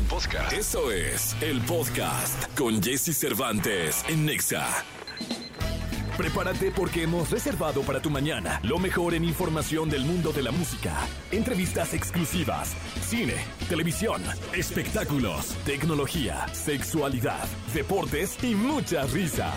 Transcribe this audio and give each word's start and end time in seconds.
Podcast. 0.00 0.52
Eso 0.52 0.90
es 0.90 1.36
el 1.40 1.60
podcast 1.60 2.56
con 2.56 2.82
Jesse 2.82 3.16
Cervantes 3.16 4.04
en 4.08 4.26
Nexa. 4.26 4.66
Prepárate 6.16 6.70
porque 6.70 7.02
hemos 7.02 7.30
reservado 7.30 7.82
para 7.82 8.00
tu 8.00 8.10
mañana 8.10 8.60
lo 8.64 8.78
mejor 8.78 9.14
en 9.14 9.24
información 9.24 9.88
del 9.90 10.04
mundo 10.04 10.32
de 10.32 10.42
la 10.42 10.50
música, 10.50 10.94
entrevistas 11.30 11.94
exclusivas, 11.94 12.74
cine, 13.00 13.34
televisión, 13.68 14.22
espectáculos, 14.54 15.54
tecnología, 15.64 16.46
sexualidad, 16.52 17.44
deportes 17.74 18.42
y 18.42 18.54
mucha 18.54 19.04
risa. 19.06 19.52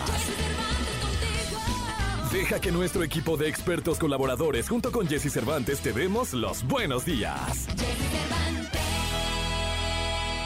Deja 2.32 2.60
que 2.60 2.72
nuestro 2.72 3.02
equipo 3.02 3.36
de 3.36 3.48
expertos 3.48 3.98
colaboradores 3.98 4.68
junto 4.68 4.92
con 4.92 5.06
Jesse 5.06 5.32
Cervantes 5.32 5.80
te 5.80 5.92
demos 5.92 6.32
los 6.32 6.64
buenos 6.66 7.04
días. 7.04 7.66
Jesse 7.76 8.35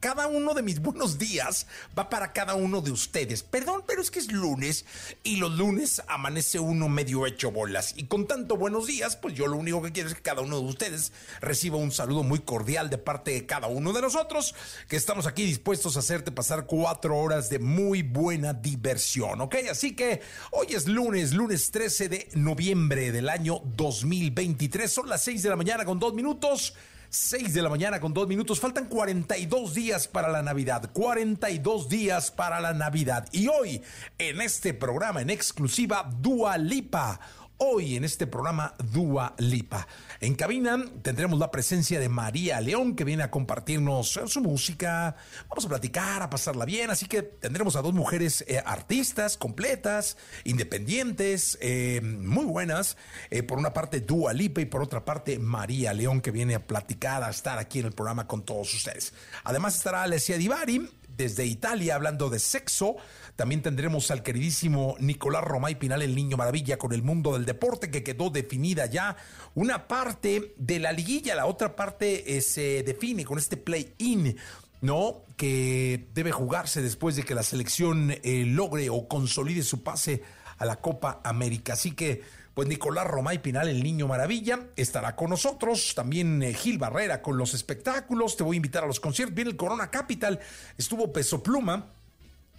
cada 0.00 0.26
uno 0.28 0.54
de 0.54 0.62
mis 0.62 0.80
buenos 0.80 1.18
días 1.18 1.66
va 1.98 2.08
para 2.08 2.32
cada 2.32 2.54
uno 2.54 2.80
de 2.80 2.90
ustedes. 2.90 3.42
Perdón, 3.42 3.82
pero 3.86 4.00
es 4.00 4.10
que 4.10 4.18
es 4.18 4.30
lunes 4.30 4.84
y 5.24 5.36
los 5.36 5.56
lunes 5.56 6.02
amanece 6.06 6.58
uno 6.58 6.88
medio 6.88 7.26
hecho 7.26 7.50
bolas. 7.50 7.94
Y 7.96 8.04
con 8.04 8.26
tanto 8.26 8.56
buenos 8.56 8.86
días, 8.86 9.16
pues 9.16 9.34
yo 9.34 9.46
lo 9.46 9.56
único 9.56 9.82
que 9.82 9.92
quiero 9.92 10.08
es 10.08 10.14
que 10.14 10.22
cada 10.22 10.42
uno 10.42 10.60
de 10.60 10.66
ustedes 10.66 11.12
reciba 11.40 11.76
un 11.76 11.90
saludo 11.90 12.22
muy 12.22 12.40
cordial 12.40 12.90
de 12.90 12.98
parte 12.98 13.32
de 13.32 13.46
cada 13.46 13.66
uno 13.66 13.92
de 13.92 14.02
nosotros, 14.02 14.54
que 14.88 14.96
estamos 14.96 15.26
aquí 15.26 15.44
dispuestos 15.44 15.96
a 15.96 16.00
hacerte 16.00 16.32
pasar 16.32 16.66
cuatro 16.66 17.16
horas 17.18 17.50
de 17.50 17.58
muy 17.58 18.02
buena 18.02 18.52
diversión, 18.52 19.40
¿ok? 19.40 19.56
Así 19.70 19.96
que 19.96 20.20
hoy 20.52 20.68
es 20.70 20.86
lunes, 20.86 21.32
lunes 21.32 21.70
13 21.70 22.08
de 22.08 22.28
noviembre 22.34 23.10
del 23.12 23.28
año 23.28 23.60
2023. 23.76 24.90
Son 24.90 25.08
las 25.08 25.22
6 25.24 25.42
de 25.42 25.50
la 25.50 25.56
mañana 25.56 25.84
con 25.84 25.98
dos 25.98 26.14
minutos. 26.14 26.74
6 27.10 27.54
de 27.54 27.62
la 27.62 27.68
mañana 27.68 28.00
con 28.00 28.12
2 28.12 28.28
minutos. 28.28 28.60
Faltan 28.60 28.86
42 28.86 29.74
días 29.74 30.08
para 30.08 30.28
la 30.28 30.42
Navidad. 30.42 30.90
42 30.92 31.88
días 31.88 32.30
para 32.30 32.60
la 32.60 32.74
Navidad. 32.74 33.28
Y 33.32 33.48
hoy, 33.48 33.82
en 34.18 34.40
este 34.40 34.74
programa 34.74 35.20
en 35.20 35.30
exclusiva, 35.30 36.10
Dua 36.20 36.58
Lipa 36.58 37.20
hoy 37.58 37.96
en 37.96 38.04
este 38.04 38.26
programa 38.26 38.74
Dua 38.92 39.34
Lipa. 39.38 39.86
En 40.20 40.34
cabina 40.34 40.84
tendremos 41.02 41.38
la 41.38 41.52
presencia 41.52 42.00
de 42.00 42.08
María 42.08 42.60
León 42.60 42.96
que 42.96 43.04
viene 43.04 43.22
a 43.22 43.30
compartirnos 43.30 44.18
su 44.26 44.40
música. 44.40 45.14
Vamos 45.48 45.64
a 45.64 45.68
platicar, 45.68 46.22
a 46.22 46.28
pasarla 46.28 46.64
bien. 46.64 46.90
Así 46.90 47.06
que 47.06 47.22
tendremos 47.22 47.76
a 47.76 47.82
dos 47.82 47.94
mujeres 47.94 48.44
eh, 48.48 48.60
artistas 48.66 49.36
completas, 49.36 50.16
independientes, 50.42 51.56
eh, 51.60 52.00
muy 52.02 52.46
buenas. 52.46 52.96
Eh, 53.30 53.44
por 53.44 53.58
una 53.58 53.72
parte 53.72 54.00
Dua 54.00 54.32
Lipa 54.32 54.60
y 54.60 54.66
por 54.66 54.82
otra 54.82 55.04
parte 55.04 55.38
María 55.38 55.92
León 55.92 56.20
que 56.20 56.32
viene 56.32 56.56
a 56.56 56.66
platicar, 56.66 57.22
a 57.22 57.30
estar 57.30 57.58
aquí 57.58 57.78
en 57.78 57.86
el 57.86 57.92
programa 57.92 58.26
con 58.26 58.44
todos 58.44 58.74
ustedes. 58.74 59.14
Además 59.44 59.76
estará 59.76 60.02
Alessia 60.02 60.36
Divari 60.36 60.90
desde 61.18 61.44
Italia 61.44 61.96
hablando 61.96 62.30
de 62.30 62.38
sexo. 62.38 62.96
También 63.38 63.62
tendremos 63.62 64.10
al 64.10 64.24
queridísimo 64.24 64.96
Nicolás 64.98 65.44
Romay 65.44 65.76
Pinal, 65.76 66.02
el 66.02 66.16
niño 66.16 66.36
maravilla, 66.36 66.76
con 66.76 66.92
el 66.92 67.04
mundo 67.04 67.34
del 67.34 67.44
deporte, 67.44 67.88
que 67.88 68.02
quedó 68.02 68.30
definida 68.30 68.86
ya 68.86 69.16
una 69.54 69.86
parte 69.86 70.56
de 70.56 70.80
la 70.80 70.90
liguilla, 70.90 71.36
la 71.36 71.46
otra 71.46 71.76
parte 71.76 72.36
eh, 72.36 72.40
se 72.40 72.82
define 72.82 73.24
con 73.24 73.38
este 73.38 73.56
play-in. 73.56 74.36
¿no? 74.80 75.22
Que 75.36 76.08
debe 76.14 76.32
jugarse 76.32 76.82
después 76.82 77.14
de 77.14 77.22
que 77.22 77.36
la 77.36 77.44
selección 77.44 78.10
eh, 78.10 78.42
logre 78.44 78.90
o 78.90 79.06
consolide 79.06 79.62
su 79.62 79.84
pase 79.84 80.20
a 80.58 80.64
la 80.64 80.80
Copa 80.80 81.20
América. 81.22 81.74
Así 81.74 81.92
que, 81.92 82.22
pues 82.54 82.66
Nicolás 82.66 83.06
Romay 83.06 83.40
Pinal, 83.40 83.68
el 83.68 83.84
niño 83.84 84.08
maravilla, 84.08 84.66
estará 84.74 85.14
con 85.14 85.30
nosotros. 85.30 85.94
También 85.94 86.42
eh, 86.42 86.54
Gil 86.54 86.78
Barrera 86.78 87.22
con 87.22 87.38
los 87.38 87.54
espectáculos. 87.54 88.36
Te 88.36 88.42
voy 88.42 88.56
a 88.56 88.58
invitar 88.58 88.82
a 88.82 88.88
los 88.88 88.98
conciertos. 88.98 89.36
Viene 89.36 89.52
el 89.52 89.56
Corona 89.56 89.92
Capital. 89.92 90.40
Estuvo 90.76 91.12
Peso 91.12 91.40
Pluma 91.40 91.92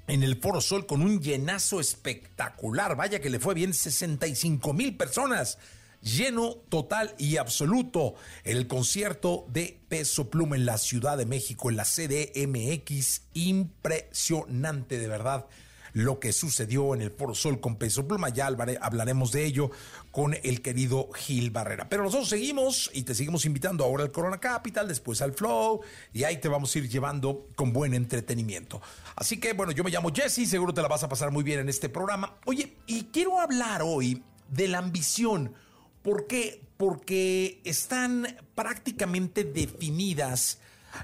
en 0.10 0.24
el 0.24 0.38
Foro 0.38 0.60
Sol 0.60 0.86
con 0.86 1.02
un 1.02 1.22
llenazo 1.22 1.80
espectacular. 1.80 2.96
Vaya 2.96 3.20
que 3.20 3.30
le 3.30 3.40
fue 3.40 3.54
bien 3.54 3.74
65 3.74 4.74
mil 4.74 4.98
personas. 4.98 5.58
Lleno 6.02 6.56
total 6.70 7.14
y 7.18 7.38
absoluto 7.38 8.16
el 8.44 8.68
concierto 8.68 9.46
de 9.50 9.80
Peso 9.90 10.30
Pluma 10.30 10.56
en 10.56 10.66
la 10.66 10.78
Ciudad 10.78 11.18
de 11.18 11.26
México, 11.26 11.70
en 11.70 11.76
la 11.76 11.84
CDMX. 11.84 13.22
Impresionante, 13.34 14.98
de 14.98 15.08
verdad 15.08 15.46
lo 15.94 16.20
que 16.20 16.34
sucedió 16.34 16.94
en 16.94 17.02
el 17.02 17.12
Foro 17.12 17.36
Sol 17.36 17.60
con 17.60 17.78
Peso 17.78 18.08
Pluma. 18.08 18.30
Ya 18.30 18.48
hablaremos 18.48 19.32
de 19.32 19.46
ello 19.46 19.72
con 20.12 20.36
el 20.44 20.62
querido 20.62 21.10
Gil 21.14 21.52
Barrera. 21.52 21.90
Pero 21.90 22.04
nosotros 22.04 22.30
seguimos 22.30 22.90
y 22.94 23.04
te 23.04 23.16
seguimos 23.16 23.46
invitando 23.46 23.84
ahora 23.84 24.04
al 24.04 24.12
Corona 24.12 24.40
Capital, 24.40 24.88
después 24.88 25.22
al 25.22 25.34
Flow, 25.34 25.82
y 26.14 26.24
ahí 26.24 26.38
te 26.38 26.48
vamos 26.48 26.76
a 26.76 26.80
ir 26.80 26.90
llevando 26.90 27.48
con 27.56 27.74
buen 27.74 27.94
entretenimiento. 27.94 28.82
Así 29.16 29.40
que 29.40 29.54
bueno, 29.54 29.72
yo 29.72 29.84
me 29.84 29.92
llamo 29.92 30.12
Jesse, 30.14 30.50
seguro 30.50 30.74
te 30.74 30.82
la 30.82 30.88
vas 30.88 31.04
a 31.04 31.10
pasar 31.10 31.32
muy 31.32 31.44
bien 31.44 31.60
en 31.60 31.70
este 31.70 31.90
programa. 31.90 32.36
Oye, 32.46 32.78
y 32.88 33.06
quiero 33.06 33.40
hablar 33.40 33.82
hoy 33.84 34.24
de 34.50 34.68
la 34.68 34.80
ambición. 34.80 35.54
¿Por 36.02 36.28
qué? 36.28 36.62
Porque 36.78 37.62
están 37.66 38.38
prácticamente 38.56 39.44
definidas 39.44 40.60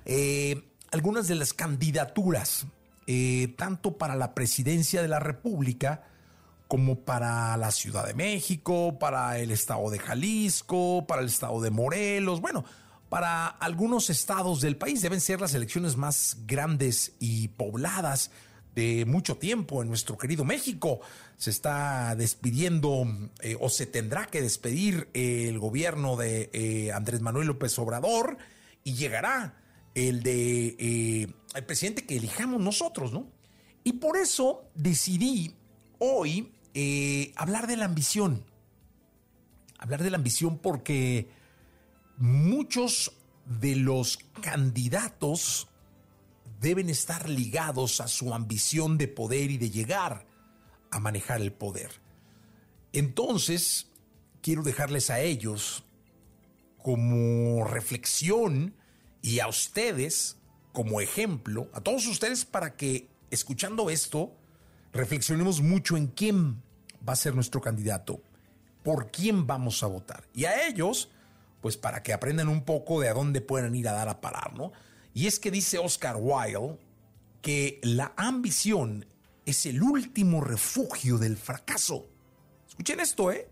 eh, 0.05 0.63
algunas 0.91 1.27
de 1.27 1.35
las 1.35 1.53
candidaturas 1.53 2.65
eh, 3.07 3.53
tanto 3.57 3.97
para 3.97 4.15
la 4.15 4.33
presidencia 4.33 5.01
de 5.01 5.07
la 5.07 5.19
República 5.19 6.03
como 6.67 7.01
para 7.01 7.55
la 7.57 7.71
Ciudad 7.71 8.05
de 8.05 8.13
México, 8.13 8.97
para 8.99 9.37
el 9.37 9.51
estado 9.51 9.89
de 9.89 9.99
Jalisco, 9.99 11.05
para 11.07 11.21
el 11.21 11.27
estado 11.27 11.61
de 11.61 11.69
Morelos, 11.69 12.41
bueno, 12.41 12.65
para 13.09 13.47
algunos 13.47 14.09
estados 14.09 14.61
del 14.61 14.77
país. 14.77 15.01
Deben 15.01 15.21
ser 15.21 15.41
las 15.41 15.53
elecciones 15.53 15.95
más 15.95 16.37
grandes 16.47 17.13
y 17.19 17.49
pobladas 17.49 18.31
de 18.73 19.05
mucho 19.05 19.37
tiempo 19.37 19.81
en 19.81 19.87
nuestro 19.87 20.17
querido 20.17 20.43
México. 20.43 20.99
Se 21.37 21.49
está 21.49 22.15
despidiendo 22.15 23.07
eh, 23.41 23.55
o 23.59 23.69
se 23.69 23.85
tendrá 23.85 24.25
que 24.25 24.41
despedir 24.41 25.09
el 25.13 25.59
gobierno 25.59 26.17
de 26.17 26.49
eh, 26.53 26.91
Andrés 26.91 27.21
Manuel 27.21 27.47
López 27.47 27.77
Obrador 27.79 28.37
y 28.83 28.95
llegará 28.95 29.53
el 29.95 30.21
de 30.21 30.75
eh, 30.77 31.27
el 31.55 31.65
presidente 31.65 32.05
que 32.05 32.17
elijamos 32.17 32.61
nosotros, 32.61 33.11
¿no? 33.11 33.31
Y 33.83 33.93
por 33.93 34.17
eso 34.17 34.69
decidí 34.75 35.55
hoy 35.99 36.51
eh, 36.73 37.31
hablar 37.35 37.67
de 37.67 37.77
la 37.77 37.85
ambición. 37.85 38.43
Hablar 39.79 40.03
de 40.03 40.09
la 40.09 40.17
ambición 40.17 40.57
porque 40.57 41.29
muchos 42.17 43.13
de 43.45 43.75
los 43.75 44.17
candidatos 44.41 45.67
deben 46.59 46.89
estar 46.89 47.29
ligados 47.29 48.01
a 48.01 48.07
su 48.07 48.33
ambición 48.33 48.97
de 48.97 49.07
poder 49.07 49.51
y 49.51 49.57
de 49.57 49.69
llegar 49.69 50.25
a 50.91 50.99
manejar 50.99 51.41
el 51.41 51.53
poder. 51.53 51.91
Entonces, 52.91 53.91
quiero 54.41 54.63
dejarles 54.63 55.09
a 55.09 55.19
ellos 55.19 55.83
como 56.77 57.63
reflexión 57.65 58.75
y 59.25 59.39
a 59.39 59.47
ustedes 59.47 60.37
como 60.71 61.01
ejemplo, 61.01 61.67
a 61.73 61.81
todos 61.81 62.05
ustedes 62.05 62.45
para 62.45 62.75
que 62.75 63.09
escuchando 63.31 63.89
esto 63.89 64.35
reflexionemos 64.93 65.61
mucho 65.61 65.97
en 65.97 66.07
quién 66.07 66.61
va 67.07 67.13
a 67.13 67.15
ser 67.15 67.33
nuestro 67.33 67.59
candidato, 67.59 68.21
por 68.83 69.09
quién 69.09 69.47
vamos 69.47 69.81
a 69.81 69.87
votar. 69.87 70.27
Y 70.35 70.45
a 70.45 70.67
ellos, 70.67 71.09
pues 71.59 71.75
para 71.75 72.03
que 72.03 72.13
aprendan 72.13 72.49
un 72.49 72.65
poco 72.65 73.01
de 73.01 73.09
a 73.09 73.15
dónde 73.15 73.41
pueden 73.41 73.73
ir 73.73 73.87
a 73.87 73.93
dar 73.93 74.09
a 74.09 74.21
parar, 74.21 74.53
¿no? 74.53 74.73
Y 75.15 75.25
es 75.25 75.39
que 75.39 75.49
dice 75.49 75.79
Oscar 75.79 76.17
Wilde 76.19 76.77
que 77.41 77.79
la 77.81 78.13
ambición 78.15 79.07
es 79.47 79.65
el 79.65 79.81
último 79.81 80.41
refugio 80.41 81.17
del 81.17 81.35
fracaso. 81.35 82.07
Escuchen 82.67 82.99
esto, 82.99 83.31
¿eh? 83.31 83.49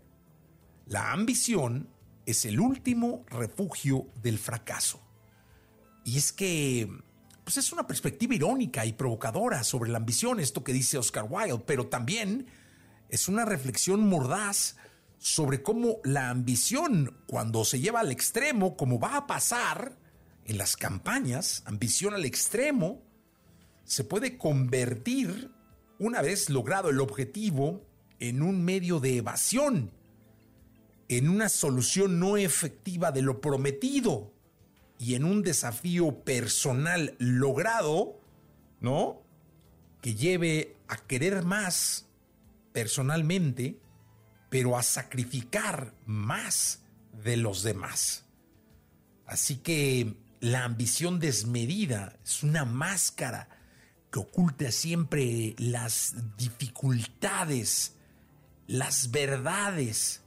La 0.86 1.10
ambición 1.10 1.88
es 2.26 2.44
el 2.44 2.60
último 2.60 3.24
refugio 3.28 4.06
del 4.22 4.38
fracaso. 4.38 5.03
Y 6.04 6.18
es 6.18 6.32
que 6.32 6.88
pues 7.44 7.58
es 7.58 7.72
una 7.72 7.86
perspectiva 7.86 8.34
irónica 8.34 8.86
y 8.86 8.94
provocadora 8.94 9.62
sobre 9.64 9.90
la 9.90 9.98
ambición, 9.98 10.40
esto 10.40 10.64
que 10.64 10.72
dice 10.72 10.96
Oscar 10.96 11.26
Wilde, 11.28 11.62
pero 11.66 11.88
también 11.88 12.46
es 13.10 13.28
una 13.28 13.44
reflexión 13.44 14.08
mordaz 14.08 14.76
sobre 15.18 15.62
cómo 15.62 15.98
la 16.04 16.30
ambición, 16.30 17.18
cuando 17.26 17.64
se 17.64 17.80
lleva 17.80 18.00
al 18.00 18.10
extremo, 18.10 18.76
como 18.76 18.98
va 18.98 19.16
a 19.16 19.26
pasar 19.26 19.96
en 20.46 20.58
las 20.58 20.76
campañas, 20.76 21.62
ambición 21.66 22.14
al 22.14 22.24
extremo, 22.24 23.02
se 23.84 24.04
puede 24.04 24.38
convertir, 24.38 25.50
una 25.98 26.22
vez 26.22 26.48
logrado 26.48 26.88
el 26.88 27.00
objetivo, 27.00 27.86
en 28.20 28.42
un 28.42 28.64
medio 28.64 29.00
de 29.00 29.18
evasión, 29.18 29.90
en 31.08 31.28
una 31.28 31.50
solución 31.50 32.18
no 32.18 32.38
efectiva 32.38 33.12
de 33.12 33.20
lo 33.20 33.42
prometido 33.42 34.33
y 35.04 35.16
en 35.16 35.26
un 35.26 35.42
desafío 35.42 36.24
personal 36.24 37.14
logrado, 37.18 38.18
¿no? 38.80 39.20
Que 40.00 40.14
lleve 40.14 40.78
a 40.88 40.96
querer 40.96 41.44
más 41.44 42.06
personalmente, 42.72 43.78
pero 44.48 44.78
a 44.78 44.82
sacrificar 44.82 45.92
más 46.06 46.84
de 47.22 47.36
los 47.36 47.62
demás. 47.62 48.24
Así 49.26 49.56
que 49.56 50.16
la 50.40 50.64
ambición 50.64 51.20
desmedida 51.20 52.18
es 52.24 52.42
una 52.42 52.64
máscara 52.64 53.50
que 54.10 54.20
oculta 54.20 54.72
siempre 54.72 55.54
las 55.58 56.14
dificultades, 56.38 57.92
las 58.66 59.10
verdades 59.10 60.23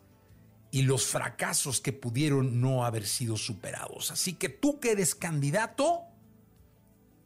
y 0.71 0.81
los 0.81 1.05
fracasos 1.05 1.79
que 1.81 1.93
pudieron 1.93 2.61
no 2.61 2.85
haber 2.85 3.05
sido 3.05 3.37
superados. 3.37 4.11
Así 4.11 4.33
que 4.33 4.49
tú 4.49 4.79
que 4.79 4.91
eres 4.91 5.15
candidato, 5.15 6.03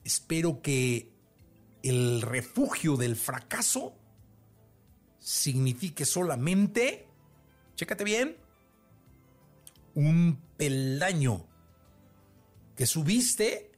espero 0.04 0.62
que 0.62 1.12
el 1.84 2.22
refugio 2.22 2.98
del 2.98 3.16
fracaso 3.16 3.96
signifique 5.20 6.06
solamente, 6.06 7.08
chécate 7.76 8.04
bien, 8.04 8.38
un 9.96 10.40
peldaño 10.58 11.48
que 12.76 12.86
subiste 12.86 13.72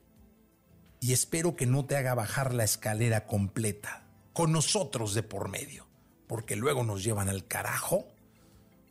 y 0.99 1.13
espero 1.13 1.55
que 1.55 1.65
no 1.65 1.85
te 1.85 1.95
haga 1.95 2.13
bajar 2.13 2.53
la 2.53 2.63
escalera 2.63 3.25
completa, 3.27 4.07
con 4.33 4.51
nosotros 4.51 5.13
de 5.13 5.23
por 5.23 5.49
medio, 5.49 5.87
porque 6.27 6.55
luego 6.55 6.83
nos 6.83 7.03
llevan 7.03 7.29
al 7.29 7.47
carajo 7.47 8.12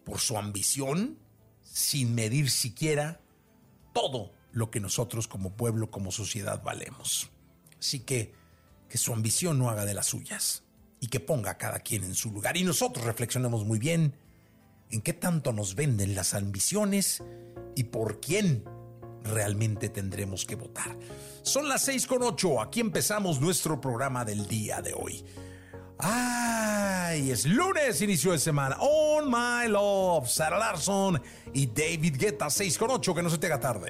por 0.05 0.21
su 0.21 0.37
ambición, 0.37 1.19
sin 1.63 2.15
medir 2.15 2.51
siquiera 2.51 3.21
todo 3.93 4.33
lo 4.53 4.71
que 4.71 4.81
nosotros 4.81 5.29
como 5.29 5.57
pueblo, 5.57 5.91
como 5.91 6.11
sociedad 6.11 6.63
valemos. 6.63 7.31
Así 7.79 8.01
que 8.01 8.35
que 8.89 8.99
su 8.99 9.15
ambición 9.15 9.59
no 9.59 9.71
haga 9.71 9.87
de 9.87 9.95
las 9.95 10.07
suyas 10.07 10.65
y 11.01 11.07
que 11.07 11.19
ponga 11.19 11.53
a 11.53 11.59
cada 11.59 11.81
quien 11.81 12.05
en 12.05 12.15
su 12.15 12.31
lugar. 12.31 12.59
Y 12.59 12.63
nosotros 12.63 13.07
reflexionemos 13.07 13.65
muy 13.65 13.79
bien 13.79 14.15
en 14.91 15.01
qué 15.01 15.15
tanto 15.15 15.55
nos 15.55 15.75
venden 15.75 16.15
las 16.15 16.35
ambiciones 16.35 17.23
y 17.75 17.85
por 17.85 18.21
quién 18.21 18.65
realmente 19.25 19.89
tendremos 19.89 20.45
que 20.45 20.57
votar. 20.57 20.95
Son 21.43 21.69
las 21.69 21.87
seis 21.87 22.07
con 22.07 22.23
ocho. 22.23 22.61
Aquí 22.61 22.81
empezamos 22.81 23.41
nuestro 23.41 23.81
programa 23.81 24.27
del 24.27 24.47
día 24.47 24.83
de 24.83 24.93
hoy. 24.93 25.25
Ay, 26.05 27.31
es 27.31 27.47
lunes, 27.47 28.03
inicio 28.03 28.33
de 28.33 28.39
semana. 28.39 28.77
On 28.81 29.31
My 29.31 29.69
Love, 29.69 30.29
Sarah 30.29 30.59
Larson 30.59 31.23
y 31.55 31.67
David 31.67 32.17
Guetta, 32.19 32.51
6 32.51 32.77
con 32.77 32.91
8, 32.91 33.15
que 33.15 33.23
no 33.23 33.31
se 33.31 33.39
te 33.39 33.47
haga 33.47 33.61
tarde. 33.61 33.89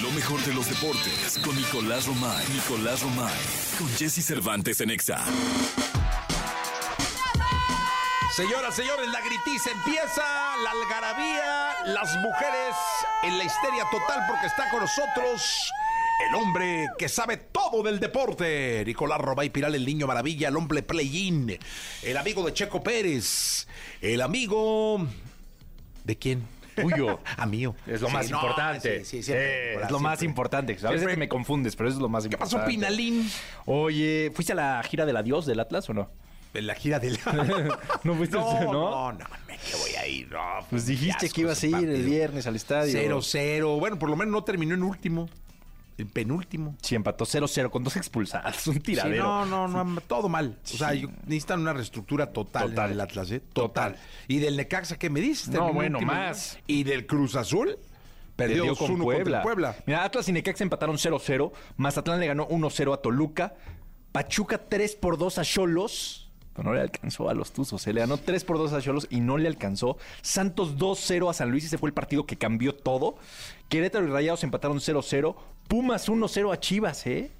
Lo 0.00 0.10
mejor 0.12 0.40
de 0.44 0.54
los 0.54 0.68
deportes 0.68 1.40
con 1.44 1.56
Nicolás 1.56 2.06
Romay. 2.06 2.46
Nicolás 2.54 3.02
Romay. 3.02 3.34
Con 3.76 3.88
Jesse 3.96 4.24
Cervantes 4.24 4.80
en 4.80 4.90
Exa. 4.90 5.18
Señoras, 8.36 8.76
señores, 8.76 9.08
la 9.08 9.20
gritiza 9.22 9.70
empieza, 9.70 10.22
la 10.62 10.70
algarabía, 10.70 11.74
las 11.86 12.14
mujeres 12.18 12.76
en 13.24 13.38
la 13.38 13.44
histeria 13.44 13.84
total 13.90 14.20
porque 14.28 14.46
está 14.46 14.70
con 14.70 14.80
nosotros 14.80 15.72
el 16.28 16.34
hombre 16.34 16.88
que 16.98 17.08
sabe 17.08 17.36
todo 17.36 17.82
del 17.82 18.00
deporte. 18.00 18.82
Nicolás 18.86 19.20
Robay 19.20 19.50
Piral, 19.50 19.74
el 19.74 19.84
niño 19.84 20.06
maravilla, 20.06 20.48
el 20.48 20.56
hombre 20.56 20.82
play-in, 20.82 21.58
el 22.02 22.16
amigo 22.16 22.44
de 22.44 22.52
Checo 22.52 22.82
Pérez, 22.82 23.66
el 24.00 24.20
amigo... 24.20 25.06
¿De 26.04 26.16
quién? 26.16 26.44
tuyo. 26.76 27.20
A 27.36 27.46
mío. 27.46 27.74
Es 27.86 28.00
lo 28.00 28.08
más 28.10 28.30
no, 28.30 28.36
importante. 28.36 28.98
sí, 29.00 29.04
sí, 29.04 29.22
siempre, 29.22 29.74
Eh, 29.74 29.78
es 29.82 29.90
lo 29.90 29.98
más 29.98 30.22
importante. 30.22 30.76
A 30.84 30.90
veces 30.90 31.08
que 31.08 31.16
me 31.16 31.28
confundes, 31.28 31.74
pero 31.74 31.88
eso 31.88 31.98
es 31.98 32.02
lo 32.02 32.08
más 32.08 32.24
¿Qué 32.24 32.34
importante. 32.34 32.56
pasó, 32.56 32.68
Pinalín? 32.68 33.28
Oye, 33.64 34.30
¿fuiste 34.34 34.52
a 34.52 34.56
la 34.56 34.82
gira 34.82 35.06
del 35.06 35.16
adiós 35.16 35.46
del 35.46 35.58
Atlas 35.58 35.88
o 35.90 35.94
no? 35.94 36.10
En 36.54 36.66
la 36.66 36.74
gira 36.74 36.98
del... 36.98 37.18
¿No 38.04 38.14
fuiste? 38.14 38.36
no, 38.36 38.62
¿no? 38.64 38.70
no, 38.72 39.12
no, 39.12 39.24
me 39.48 39.56
que 39.56 39.76
voy 39.80 39.94
a 39.96 40.06
ir. 40.06 40.30
No, 40.30 40.40
Pues 40.70 40.86
dijiste 40.86 41.28
que 41.30 41.40
ibas 41.40 41.62
a 41.62 41.66
ir 41.66 41.88
el 41.88 42.02
viernes 42.04 42.46
al 42.46 42.56
estadio. 42.56 42.92
0-0. 42.98 43.78
Bueno, 43.80 43.98
por 43.98 44.08
lo 44.10 44.16
menos 44.16 44.32
no 44.32 44.44
terminó 44.44 44.74
en 44.74 44.82
último. 44.82 45.28
En 45.98 46.08
penúltimo. 46.08 46.76
Sí, 46.82 46.94
empató 46.94 47.24
0-0 47.24 47.70
con 47.70 47.82
dos 47.82 47.96
expulsadas. 47.96 48.66
Un 48.66 48.74
Sí, 48.74 48.80
tiradero. 48.80 49.24
no, 49.46 49.66
no, 49.68 49.84
no, 49.84 50.00
todo 50.02 50.28
mal. 50.28 50.58
O 50.62 50.76
sea, 50.76 50.92
necesitan 51.26 51.60
una 51.60 51.72
reestructura 51.72 52.32
total, 52.32 52.70
Total. 52.70 52.90
del 52.90 53.00
Atlas, 53.00 53.30
¿eh? 53.30 53.40
Total. 53.40 53.92
Total. 53.94 54.06
¿Y 54.28 54.38
del 54.38 54.56
Necaxa 54.58 54.98
qué 54.98 55.08
me 55.08 55.20
dices? 55.20 55.48
No, 55.48 55.72
bueno, 55.72 55.98
último, 55.98 56.12
más. 56.12 56.58
¿Y 56.66 56.84
del 56.84 57.06
Cruz 57.06 57.34
Azul? 57.34 57.78
Perdió, 58.36 58.64
Perdió 58.64 58.74
2-1 58.74 58.78
con 58.78 58.98
Puebla. 58.98 59.36
el 59.38 59.42
Puebla. 59.42 59.76
Mira, 59.86 60.04
Atlas 60.04 60.28
y 60.28 60.32
Necaxa 60.32 60.62
empataron 60.64 60.96
0-0. 60.98 61.52
Mazatlán 61.78 62.20
le 62.20 62.26
ganó 62.26 62.46
1-0 62.48 62.92
a 62.92 62.98
Toluca. 62.98 63.54
Pachuca 64.12 64.58
3 64.68 64.96
por 64.96 65.16
2 65.16 65.38
a 65.38 65.44
Cholos. 65.44 66.30
No 66.62 66.72
le 66.74 66.80
alcanzó 66.80 67.28
a 67.30 67.34
los 67.34 67.52
Tuzos. 67.52 67.82
Se 67.82 67.92
le 67.94 68.00
ganó 68.00 68.16
3 68.18 68.44
por 68.44 68.56
2 68.58 68.72
a 68.74 68.80
Cholos 68.82 69.06
y 69.10 69.20
no 69.20 69.36
le 69.38 69.46
alcanzó. 69.48 69.96
Santos 70.22 70.76
2-0 70.78 71.30
a 71.30 71.34
San 71.34 71.50
Luis. 71.50 71.64
Ese 71.64 71.76
fue 71.78 71.88
el 71.90 71.94
partido 71.94 72.24
que 72.26 72.36
cambió 72.36 72.74
todo. 72.74 73.16
Querétaro 73.68 74.06
y 74.06 74.10
Rayados 74.10 74.42
empataron 74.44 74.78
0-0. 74.78 75.34
Pumas 75.68 76.08
1-0 76.08 76.52
a 76.52 76.60
Chivas, 76.60 77.06
¿eh? 77.06 77.30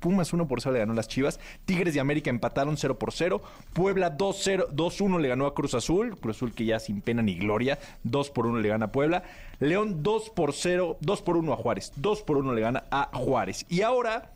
Pumas 0.00 0.32
1 0.32 0.48
por 0.48 0.60
0 0.60 0.72
le 0.72 0.78
ganó 0.80 0.92
a 0.92 0.96
las 0.96 1.08
Chivas. 1.08 1.38
Tigres 1.66 1.94
de 1.94 2.00
América 2.00 2.30
empataron 2.30 2.76
0 2.76 2.98
por 2.98 3.12
0. 3.12 3.42
Puebla 3.74 4.16
2-0, 4.16 4.70
2-1 4.70 5.20
le 5.20 5.28
ganó 5.28 5.46
a 5.46 5.54
Cruz 5.54 5.74
Azul. 5.74 6.18
Cruz 6.18 6.36
Azul 6.36 6.54
que 6.54 6.64
ya 6.64 6.80
sin 6.80 7.02
pena 7.02 7.22
ni 7.22 7.38
gloria. 7.38 7.78
2 8.04 8.30
por 8.30 8.46
1 8.46 8.60
le 8.60 8.68
gana 8.68 8.86
a 8.86 8.92
Puebla. 8.92 9.22
León 9.60 10.02
2 10.02 10.30
por 10.30 10.54
0, 10.54 10.96
2 11.00 11.22
por 11.22 11.36
1 11.36 11.52
a 11.52 11.56
Juárez. 11.56 11.92
2 11.96 12.22
por 12.22 12.38
1 12.38 12.54
le 12.54 12.60
gana 12.62 12.84
a 12.90 13.10
Juárez. 13.12 13.66
Y 13.68 13.82
ahora 13.82 14.32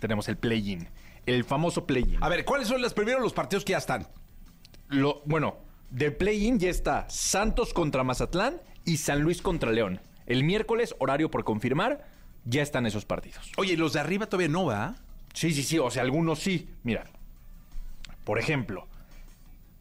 tenemos 0.00 0.28
el 0.28 0.36
play-in. 0.36 0.88
El 1.26 1.42
famoso 1.42 1.84
play-in. 1.84 2.22
A 2.22 2.28
ver, 2.28 2.44
¿cuáles 2.44 2.68
son 2.68 2.80
los 2.80 2.94
primeros 2.94 3.20
los 3.20 3.32
partidos 3.32 3.64
que 3.64 3.72
ya 3.72 3.78
están? 3.78 4.06
Lo, 4.88 5.22
bueno, 5.24 5.56
del 5.90 6.14
play-in 6.14 6.60
ya 6.60 6.70
está 6.70 7.06
Santos 7.10 7.74
contra 7.74 8.04
Mazatlán 8.04 8.60
y 8.84 8.98
San 8.98 9.22
Luis 9.22 9.42
contra 9.42 9.72
León. 9.72 10.00
El 10.26 10.44
miércoles, 10.44 10.94
horario 11.00 11.28
por 11.28 11.42
confirmar, 11.42 12.06
ya 12.46 12.62
están 12.62 12.86
esos 12.86 13.04
partidos. 13.04 13.52
Oye, 13.58 13.74
¿y 13.74 13.76
los 13.76 13.92
de 13.92 14.00
arriba 14.00 14.26
todavía 14.26 14.48
no, 14.48 14.66
va? 14.66 14.96
Sí, 15.34 15.52
sí, 15.52 15.62
sí. 15.62 15.78
O 15.78 15.90
sea, 15.90 16.02
algunos 16.02 16.38
sí. 16.38 16.70
Mira, 16.82 17.04
por 18.24 18.38
ejemplo, 18.38 18.86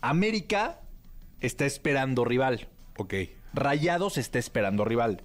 América 0.01 0.79
está 1.39 1.65
esperando 1.65 2.25
rival. 2.25 2.67
Ok. 2.97 3.13
Rayados 3.53 4.17
está 4.17 4.39
esperando 4.39 4.83
rival. 4.83 5.23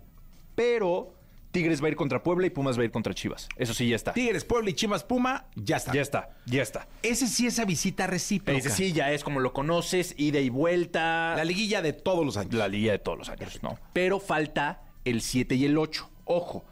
Pero 0.54 1.14
Tigres 1.50 1.82
va 1.82 1.86
a 1.86 1.90
ir 1.90 1.96
contra 1.96 2.22
Puebla 2.22 2.46
y 2.46 2.50
Pumas 2.50 2.78
va 2.78 2.82
a 2.82 2.84
ir 2.84 2.92
contra 2.92 3.12
Chivas. 3.12 3.48
Eso 3.56 3.74
sí, 3.74 3.88
ya 3.88 3.96
está. 3.96 4.12
Tigres, 4.12 4.44
Puebla 4.44 4.70
y 4.70 4.74
Chivas 4.74 5.02
Puma, 5.02 5.46
ya 5.56 5.78
está. 5.78 5.92
Ya 5.92 6.02
está, 6.02 6.30
ya 6.46 6.62
está. 6.62 6.86
Ese 7.02 7.26
sí, 7.26 7.46
esa 7.46 7.64
visita 7.64 8.06
recíproca. 8.06 8.56
Ese 8.56 8.70
sí, 8.70 8.92
ya 8.92 9.10
es 9.10 9.24
como 9.24 9.40
lo 9.40 9.52
conoces, 9.52 10.14
ida 10.16 10.38
y 10.38 10.48
vuelta. 10.48 11.34
La 11.36 11.44
liguilla 11.44 11.82
de 11.82 11.92
todos 11.92 12.24
los 12.24 12.36
años. 12.36 12.54
La 12.54 12.68
liga 12.68 12.92
de 12.92 12.98
todos 12.98 13.18
los 13.18 13.28
años, 13.28 13.60
¿no? 13.62 13.78
Pero 13.92 14.20
falta 14.20 14.82
el 15.04 15.22
7 15.22 15.56
y 15.56 15.64
el 15.64 15.76
8. 15.76 16.08
Ojo. 16.26 16.64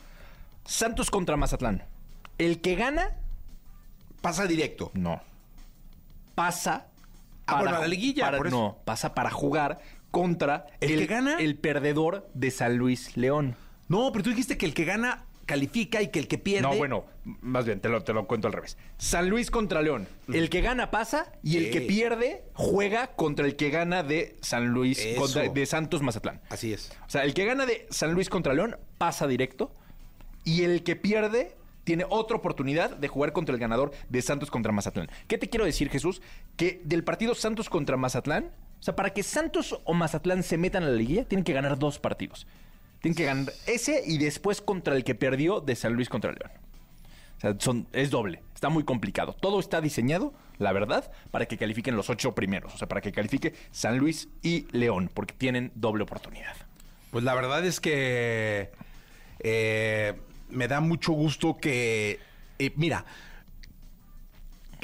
Santos 0.68 1.10
contra 1.10 1.36
Mazatlán. 1.38 1.82
El 2.36 2.60
que 2.60 2.74
gana, 2.76 3.16
Pasa 4.20 4.46
directo. 4.46 4.90
no. 4.94 5.22
Pasa. 6.34 6.86
Ah, 7.46 7.62
bueno, 7.62 7.76
a 7.76 7.80
la 7.80 7.88
liguilla, 7.88 8.26
para- 8.26 8.36
por 8.38 8.46
eso. 8.48 8.56
No, 8.56 8.78
pasa 8.84 9.14
para 9.14 9.30
jugar 9.30 9.80
contra 10.10 10.66
¿El 10.80 10.98
que 10.98 11.06
gana? 11.06 11.38
El 11.38 11.56
perdedor 11.56 12.28
de 12.34 12.50
San 12.50 12.76
Luis 12.76 13.16
León. 13.16 13.56
No, 13.88 14.12
pero 14.12 14.24
tú 14.24 14.30
dijiste 14.30 14.58
que 14.58 14.66
el 14.66 14.74
que 14.74 14.84
gana 14.84 15.24
califica 15.46 16.02
y 16.02 16.08
que 16.08 16.18
el 16.18 16.28
que 16.28 16.36
pierde. 16.36 16.62
No, 16.68 16.76
bueno, 16.76 17.06
más 17.24 17.64
bien, 17.64 17.80
te 17.80 17.88
lo, 17.88 18.02
te 18.04 18.12
lo 18.12 18.26
cuento 18.26 18.46
al 18.48 18.52
revés. 18.52 18.76
San 18.98 19.30
Luis 19.30 19.50
contra 19.50 19.80
León. 19.80 20.06
El 20.30 20.50
que 20.50 20.60
gana 20.60 20.90
pasa 20.90 21.32
y 21.42 21.56
el 21.56 21.64
Sí. 21.66 21.70
que 21.70 21.80
pierde 21.80 22.44
juega 22.52 23.06
contra 23.16 23.46
el 23.46 23.56
que 23.56 23.70
gana 23.70 24.02
de 24.02 24.36
San 24.42 24.66
Luis, 24.68 24.98
Eso. 24.98 25.20
contra- 25.22 25.48
de 25.48 25.66
Santos 25.66 26.02
Mazatlán. 26.02 26.42
Así 26.50 26.74
es. 26.74 26.92
O 27.06 27.10
sea, 27.10 27.24
el 27.24 27.32
que 27.32 27.46
gana 27.46 27.64
de 27.64 27.86
San 27.90 28.12
Luis 28.12 28.28
contra 28.28 28.52
León 28.52 28.76
pasa 28.98 29.26
directo 29.26 29.74
y 30.48 30.64
el 30.64 30.82
que 30.82 30.96
pierde 30.96 31.54
tiene 31.84 32.06
otra 32.08 32.38
oportunidad 32.38 32.96
de 32.96 33.06
jugar 33.06 33.34
contra 33.34 33.54
el 33.54 33.60
ganador 33.60 33.92
de 34.08 34.22
Santos 34.22 34.50
contra 34.50 34.72
Mazatlán. 34.72 35.10
¿Qué 35.26 35.36
te 35.36 35.50
quiero 35.50 35.66
decir, 35.66 35.90
Jesús? 35.90 36.22
Que 36.56 36.80
del 36.84 37.04
partido 37.04 37.34
Santos 37.34 37.68
contra 37.68 37.98
Mazatlán, 37.98 38.44
o 38.80 38.82
sea, 38.82 38.96
para 38.96 39.10
que 39.10 39.22
Santos 39.22 39.78
o 39.84 39.92
Mazatlán 39.92 40.42
se 40.42 40.56
metan 40.56 40.84
a 40.84 40.86
la 40.86 40.96
liguilla, 40.96 41.24
tienen 41.24 41.44
que 41.44 41.52
ganar 41.52 41.78
dos 41.78 41.98
partidos. 41.98 42.46
Tienen 43.02 43.14
que 43.14 43.24
ganar 43.24 43.52
ese 43.66 44.02
y 44.06 44.16
después 44.16 44.62
contra 44.62 44.96
el 44.96 45.04
que 45.04 45.14
perdió 45.14 45.60
de 45.60 45.76
San 45.76 45.92
Luis 45.92 46.08
contra 46.08 46.32
León. 46.32 46.50
O 47.36 47.40
sea, 47.42 47.56
son, 47.58 47.86
es 47.92 48.10
doble. 48.10 48.42
Está 48.54 48.70
muy 48.70 48.84
complicado. 48.84 49.34
Todo 49.34 49.60
está 49.60 49.82
diseñado, 49.82 50.32
la 50.56 50.72
verdad, 50.72 51.12
para 51.30 51.44
que 51.44 51.58
califiquen 51.58 51.94
los 51.94 52.08
ocho 52.08 52.34
primeros. 52.34 52.74
O 52.74 52.78
sea, 52.78 52.88
para 52.88 53.02
que 53.02 53.12
califique 53.12 53.52
San 53.70 53.98
Luis 53.98 54.30
y 54.42 54.66
León, 54.72 55.10
porque 55.12 55.34
tienen 55.34 55.72
doble 55.74 56.04
oportunidad. 56.04 56.56
Pues 57.10 57.22
la 57.22 57.34
verdad 57.34 57.64
es 57.66 57.80
que 57.80 58.70
eh, 59.40 60.14
me 60.50 60.68
da 60.68 60.80
mucho 60.80 61.12
gusto 61.12 61.56
que, 61.56 62.18
eh, 62.58 62.72
mira, 62.76 63.04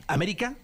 América, 0.06 0.56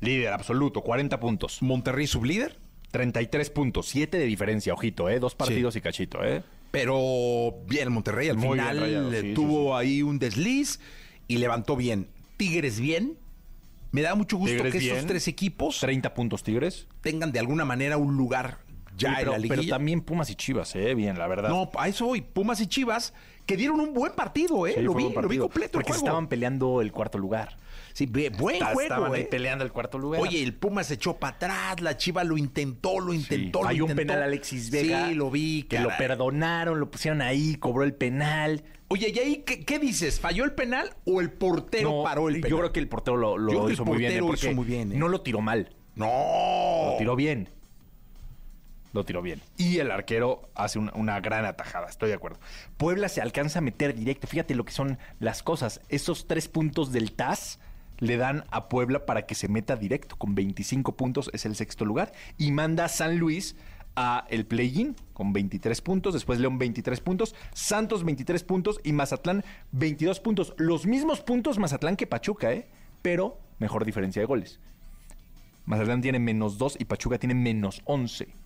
Líder 0.00 0.32
absoluto, 0.32 0.82
40 0.82 1.18
puntos. 1.18 1.62
Monterrey 1.62 2.06
sublíder, 2.06 2.58
33 2.90 3.48
puntos, 3.50 3.88
7 3.88 4.18
de 4.18 4.26
diferencia, 4.26 4.74
ojito, 4.74 5.08
¿eh? 5.08 5.18
Dos 5.18 5.34
partidos 5.34 5.76
y 5.76 5.80
cachito, 5.80 6.22
¿eh? 6.22 6.42
pero 6.74 7.54
bien 7.68 7.92
Monterrey 7.92 8.28
al 8.30 8.36
Muy 8.36 8.58
final 8.58 8.80
rayado, 8.80 9.12
sí, 9.12 9.20
sí, 9.20 9.34
tuvo 9.34 9.76
ahí 9.76 10.02
un 10.02 10.18
desliz 10.18 10.80
y 11.28 11.36
levantó 11.36 11.76
bien. 11.76 12.08
Tigres 12.36 12.80
bien. 12.80 13.16
Me 13.92 14.02
da 14.02 14.16
mucho 14.16 14.36
gusto 14.36 14.56
Tigres 14.56 14.72
que 14.72 14.78
bien. 14.80 14.96
esos 14.96 15.06
tres 15.06 15.28
equipos 15.28 15.78
30 15.78 16.12
puntos 16.14 16.42
Tigres. 16.42 16.88
tengan 17.00 17.30
de 17.30 17.38
alguna 17.38 17.64
manera 17.64 17.96
un 17.96 18.16
lugar 18.16 18.58
ya 18.96 19.14
pero, 19.16 19.36
en 19.36 19.42
la 19.42 19.48
pero 19.48 19.60
liguilla. 19.60 19.76
también 19.76 20.00
Pumas 20.00 20.28
y 20.30 20.34
Chivas, 20.34 20.74
¿eh? 20.74 20.96
Bien, 20.96 21.16
la 21.16 21.28
verdad. 21.28 21.48
No, 21.48 21.70
a 21.78 21.86
eso 21.86 22.06
voy. 22.06 22.22
Pumas 22.22 22.60
y 22.60 22.66
Chivas 22.66 23.14
que 23.46 23.56
dieron 23.56 23.80
un 23.80 23.92
buen 23.92 24.12
partido, 24.12 24.66
¿eh? 24.66 24.74
Sí, 24.76 24.82
lo, 24.82 24.94
vi, 24.94 25.10
lo 25.12 25.28
vi 25.28 25.38
completo 25.38 25.72
Porque 25.72 25.88
el 25.92 25.94
juego. 25.98 26.06
estaban 26.06 26.28
peleando 26.28 26.80
el 26.80 26.92
cuarto 26.92 27.18
lugar. 27.18 27.56
Sí, 27.92 28.06
buen 28.06 28.32
Estaban 28.56 28.74
juego, 28.74 29.12
ahí 29.14 29.20
¿eh? 29.22 29.28
peleando 29.30 29.64
el 29.64 29.70
cuarto 29.70 29.98
lugar. 29.98 30.20
Oye, 30.20 30.42
el 30.42 30.54
Pumas 30.54 30.88
se 30.88 30.94
echó 30.94 31.16
para 31.16 31.36
atrás, 31.36 31.80
la 31.80 31.96
Chiva 31.96 32.24
lo 32.24 32.36
intentó, 32.36 32.98
lo 32.98 33.12
intentó, 33.12 33.62
lo 33.62 33.68
un 33.68 33.74
intentó. 33.74 33.94
penal 33.96 34.22
a 34.22 34.24
Alexis 34.24 34.70
Vega. 34.70 35.08
Sí, 35.08 35.14
lo 35.14 35.30
vi, 35.30 35.62
Que 35.64 35.78
lo 35.78 35.90
perdonaron, 35.96 36.80
lo 36.80 36.90
pusieron 36.90 37.22
ahí, 37.22 37.54
cobró 37.56 37.84
el 37.84 37.94
penal. 37.94 38.64
Oye, 38.88 39.12
¿y 39.14 39.18
ahí 39.18 39.36
qué, 39.46 39.64
qué 39.64 39.78
dices? 39.78 40.18
¿Falló 40.18 40.44
el 40.44 40.52
penal 40.54 40.90
o 41.04 41.20
el 41.20 41.30
portero 41.30 41.90
No, 41.90 42.02
paró 42.02 42.28
el 42.28 42.34
penal? 42.36 42.50
Yo 42.50 42.58
creo 42.58 42.72
que 42.72 42.80
el 42.80 42.88
portero 42.88 43.16
lo, 43.16 43.38
lo 43.38 43.70
hizo 43.70 43.84
muy 43.84 43.98
bien. 43.98 44.12
¿eh? 44.12 44.20
hizo 44.34 44.52
muy 44.52 44.64
bien, 44.64 44.92
¿eh? 44.92 44.96
No 44.96 45.08
lo 45.08 45.20
tiró 45.20 45.40
mal, 45.40 45.70
No. 45.94 46.06
lo 46.90 46.96
tiró 46.98 47.14
bien. 47.16 47.48
Lo 48.94 49.04
tiró 49.04 49.22
bien. 49.22 49.42
Y 49.56 49.78
el 49.78 49.90
arquero 49.90 50.48
hace 50.54 50.78
una, 50.78 51.20
gran 51.20 51.44
atajada, 51.44 51.88
estoy 51.88 52.10
de 52.10 52.14
acuerdo. 52.14 52.38
Puebla 52.76 53.08
se 53.08 53.20
alcanza 53.20 53.58
a 53.58 53.62
meter 53.62 53.92
directo. 53.92 54.28
Fíjate 54.28 54.54
lo 54.54 54.64
que 54.64 54.72
son 54.72 54.98
las 55.18 55.42
cosas. 55.42 55.80
Esos 55.88 56.28
tres 56.28 56.46
puntos 56.46 56.92
del 56.92 57.10
TAS 57.10 57.58
le 57.98 58.16
dan 58.16 58.44
a 58.52 58.68
Puebla 58.68 59.04
para 59.04 59.26
que 59.26 59.34
se 59.34 59.48
meta 59.48 59.74
directo. 59.74 60.14
Con 60.14 60.36
25 60.36 60.96
puntos 60.96 61.28
es 61.34 61.44
el 61.44 61.56
sexto 61.56 61.84
lugar. 61.84 62.12
Y 62.38 62.52
manda 62.52 62.84
a 62.84 62.88
San 62.88 63.18
Luis 63.18 63.56
a 63.96 64.26
el 64.30 64.46
play-in 64.46 64.94
con 65.12 65.32
23 65.32 65.80
puntos. 65.80 66.14
Después 66.14 66.38
León 66.38 66.58
23 66.58 67.00
puntos. 67.00 67.34
Santos 67.52 68.04
23 68.04 68.44
puntos. 68.44 68.80
Y 68.84 68.92
Mazatlán 68.92 69.44
22 69.72 70.20
puntos. 70.20 70.54
Los 70.56 70.86
mismos 70.86 71.20
puntos 71.20 71.58
Mazatlán 71.58 71.96
que 71.96 72.06
Pachuca, 72.06 72.52
¿eh? 72.52 72.68
Pero 73.02 73.40
mejor 73.58 73.84
diferencia 73.84 74.22
de 74.22 74.26
goles. 74.26 74.60
Mazatlán 75.64 76.00
tiene 76.00 76.20
menos 76.20 76.58
2 76.58 76.76
y 76.78 76.84
Pachuca 76.84 77.18
tiene 77.18 77.34
menos 77.34 77.82
11 77.86 78.43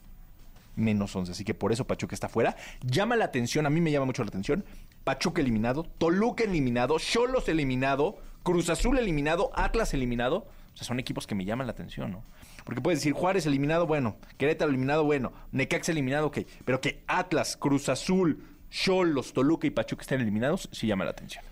menos 0.78 1.14
11. 1.14 1.32
Así 1.32 1.44
que 1.44 1.54
por 1.54 1.72
eso 1.72 1.86
Pachuca 1.86 2.14
está 2.14 2.28
fuera. 2.28 2.56
Llama 2.82 3.16
la 3.16 3.26
atención, 3.26 3.66
a 3.66 3.70
mí 3.70 3.80
me 3.80 3.90
llama 3.90 4.06
mucho 4.06 4.22
la 4.22 4.28
atención. 4.28 4.64
Pachuca 5.04 5.40
eliminado, 5.42 5.84
Toluca 5.84 6.44
eliminado, 6.44 6.98
Cholos 6.98 7.48
eliminado, 7.48 8.16
Cruz 8.42 8.70
Azul 8.70 8.98
eliminado, 8.98 9.50
Atlas 9.54 9.92
eliminado. 9.94 10.46
O 10.74 10.76
sea, 10.78 10.86
son 10.86 11.00
equipos 11.00 11.26
que 11.26 11.34
me 11.34 11.44
llaman 11.44 11.66
la 11.66 11.72
atención, 11.72 12.12
¿no? 12.12 12.22
Porque 12.64 12.80
puedes 12.80 13.00
decir 13.00 13.12
Juárez 13.12 13.46
eliminado, 13.46 13.86
bueno, 13.86 14.16
Querétaro 14.36 14.68
eliminado, 14.70 15.02
bueno, 15.04 15.32
Necaxa 15.52 15.90
eliminado, 15.92 16.26
ok. 16.28 16.38
Pero 16.64 16.80
que 16.80 17.02
Atlas, 17.06 17.56
Cruz 17.56 17.88
Azul, 17.88 18.44
Cholos, 18.70 19.32
Toluca 19.32 19.66
y 19.66 19.70
Pachuca 19.70 20.02
estén 20.02 20.20
eliminados, 20.20 20.68
sí 20.72 20.86
llama 20.86 21.04
la 21.04 21.10
atención. 21.12 21.42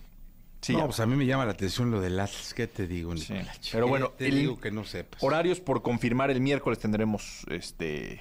Sí, 0.60 0.74
no, 0.74 0.84
pues 0.86 1.00
a 1.00 1.06
mí 1.06 1.14
me 1.16 1.26
llama 1.26 1.44
la 1.44 1.52
atención 1.52 1.90
lo 1.90 2.00
del 2.00 2.18
Atlas. 2.18 2.52
¿Qué 2.54 2.66
te 2.66 2.86
digo, 2.86 3.16
Sí. 3.16 3.32
Nicolás? 3.32 3.58
Pero 3.72 3.86
¿Qué 3.86 3.90
bueno, 3.90 4.08
te 4.16 4.26
el- 4.28 4.34
digo 4.34 4.58
que 4.60 4.70
no 4.70 4.84
sepas. 4.84 5.22
Horarios 5.22 5.60
por 5.60 5.82
confirmar 5.82 6.30
el 6.30 6.40
miércoles 6.40 6.78
tendremos 6.78 7.44
este 7.50 8.20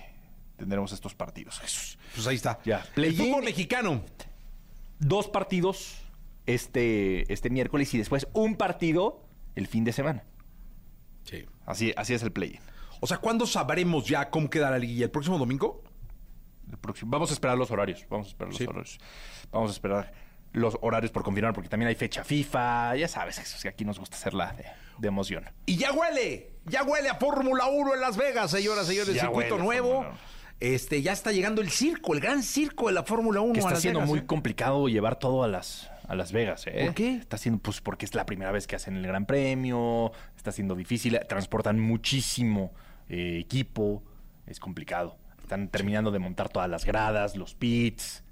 tendremos 0.57 0.91
estos 0.91 1.15
partidos. 1.15 1.59
Jesús. 1.59 1.97
Pues 2.13 2.25
ahí 2.27 2.35
está. 2.35 2.59
Ya. 2.65 2.85
El 2.95 3.15
fútbol 3.15 3.43
mexicano. 3.43 4.03
dos 4.99 5.27
partidos 5.27 5.97
este, 6.45 7.31
este 7.33 7.49
miércoles 7.49 7.93
y 7.93 7.97
después 7.97 8.27
un 8.33 8.55
partido 8.55 9.23
el 9.55 9.67
fin 9.67 9.83
de 9.83 9.91
semana. 9.93 10.23
Sí. 11.23 11.45
Así, 11.65 11.93
así 11.97 12.13
es 12.13 12.21
el 12.23 12.31
play. 12.31 12.59
O 13.01 13.07
sea, 13.07 13.17
¿cuándo 13.17 13.45
sabremos 13.45 14.05
ya 14.07 14.29
cómo 14.29 14.49
queda 14.49 14.69
la 14.69 14.77
liguilla? 14.79 15.05
¿El 15.05 15.11
próximo 15.11 15.37
domingo? 15.37 15.83
El 16.71 16.77
próximo- 16.77 17.11
Vamos 17.11 17.29
a 17.29 17.33
esperar 17.33 17.57
los 17.57 17.71
horarios. 17.71 18.05
Vamos 18.09 18.27
a 18.27 18.29
esperar 18.29 18.49
los 18.49 18.57
Sí. 18.57 18.63
horarios. 18.65 18.99
Vamos 19.51 19.71
a 19.71 19.73
esperar 19.73 20.13
los 20.53 20.77
horarios 20.81 21.11
por 21.11 21.23
confirmar, 21.23 21.53
porque 21.53 21.67
también 21.69 21.89
hay 21.89 21.95
fecha 21.95 22.23
FIFA. 22.23 22.95
Ya 22.95 23.07
sabes, 23.07 23.37
Jesús, 23.39 23.61
que 23.61 23.67
aquí 23.69 23.83
nos 23.83 23.99
gusta 23.99 24.15
hacerla 24.15 24.53
de, 24.53 24.65
de 24.97 25.07
emoción. 25.07 25.49
Y 25.65 25.75
ya 25.75 25.91
huele, 25.91 26.51
ya 26.65 26.83
huele 26.83 27.09
a 27.09 27.15
Fórmula 27.15 27.65
1 27.67 27.95
en 27.95 28.01
Las 28.01 28.15
Vegas, 28.17 28.51
señoras 28.51 28.85
y 28.85 28.89
señores. 28.91 29.15
Ya 29.15 29.21
circuito 29.23 29.55
huele 29.55 29.63
nuevo. 29.65 29.89
Fórmula 29.95 30.09
1. 30.11 30.34
Este, 30.59 31.01
ya 31.01 31.11
está 31.11 31.31
llegando 31.31 31.61
el 31.61 31.69
circo, 31.69 32.13
el 32.13 32.21
gran 32.21 32.41
circo 32.41 32.87
de 32.87 32.93
la 32.93 33.03
Fórmula 33.03 33.41
1 33.41 33.53
Que 33.53 33.59
a 33.59 33.61
está 33.61 33.71
Las 33.71 33.81
siendo 33.81 33.99
Vegas, 33.99 34.09
muy 34.09 34.19
¿eh? 34.19 34.25
complicado 34.25 34.87
llevar 34.87 35.19
todo 35.19 35.43
a 35.43 35.47
las, 35.47 35.91
a 36.07 36.15
Las 36.15 36.31
Vegas, 36.31 36.65
¿eh? 36.67 36.85
¿Por 36.85 36.95
qué? 36.95 37.15
Está 37.15 37.37
siendo, 37.37 37.61
pues, 37.61 37.81
porque 37.81 38.05
es 38.05 38.15
la 38.15 38.25
primera 38.25 38.51
vez 38.51 38.65
que 38.67 38.75
hacen 38.75 38.95
el 38.95 39.05
Gran 39.05 39.25
Premio, 39.25 40.11
está 40.37 40.51
siendo 40.51 40.75
difícil, 40.75 41.19
transportan 41.27 41.79
muchísimo 41.79 42.73
eh, 43.09 43.39
equipo, 43.39 44.03
es 44.47 44.59
complicado. 44.59 45.17
Están 45.41 45.67
terminando 45.69 46.09
de 46.11 46.19
montar 46.19 46.49
todas 46.49 46.69
las 46.69 46.85
gradas, 46.85 47.35
los 47.35 47.53
pits, 47.53 48.23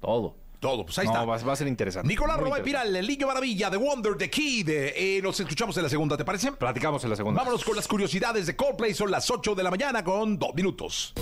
todo. 0.00 0.36
Todo, 0.60 0.84
pues 0.84 0.98
ahí 0.98 1.06
No, 1.06 1.12
está. 1.12 1.24
Va, 1.24 1.38
va 1.38 1.52
a 1.54 1.56
ser 1.56 1.66
interesante. 1.66 2.06
Nicolás 2.06 2.36
Robay. 2.38 2.62
Piral, 2.62 2.94
el 2.94 3.06
niño 3.06 3.26
maravilla 3.26 3.70
de 3.70 3.78
Wonder 3.78 4.16
the 4.16 4.28
Kid. 4.28 4.68
Eh, 4.68 5.20
nos 5.22 5.40
escuchamos 5.40 5.74
en 5.78 5.84
la 5.84 5.88
segunda, 5.88 6.16
¿te 6.18 6.24
parece? 6.24 6.52
Platicamos 6.52 7.02
en 7.04 7.10
la 7.10 7.16
segunda. 7.16 7.40
Vámonos 7.40 7.64
con 7.64 7.74
las 7.76 7.88
curiosidades 7.88 8.46
de 8.46 8.54
Coldplay. 8.54 8.92
Son 8.92 9.10
las 9.10 9.30
8 9.30 9.54
de 9.54 9.62
la 9.62 9.70
mañana 9.70 10.04
con 10.04 10.38
dos 10.38 10.54
minutos. 10.54 11.14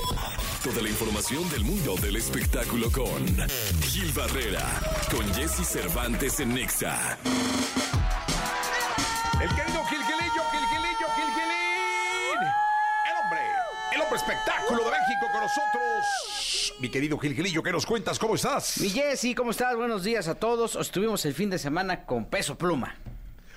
Toda 0.64 0.82
la 0.82 0.88
información 0.88 1.48
del 1.50 1.62
mundo 1.64 1.94
del 1.96 2.16
espectáculo 2.16 2.90
con 2.90 3.24
Gil 3.82 4.12
Barrera, 4.12 4.64
con 5.10 5.32
Jesse 5.32 5.64
Cervantes 5.66 6.40
en 6.40 6.54
Nexa. 6.54 7.16
El 9.40 9.48
querido 9.50 9.84
Gilgilillo, 9.84 10.07
espectáculo 14.16 14.84
de 14.84 14.90
México 14.90 15.26
con 15.32 15.40
nosotros. 15.42 16.74
Mi 16.80 16.88
querido 16.90 17.18
Gilgilillo, 17.18 17.62
¿qué 17.62 17.72
nos 17.72 17.86
cuentas? 17.86 18.18
¿Cómo 18.18 18.34
estás? 18.34 18.78
Mi 18.80 18.88
Jessy, 18.90 19.34
¿cómo 19.34 19.50
estás? 19.50 19.76
Buenos 19.76 20.04
días 20.04 20.28
a 20.28 20.34
todos. 20.34 20.76
Estuvimos 20.76 21.24
el 21.26 21.34
fin 21.34 21.50
de 21.50 21.58
semana 21.58 22.04
con 22.04 22.26
peso 22.26 22.56
pluma. 22.56 22.96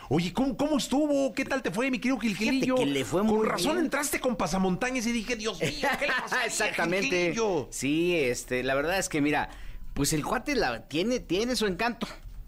Oye, 0.10 0.34
¿cómo, 0.34 0.58
cómo 0.58 0.78
estuvo? 0.78 1.34
¿Qué 1.34 1.46
tal 1.46 1.62
te 1.62 1.72
fue, 1.72 1.90
mi 1.90 2.00
querido 2.00 2.20
Gilgilillo? 2.20 2.76
Que 2.76 2.86
le 2.86 3.06
fue 3.06 3.22
Con 3.22 3.30
muy 3.38 3.48
razón 3.48 3.74
bien. 3.74 3.86
entraste 3.86 4.20
con 4.20 4.36
pasamontañas 4.36 5.06
y 5.08 5.12
dije, 5.14 5.36
Dios 5.38 5.60
mío, 5.62 5.88
¿qué 6.00 6.08
le 6.08 6.14
pasa? 6.14 6.44
Exactamente. 6.46 7.08
Gilgilillo? 7.08 7.68
Sí, 7.72 8.16
este, 8.18 8.64
la 8.64 8.76
verdad 8.76 8.98
es 9.00 9.08
que 9.08 9.22
mira, 9.22 9.50
pues 9.94 10.12
el 10.14 10.26
cuate 10.26 10.56
la, 10.56 10.88
tiene, 10.88 11.20
tiene 11.20 11.56
su 11.56 11.66
encanto, 11.66 12.08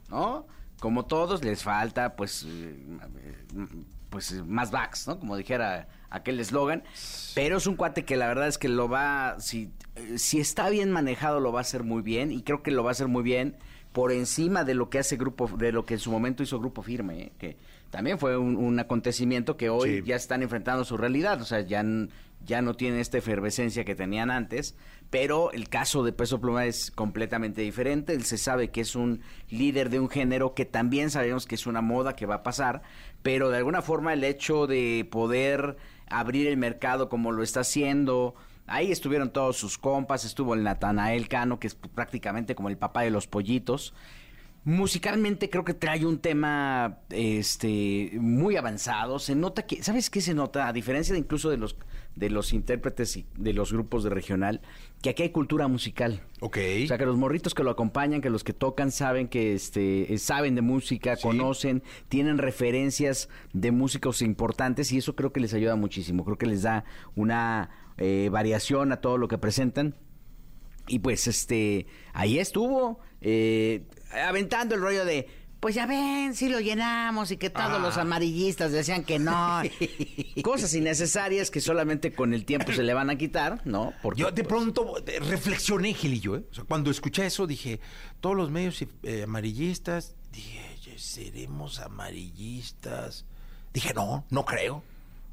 ¿no? 0.09 0.45
Como 0.79 1.05
todos 1.05 1.41
les 1.43 1.63
falta, 1.63 2.17
pues, 2.17 2.45
eh, 2.45 2.75
pues 4.09 4.33
más 4.45 4.69
backs, 4.71 5.07
¿no? 5.07 5.17
Como 5.19 5.37
dijera 5.37 5.87
aquel 6.13 6.39
eslogan. 6.39 6.83
Pero 7.35 7.57
es 7.57 7.67
un 7.67 7.75
cuate 7.75 8.05
que 8.05 8.15
la 8.15 8.27
verdad 8.27 8.47
es 8.47 8.57
que 8.57 8.69
lo 8.69 8.87
va, 8.87 9.35
si, 9.39 9.69
eh, 9.95 10.17
si 10.17 10.39
está 10.39 10.69
bien 10.69 10.91
manejado, 10.91 11.39
lo 11.41 11.51
va 11.51 11.59
a 11.59 11.61
hacer 11.61 11.83
muy 11.83 12.01
bien. 12.01 12.31
Y 12.31 12.43
creo 12.43 12.63
que 12.63 12.71
lo 12.71 12.83
va 12.83 12.91
a 12.91 12.93
hacer 12.93 13.07
muy 13.09 13.23
bien 13.23 13.57
por 13.91 14.11
encima 14.11 14.63
de 14.63 14.73
lo 14.73 14.89
que 14.89 14.99
hace 14.99 15.17
grupo, 15.17 15.47
de 15.47 15.71
lo 15.71 15.85
que 15.85 15.95
en 15.95 15.99
su 15.99 16.09
momento 16.11 16.41
hizo 16.41 16.59
Grupo 16.59 16.81
Firme, 16.81 17.21
¿eh? 17.21 17.31
que 17.37 17.57
también 17.91 18.17
fue 18.17 18.37
un, 18.37 18.55
un 18.55 18.79
acontecimiento 18.79 19.55
que 19.55 19.69
hoy 19.69 19.99
Sí. 19.99 20.03
ya 20.07 20.15
están 20.15 20.41
enfrentando 20.41 20.83
su 20.83 20.97
realidad, 20.97 21.39
o 21.39 21.45
sea, 21.45 21.61
ya, 21.61 21.85
ya 22.43 22.63
no 22.63 22.73
tienen 22.73 22.99
esta 22.99 23.19
efervescencia 23.19 23.85
que 23.85 23.93
tenían 23.93 24.31
antes, 24.31 24.75
pero 25.11 25.51
el 25.51 25.69
caso 25.69 26.03
de 26.03 26.11
Peso 26.11 26.41
Pluma 26.41 26.65
es 26.65 26.89
completamente 26.89 27.61
diferente, 27.61 28.13
él 28.13 28.23
se 28.23 28.39
sabe 28.39 28.71
que 28.71 28.81
es 28.81 28.95
un 28.95 29.21
líder 29.51 29.91
de 29.91 29.99
un 29.99 30.09
género 30.09 30.55
que 30.55 30.65
también 30.65 31.11
sabemos 31.11 31.45
que 31.45 31.53
es 31.53 31.67
una 31.67 31.81
moda 31.81 32.15
que 32.15 32.25
va 32.25 32.35
a 32.35 32.43
pasar, 32.43 32.81
pero 33.21 33.51
de 33.51 33.57
alguna 33.57 33.83
forma 33.83 34.13
el 34.13 34.23
hecho 34.23 34.65
de 34.65 35.07
poder 35.11 35.77
abrir 36.09 36.47
el 36.47 36.57
mercado 36.57 37.09
como 37.09 37.31
lo 37.31 37.43
está 37.43 37.61
haciendo, 37.61 38.35
Ahí 38.65 38.91
estuvieron 38.91 39.31
todos 39.31 39.57
sus 39.57 39.77
compas, 39.77 40.23
estuvo 40.23 40.53
el 40.53 40.63
Natanael 40.63 41.27
Cano, 41.27 41.59
que 41.59 41.67
es 41.67 41.75
prácticamente 41.75 42.55
como 42.55 42.69
el 42.69 42.77
papá 42.77 43.01
de 43.01 43.09
los 43.09 43.27
pollitos. 43.27 43.93
Musicalmente 44.63 45.49
creo 45.49 45.65
que 45.65 45.73
trae 45.73 46.05
un 46.05 46.19
tema 46.19 46.99
este 47.09 48.11
muy 48.13 48.55
avanzado. 48.55 49.19
Se 49.19 49.35
nota 49.35 49.65
que, 49.65 49.83
¿sabes 49.83 50.09
qué 50.09 50.21
se 50.21 50.33
nota? 50.33 50.69
A 50.69 50.73
diferencia 50.73 51.11
de 51.11 51.19
incluso 51.19 51.49
de 51.49 51.57
los 51.57 51.75
de 52.15 52.29
los 52.29 52.53
intérpretes 52.53 53.17
y 53.17 53.25
de 53.37 53.53
los 53.53 53.73
grupos 53.73 54.03
de 54.03 54.09
regional, 54.11 54.61
que 55.01 55.09
aquí 55.09 55.23
hay 55.23 55.29
cultura 55.31 55.67
musical. 55.67 56.21
Ok. 56.41 56.57
O 56.83 56.87
sea, 56.87 56.97
que 56.97 57.05
los 57.05 57.17
morritos 57.17 57.53
que 57.53 57.63
lo 57.63 57.71
acompañan, 57.71 58.21
que 58.21 58.29
los 58.29 58.43
que 58.43 58.53
tocan 58.53 58.91
saben 58.91 59.27
que 59.27 59.53
este 59.53 60.13
eh, 60.13 60.17
saben 60.19 60.55
de 60.55 60.61
música, 60.61 61.15
Sí. 61.15 61.23
conocen, 61.23 61.81
tienen 62.09 62.37
referencias 62.37 63.29
de 63.53 63.71
músicos 63.71 64.21
importantes 64.21 64.91
y 64.91 64.97
eso 64.97 65.15
creo 65.15 65.33
que 65.33 65.39
les 65.39 65.53
ayuda 65.53 65.75
muchísimo. 65.75 66.23
Creo 66.23 66.37
que 66.37 66.45
les 66.45 66.61
da 66.61 66.85
una 67.15 67.69
eh, 67.97 68.29
variación 68.31 68.91
a 68.91 68.97
todo 69.01 69.17
lo 69.17 69.27
que 69.27 69.37
presentan. 69.37 69.95
Y 70.87 70.99
pues 70.99 71.27
este, 71.27 71.87
ahí 72.13 72.39
estuvo, 72.39 72.99
eh, 73.21 73.83
aventando 74.27 74.75
el 74.75 74.81
rollo 74.81 75.05
de, 75.05 75.27
pues 75.63 75.75
ya 75.75 75.85
ven, 75.85 76.35
si 76.35 76.49
lo 76.49 76.59
llenamos 76.59 77.31
y 77.31 77.37
que 77.37 77.49
todos 77.49 77.71
Ah. 77.71 77.79
los 77.79 77.95
amarillistas 77.97 78.73
decían 78.73 79.05
que 79.05 79.17
no. 79.17 79.61
Cosas 80.43 80.73
innecesarias 80.73 81.49
que 81.49 81.61
solamente 81.61 82.11
con 82.11 82.33
el 82.33 82.43
tiempo 82.43 82.73
se 82.73 82.83
le 82.83 82.93
van 82.93 83.09
a 83.09 83.17
quitar, 83.17 83.61
¿no? 83.63 83.93
Porque, 84.01 84.19
Yo 84.23 84.31
de 84.31 84.43
pues, 84.43 84.47
pronto 84.61 84.95
eh, 85.07 85.19
reflexioné, 85.21 85.93
Gilillo, 85.93 86.35
¿eh? 86.35 86.43
O 86.51 86.53
sea, 86.53 86.65
cuando 86.65 86.91
escuché 86.91 87.25
eso 87.27 87.47
dije, 87.47 87.79
todos 88.19 88.35
los 88.35 88.51
medios 88.51 88.83
eh, 89.03 89.23
amarillistas, 89.23 90.15
dije, 90.33 90.59
"Oye, 90.81 90.99
seremos 90.99 91.79
amarillistas 91.79 93.23
Dije, 93.73 93.93
no, 93.95 94.25
no 94.29 94.43
creo. 94.45 94.83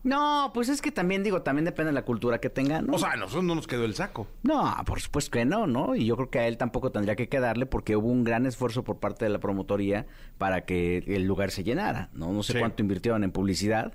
No, 0.03 0.51
pues 0.55 0.69
es 0.71 0.81
que 0.81 0.91
también 0.91 1.23
digo, 1.23 1.43
también 1.43 1.67
depende 1.67 1.89
de 1.91 1.95
la 1.95 2.05
cultura 2.07 2.39
que 2.41 2.49
tengan. 2.49 2.87
¿no? 2.87 2.95
O 2.95 2.99
sea, 2.99 3.11
a 3.13 3.17
nosotros 3.17 3.45
no 3.45 3.55
nos 3.55 3.67
quedó 3.67 3.85
el 3.85 3.95
saco. 3.95 4.27
No, 4.43 4.75
por 4.87 5.01
supuesto 5.01 5.31
que 5.33 5.45
no, 5.45 5.67
¿no? 5.67 5.95
Y 5.95 6.07
yo 6.07 6.17
creo 6.17 6.31
que 6.31 6.39
a 6.39 6.49
él 6.49 6.57
tampoco 6.57 6.91
tendría 6.91 7.17
que 7.17 7.29
quedarle 7.29 7.67
porque 7.67 7.97
hubo 7.97 8.09
un 8.09 8.25
gran 8.25 8.47
esfuerzo 8.47 8.83
por 8.83 8.99
parte 8.99 9.27
de 9.27 9.31
la 9.31 9.41
promotoría 9.41 10.07
para 10.39 10.65
que 10.65 10.99
el 11.07 11.25
lugar 11.25 11.51
se 11.51 11.65
llenara, 11.65 12.09
¿no? 12.15 12.33
No 12.33 12.43
sé 12.43 12.55
Sí. 12.55 12.59
cuánto 12.59 12.83
invirtieron 12.83 13.25
en 13.25 13.31
publicidad, 13.31 13.93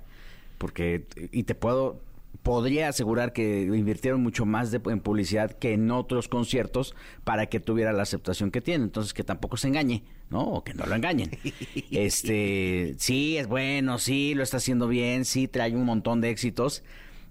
porque, 0.58 1.06
y 1.32 1.42
te 1.42 1.54
puedo, 1.56 2.00
podría 2.46 2.88
asegurar 2.88 3.32
que 3.32 3.62
invirtieron 3.62 4.22
mucho 4.22 4.46
más 4.46 4.70
de- 4.70 4.80
en 4.86 5.00
publicidad 5.00 5.50
que 5.50 5.72
en 5.72 5.90
otros 5.90 6.28
conciertos 6.28 6.94
para 7.24 7.46
que 7.46 7.58
tuviera 7.58 7.92
la 7.92 8.04
aceptación 8.04 8.52
que 8.52 8.60
tiene. 8.60 8.84
Entonces, 8.84 9.12
que 9.12 9.24
tampoco 9.24 9.56
se 9.56 9.66
engañe, 9.66 10.04
¿no? 10.30 10.42
O 10.42 10.62
que 10.62 10.72
no 10.72 10.86
lo 10.86 10.94
engañen. 10.94 11.30
este, 11.90 12.94
sí, 12.98 13.36
es 13.36 13.48
bueno, 13.48 13.98
sí, 13.98 14.34
lo 14.34 14.44
está 14.44 14.58
haciendo 14.58 14.86
bien, 14.86 15.24
sí, 15.24 15.48
trae 15.48 15.74
un 15.74 15.84
montón 15.84 16.20
de 16.20 16.30
éxitos. 16.30 16.84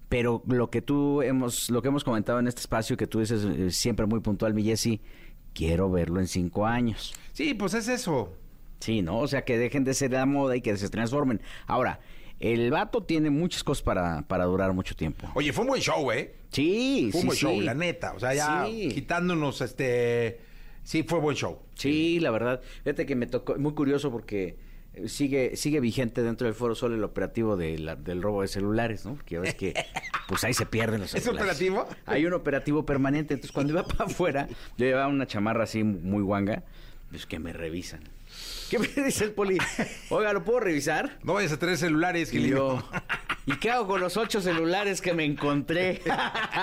Pero 0.09 0.43
lo 0.47 0.69
que 0.69 0.81
tú 0.81 1.21
hemos, 1.21 1.69
lo 1.69 1.81
que 1.81 1.87
hemos 1.87 2.03
comentado 2.03 2.39
en 2.39 2.47
este 2.47 2.59
espacio, 2.59 2.97
que 2.97 3.07
tú 3.07 3.21
dices 3.21 3.43
eh, 3.45 3.71
siempre 3.71 4.05
muy 4.05 4.19
puntual, 4.19 4.53
mi 4.53 4.63
Jessy, 4.63 4.99
quiero 5.53 5.89
verlo 5.89 6.19
en 6.19 6.27
cinco 6.27 6.65
años. 6.67 7.13
Sí, 7.31 7.53
pues 7.53 7.73
es 7.73 7.87
eso. 7.87 8.33
Sí, 8.81 9.01
¿no? 9.01 9.19
O 9.19 9.27
sea, 9.27 9.45
que 9.45 9.57
dejen 9.57 9.85
de 9.85 9.93
ser 9.93 10.11
la 10.11 10.25
moda 10.25 10.57
y 10.57 10.61
que 10.61 10.75
se 10.77 10.89
transformen. 10.89 11.41
Ahora, 11.67 12.01
el 12.39 12.69
vato 12.71 13.03
tiene 13.03 13.29
muchas 13.29 13.63
cosas 13.63 13.81
para, 13.83 14.21
para 14.27 14.45
durar 14.45 14.73
mucho 14.73 14.95
tiempo. 14.95 15.27
Oye, 15.35 15.53
fue 15.53 15.63
un 15.63 15.69
buen 15.69 15.81
show, 15.81 16.11
¿eh? 16.11 16.35
Sí, 16.51 17.09
Fue 17.11 17.19
un 17.19 17.21
sí, 17.21 17.27
buen 17.27 17.37
sí. 17.37 17.45
show, 17.45 17.61
la 17.61 17.73
neta. 17.73 18.13
O 18.13 18.19
sea, 18.19 18.33
ya 18.33 18.65
Sí. 18.65 18.89
quitándonos 18.93 19.61
este. 19.61 20.39
Sí, 20.83 21.03
fue 21.03 21.19
buen 21.19 21.35
show. 21.35 21.59
Sí, 21.75 22.19
la 22.19 22.31
verdad. 22.31 22.61
Fíjate 22.83 23.05
que 23.05 23.15
me 23.15 23.25
tocó, 23.27 23.55
muy 23.57 23.73
curioso 23.73 24.11
porque 24.11 24.57
eh, 24.93 25.09
sigue 25.09 25.55
sigue 25.55 25.79
vigente 25.79 26.21
dentro 26.23 26.45
del 26.45 26.53
Foro 26.55 26.75
Sol 26.75 26.93
el 26.93 27.03
operativo 27.03 27.57
de 27.57 27.77
la- 27.79 27.95
del 27.95 28.21
robo 28.21 28.41
de 28.43 28.47
celulares, 28.47 29.05
¿no? 29.05 29.15
Porque 29.15 29.35
ya 29.35 29.41
ves 29.41 29.55
que 29.55 29.73
pues 30.27 30.43
ahí 30.43 30.53
se 30.53 30.65
pierden 30.65 31.01
los 31.01 31.13
¿Es 31.15 31.23
celulares. 31.23 31.55
operativo? 31.57 31.87
Hay 32.05 32.25
un 32.25 32.33
operativo 32.33 32.85
permanente. 32.85 33.33
Entonces, 33.33 33.51
cuando 33.51 33.73
iba 33.73 33.83
para 33.85 34.05
afuera, 34.05 34.47
yo 34.77 34.85
llevaba 34.85 35.07
una 35.07 35.25
chamarra 35.27 35.63
así 35.63 35.83
muy 35.83 36.21
guanga, 36.21 36.63
pues 37.09 37.25
que 37.25 37.39
me 37.39 37.51
revisan. 37.51 38.01
¿Qué 38.69 38.79
me 38.79 38.87
dice 38.87 39.25
el 39.25 39.31
poli? 39.31 39.57
Oiga, 40.09 40.33
¿lo 40.33 40.43
puedo 40.43 40.59
revisar? 40.59 41.19
No 41.23 41.33
vayas 41.33 41.51
a 41.51 41.59
tener 41.59 41.77
celulares, 41.77 42.29
Y 42.33 42.37
Gilillo. 42.37 42.79
yo, 42.79 42.89
¿y 43.45 43.57
qué 43.57 43.69
hago 43.71 43.87
con 43.87 44.01
los 44.01 44.17
ocho 44.17 44.41
celulares 44.41 45.01
que 45.01 45.13
me 45.13 45.23
encontré? 45.23 46.01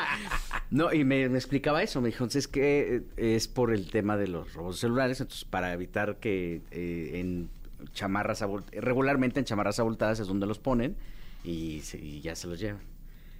no, 0.70 0.92
y 0.92 1.04
me, 1.04 1.28
me 1.28 1.38
explicaba 1.38 1.82
eso. 1.82 2.00
Me 2.00 2.08
dijo, 2.08 2.24
entonces, 2.24 2.48
que 2.48 3.02
eh, 3.16 3.36
es 3.36 3.46
por 3.48 3.72
el 3.72 3.90
tema 3.90 4.16
de 4.16 4.28
los 4.28 4.52
robos 4.54 4.80
celulares. 4.80 5.20
Entonces, 5.20 5.44
para 5.44 5.72
evitar 5.72 6.16
que 6.16 6.60
eh, 6.72 7.10
en 7.20 7.50
chamarras 7.94 8.44
regularmente 8.72 9.40
en 9.40 9.44
chamarras 9.46 9.78
abultadas 9.80 10.20
es 10.20 10.26
donde 10.28 10.46
los 10.46 10.58
ponen 10.58 10.96
y, 11.44 11.80
se- 11.80 11.98
y 11.98 12.20
ya 12.20 12.34
se 12.36 12.46
los 12.48 12.58
llevan. 12.58 12.82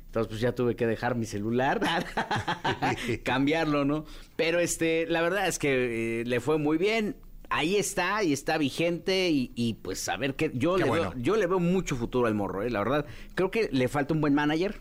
Entonces, 0.07 0.29
pues 0.29 0.41
ya 0.41 0.55
tuve 0.55 0.77
que 0.77 0.87
dejar 0.87 1.15
mi 1.17 1.27
celular, 1.27 1.81
cambiarlo, 3.25 3.85
¿no? 3.85 4.05
Pero 4.37 4.61
este, 4.61 5.07
la 5.07 5.23
verdad 5.23 5.49
es 5.49 5.59
que 5.59 6.21
eh, 6.21 6.25
le 6.25 6.41
fue 6.41 6.59
muy 6.59 6.79
bien. 6.79 7.17
Ahí 7.55 7.77
está 7.77 8.23
y 8.25 8.33
está 8.33 8.57
vigente 8.57 9.31
y, 9.31 9.53
y, 9.55 9.75
pues 9.75 10.09
a 10.09 10.17
ver 10.17 10.35
qué. 10.35 10.51
Yo 10.55 10.77
Qué 10.77 10.85
le 10.85 10.89
bueno. 10.89 11.11
veo, 11.11 11.23
yo 11.23 11.37
le 11.37 11.47
veo 11.47 11.59
mucho 11.59 11.97
futuro 11.97 12.27
al 12.27 12.35
morro, 12.35 12.63
¿eh? 12.63 12.71
la 12.71 12.79
verdad. 12.79 13.07
Creo 13.35 13.51
que 13.51 13.69
le 13.71 13.89
falta 13.89 14.15
un 14.15 14.21
buen 14.21 14.35
manager 14.35 14.81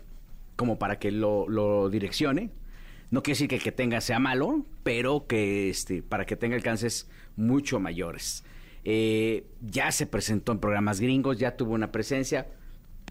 como 0.56 0.78
para 0.78 0.98
que 0.98 1.10
lo, 1.10 1.48
lo 1.48 1.90
direccione. 1.90 2.50
No 3.10 3.22
quiere 3.22 3.34
decir 3.34 3.48
que 3.48 3.56
el 3.56 3.62
que 3.62 3.72
tenga 3.72 4.00
sea 4.00 4.18
malo, 4.18 4.64
pero 4.82 5.26
que 5.26 5.68
este, 5.68 6.02
para 6.02 6.24
que 6.24 6.34
tenga 6.34 6.56
alcances 6.56 7.10
mucho 7.36 7.78
mayores. 7.78 8.42
Eh, 8.84 9.46
ya 9.60 9.92
se 9.92 10.06
presentó 10.06 10.52
en 10.52 10.58
programas 10.58 10.98
gringos, 10.98 11.38
ya 11.38 11.56
tuvo 11.56 11.74
una 11.74 11.92
presencia 11.92 12.48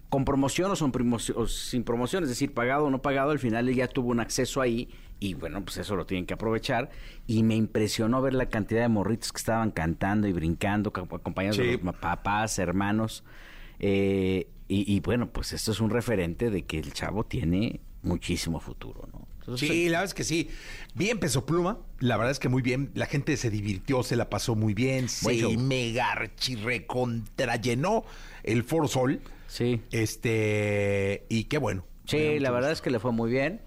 con 0.08 0.24
promoción 0.24 0.70
o, 0.70 0.76
son 0.76 0.92
o 1.36 1.46
sin 1.46 1.84
promoción, 1.84 2.24
es 2.24 2.28
decir, 2.28 2.52
pagado 2.52 2.84
o 2.86 2.90
no 2.90 3.00
pagado, 3.00 3.30
al 3.30 3.38
final 3.38 3.68
él 3.68 3.76
ya 3.76 3.88
tuvo 3.88 4.10
un 4.10 4.20
acceso 4.20 4.60
ahí 4.60 4.90
y 5.24 5.34
bueno, 5.34 5.64
pues 5.64 5.76
eso 5.78 5.94
lo 5.96 6.04
tienen 6.06 6.26
que 6.26 6.34
aprovechar. 6.34 6.90
Y 7.26 7.42
me 7.42 7.54
impresionó 7.56 8.20
ver 8.22 8.34
la 8.34 8.46
cantidad 8.46 8.80
de 8.82 8.88
morritos 8.88 9.32
que 9.32 9.38
estaban 9.38 9.70
cantando 9.70 10.26
y 10.28 10.32
brincando, 10.32 10.92
ca- 10.92 11.02
acompañados 11.02 11.56
Sí. 11.56 11.62
de 11.62 11.78
los 11.78 11.94
papás, 11.96 12.58
hermanos. 12.58 13.22
Eh, 13.78 14.48
y, 14.68 14.94
y 14.96 15.00
bueno, 15.00 15.28
pues 15.30 15.52
esto 15.52 15.70
es 15.72 15.80
un 15.80 15.90
referente 15.90 16.50
de 16.50 16.64
que 16.64 16.78
el 16.78 16.92
chavo 16.92 17.24
tiene 17.24 17.80
muchísimo 18.02 18.58
futuro, 18.60 19.08
¿no? 19.12 19.28
Entonces, 19.40 19.68
Sí, 19.68 19.84
la 19.86 19.98
verdad 19.98 20.04
es 20.04 20.14
que 20.14 20.24
sí. 20.24 20.50
Bien 20.94 21.18
Peso 21.18 21.44
Pluma. 21.44 21.78
La 21.98 22.16
verdad 22.16 22.30
es 22.30 22.38
que 22.38 22.48
muy 22.48 22.62
bien. 22.62 22.90
La 22.94 23.06
gente 23.06 23.36
se 23.36 23.50
divirtió, 23.50 24.02
se 24.04 24.14
la 24.16 24.30
pasó 24.30 24.54
muy 24.54 24.72
bien. 24.72 25.06
Buen 25.22 25.38
Se 25.40 25.56
mega 25.56 26.14
recontrallenó 26.64 28.04
el 28.44 28.62
Foro 28.64 28.88
Sol. 28.88 29.20
Sí. 29.48 29.80
Este. 29.90 31.26
Y 31.28 31.44
qué 31.44 31.58
bueno. 31.58 31.84
Sí, 32.06 32.38
la 32.38 32.50
verdad 32.50 32.72
es 32.72 32.80
que 32.80 32.90
le 32.90 32.98
fue 32.98 33.12
muy 33.12 33.30
bien. 33.30 33.60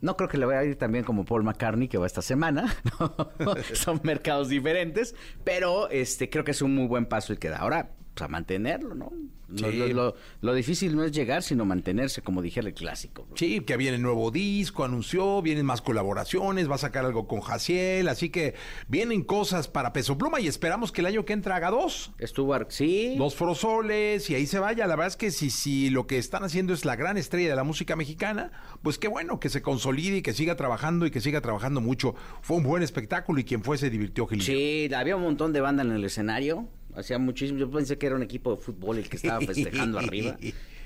No 0.00 0.16
creo 0.16 0.28
que 0.28 0.38
le 0.38 0.46
vaya 0.46 0.60
a 0.60 0.64
ir 0.64 0.76
tan 0.76 0.92
bien 0.92 1.04
como 1.04 1.24
Paul 1.24 1.44
McCartney, 1.44 1.88
que 1.88 1.98
va 1.98 2.06
esta 2.06 2.22
semana. 2.22 2.74
¿no? 3.00 3.54
Son 3.74 4.00
mercados 4.02 4.48
diferentes, 4.48 5.14
pero 5.44 5.90
este 5.90 6.30
creo 6.30 6.44
que 6.44 6.52
es 6.52 6.62
un 6.62 6.74
muy 6.74 6.86
buen 6.86 7.06
paso 7.06 7.32
el 7.32 7.38
que 7.38 7.48
da. 7.48 7.58
Ahora, 7.58 7.90
pues 8.14 8.24
a 8.24 8.28
mantenerlo, 8.28 8.94
¿no? 8.94 9.12
Sí. 9.54 9.64
Lo, 9.64 9.86
lo- 9.88 10.14
lo 10.40 10.54
difícil 10.54 10.94
no 10.96 11.04
es 11.04 11.12
llegar, 11.12 11.42
sino 11.42 11.64
mantenerse, 11.64 12.22
como 12.22 12.42
dijera 12.42 12.68
el 12.68 12.74
clásico. 12.74 13.26
Sí, 13.34 13.60
que 13.60 13.76
viene 13.76 13.98
nuevo 13.98 14.30
disco, 14.30 14.84
anunció, 14.84 15.42
vienen 15.42 15.66
más 15.66 15.82
colaboraciones, 15.82 16.70
va 16.70 16.76
a 16.76 16.78
sacar 16.78 17.04
algo 17.04 17.26
con 17.26 17.40
Jaciel, 17.40 18.08
así 18.08 18.30
que 18.30 18.54
vienen 18.88 19.22
cosas 19.22 19.68
para 19.68 19.92
Peso 19.92 20.16
Pluma 20.18 20.40
y 20.40 20.46
esperamos 20.48 20.92
que 20.92 21.00
el 21.00 21.06
año 21.06 21.24
que 21.24 21.32
entra 21.32 21.56
haga 21.56 21.70
dos. 21.70 22.12
Estuvo, 22.18 22.54
ar- 22.54 22.66
sí. 22.70 23.14
Dos 23.18 23.34
forosoles 23.34 24.28
y 24.30 24.34
ahí 24.34 24.46
se 24.46 24.58
vaya. 24.58 24.86
La 24.86 24.96
verdad 24.96 25.08
es 25.08 25.16
que 25.16 25.30
si, 25.30 25.50
si 25.50 25.90
lo 25.90 26.06
que 26.06 26.18
están 26.18 26.44
haciendo 26.44 26.72
es 26.72 26.84
la 26.84 26.96
gran 26.96 27.16
estrella 27.18 27.50
de 27.50 27.56
la 27.56 27.64
música 27.64 27.96
mexicana, 27.96 28.52
pues 28.82 28.98
qué 28.98 29.08
bueno 29.08 29.40
que 29.40 29.48
se 29.48 29.62
consolide 29.62 30.18
y 30.18 30.22
que 30.22 30.32
siga 30.32 30.56
trabajando 30.56 31.06
y 31.06 31.10
que 31.10 31.20
siga 31.20 31.40
trabajando 31.40 31.80
mucho. 31.80 32.14
Fue 32.42 32.56
un 32.56 32.62
buen 32.62 32.82
espectáculo 32.82 33.40
y 33.40 33.44
quien 33.44 33.62
fue 33.62 33.78
se 33.78 33.90
divirtió, 33.90 34.26
Gilillo. 34.26 34.46
Sí, 34.46 34.88
había 34.94 35.16
un 35.16 35.22
montón 35.22 35.52
de 35.52 35.60
banda 35.60 35.82
en 35.82 35.92
el 35.92 36.04
escenario. 36.04 36.68
Hacía 36.96 37.18
muchísimo. 37.18 37.58
Yo 37.58 37.70
pensé 37.70 37.98
que 37.98 38.06
era 38.06 38.16
un 38.16 38.22
equipo 38.22 38.54
de 38.54 38.62
fútbol 38.62 38.98
el 38.98 39.08
que 39.08 39.16
estaba 39.16 39.40
festejando 39.46 39.98
arriba. 39.98 40.36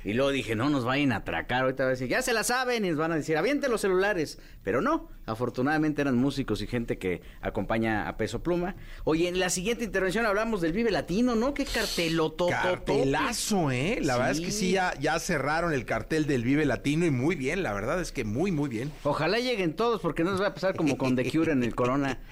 Y 0.06 0.12
luego 0.12 0.30
dije, 0.32 0.54
no 0.54 0.68
nos 0.68 0.84
vayan 0.84 1.12
a 1.12 1.16
atracar. 1.16 1.62
Ahorita 1.62 1.84
va 1.84 1.88
a 1.88 1.92
decir, 1.92 2.08
ya 2.08 2.20
se 2.20 2.34
la 2.34 2.44
saben. 2.44 2.84
Y 2.84 2.90
nos 2.90 2.98
van 2.98 3.12
a 3.12 3.16
decir, 3.16 3.38
avienten 3.38 3.70
los 3.70 3.80
celulares. 3.80 4.38
Pero 4.62 4.82
no, 4.82 5.08
afortunadamente 5.24 6.02
eran 6.02 6.16
músicos 6.16 6.60
y 6.60 6.66
gente 6.66 6.98
que 6.98 7.22
acompaña 7.40 8.06
a 8.06 8.18
Peso 8.18 8.42
Pluma. 8.42 8.76
Oye, 9.04 9.28
en 9.28 9.38
la 9.40 9.48
siguiente 9.48 9.82
intervención 9.82 10.26
hablamos 10.26 10.60
del 10.60 10.72
Vive 10.74 10.90
Latino, 10.90 11.34
¿no? 11.36 11.54
Qué 11.54 11.64
carteloto. 11.64 12.48
Cartelazo, 12.48 13.70
¿eh? 13.70 13.98
La 14.02 14.16
verdad 14.16 14.32
es 14.32 14.40
que 14.40 14.50
Sí. 14.50 14.58
sí, 14.66 14.70
ya, 14.72 14.92
ya 15.00 15.18
cerraron 15.18 15.72
el 15.72 15.86
cartel 15.86 16.26
del 16.26 16.44
Vive 16.44 16.66
Latino 16.66 17.06
y 17.06 17.10
muy 17.10 17.34
bien, 17.34 17.62
la 17.62 17.72
verdad 17.72 17.98
es 18.00 18.12
que 18.12 18.24
muy, 18.24 18.50
muy 18.52 18.68
bien. 18.68 18.92
Ojalá 19.04 19.38
lleguen 19.38 19.74
todos 19.74 20.02
porque 20.02 20.22
no 20.22 20.32
nos 20.32 20.40
va 20.42 20.48
a 20.48 20.54
pasar 20.54 20.76
como 20.76 20.98
con 20.98 21.16
The 21.16 21.30
Cure 21.30 21.52
en 21.52 21.62
el 21.64 21.74
Corona. 21.74 22.18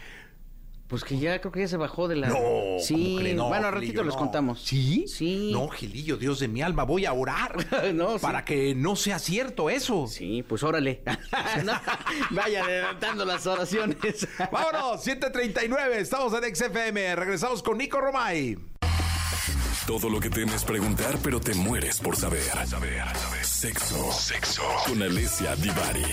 Pues 0.93 1.05
que 1.05 1.19
ya 1.19 1.41
creo 1.41 1.51
que 1.51 1.61
ya 1.61 1.69
se 1.69 1.79
bajó 1.79 2.07
de 2.07 2.17
la... 2.17 2.29
No, 2.29 2.37
sí. 2.79 3.33
No, 3.35 3.49
bueno, 3.49 3.69
al 3.69 3.73
Gilillo, 3.77 4.03
ratito 4.03 4.03
les 4.05 4.13
no. 4.13 4.19
contamos. 4.19 4.61
¿Sí? 4.61 5.07
Sí. 5.09 5.49
No, 5.51 5.71
Gilillo, 5.71 6.19
Dios 6.19 6.39
de 6.39 6.49
mi 6.49 6.61
alma, 6.61 6.85
voy 6.85 7.07
a 7.07 7.15
orar 7.15 7.57
No, 7.95 8.19
sí. 8.19 8.19
para 8.21 8.45
que 8.45 8.75
no 8.75 8.95
sea 8.95 9.19
cierto 9.19 9.71
eso. 9.71 10.07
Sí, 10.07 10.45
pues 10.47 10.63
órale. 10.63 11.03
No, 11.65 11.73
Vaya 12.29 12.63
adelantando 12.63 13.25
las 13.25 13.47
oraciones. 13.47 14.29
Vámonos, 14.53 15.03
7:39, 15.07 15.93
estamos 15.95 16.35
en 16.35 16.55
XFM, 16.55 17.17
regresamos 17.17 17.63
con 17.63 17.79
Nico 17.79 17.99
Romay. 17.99 18.59
Todo 19.87 20.11
lo 20.11 20.21
que 20.21 20.29
temes 20.29 20.63
preguntar, 20.63 21.17
pero 21.23 21.41
te 21.41 21.55
mueres 21.55 22.01
por 22.01 22.17
saber. 22.17 22.43
Sexo. 23.41 24.13
Sexo. 24.13 24.63
Con 24.87 25.03
Alessia 25.03 25.57
Divari. 25.57 26.05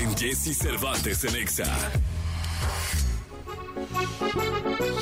En 0.00 0.16
Jesse 0.16 0.58
Cervantes 0.58 1.22
en 1.22 1.36
Exa. 1.36 1.68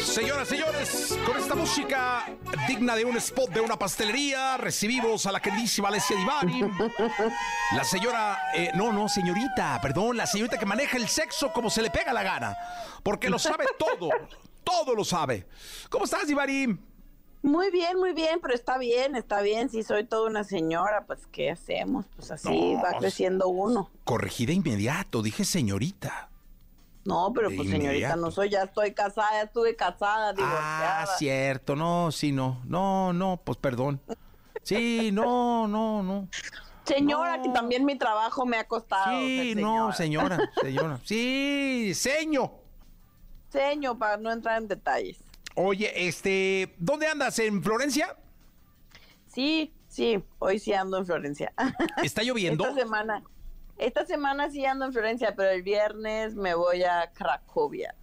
Señoras, 0.04 0.48
señores, 0.48 1.18
con 1.26 1.36
esta 1.36 1.54
música 1.54 2.24
digna 2.66 2.94
de 2.94 3.04
un 3.04 3.16
spot 3.16 3.50
de 3.50 3.60
una 3.60 3.78
pastelería, 3.78 4.56
recibimos 4.56 5.26
a 5.26 5.32
la 5.32 5.40
queridísima 5.40 5.88
Alessia 5.88 6.16
Divari. 6.16 6.64
La 7.74 7.84
señora, 7.84 8.38
eh, 8.54 8.70
no, 8.74 8.92
no, 8.92 9.08
señorita, 9.08 9.78
perdón, 9.82 10.16
la 10.16 10.26
señorita 10.26 10.58
que 10.58 10.66
maneja 10.66 10.96
el 10.96 11.08
sexo 11.08 11.52
como 11.52 11.68
se 11.68 11.82
le 11.82 11.90
pega 11.90 12.12
la 12.12 12.22
gana, 12.22 12.56
porque 13.02 13.28
lo 13.28 13.38
sabe 13.38 13.64
todo, 13.78 14.10
todo 14.64 14.94
lo 14.94 15.04
sabe. 15.04 15.46
¿Cómo 15.90 16.04
estás, 16.04 16.26
Divari? 16.26 16.78
Muy 17.42 17.70
bien, 17.70 17.98
muy 17.98 18.12
bien, 18.12 18.40
pero 18.40 18.54
está 18.54 18.78
bien, 18.78 19.14
está 19.16 19.42
bien. 19.42 19.68
Si 19.68 19.82
soy 19.82 20.04
toda 20.04 20.28
una 20.28 20.44
señora, 20.44 21.04
pues 21.06 21.26
¿qué 21.30 21.50
hacemos? 21.50 22.06
Pues 22.16 22.30
así 22.30 22.74
No, 22.74 22.82
va 22.82 22.98
creciendo 22.98 23.48
uno. 23.48 23.90
Corregida 24.04 24.52
inmediato, 24.52 25.22
dije 25.22 25.44
señorita. 25.44 26.30
No, 27.04 27.32
pero 27.34 27.48
pues 27.56 27.70
señorita 27.70 28.16
no 28.16 28.30
soy, 28.30 28.50
ya 28.50 28.64
estoy 28.64 28.92
casada, 28.92 29.30
ya 29.32 29.42
estuve 29.42 29.74
casada, 29.76 30.30
Ah, 30.30 30.32
divorciada. 30.34 31.06
cierto, 31.18 31.74
no, 31.76 32.12
sí, 32.12 32.32
no, 32.32 32.60
no, 32.66 33.12
no, 33.14 33.40
pues 33.42 33.56
perdón. 33.56 34.00
Sí, 34.62 35.10
no, 35.12 35.66
no, 35.68 36.02
no. 36.02 36.28
Señora, 36.84 37.36
No. 37.38 37.42
que 37.42 37.48
también 37.50 37.84
mi 37.84 37.96
trabajo 37.96 38.44
me 38.44 38.58
ha 38.58 38.66
costado. 38.66 39.18
Sí, 39.20 39.54
no, 39.56 39.92
señora. 39.92 40.38
señora. 40.60 41.00
Sí, 41.04 41.92
seño. 41.94 42.52
Señor, 43.50 43.98
para 43.98 44.16
no 44.18 44.30
entrar 44.30 44.60
en 44.60 44.68
detalles. 44.68 45.18
Oye, 45.54 46.06
este, 46.08 46.74
¿dónde 46.78 47.06
andas? 47.06 47.38
¿En 47.38 47.62
Florencia? 47.62 48.16
Sí, 49.26 49.72
sí, 49.88 50.22
hoy 50.38 50.58
sí 50.58 50.72
ando 50.74 50.98
en 50.98 51.06
Florencia. 51.06 51.52
¿Está 52.02 52.22
lloviendo? 52.22 52.64
Esta 52.68 52.80
semana, 52.82 53.22
esta 53.78 54.04
semana 54.04 54.50
sí 54.50 54.64
ando 54.66 54.86
en 54.86 54.92
Florencia, 54.92 55.34
pero 55.36 55.50
el 55.50 55.62
viernes 55.62 56.34
me 56.34 56.54
voy 56.54 56.82
a 56.82 57.10
Cracovia, 57.12 57.94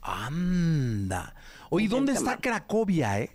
Anda. 0.00 1.34
Oye, 1.70 1.88
¿dónde 1.88 2.12
está. 2.12 2.36
Cracovia, 2.36 3.20
eh? 3.20 3.30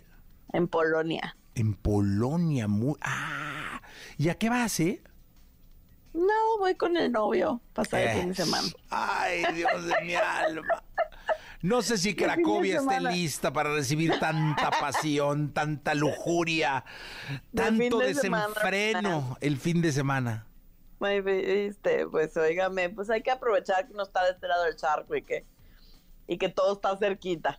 en 0.52 0.68
Polonia. 0.68 1.36
En 1.54 1.74
Polonia. 1.74 2.68
Muy... 2.68 2.94
Ah. 3.00 3.82
¿Y 4.16 4.28
a 4.28 4.36
qué 4.36 4.48
vas, 4.48 4.78
eh? 4.80 5.02
No, 6.12 6.58
voy 6.58 6.74
con 6.74 6.96
el 6.96 7.12
novio, 7.12 7.60
pasar 7.72 8.00
el 8.00 8.20
fin 8.20 8.28
de 8.30 8.34
semana. 8.34 8.68
Ay, 8.90 9.44
Dios 9.54 9.86
de 9.86 9.94
mi 10.02 10.14
alma. 10.14 10.82
No 11.62 11.82
sé 11.82 11.98
si 11.98 12.14
Cracovia 12.16 12.78
esté 12.78 13.00
lista 13.00 13.52
para 13.52 13.74
recibir 13.74 14.18
tanta 14.18 14.70
pasión, 14.70 15.52
tanta 15.52 15.94
lujuria, 15.94 16.84
tanto 17.54 18.00
semana. 18.14 18.48
desenfreno 18.48 19.36
el 19.40 19.56
fin 19.56 19.82
de 19.82 19.92
semana. 19.92 20.46
Viste, 21.00 22.06
pues 22.08 22.36
óigame, 22.36 22.90
pues 22.90 23.08
hay 23.10 23.22
que 23.22 23.30
aprovechar 23.30 23.86
que 23.88 23.94
no 23.94 24.02
está 24.02 24.24
de 24.24 24.32
este 24.32 24.46
lado 24.46 24.64
del 24.64 24.76
charco 24.76 25.16
y 25.16 25.22
que, 25.22 25.46
y 26.26 26.36
que 26.38 26.48
todo 26.50 26.74
está 26.74 26.96
cerquita. 26.98 27.58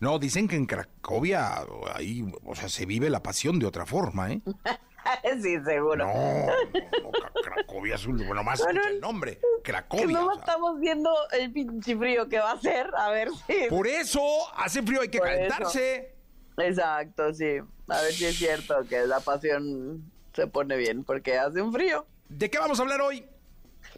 No, 0.00 0.18
dicen 0.18 0.48
que 0.48 0.56
en 0.56 0.66
Cracovia 0.66 1.64
ahí, 1.94 2.24
o 2.44 2.54
sea, 2.56 2.68
se 2.68 2.86
vive 2.86 3.08
la 3.08 3.22
pasión 3.22 3.58
de 3.58 3.66
otra 3.66 3.86
forma, 3.86 4.32
¿eh? 4.32 4.40
sí, 5.40 5.56
seguro. 5.64 6.04
No, 6.06 6.12
no, 6.12 7.10
Cra- 7.12 7.32
Cracovia 7.44 7.94
es 7.94 8.06
un... 8.06 8.16
Bueno, 8.26 8.42
más 8.42 8.60
Bueno, 8.62 8.80
el 8.88 9.00
nombre, 9.00 9.38
Que 9.62 9.70
Cracovia. 9.70 10.06
no 10.18 10.26
o 10.26 10.32
sea. 10.32 10.40
estamos 10.40 10.80
viendo 10.80 11.10
el 11.32 11.52
pinche 11.52 11.96
frío 11.96 12.28
que 12.28 12.38
va 12.40 12.50
a 12.50 12.54
hacer, 12.54 12.90
a 12.96 13.10
ver 13.10 13.28
si... 13.46 13.68
Por 13.68 13.86
eso 13.86 14.20
hace 14.56 14.82
frío, 14.82 15.00
hay 15.02 15.08
que 15.08 15.18
Por 15.18 15.28
eso. 15.28 15.36
calentarse. 15.48 16.14
Exacto, 16.58 17.32
sí. 17.32 17.58
A 17.88 18.00
ver 18.02 18.12
si 18.12 18.24
es 18.26 18.36
cierto 18.36 18.84
que 18.88 19.06
la 19.06 19.20
pasión 19.20 20.10
se 20.34 20.46
pone 20.46 20.76
bien, 20.76 21.04
porque 21.04 21.38
hace 21.38 21.62
un 21.62 21.72
frío. 21.72 22.06
¿De 22.30 22.48
qué 22.48 22.58
vamos 22.58 22.78
a 22.78 22.82
hablar 22.82 23.00
hoy? 23.00 23.26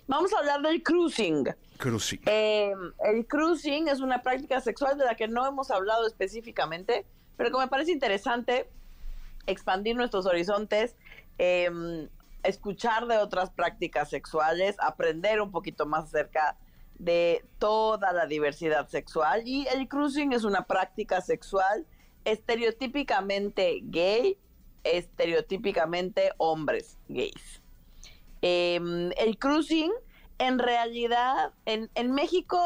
Vamos 0.06 0.32
a 0.32 0.38
hablar 0.38 0.62
del 0.62 0.82
cruising. 0.82 1.54
Cruising. 1.76 2.22
Eh, 2.24 2.72
el 3.04 3.26
cruising 3.26 3.88
es 3.88 4.00
una 4.00 4.22
práctica 4.22 4.58
sexual 4.62 4.96
de 4.96 5.04
la 5.04 5.16
que 5.16 5.28
no 5.28 5.46
hemos 5.46 5.70
hablado 5.70 6.06
específicamente, 6.06 7.04
pero 7.36 7.50
que 7.50 7.58
me 7.58 7.68
parece 7.68 7.92
interesante 7.92 8.70
expandir 9.46 9.96
nuestros 9.96 10.24
horizontes, 10.24 10.96
eh, 11.36 12.08
escuchar 12.42 13.06
de 13.06 13.18
otras 13.18 13.50
prácticas 13.50 14.08
sexuales, 14.08 14.76
aprender 14.80 15.42
un 15.42 15.50
poquito 15.50 15.84
más 15.84 16.04
acerca 16.04 16.56
de 16.98 17.44
toda 17.58 18.14
la 18.14 18.24
diversidad 18.24 18.88
sexual. 18.88 19.42
Y 19.44 19.66
el 19.68 19.88
cruising 19.88 20.32
es 20.32 20.44
una 20.44 20.64
práctica 20.64 21.20
sexual 21.20 21.86
estereotípicamente 22.24 23.80
gay, 23.82 24.38
estereotípicamente 24.84 26.32
hombres 26.38 26.96
gays. 27.08 27.62
Eh, 28.42 29.11
el 29.16 29.38
cruising, 29.38 29.92
en 30.38 30.59
realidad, 30.59 31.52
en, 31.64 31.90
en 31.94 32.12
México 32.12 32.59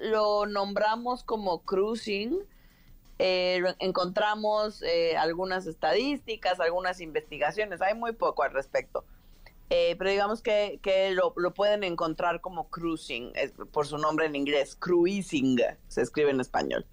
lo 0.00 0.46
nombramos 0.46 1.24
como 1.24 1.62
cruising. 1.62 2.38
Eh, 3.20 3.60
encontramos 3.80 4.80
eh, 4.82 5.16
algunas 5.16 5.66
estadísticas, 5.66 6.60
algunas 6.60 7.00
investigaciones, 7.00 7.82
hay 7.82 7.94
muy 7.94 8.12
poco 8.12 8.44
al 8.44 8.52
respecto. 8.52 9.04
Eh, 9.70 9.96
pero 9.98 10.10
digamos 10.10 10.40
que, 10.40 10.78
que 10.82 11.10
lo, 11.10 11.34
lo 11.36 11.52
pueden 11.52 11.82
encontrar 11.82 12.40
como 12.40 12.68
cruising, 12.70 13.32
por 13.72 13.86
su 13.86 13.98
nombre 13.98 14.26
en 14.26 14.36
inglés, 14.36 14.76
cruising, 14.76 15.58
se 15.88 16.00
escribe 16.00 16.30
en 16.30 16.40
español. 16.40 16.86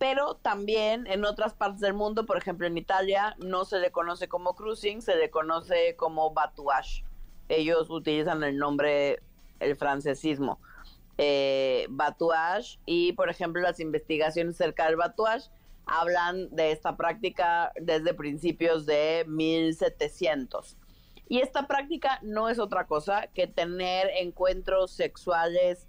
Pero 0.00 0.36
también 0.36 1.06
en 1.08 1.26
otras 1.26 1.52
partes 1.52 1.80
del 1.80 1.92
mundo, 1.92 2.24
por 2.24 2.38
ejemplo 2.38 2.66
en 2.66 2.78
Italia, 2.78 3.36
no 3.38 3.66
se 3.66 3.78
le 3.80 3.92
conoce 3.92 4.28
como 4.28 4.56
cruising, 4.56 5.02
se 5.02 5.14
le 5.14 5.28
conoce 5.28 5.94
como 5.96 6.32
batouage. 6.32 7.04
Ellos 7.50 7.90
utilizan 7.90 8.42
el 8.42 8.56
nombre, 8.56 9.20
el 9.58 9.76
francesismo, 9.76 10.58
eh, 11.18 11.86
y 12.86 13.12
por 13.12 13.28
ejemplo 13.28 13.60
las 13.60 13.78
investigaciones 13.78 14.56
cerca 14.56 14.86
del 14.86 14.96
batouage 14.96 15.50
hablan 15.84 16.48
de 16.48 16.72
esta 16.72 16.96
práctica 16.96 17.70
desde 17.78 18.14
principios 18.14 18.86
de 18.86 19.26
1700. 19.28 20.78
Y 21.28 21.40
esta 21.40 21.66
práctica 21.66 22.20
no 22.22 22.48
es 22.48 22.58
otra 22.58 22.86
cosa 22.86 23.26
que 23.34 23.46
tener 23.46 24.08
encuentros 24.16 24.92
sexuales 24.92 25.88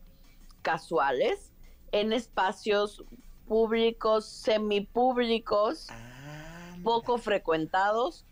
casuales 0.64 1.54
en 1.94 2.12
espacios 2.12 3.06
públicos, 3.52 4.26
semipúblicos, 4.26 5.88
poco 6.84 7.18
frecuentados, 7.18 8.24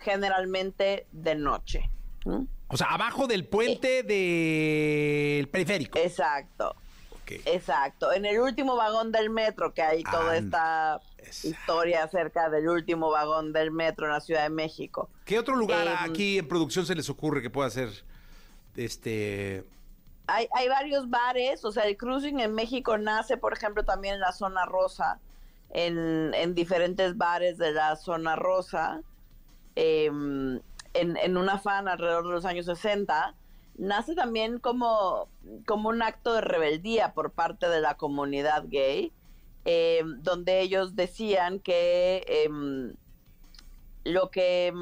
generalmente 0.00 1.06
de 1.12 1.36
noche. 1.36 1.88
¿Mm? 2.24 2.42
O 2.66 2.76
sea, 2.76 2.88
abajo 2.88 3.28
del 3.28 3.46
puente 3.46 4.02
del 4.02 5.48
periférico. 5.48 5.96
Exacto, 5.96 6.74
exacto. 7.44 8.12
En 8.12 8.26
el 8.26 8.40
último 8.40 8.74
vagón 8.74 9.12
del 9.12 9.30
metro, 9.30 9.72
que 9.72 9.82
hay 9.82 10.02
toda 10.02 10.36
esta 10.36 11.00
exacto. 11.18 11.48
historia 11.50 12.02
acerca 12.02 12.50
del 12.50 12.68
último 12.68 13.12
vagón 13.12 13.52
del 13.52 13.70
metro 13.70 14.06
en 14.06 14.12
la 14.12 14.20
Ciudad 14.20 14.42
de 14.42 14.50
México. 14.50 15.08
¿Qué 15.24 15.38
otro 15.38 15.54
lugar 15.54 15.86
Em, 15.86 16.10
aquí 16.10 16.38
en 16.38 16.48
producción 16.48 16.84
se 16.84 16.96
les 16.96 17.08
ocurre 17.08 17.42
que 17.42 17.48
pueda 17.48 17.70
ser 17.70 17.90
este 18.74 19.62
hay, 20.26 20.48
hay 20.54 20.68
varios 20.68 21.10
bares, 21.10 21.64
o 21.64 21.72
sea, 21.72 21.84
el 21.84 21.96
cruising 21.96 22.40
en 22.40 22.54
México 22.54 22.98
nace, 22.98 23.36
por 23.36 23.52
ejemplo, 23.52 23.84
también 23.84 24.14
en 24.14 24.20
la 24.20 24.32
zona 24.32 24.64
rosa, 24.64 25.20
en, 25.70 26.32
en 26.34 26.54
diferentes 26.54 27.16
bares 27.16 27.58
de 27.58 27.72
la 27.72 27.96
zona 27.96 28.36
rosa, 28.36 29.02
eh, 29.76 30.06
en, 30.06 30.62
en 30.94 31.36
un 31.36 31.48
afán 31.48 31.88
alrededor 31.88 32.26
de 32.26 32.32
los 32.32 32.44
años 32.44 32.66
60, 32.66 33.34
nace 33.76 34.14
también 34.14 34.58
como, 34.58 35.28
como 35.66 35.88
un 35.88 36.02
acto 36.02 36.34
de 36.34 36.40
rebeldía 36.40 37.12
por 37.12 37.32
parte 37.32 37.68
de 37.68 37.80
la 37.80 37.96
comunidad 37.96 38.64
gay, 38.68 39.12
eh, 39.64 40.02
donde 40.18 40.60
ellos 40.60 40.94
decían 40.94 41.58
que 41.58 42.24
em, 42.28 42.94
lo 44.04 44.30
que, 44.30 44.72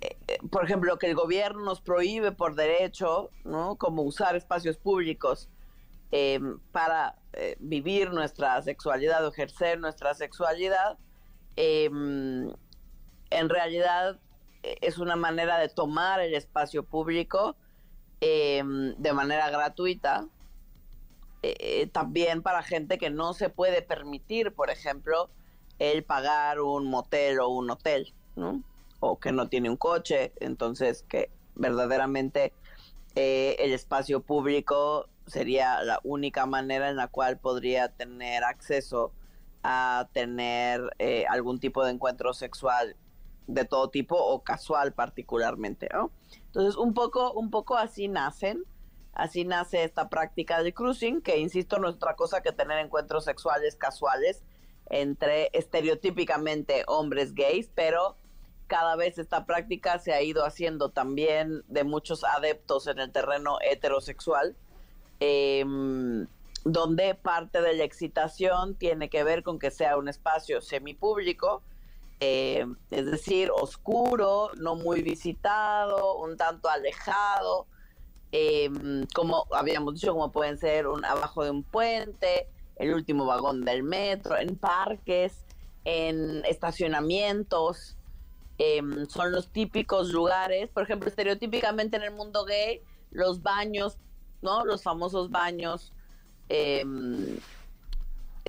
eh, 0.00 0.16
eh, 0.28 0.38
por 0.50 0.64
ejemplo, 0.64 0.92
lo 0.92 0.98
que 0.98 1.08
el 1.08 1.14
gobierno 1.14 1.64
nos 1.64 1.80
prohíbe 1.80 2.32
por 2.32 2.54
derecho, 2.54 3.30
¿no? 3.44 3.76
Como 3.76 4.02
usar 4.02 4.36
espacios 4.36 4.76
públicos 4.76 5.48
eh, 6.12 6.40
para 6.72 7.16
vivir 7.58 8.12
nuestra 8.12 8.62
sexualidad 8.62 9.26
ejercer 9.26 9.80
nuestra 9.80 10.14
sexualidad, 10.14 10.96
eh, 11.56 11.90
en 13.34 13.48
realidad 13.48 14.18
eh, 14.62 14.78
es 14.80 14.98
una 14.98 15.16
manera 15.16 15.58
de 15.58 15.68
tomar 15.68 16.20
el 16.20 16.34
espacio 16.34 16.84
público 16.84 17.56
eh, 18.20 18.62
de 18.96 19.12
manera 19.12 19.50
gratuita, 19.50 20.26
eh, 21.42 21.88
también 21.92 22.42
para 22.42 22.62
gente 22.62 22.96
que 22.96 23.10
no 23.10 23.34
se 23.34 23.50
puede 23.50 23.82
permitir, 23.82 24.54
por 24.54 24.70
ejemplo, 24.70 25.28
el 25.78 26.04
pagar 26.04 26.60
un 26.60 26.86
motel 26.86 27.40
o 27.40 27.48
un 27.48 27.70
hotel, 27.70 28.14
¿no? 28.36 28.62
O 29.06 29.20
que 29.20 29.32
no 29.32 29.50
tiene 29.50 29.68
un 29.68 29.76
coche, 29.76 30.32
entonces 30.36 31.04
que 31.06 31.30
verdaderamente 31.54 32.54
eh, 33.14 33.54
el 33.58 33.72
espacio 33.74 34.22
público 34.22 35.10
sería 35.26 35.82
la 35.82 36.00
única 36.04 36.46
manera 36.46 36.88
en 36.88 36.96
la 36.96 37.08
cual 37.08 37.38
podría 37.38 37.90
tener 37.90 38.44
acceso 38.44 39.12
a 39.62 40.08
tener 40.14 40.80
eh, 40.98 41.26
algún 41.28 41.60
tipo 41.60 41.84
de 41.84 41.90
encuentro 41.90 42.32
sexual 42.32 42.96
de 43.46 43.66
todo 43.66 43.90
tipo 43.90 44.16
o 44.16 44.42
casual 44.42 44.94
particularmente, 44.94 45.88
¿no? 45.92 46.10
Entonces 46.46 46.76
un 46.76 46.94
poco, 46.94 47.32
un 47.34 47.50
poco 47.50 47.76
así 47.76 48.08
nacen, 48.08 48.64
así 49.12 49.44
nace 49.44 49.84
esta 49.84 50.08
práctica 50.08 50.62
del 50.62 50.72
cruising, 50.72 51.20
que 51.20 51.38
insisto 51.38 51.78
no 51.78 51.90
es 51.90 51.96
otra 51.96 52.16
cosa 52.16 52.42
que 52.42 52.52
tener 52.52 52.78
encuentros 52.78 53.26
sexuales 53.26 53.76
casuales 53.76 54.42
entre 54.86 55.50
estereotípicamente 55.52 56.84
hombres 56.86 57.34
gays, 57.34 57.70
pero 57.74 58.16
cada 58.66 58.96
vez 58.96 59.18
esta 59.18 59.44
práctica 59.46 59.98
se 59.98 60.12
ha 60.12 60.22
ido 60.22 60.44
haciendo 60.44 60.90
también 60.90 61.62
de 61.68 61.84
muchos 61.84 62.24
adeptos 62.24 62.86
en 62.86 62.98
el 62.98 63.12
terreno 63.12 63.58
heterosexual, 63.60 64.56
eh, 65.20 65.64
donde 66.64 67.14
parte 67.14 67.60
de 67.60 67.74
la 67.74 67.84
excitación 67.84 68.74
tiene 68.74 69.10
que 69.10 69.22
ver 69.22 69.42
con 69.42 69.58
que 69.58 69.70
sea 69.70 69.96
un 69.98 70.08
espacio 70.08 70.62
semipúblico, 70.62 71.62
eh, 72.20 72.64
es 72.90 73.06
decir, 73.06 73.50
oscuro, 73.50 74.50
no 74.56 74.76
muy 74.76 75.02
visitado, 75.02 76.16
un 76.16 76.36
tanto 76.36 76.68
alejado, 76.70 77.66
eh, 78.32 78.70
como 79.14 79.46
habíamos 79.52 79.94
dicho, 79.94 80.12
como 80.12 80.32
pueden 80.32 80.58
ser 80.58 80.86
un, 80.86 81.04
abajo 81.04 81.44
de 81.44 81.50
un 81.50 81.62
puente, 81.62 82.48
el 82.76 82.94
último 82.94 83.26
vagón 83.26 83.64
del 83.64 83.82
metro, 83.82 84.38
en 84.38 84.56
parques, 84.56 85.44
en 85.84 86.44
estacionamientos, 86.46 87.96
eh, 88.58 88.80
son 89.08 89.32
los 89.32 89.48
típicos 89.48 90.10
lugares, 90.10 90.68
por 90.70 90.82
ejemplo, 90.84 91.08
estereotípicamente 91.08 91.96
en 91.96 92.02
el 92.04 92.12
mundo 92.12 92.44
gay, 92.44 92.80
los 93.10 93.42
baños, 93.42 93.98
¿no? 94.42 94.64
Los 94.64 94.82
famosos 94.82 95.30
baños. 95.30 95.92
Eh, 96.48 96.84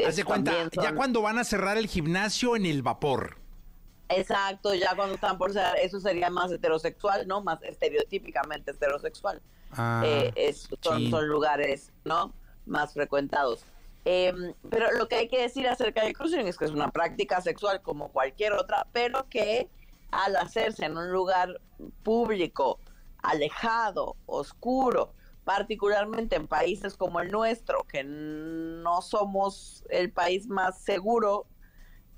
Haz 0.06 0.16
de 0.18 0.22
eh, 0.22 0.26
cuenta, 0.26 0.52
ya 0.82 0.94
cuando 0.94 1.22
van 1.22 1.40
a 1.40 1.44
cerrar 1.44 1.78
el 1.78 1.88
gimnasio 1.88 2.56
en 2.56 2.66
el 2.66 2.82
vapor. 2.84 3.38
Exacto, 4.10 4.74
ya 4.76 4.96
cuando 4.96 5.16
están 5.16 5.38
por 5.38 5.52
ser, 5.54 5.66
eso 5.82 6.00
sería 6.00 6.30
más 6.30 6.52
heterosexual, 6.52 7.28
¿no? 7.28 7.42
Más 7.42 7.64
estereotípicamente 7.64 8.72
heterosexual. 8.72 9.42
Ah, 9.72 10.04
Eh, 10.06 10.32
es- 10.36 10.68
son, 10.82 10.98
chin. 11.00 11.10
son 11.12 11.28
lugares, 11.28 11.92
¿no? 12.04 12.34
Más 12.66 12.94
frecuentados. 12.94 13.66
Em, 14.04 14.54
pero 14.70 14.92
lo 14.92 15.08
que 15.08 15.16
hay 15.16 15.28
que 15.28 15.42
decir 15.42 15.68
acerca 15.68 16.04
del 16.04 16.14
cruising 16.16 16.46
es 16.46 16.58
que 16.58 16.66
es 16.66 16.72
una 16.72 16.92
práctica 16.92 17.42
sexual 17.42 17.82
como 17.82 18.10
cualquier 18.10 18.54
otra, 18.54 18.86
pero 18.92 19.28
que 19.30 19.68
al 20.12 20.36
hacerse 20.36 20.86
en 20.86 20.98
un 20.98 21.12
lugar 21.12 21.62
público, 22.04 22.80
alejado, 23.22 24.16
oscuro, 24.26 25.14
particularmente 25.44 26.36
en 26.36 26.48
países 26.48 26.96
como 26.98 27.20
el 27.20 27.32
nuestro, 27.32 27.84
que 27.84 28.04
no 28.04 29.02
somos 29.02 29.84
el 29.90 30.12
país 30.12 30.48
más 30.48 30.82
seguro, 30.82 31.46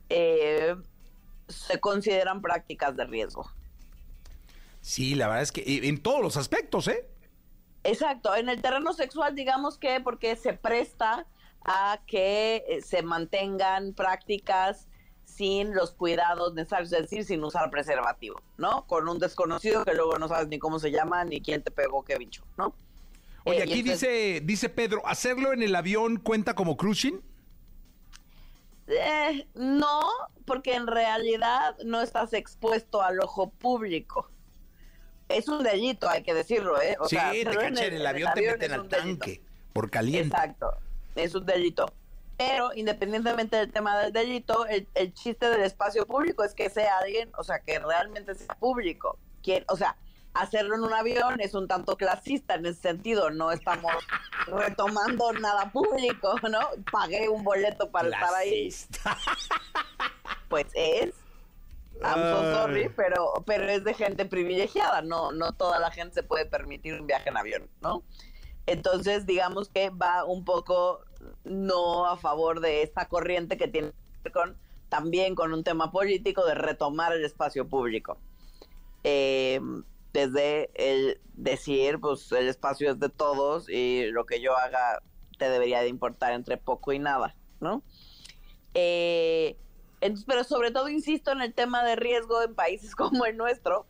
eh, 0.10 0.76
se 1.48 1.80
consideran 1.80 2.42
prácticas 2.42 2.96
de 2.96 3.06
riesgo. 3.06 3.50
Sí, 4.82 5.16
la 5.16 5.28
verdad 5.28 5.44
es 5.44 5.52
que 5.52 5.62
eh, 5.62 5.88
en 5.88 6.02
todos 6.02 6.22
los 6.22 6.38
aspectos, 6.38 6.88
¿eh? 6.88 7.10
Exacto, 7.84 8.36
en 8.36 8.50
el 8.50 8.62
terreno 8.62 8.94
sexual 8.94 9.36
digamos 9.36 9.78
que 9.78 10.00
porque 10.02 10.36
se 10.36 10.54
presta 10.54 11.28
a 11.66 12.02
que 12.08 12.64
eh, 12.68 12.82
se 12.82 13.02
mantengan 13.02 13.94
prácticas 13.94 14.88
sin 15.38 15.76
los 15.76 15.92
cuidados 15.92 16.56
necesarios, 16.56 16.92
es 16.94 17.02
decir, 17.04 17.24
sin 17.24 17.44
usar 17.44 17.70
preservativo, 17.70 18.42
¿no? 18.58 18.88
Con 18.88 19.08
un 19.08 19.20
desconocido 19.20 19.86
que 19.86 19.94
luego 19.94 20.18
no 20.18 20.28
sabes 20.28 20.48
ni 20.48 20.58
cómo 20.58 20.80
se 20.80 20.90
llama 20.90 21.24
ni 21.26 21.42
quién 21.42 21.62
te 21.62 21.70
pegó 21.70 22.04
qué 22.04 22.18
bicho, 22.18 22.44
¿no? 22.58 22.74
Oye, 23.46 23.60
Eh, 23.60 23.64
aquí 23.64 23.80
entonces- 23.82 24.02
dice, 24.10 24.42
dice 24.44 24.70
Pedro, 24.70 25.06
¿hacerlo 25.06 25.54
en 25.54 25.62
el 25.62 25.76
avión 25.76 26.18
cuenta 26.18 26.56
como 26.56 26.76
cruising? 26.76 27.22
Eh, 28.88 29.46
no, 29.54 30.02
porque 30.46 30.74
en 30.74 30.88
realidad 30.88 31.76
no 31.86 32.02
estás 32.02 32.34
expuesto 32.34 33.02
al 33.04 33.20
ojo 33.20 33.50
público. 33.52 34.30
Es 35.30 35.48
un 35.50 35.62
delito, 35.62 36.10
hay 36.10 36.24
que 36.24 36.34
decirlo, 36.34 36.82
¿eh? 36.82 36.96
O 37.00 37.08
sí, 37.08 37.18
sea, 37.18 37.32
te 37.32 37.44
cachan 37.44 37.78
en 37.78 37.94
el 37.96 38.08
avión, 38.08 38.32
te 38.34 38.42
meten 38.42 38.72
al 38.74 38.88
delito. 38.90 38.98
tanque 38.98 39.42
por 39.74 39.92
caliente. 39.92 40.36
Exacto, 40.36 40.72
es 41.16 41.36
un 41.36 41.46
delito. 41.46 41.86
Pero 42.38 42.72
independientemente 42.76 43.58
del 43.58 43.72
tema 43.72 43.98
del 43.98 44.14
delito, 44.14 44.66
el, 44.68 44.88
el 44.94 45.14
chiste 45.14 45.50
del 45.50 45.62
espacio 45.62 46.06
público 46.06 46.44
es 46.44 46.54
que 46.54 46.70
sea 46.70 47.00
alguien, 47.00 47.32
o 47.38 47.44
sea, 47.44 47.60
que 47.60 47.80
realmente 47.80 48.36
sea 48.36 48.54
público. 48.56 49.18
Quien, 49.42 49.66
o 49.68 49.76
sea, 49.76 49.98
hacerlo 50.38 50.76
en 50.76 50.84
un 50.84 50.94
avión 50.94 51.40
es 51.42 51.54
un 51.54 51.68
tanto 51.68 51.98
clasista 51.98 52.56
en 52.56 52.68
ese 52.68 52.82
sentido, 52.82 53.30
no 53.30 53.52
estamos 53.52 53.92
retomando 54.48 55.34
nada 55.34 55.72
público, 55.72 56.36
¿no? 56.50 56.60
Pagué 56.92 57.28
un 57.28 57.44
boleto 57.44 57.90
para 57.90 58.10
estar 58.10 58.34
ahí. 58.36 58.74
Pues 60.50 60.68
es. 60.76 61.14
I'm 62.02 62.14
so 62.14 62.54
sorry, 62.54 62.90
pero, 62.96 63.34
pero 63.46 63.68
es 63.68 63.84
de 63.84 63.94
gente 63.94 64.26
privilegiada, 64.26 65.02
no, 65.02 65.34
no 65.34 65.52
toda 65.52 65.78
la 65.78 65.92
gente 65.92 66.14
se 66.14 66.24
puede 66.24 66.46
permitir 66.46 66.94
un 66.94 67.06
viaje 67.06 67.28
en 67.30 67.36
avión, 67.36 67.70
¿no? 67.82 68.04
Entonces, 68.66 69.26
digamos 69.26 69.68
que 69.68 69.90
va 69.90 70.24
un 70.24 70.46
poco 70.46 71.02
no 71.44 72.06
a 72.06 72.18
favor 72.18 72.60
de 72.60 72.84
esta 72.84 73.08
corriente 73.08 73.58
que 73.58 73.68
tiene 73.68 73.90
que 73.90 73.96
ver 74.24 74.34
con 74.34 74.58
también 74.90 75.36
con 75.36 75.54
un 75.54 75.64
tema 75.64 75.92
político 75.92 76.46
de 76.46 76.56
retomar 76.56 77.14
el 77.14 77.26
espacio 77.26 77.68
público. 77.68 78.18
Eh, 79.04 79.60
desde 80.14 80.70
el 80.74 81.20
decir, 81.34 82.00
pues 82.00 82.32
el 82.32 82.48
espacio 82.48 82.92
es 82.92 83.00
de 83.00 83.10
todos 83.10 83.70
y 83.70 84.06
lo 84.12 84.26
que 84.26 84.42
yo 84.42 84.58
haga 84.58 85.02
te 85.38 85.50
debería 85.50 85.82
de 85.82 85.90
importar 85.90 86.34
entre 86.34 86.58
poco 86.58 86.94
y 86.94 87.00
nada, 87.00 87.36
¿no? 87.60 87.84
Eh, 88.74 89.58
pero 90.26 90.44
sobre 90.44 90.72
todo 90.72 90.90
insisto 90.90 91.32
en 91.32 91.42
el 91.42 91.54
tema 91.54 91.84
de 91.84 91.96
riesgo 91.96 92.42
en 92.42 92.56
países 92.56 92.96
como 92.96 93.26
el 93.26 93.38
nuestro, 93.38 93.86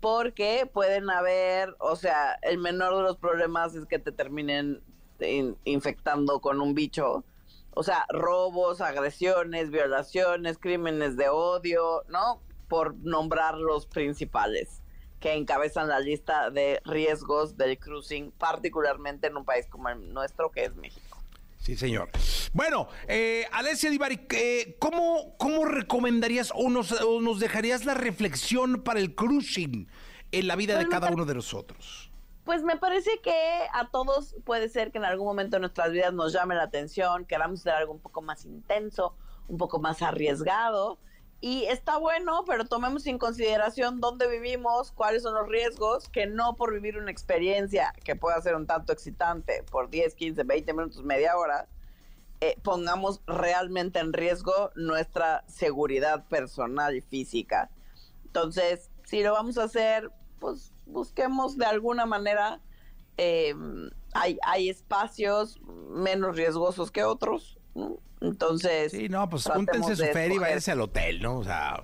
porque 0.00 0.68
pueden 0.72 1.10
haber, 1.10 1.74
o 1.78 1.96
sea, 1.96 2.38
el 2.42 2.58
menor 2.58 2.96
de 2.96 3.02
los 3.02 3.16
problemas 3.16 3.74
es 3.74 3.86
que 3.86 3.98
te 3.98 4.12
terminen 4.12 4.82
in- 5.32 5.56
infectando 5.64 6.40
con 6.40 6.60
un 6.60 6.74
bicho. 6.74 7.24
O 7.74 7.82
sea, 7.82 8.06
robos, 8.08 8.80
agresiones, 8.80 9.70
violaciones, 9.70 10.58
crímenes 10.58 11.16
de 11.16 11.28
odio, 11.28 12.04
¿no? 12.08 12.40
Por 12.68 12.94
nombrar 12.96 13.56
los 13.56 13.86
principales 13.86 14.80
que 15.20 15.34
encabezan 15.34 15.88
la 15.88 16.00
lista 16.00 16.50
de 16.50 16.80
riesgos 16.84 17.56
del 17.56 17.78
cruising, 17.78 18.30
particularmente 18.32 19.26
en 19.26 19.36
un 19.36 19.44
país 19.44 19.66
como 19.68 19.88
el 19.88 20.12
nuestro, 20.12 20.50
que 20.50 20.64
es 20.64 20.76
México. 20.76 21.18
Sí, 21.58 21.76
señor. 21.76 22.10
Bueno, 22.52 22.88
eh, 23.08 23.46
Alessia 23.50 23.88
Divari, 23.88 24.26
eh, 24.30 24.76
¿cómo, 24.78 25.34
¿cómo 25.38 25.64
recomendarías 25.64 26.52
o 26.54 26.68
nos, 26.68 26.92
o 27.00 27.22
nos 27.22 27.40
dejarías 27.40 27.86
la 27.86 27.94
reflexión 27.94 28.82
para 28.82 29.00
el 29.00 29.14
cruising 29.14 29.88
en 30.30 30.46
la 30.46 30.56
vida 30.56 30.74
de 30.74 30.84
Pues 30.84 30.90
cada 30.92 31.10
uno 31.10 31.24
de 31.24 31.34
nosotros? 31.34 32.03
Pues 32.44 32.62
me 32.62 32.76
parece 32.76 33.20
que 33.22 33.32
a 33.72 33.88
todos 33.90 34.36
puede 34.44 34.68
ser 34.68 34.92
que 34.92 34.98
en 34.98 35.06
algún 35.06 35.26
momento 35.26 35.56
de 35.56 35.60
nuestras 35.60 35.92
vidas 35.92 36.12
nos 36.12 36.32
llame 36.32 36.54
la 36.54 36.64
atención, 36.64 37.24
queramos 37.24 37.60
hacer 37.60 37.72
algo 37.72 37.92
un 37.92 38.00
poco 38.00 38.20
más 38.20 38.44
intenso, 38.44 39.16
un 39.48 39.56
poco 39.56 39.78
más 39.78 40.02
arriesgado. 40.02 40.98
Y 41.40 41.64
está 41.64 41.98
bueno, 41.98 42.44
pero 42.46 42.64
tomemos 42.66 43.06
en 43.06 43.18
consideración 43.18 44.00
dónde 44.00 44.28
vivimos, 44.28 44.92
cuáles 44.92 45.22
son 45.22 45.34
los 45.34 45.48
riesgos, 45.48 46.08
que 46.08 46.26
no 46.26 46.54
por 46.56 46.72
vivir 46.72 46.98
una 46.98 47.10
experiencia 47.10 47.92
que 48.04 48.14
pueda 48.14 48.40
ser 48.40 48.56
un 48.56 48.66
tanto 48.66 48.92
excitante 48.92 49.62
por 49.70 49.88
10, 49.90 50.14
15, 50.14 50.42
20 50.42 50.72
minutos, 50.72 51.02
media 51.02 51.36
hora, 51.36 51.66
eh, 52.40 52.58
pongamos 52.62 53.22
realmente 53.26 54.00
en 54.00 54.12
riesgo 54.12 54.70
nuestra 54.74 55.44
seguridad 55.46 56.26
personal 56.28 56.94
y 56.94 57.00
física. 57.00 57.70
Entonces, 58.26 58.90
si 59.04 59.22
lo 59.22 59.32
vamos 59.32 59.56
a 59.56 59.64
hacer, 59.64 60.10
pues 60.40 60.73
busquemos 60.86 61.56
de 61.56 61.66
alguna 61.66 62.06
manera, 62.06 62.60
eh, 63.16 63.54
hay, 64.12 64.38
hay 64.44 64.68
espacios 64.68 65.60
menos 65.90 66.36
riesgosos 66.36 66.90
que 66.90 67.04
otros, 67.04 67.58
¿no? 67.74 67.98
Entonces, 68.20 68.92
Sí, 68.92 69.08
no, 69.08 69.28
pues 69.28 69.44
júntense 69.44 69.96
su 69.96 70.04
feria 70.06 70.36
y 70.36 70.38
váyanse 70.38 70.72
al 70.72 70.80
hotel, 70.80 71.20
¿no? 71.20 71.38
O 71.38 71.44
sea, 71.44 71.82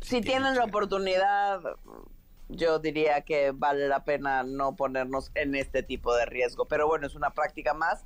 Si 0.00 0.20
tienen 0.20 0.54
la 0.54 0.64
oportunidad, 0.64 1.60
yo 2.48 2.78
diría 2.78 3.22
que 3.22 3.50
vale 3.52 3.88
la 3.88 4.04
pena 4.04 4.42
no 4.44 4.76
ponernos 4.76 5.30
en 5.34 5.54
este 5.54 5.82
tipo 5.82 6.14
de 6.14 6.26
riesgo. 6.26 6.66
Pero 6.66 6.86
bueno, 6.86 7.06
es 7.06 7.14
una 7.14 7.30
práctica 7.30 7.74
más 7.74 8.04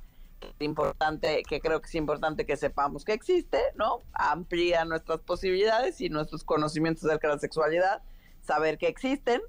importante, 0.59 1.43
que 1.47 1.61
creo 1.61 1.79
que 1.81 1.87
es 1.87 1.95
importante 1.95 2.45
que 2.45 2.57
sepamos 2.57 3.05
que 3.05 3.13
existe, 3.13 3.59
¿no? 3.75 3.99
Amplía 4.13 4.83
nuestras 4.83 5.19
posibilidades 5.19 6.01
y 6.01 6.09
nuestros 6.09 6.43
conocimientos 6.43 7.05
acerca 7.05 7.27
de 7.29 7.35
la 7.35 7.39
sexualidad, 7.39 8.01
saber 8.41 8.77
que 8.77 8.87
existen, 8.87 9.41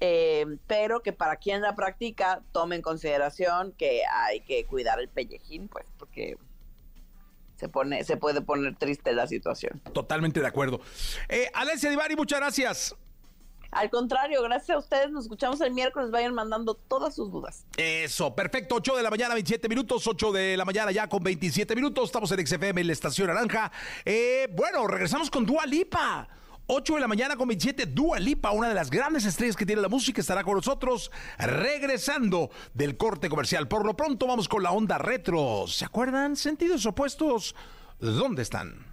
eh, 0.00 0.46
pero 0.66 1.02
que 1.02 1.12
para 1.12 1.36
quien 1.36 1.60
la 1.60 1.74
practica 1.74 2.42
tome 2.52 2.76
en 2.76 2.82
consideración 2.82 3.72
que 3.72 4.02
hay 4.10 4.40
que 4.40 4.64
cuidar 4.64 4.98
el 4.98 5.08
pellejín, 5.08 5.68
pues, 5.68 5.84
porque 5.98 6.36
se 7.56 7.68
pone, 7.68 8.02
se 8.04 8.16
puede 8.16 8.40
poner 8.40 8.74
triste 8.76 9.12
la 9.12 9.26
situación. 9.26 9.80
totalmente 9.92 10.40
de 10.40 10.46
acuerdo. 10.46 10.80
Eh, 11.28 11.50
Alessia 11.52 11.90
Divari, 11.90 12.16
muchas 12.16 12.40
gracias. 12.40 12.96
Al 13.72 13.88
contrario, 13.88 14.42
gracias 14.42 14.74
a 14.74 14.78
ustedes. 14.78 15.10
Nos 15.10 15.24
escuchamos 15.24 15.60
el 15.60 15.72
miércoles. 15.72 16.10
Vayan 16.10 16.34
mandando 16.34 16.74
todas 16.74 17.14
sus 17.14 17.30
dudas. 17.30 17.66
Eso, 17.76 18.34
perfecto. 18.34 18.74
8 18.76 18.96
de 18.96 19.02
la 19.02 19.10
mañana, 19.10 19.34
27 19.34 19.68
minutos. 19.68 20.06
8 20.06 20.32
de 20.32 20.56
la 20.56 20.64
mañana 20.64 20.90
ya 20.90 21.08
con 21.08 21.22
27 21.22 21.76
minutos. 21.76 22.06
Estamos 22.06 22.32
en 22.32 22.44
XFM 22.44 22.80
en 22.80 22.86
la 22.88 22.92
Estación 22.92 23.28
Naranja. 23.28 23.70
Eh, 24.04 24.48
bueno, 24.56 24.86
regresamos 24.88 25.30
con 25.30 25.46
Dua 25.46 25.66
Lipa. 25.66 26.28
8 26.72 26.94
de 26.94 27.00
la 27.00 27.08
mañana 27.08 27.34
con 27.34 27.48
27, 27.48 27.86
Dua 27.86 28.20
Lipa, 28.20 28.52
una 28.52 28.68
de 28.68 28.74
las 28.74 28.90
grandes 28.90 29.24
estrellas 29.24 29.56
que 29.56 29.66
tiene 29.66 29.82
la 29.82 29.88
música, 29.88 30.20
estará 30.20 30.44
con 30.44 30.54
nosotros 30.54 31.10
regresando 31.36 32.48
del 32.74 32.96
corte 32.96 33.28
comercial. 33.28 33.66
Por 33.66 33.84
lo 33.84 33.96
pronto 33.96 34.28
vamos 34.28 34.48
con 34.48 34.62
la 34.62 34.70
onda 34.70 34.96
retro. 34.96 35.64
¿Se 35.66 35.84
acuerdan? 35.84 36.36
Sentidos 36.36 36.86
opuestos. 36.86 37.56
¿Dónde 37.98 38.42
están? 38.42 38.89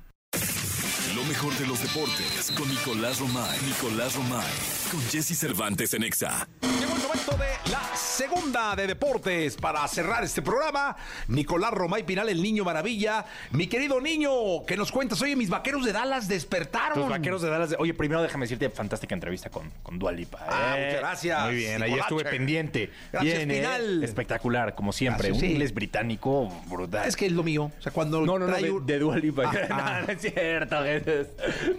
Lo 1.17 1.23
mejor 1.23 1.51
de 1.58 1.65
los 1.65 1.82
deportes 1.82 2.53
con 2.56 2.69
Nicolás 2.69 3.19
Romay. 3.19 3.58
Nicolás 3.65 4.13
Romay. 4.15 4.45
Con 4.91 5.01
Jesse 5.10 5.36
Cervantes 5.36 5.91
en 5.95 6.03
Exa. 6.03 6.47
Llegó 6.62 6.93
el 6.93 7.01
momento 7.01 7.32
de 7.32 7.71
la 7.71 7.82
segunda 7.95 8.75
de 8.75 8.86
deportes 8.86 9.56
para 9.56 9.88
cerrar 9.88 10.23
este 10.23 10.43
programa. 10.43 10.95
Nicolás 11.27 11.71
Romay 11.71 12.03
Pinal, 12.03 12.30
el 12.30 12.39
niño 12.39 12.63
maravilla. 12.63 13.25
Mi 13.49 13.65
querido 13.65 13.99
niño, 13.99 14.30
que 14.67 14.77
nos 14.77 14.91
cuentas? 14.91 15.19
Oye, 15.23 15.36
mis 15.36 15.49
vaqueros 15.49 15.84
de 15.86 15.91
Dallas 15.91 16.27
despertaron. 16.27 16.99
Los 16.99 17.10
vaqueros 17.10 17.41
de 17.41 17.49
Dallas. 17.49 17.75
Oye, 17.80 17.95
primero 17.95 18.21
déjame 18.21 18.45
decirte, 18.45 18.69
fantástica 18.69 19.15
entrevista 19.15 19.49
con, 19.49 19.71
con 19.82 19.97
Dua 19.97 20.12
Lipa. 20.12 20.45
Ah, 20.47 20.75
¿eh? 20.77 20.86
muchas 20.86 20.99
gracias, 21.01 21.45
Muy 21.45 21.56
bien, 21.56 21.82
ahí 21.82 21.93
estuve 21.93 22.25
pendiente. 22.25 22.91
Gracias, 23.12 23.38
Bien, 23.38 23.49
¿eh? 23.51 23.56
Pinal. 23.56 24.03
Espectacular, 24.03 24.75
como 24.75 24.93
siempre. 24.93 25.30
Gracias, 25.30 25.41
un 25.43 25.47
sí. 25.47 25.53
inglés 25.53 25.73
británico 25.73 26.47
brutal. 26.67 27.08
Es 27.08 27.15
que 27.15 27.25
es 27.25 27.32
lo 27.32 27.43
mío. 27.43 27.71
O 27.77 27.82
sea, 27.82 27.91
cuando 27.91 28.21
No, 28.21 28.38
no, 28.38 28.45
no, 28.45 28.51
trae 28.51 28.63
de, 28.63 28.71
un- 28.71 28.86
de 28.86 28.99
Dua 28.99 29.17
Lipa. 29.17 29.43
Ah, 29.45 29.67
ah. 29.71 29.97
no, 30.01 30.08
no 30.08 30.13
es 30.13 30.21
cierto, 30.21 30.84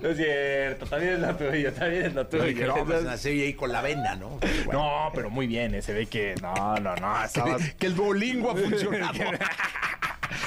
No 0.03 0.09
es 0.09 0.17
cierto. 0.17 0.87
También 0.87 1.15
es 1.15 1.21
lo 1.21 1.37
tuyo, 1.37 1.73
también 1.73 2.07
es 2.07 2.15
lo 2.15 2.23
Yo 2.23 2.29
tuyo. 2.29 2.45
dije, 2.45 2.65
no, 2.67 2.85
pues, 2.85 3.25
ahí 3.27 3.55
con 3.55 3.73
la 3.73 3.83
venda, 3.83 4.17
¿no? 4.17 4.39
Bueno. 4.65 4.73
No, 4.73 5.13
pero 5.15 5.31
muy 5.31 5.47
bien, 5.47 5.75
eh, 5.75 5.83
se 5.83 5.93
ve 5.93 6.07
que 6.07 6.35
no, 6.41 6.77
no, 6.77 6.95
no, 6.97 7.25
estabas... 7.25 7.75
Que 7.75 7.87
el 7.87 7.95
Duolingo 7.95 8.51
ha 8.51 8.57
funcionado. 8.57 9.19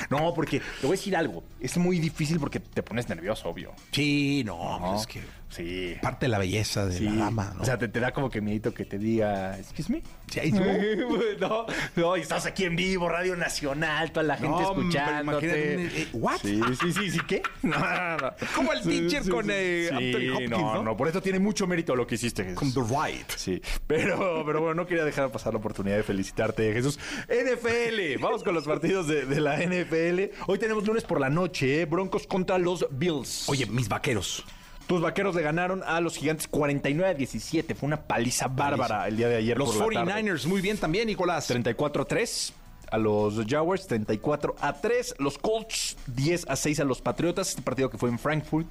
No, 0.10 0.34
porque 0.34 0.60
te 0.60 0.88
voy 0.88 0.96
a 0.96 0.98
decir 0.98 1.16
algo. 1.16 1.44
Es 1.60 1.78
muy 1.78 2.00
difícil 2.00 2.40
porque 2.40 2.60
te 2.60 2.84
pones 2.84 3.08
nervioso, 3.10 3.50
obvio. 3.50 3.72
Sí, 3.92 4.44
no, 4.46 4.80
No, 4.80 4.90
pues 4.92 5.02
es 5.02 5.08
que 5.08 5.22
Sí. 5.52 5.96
parte 6.02 6.26
de 6.26 6.30
la 6.30 6.40
belleza 6.40 6.86
de 6.86 6.98
Sí. 6.98 7.04
la 7.04 7.14
dama, 7.26 7.54
¿no? 7.56 7.62
O 7.62 7.66
sea, 7.66 7.78
te, 7.78 7.88
te 7.88 8.00
da 8.00 8.12
como 8.14 8.30
que 8.30 8.42
miedito 8.42 8.74
que 8.74 8.86
te 8.86 8.98
diga, 8.98 9.58
excuse 9.60 9.92
me. 9.92 10.02
Sí, 10.28 10.52
no, 11.40 11.66
no, 11.98 12.18
y 12.18 12.22
estás 12.22 12.46
aquí 12.46 12.64
en 12.64 12.76
vivo, 12.78 13.10
Radio 13.10 13.36
Nacional, 13.36 14.12
toda 14.12 14.24
la 14.24 14.38
gente 14.38 14.50
No, 14.50 14.62
escuchándote. 14.62 15.86
eh, 16.04 16.08
¿what? 16.14 16.38
Sí, 16.42 16.62
sí, 16.82 16.94
sí, 16.94 17.12
¿sí 17.12 17.20
qué? 17.28 17.42
No, 17.64 17.78
no. 17.80 18.32
Como 18.56 18.72
el 18.74 18.82
teacher 18.82 19.28
con, 19.30 19.48
eh, 19.52 19.90
Anthony 19.92 20.32
Hopkins, 20.34 20.50
no, 20.52 20.74
¿no? 20.76 20.84
no, 20.84 20.98
por 20.98 21.08
eso 21.08 21.22
tiene 21.22 21.40
mucho 21.40 21.68
mérito 21.68 21.96
lo 21.96 22.08
que 22.08 22.16
hiciste, 22.16 22.44
Jesús. 22.44 22.58
Con 22.58 22.74
The 22.74 22.82
Right. 22.82 23.30
Sí, 23.36 23.62
pero, 23.88 24.44
pero 24.46 24.62
bueno, 24.62 24.76
no 24.76 24.88
quería 24.88 25.04
dejar 25.04 25.32
pasar 25.32 25.54
la 25.54 25.60
oportunidad 25.60 25.98
de 25.98 26.04
felicitarte, 26.04 26.72
Jesús. 26.74 26.98
NFL, 27.28 28.22
vamos 28.22 28.44
con 28.44 28.54
los 28.54 28.64
partidos 28.66 29.08
de, 29.08 29.26
de 29.26 29.42
la 29.42 29.58
NFL. 29.58 30.34
Hoy 30.48 30.58
tenemos 30.60 30.86
lunes 30.88 31.04
por 31.04 31.20
la 31.20 31.30
noche, 31.30 31.82
¿eh? 31.82 31.86
Broncos 31.86 32.26
contra 32.28 32.58
los 32.58 32.88
Bills. 32.92 33.50
Oye, 33.50 33.66
mis 33.66 33.90
vaqueros. 33.90 34.46
Tus 34.88 35.02
vaqueros 35.02 35.36
le 35.36 35.42
ganaron 35.42 35.84
a 35.86 36.02
los 36.02 36.18
gigantes 36.18 36.48
49 36.48 37.12
a 37.12 37.14
17. 37.14 37.76
Fue 37.76 37.88
una 37.88 38.02
paliza 38.02 38.48
bárbara 38.48 39.08
el 39.08 39.16
día 39.18 39.30
de 39.30 39.38
ayer. 39.38 39.58
Los 39.58 39.76
por 39.76 39.94
la 39.94 40.04
tarde. 40.06 40.22
49ers, 40.24 40.46
muy 40.48 40.62
bien 40.62 40.78
también, 40.78 41.08
Nicolás. 41.08 41.48
34 41.48 42.04
a 42.04 42.06
3 42.06 42.54
a 42.92 42.98
los 42.98 43.36
Jaguars, 43.48 43.88
34 43.88 44.56
a 44.60 44.74
3. 44.74 45.16
Los 45.20 45.38
Colts, 45.38 45.96
10 46.08 46.46
a 46.50 46.56
6 46.58 46.80
a 46.82 46.84
los 46.84 47.02
Patriotas. 47.02 47.50
Este 47.52 47.62
partido 47.62 47.90
que 47.90 47.98
fue 47.98 48.10
en 48.10 48.20
Frankfurt. 48.20 48.68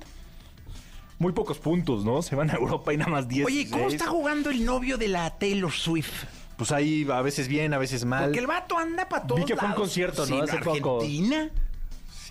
Muy 1.19 1.33
pocos 1.33 1.59
puntos, 1.59 2.05
¿no? 2.05 2.21
Se 2.23 2.35
van 2.35 2.51
a 2.51 2.55
Europa 2.55 2.93
y 2.93 2.97
nada 2.99 3.11
más 3.11 3.29
10. 3.29 3.47
Oye, 3.47 3.69
¿cómo 3.71 3.89
está 3.89 4.07
jugando 4.07 4.51
el 4.51 4.65
novio 4.65 4.99
de 4.99 5.09
la 5.09 5.31
Taylor 5.39 5.73
Swift? 5.73 6.25
Pues 6.57 6.73
ahí 6.73 7.07
a 7.11 7.23
veces 7.23 7.49
bien, 7.49 7.73
a 7.73 7.79
veces 7.79 8.05
mal. 8.05 8.25
Porque 8.25 8.39
el 8.41 8.47
vato 8.47 8.77
anda 8.77 9.09
para 9.09 9.27
todos 9.27 9.41
Vi 9.41 9.47
que 9.47 9.55
fue 9.57 9.65
un 9.65 9.71
lados. 9.71 9.81
concierto, 9.83 10.27
¿no? 10.27 10.37
Sí, 10.37 10.41
Hace 10.43 10.59
poco. 10.59 11.01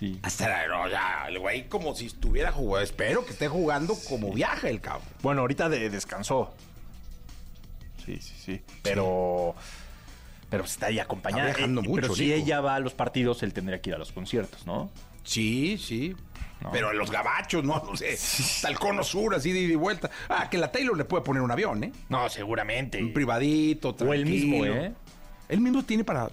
Sí. 0.00 0.18
Hasta 0.22 0.66
no, 0.66 0.88
ya, 0.88 1.26
el 1.28 1.38
güey 1.38 1.68
como 1.68 1.94
si 1.94 2.06
estuviera 2.06 2.50
jugando. 2.50 2.82
Espero 2.82 3.24
que 3.24 3.32
esté 3.32 3.46
jugando 3.48 3.94
como 4.08 4.32
viaja 4.32 4.68
el 4.68 4.80
cabrón. 4.80 5.06
Bueno, 5.22 5.42
ahorita 5.42 5.68
de- 5.68 5.90
descansó. 5.90 6.52
Sí, 8.04 8.16
sí, 8.20 8.34
sí. 8.44 8.62
Pero. 8.82 9.54
Pero 10.48 10.64
está 10.64 10.86
ahí 10.86 10.98
acompañada. 10.98 11.48
Está 11.50 11.58
viajando 11.58 11.82
Eh, 11.82 11.88
mucho, 11.88 12.00
Pero 12.02 12.14
si 12.14 12.32
ella 12.32 12.60
va 12.60 12.74
a 12.76 12.80
los 12.80 12.94
partidos, 12.94 13.42
él 13.42 13.52
tendría 13.52 13.80
que 13.80 13.90
ir 13.90 13.94
a 13.94 13.98
los 13.98 14.10
conciertos, 14.10 14.66
¿no? 14.66 14.90
Sí, 15.22 15.78
sí. 15.78 16.16
No. 16.62 16.70
Pero 16.72 16.90
en 16.90 16.98
los 16.98 17.10
gabachos, 17.10 17.62
no, 17.62 17.82
no 17.86 17.96
sé. 17.96 18.12
Hasta 18.14 18.68
el 18.68 18.78
cono 18.78 19.04
sur, 19.04 19.34
así 19.34 19.52
de 19.52 19.60
ida 19.60 19.72
y 19.74 19.76
vuelta. 19.76 20.10
Ah, 20.28 20.48
que 20.50 20.58
la 20.58 20.72
Taylor 20.72 20.96
le 20.96 21.04
puede 21.04 21.22
poner 21.24 21.42
un 21.42 21.50
avión, 21.50 21.84
¿eh? 21.84 21.92
No, 22.08 22.28
seguramente. 22.28 23.02
Un 23.02 23.12
privadito, 23.12 23.90
O 23.90 23.94
tranquilo. 23.94 24.14
él 24.22 24.26
mismo, 24.26 24.64
¿eh? 24.64 24.92
Él 25.50 25.60
mismo 25.60 25.82
tiene 25.82 26.04
para. 26.04 26.30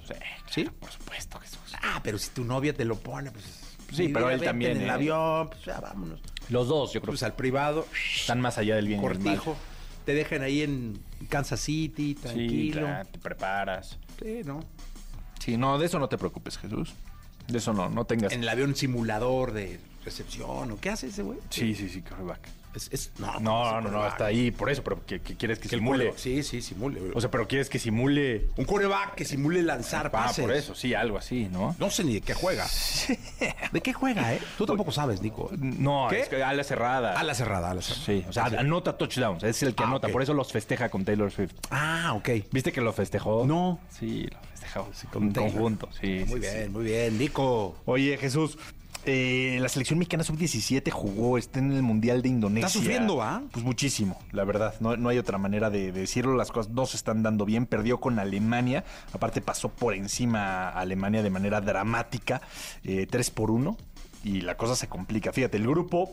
Sí. 0.49 0.63
Por 0.79 0.91
supuesto, 0.91 1.39
Jesús. 1.39 1.59
Ah, 1.81 1.99
pero 2.03 2.17
si 2.17 2.29
tu 2.29 2.43
novia 2.43 2.73
te 2.73 2.85
lo 2.85 2.97
pone, 2.97 3.31
pues. 3.31 3.43
Sí, 3.91 4.09
pero 4.09 4.29
él 4.29 4.41
también, 4.41 4.71
En 4.77 4.81
el 4.83 4.87
¿eh? 4.89 4.91
avión, 4.91 5.49
pues 5.49 5.63
ya 5.65 5.79
vámonos. 5.79 6.19
Los 6.49 6.67
dos, 6.67 6.93
yo 6.93 7.01
creo 7.01 7.11
Pues 7.11 7.23
al 7.23 7.33
privado, 7.33 7.87
están 8.19 8.41
más 8.41 8.57
allá 8.57 8.75
del 8.75 8.87
bien 8.87 9.01
cortijo. 9.01 9.55
Te 10.05 10.13
dejan 10.13 10.41
ahí 10.41 10.61
en 10.61 10.99
Kansas 11.29 11.59
City, 11.61 12.13
Sí, 12.15 12.21
tranquilo. 12.21 12.81
claro, 12.81 13.09
te 13.09 13.19
preparas. 13.19 13.97
Sí, 14.21 14.41
¿no? 14.45 14.59
Sí, 15.39 15.57
no, 15.57 15.77
de 15.79 15.85
eso 15.85 15.99
no 15.99 16.07
te 16.09 16.17
preocupes, 16.17 16.57
Jesús. 16.57 16.93
De 17.47 17.57
eso 17.57 17.73
no, 17.73 17.89
no 17.89 18.05
tengas. 18.05 18.31
En 18.33 18.43
el 18.43 18.49
avión 18.49 18.75
simulador 18.75 19.53
de 19.53 19.79
recepción, 20.03 20.71
¿o 20.71 20.79
qué 20.79 20.89
hace 20.89 21.07
ese 21.07 21.23
güey? 21.23 21.39
Sí, 21.49 21.73
sí, 21.73 21.89
sí, 21.89 22.01
quarterback. 22.01 22.47
Es, 22.75 22.89
es- 22.91 23.11
no, 23.17 23.39
No, 23.39 23.81
no, 23.81 23.89
no, 23.89 24.07
está 24.07 24.25
ahí, 24.25 24.51
por 24.51 24.69
eso, 24.69 24.83
pero 24.83 25.03
que, 25.05 25.19
que 25.19 25.35
quieres 25.35 25.57
que 25.57 25.67
simule. 25.67 26.13
Sí, 26.15 26.43
sí, 26.43 26.61
simule. 26.61 27.01
O 27.15 27.19
sea, 27.21 27.31
pero 27.31 27.47
quieres 27.47 27.69
que 27.69 27.79
simule. 27.79 28.47
un 28.55 28.65
coreback 28.65 29.15
que 29.15 29.25
simule 29.25 29.63
lanzar 29.63 30.07
Ah, 30.07 30.11
pases. 30.11 30.45
por 30.45 30.53
eso, 30.53 30.75
sí, 30.75 30.93
algo 30.93 31.17
así, 31.17 31.47
¿no? 31.51 31.75
No 31.79 31.89
sé 31.89 32.03
ni 32.03 32.13
de 32.15 32.21
qué 32.21 32.33
juega. 32.35 32.67
¿De 33.71 33.81
qué 33.81 33.93
juega, 33.93 34.33
eh? 34.33 34.39
Tú 34.57 34.65
tampoco 34.65 34.91
sabes, 34.91 35.21
Nico. 35.21 35.49
No, 35.57 36.07
¿Qué? 36.09 36.21
es 36.21 36.29
que 36.29 36.43
a 36.43 36.53
la 36.53 36.63
cerrada. 36.63 37.19
A 37.19 37.23
la 37.23 37.33
cerrada, 37.33 37.71
a 37.71 37.73
la 37.73 37.81
cerrada. 37.81 38.05
Sí, 38.05 38.25
o 38.29 38.33
sea, 38.33 38.45
anota 38.45 38.97
touchdowns, 38.97 39.43
es 39.43 39.63
el 39.63 39.73
que 39.73 39.83
Ah, 39.83 39.87
anota, 39.87 40.07
por 40.09 40.21
eso 40.21 40.33
los 40.33 40.51
festeja 40.51 40.89
con 40.89 41.03
Taylor 41.03 41.31
Swift. 41.31 41.53
Ah, 41.71 42.13
ok. 42.15 42.29
¿Viste 42.51 42.71
que 42.71 42.81
lo 42.81 42.93
festejó? 42.93 43.45
No. 43.45 43.79
Sí, 43.89 44.27
lo 44.29 44.37
festejó 44.51 44.89
con 45.11 45.23
en 45.23 45.33
Taylor. 45.33 45.51
conjunto, 45.53 45.89
sí. 45.99 46.23
Muy 46.27 46.41
sí, 46.41 46.47
sí. 46.47 46.55
bien, 46.57 46.71
muy 46.71 46.83
bien, 46.85 47.17
Nico. 47.17 47.75
Oye, 47.85 48.17
Jesús, 48.17 48.57
eh, 49.07 49.57
la 49.59 49.69
selección 49.69 49.97
mexicana 49.99 50.23
sub-17 50.23 50.91
jugó, 50.91 51.37
está 51.37 51.59
en 51.59 51.71
el 51.71 51.81
Mundial 51.81 52.21
de 52.21 52.29
Indonesia. 52.29 52.67
Está 52.67 52.79
sufriendo, 52.79 53.21
¿ah? 53.21 53.41
Pues 53.51 53.65
muchísimo, 53.65 54.19
la 54.31 54.43
verdad. 54.43 54.75
No, 54.79 54.97
no 54.97 55.09
hay 55.09 55.17
otra 55.17 55.37
manera 55.37 55.69
de, 55.69 55.91
de 55.91 56.01
decirlo. 56.01 56.35
Las 56.35 56.51
cosas 56.51 56.71
no 56.71 56.85
se 56.85 56.97
están 56.97 57.23
dando 57.23 57.45
bien. 57.45 57.65
Perdió 57.65 57.99
con 57.99 58.19
Alemania. 58.19 58.83
Aparte 59.13 59.41
pasó 59.41 59.69
por 59.69 59.93
encima 59.93 60.69
a 60.69 60.79
Alemania 60.79 61.23
de 61.23 61.29
manera 61.29 61.61
dramática. 61.61 62.41
eh, 62.83 63.07
3 63.09 63.31
por 63.31 63.51
1. 63.51 63.77
Y 64.23 64.41
la 64.41 64.57
cosa 64.57 64.75
se 64.75 64.87
complica. 64.87 65.31
Fíjate, 65.31 65.57
el 65.57 65.67
grupo 65.67 66.09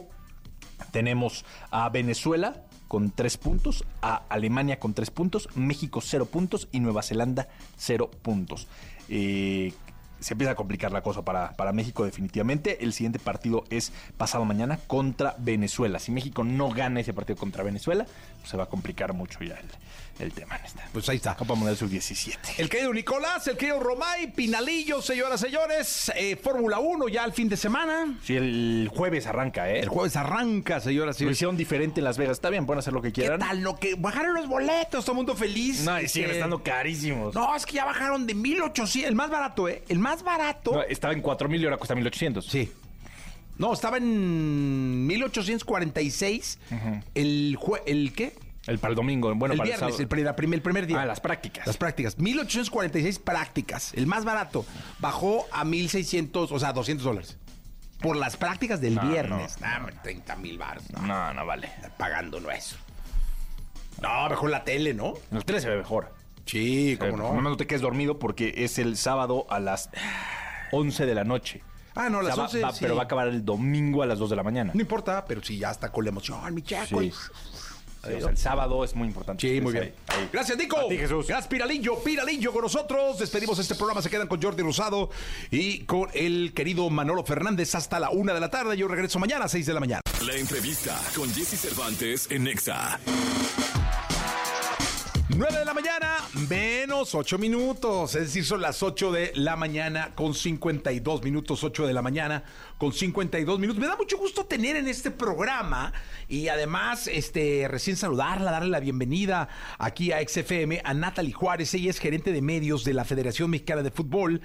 tenemos 0.92 1.44
a 1.70 1.88
Venezuela 1.88 2.62
con 2.88 3.10
3 3.10 3.36
puntos, 3.38 3.84
a 4.02 4.22
Alemania 4.28 4.78
con 4.78 4.94
3 4.94 5.10
puntos, 5.10 5.48
México 5.56 6.00
0 6.00 6.26
puntos 6.26 6.68
y 6.70 6.80
Nueva 6.80 7.02
Zelanda 7.02 7.48
0 7.76 8.10
puntos. 8.22 8.68
Eh, 9.08 9.72
se 10.24 10.32
empieza 10.32 10.52
a 10.52 10.54
complicar 10.54 10.90
la 10.90 11.02
cosa 11.02 11.22
para, 11.22 11.52
para 11.52 11.74
México 11.74 12.02
definitivamente. 12.02 12.82
El 12.82 12.94
siguiente 12.94 13.18
partido 13.18 13.64
es 13.68 13.92
pasado 14.16 14.46
mañana 14.46 14.78
contra 14.86 15.34
Venezuela. 15.36 15.98
Si 15.98 16.12
México 16.12 16.44
no 16.44 16.70
gana 16.70 17.00
ese 17.00 17.12
partido 17.12 17.36
contra 17.36 17.62
Venezuela, 17.62 18.06
pues 18.38 18.48
se 18.48 18.56
va 18.56 18.62
a 18.62 18.68
complicar 18.68 19.12
mucho 19.12 19.40
ya 19.40 19.56
el, 19.56 19.66
el 20.18 20.32
tema 20.32 20.56
en 20.56 20.64
esta 20.64 20.88
Pues 20.92 21.08
ahí 21.08 21.16
está. 21.16 21.34
Copa 21.34 21.54
Mundial 21.54 21.76
Sub-17. 21.76 22.36
El 22.58 22.68
querido 22.68 22.92
Nicolás, 22.92 23.46
el 23.48 23.56
querido 23.56 23.80
Romay, 23.80 24.32
Pinalillo, 24.32 25.02
señoras, 25.02 25.40
señores. 25.40 26.12
eh, 26.14 26.36
Fórmula 26.36 26.78
1 26.78 27.08
ya 27.08 27.24
al 27.24 27.32
fin 27.32 27.48
de 27.48 27.56
semana. 27.56 28.16
Sí, 28.22 28.36
el 28.36 28.88
jueves 28.94 29.26
arranca, 29.26 29.68
¿eh? 29.70 29.80
El 29.80 29.88
jueves 29.88 30.14
arranca, 30.16 30.80
señoras, 30.80 31.16
Lo 31.16 31.18
señores. 31.18 31.36
hicieron 31.38 31.56
diferente 31.56 32.00
en 32.00 32.04
Las 32.04 32.16
Vegas. 32.16 32.36
Está 32.38 32.50
bien, 32.50 32.64
pueden 32.66 32.78
hacer 32.78 32.92
lo 32.92 33.02
que 33.02 33.08
¿Qué 33.12 33.22
quieran. 33.22 33.40
tal? 33.40 33.60
Lo 33.60 33.76
que 33.78 33.94
bajaron 33.96 34.34
los 34.34 34.46
boletos, 34.46 35.04
todo 35.04 35.12
el 35.12 35.16
mundo 35.16 35.34
feliz. 35.34 35.82
No, 35.84 36.00
y 36.00 36.08
siguen 36.08 36.30
Este, 36.30 36.38
estando 36.38 36.62
carísimos. 36.62 37.34
No, 37.34 37.54
es 37.56 37.66
que 37.66 37.72
ya 37.74 37.84
bajaron 37.84 38.26
de 38.26 38.34
1800, 38.34 39.08
el 39.08 39.14
más 39.16 39.30
barato, 39.30 39.68
¿eh? 39.68 39.82
El 39.88 39.98
más 39.98 40.22
barato. 40.22 40.72
No, 40.74 40.82
estaba 40.82 41.12
en 41.12 41.20
4000 41.22 41.60
y 41.60 41.64
ahora 41.64 41.76
cuesta 41.76 41.94
1800. 41.94 42.46
Sí. 42.46 42.70
No, 43.58 43.72
estaba 43.72 43.98
en 43.98 45.06
1846. 45.06 46.58
El 47.14 47.56
jue- 47.60 47.82
el 47.86 48.12
qué? 48.12 48.34
El 48.66 48.78
para 48.78 48.90
el 48.92 48.96
domingo, 48.96 49.34
bueno, 49.34 49.52
el 49.52 49.58
para 49.58 49.68
viernes, 49.68 50.00
el, 50.00 50.08
pri- 50.08 50.22
la 50.22 50.34
prim- 50.34 50.54
el 50.54 50.62
primer 50.62 50.86
día. 50.86 51.02
Ah, 51.02 51.06
las 51.06 51.20
prácticas. 51.20 51.66
Las 51.66 51.76
prácticas. 51.76 52.18
1846 52.18 53.18
prácticas. 53.18 53.92
El 53.94 54.06
más 54.06 54.24
barato. 54.24 54.64
Bajó 55.00 55.46
a 55.52 55.64
1600, 55.64 56.50
o 56.50 56.58
sea, 56.58 56.72
200 56.72 57.04
dólares. 57.04 57.36
Por 58.00 58.16
las 58.16 58.36
prácticas 58.36 58.80
del 58.80 58.94
No, 58.96 59.08
viernes. 59.08 59.60
no, 59.60 59.66
Nah, 59.66 59.76
hombre, 59.78 59.94
30 60.02 60.36
mil 60.36 60.58
baros. 60.58 60.84
No, 60.90 61.00
No, 61.02 61.34
no 61.34 61.46
vale. 61.46 61.70
no 61.98 62.50
eso. 62.50 62.76
No, 64.02 64.28
mejor 64.28 64.50
la 64.50 64.64
tele, 64.64 64.92
¿no? 64.94 65.14
En 65.30 65.36
el 65.38 65.44
13 65.44 65.62
se 65.62 65.68
ve 65.70 65.76
mejor. 65.78 66.12
Sí, 66.46 66.92
Eh, 66.92 66.98
cómo 66.98 67.32
más 67.32 67.42
no. 67.42 67.50
no 67.50 67.56
te 67.56 67.66
quedes 67.66 67.80
dormido 67.82 68.18
porque 68.18 68.52
es 68.58 68.78
el 68.78 68.96
sábado 68.96 69.46
a 69.48 69.60
las 69.60 69.88
11 70.72 71.06
de 71.06 71.14
la 71.14 71.24
noche. 71.24 71.62
Ah, 71.94 72.08
no, 72.10 72.18
O 72.18 72.20
sea, 72.22 72.30
las 72.30 72.38
va- 72.38 72.42
11, 72.44 72.60
va- 72.60 72.72
sí. 72.72 72.78
Pero 72.80 72.96
va 72.96 73.02
a 73.02 73.04
acabar 73.04 73.28
el 73.28 73.44
domingo 73.44 74.02
a 74.02 74.06
las 74.06 74.18
2 74.18 74.28
de 74.30 74.36
la 74.36 74.42
mañana. 74.42 74.72
No 74.74 74.80
importa, 74.80 75.24
pero 75.26 75.42
sí, 75.42 75.58
ya 75.58 75.70
está 75.70 75.90
con 75.92 76.04
la 76.04 76.10
emoción, 76.10 76.52
mi 76.54 76.62
chaco. 76.62 77.00
Sí. 77.00 77.12
Sí, 78.06 78.12
o 78.14 78.20
sea, 78.20 78.30
el 78.30 78.36
sábado 78.36 78.84
es 78.84 78.94
muy 78.94 79.08
importante. 79.08 79.46
Sí, 79.46 79.60
muy 79.60 79.72
bien. 79.72 79.84
ahí, 79.84 80.18
ahí. 80.18 80.28
Gracias, 80.32 80.58
Nico. 80.58 80.78
A 80.78 80.88
ti, 80.88 80.96
Jesús. 80.96 81.26
Gracias, 81.26 81.48
Piralillo. 81.48 82.02
Piralillo 82.02 82.52
con 82.52 82.62
nosotros. 82.62 83.18
Despedimos 83.18 83.58
este 83.58 83.74
programa. 83.74 84.02
Se 84.02 84.10
quedan 84.10 84.28
con 84.28 84.40
Jordi 84.42 84.62
Rosado 84.62 85.10
y 85.50 85.84
con 85.84 86.08
el 86.14 86.52
querido 86.54 86.88
Manolo 86.90 87.24
Fernández 87.24 87.74
hasta 87.74 87.98
la 88.00 88.10
una 88.10 88.34
de 88.34 88.40
la 88.40 88.50
tarde. 88.50 88.76
Yo 88.76 88.88
regreso 88.88 89.18
mañana 89.18 89.46
a 89.46 89.48
6 89.48 89.66
de 89.66 89.74
la 89.74 89.80
mañana. 89.80 90.00
La 90.26 90.34
entrevista 90.36 91.00
con 91.14 91.32
Jesse 91.32 91.60
Cervantes 91.60 92.30
en 92.30 92.44
Nexa. 92.44 92.98
9 95.30 95.58
de 95.58 95.64
la 95.64 95.72
mañana, 95.72 96.18
menos 96.50 97.14
8 97.14 97.38
minutos. 97.38 98.14
Es 98.14 98.24
decir, 98.24 98.44
son 98.44 98.60
las 98.60 98.82
8 98.82 99.10
de 99.10 99.32
la 99.34 99.56
mañana 99.56 100.12
con 100.14 100.34
52 100.34 101.22
minutos, 101.22 101.64
8 101.64 101.86
de 101.86 101.94
la 101.94 102.02
mañana 102.02 102.44
con 102.76 102.92
52 102.92 103.58
minutos. 103.58 103.80
Me 103.80 103.86
da 103.86 103.96
mucho 103.96 104.18
gusto 104.18 104.44
tener 104.44 104.76
en 104.76 104.86
este 104.86 105.10
programa 105.10 105.94
y 106.28 106.48
además 106.48 107.06
este, 107.06 107.66
recién 107.68 107.96
saludarla, 107.96 108.50
darle 108.50 108.68
la 108.68 108.80
bienvenida 108.80 109.48
aquí 109.78 110.12
a 110.12 110.20
XFM 110.20 110.82
a 110.84 110.92
Natalie 110.92 111.32
Juárez. 111.32 111.72
Ella 111.72 111.88
es 111.88 112.00
gerente 112.00 112.30
de 112.30 112.42
medios 112.42 112.84
de 112.84 112.92
la 112.92 113.06
Federación 113.06 113.48
Mexicana 113.48 113.82
de 113.82 113.90
Fútbol. 113.90 114.42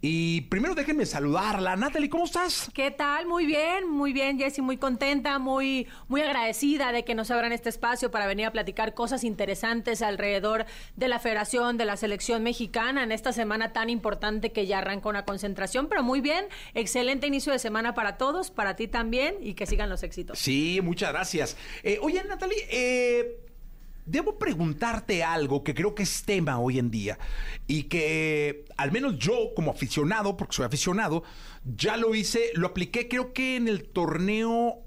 Y 0.00 0.42
primero 0.42 0.74
déjenme 0.74 1.04
saludarla. 1.04 1.76
Natalie, 1.76 2.08
¿cómo 2.08 2.24
estás? 2.24 2.70
¿Qué 2.72 2.90
tal? 2.90 3.26
Muy 3.26 3.44
bien, 3.44 3.86
muy 3.86 4.14
bien, 4.14 4.38
Jessy, 4.38 4.62
muy 4.62 4.78
contenta, 4.78 5.38
muy, 5.38 5.88
muy 6.08 6.22
agradecida 6.22 6.90
de 6.90 7.04
que 7.04 7.14
nos 7.14 7.30
abran 7.30 7.52
este 7.52 7.68
espacio 7.68 8.10
para 8.10 8.26
venir 8.26 8.46
a 8.46 8.50
platicar 8.50 8.94
cosas 8.94 9.24
interesantes 9.24 10.00
alrededor 10.22 10.66
de 10.96 11.08
la 11.08 11.18
Federación, 11.18 11.76
de 11.76 11.84
la 11.84 11.96
Selección 11.96 12.42
Mexicana 12.42 13.02
en 13.02 13.10
esta 13.10 13.32
semana 13.32 13.72
tan 13.72 13.90
importante 13.90 14.52
que 14.52 14.66
ya 14.66 14.78
arranca 14.78 15.08
una 15.08 15.24
concentración, 15.24 15.88
pero 15.88 16.02
muy 16.02 16.20
bien, 16.20 16.44
excelente 16.74 17.26
inicio 17.26 17.52
de 17.52 17.58
semana 17.58 17.94
para 17.94 18.16
todos, 18.16 18.50
para 18.50 18.76
ti 18.76 18.86
también 18.86 19.34
y 19.40 19.54
que 19.54 19.66
sigan 19.66 19.90
los 19.90 20.02
éxitos. 20.04 20.38
Sí, 20.38 20.80
muchas 20.82 21.12
gracias. 21.12 21.56
Eh, 21.82 21.98
oye, 22.00 22.22
Natalie, 22.22 22.66
eh, 22.70 23.36
debo 24.06 24.38
preguntarte 24.38 25.24
algo 25.24 25.64
que 25.64 25.74
creo 25.74 25.94
que 25.94 26.04
es 26.04 26.22
tema 26.22 26.58
hoy 26.60 26.78
en 26.78 26.90
día 26.90 27.18
y 27.66 27.84
que 27.84 28.64
al 28.76 28.92
menos 28.92 29.18
yo 29.18 29.54
como 29.56 29.72
aficionado, 29.72 30.36
porque 30.36 30.54
soy 30.54 30.66
aficionado, 30.66 31.24
ya 31.64 31.96
lo 31.96 32.14
hice, 32.14 32.50
lo 32.54 32.68
apliqué 32.68 33.08
creo 33.08 33.32
que 33.32 33.56
en 33.56 33.66
el 33.66 33.88
torneo 33.88 34.78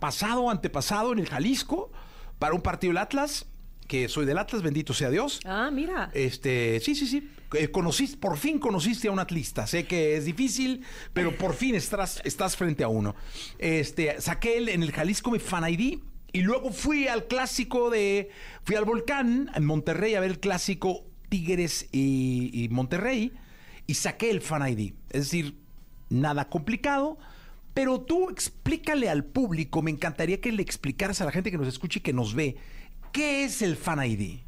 pasado 0.00 0.44
o 0.44 0.50
antepasado 0.50 1.12
en 1.12 1.18
el 1.18 1.28
Jalisco 1.28 1.92
para 2.38 2.54
un 2.54 2.62
partido 2.62 2.92
del 2.92 2.98
Atlas, 2.98 3.46
que 3.88 4.08
soy 4.08 4.26
del 4.26 4.38
Atlas, 4.38 4.62
bendito 4.62 4.94
sea 4.94 5.10
Dios. 5.10 5.40
Ah, 5.44 5.70
mira. 5.72 6.10
Este, 6.14 6.78
sí, 6.80 6.94
sí, 6.94 7.06
sí. 7.06 7.28
Eh, 7.54 7.70
conociste, 7.70 8.18
por 8.18 8.36
fin 8.36 8.58
conociste 8.58 9.08
a 9.08 9.10
un 9.10 9.18
atlista. 9.18 9.66
Sé 9.66 9.86
que 9.86 10.16
es 10.16 10.26
difícil, 10.26 10.84
pero 11.14 11.36
por 11.36 11.54
fin 11.54 11.74
estás, 11.74 12.20
estás 12.24 12.56
frente 12.56 12.84
a 12.84 12.88
uno. 12.88 13.16
Este, 13.58 14.20
saqué 14.20 14.58
el, 14.58 14.68
en 14.68 14.82
el 14.82 14.92
Jalisco 14.92 15.30
mi 15.30 15.38
fan 15.38 15.68
ID 15.68 15.98
y 16.32 16.40
luego 16.42 16.70
fui 16.70 17.08
al 17.08 17.26
clásico 17.26 17.90
de. 17.90 18.30
Fui 18.62 18.76
al 18.76 18.84
volcán 18.84 19.50
en 19.54 19.64
Monterrey 19.64 20.14
a 20.14 20.20
ver 20.20 20.30
el 20.30 20.40
clásico 20.40 21.06
Tigres 21.30 21.88
y, 21.90 22.50
y 22.52 22.68
Monterrey 22.68 23.32
y 23.86 23.94
saqué 23.94 24.30
el 24.30 24.42
fan 24.42 24.68
ID. 24.68 24.92
Es 25.10 25.24
decir, 25.24 25.56
nada 26.10 26.48
complicado. 26.48 27.18
Pero 27.74 28.00
tú 28.00 28.28
explícale 28.28 29.08
al 29.08 29.24
público, 29.24 29.82
me 29.82 29.92
encantaría 29.92 30.40
que 30.40 30.50
le 30.50 30.62
explicaras 30.62 31.20
a 31.20 31.24
la 31.24 31.30
gente 31.30 31.50
que 31.52 31.58
nos 31.58 31.68
escucha 31.68 32.00
y 32.00 32.02
que 32.02 32.12
nos 32.12 32.34
ve, 32.34 32.56
¿qué 33.12 33.44
es 33.44 33.62
el 33.62 33.76
fan 33.76 34.04
ID? 34.04 34.38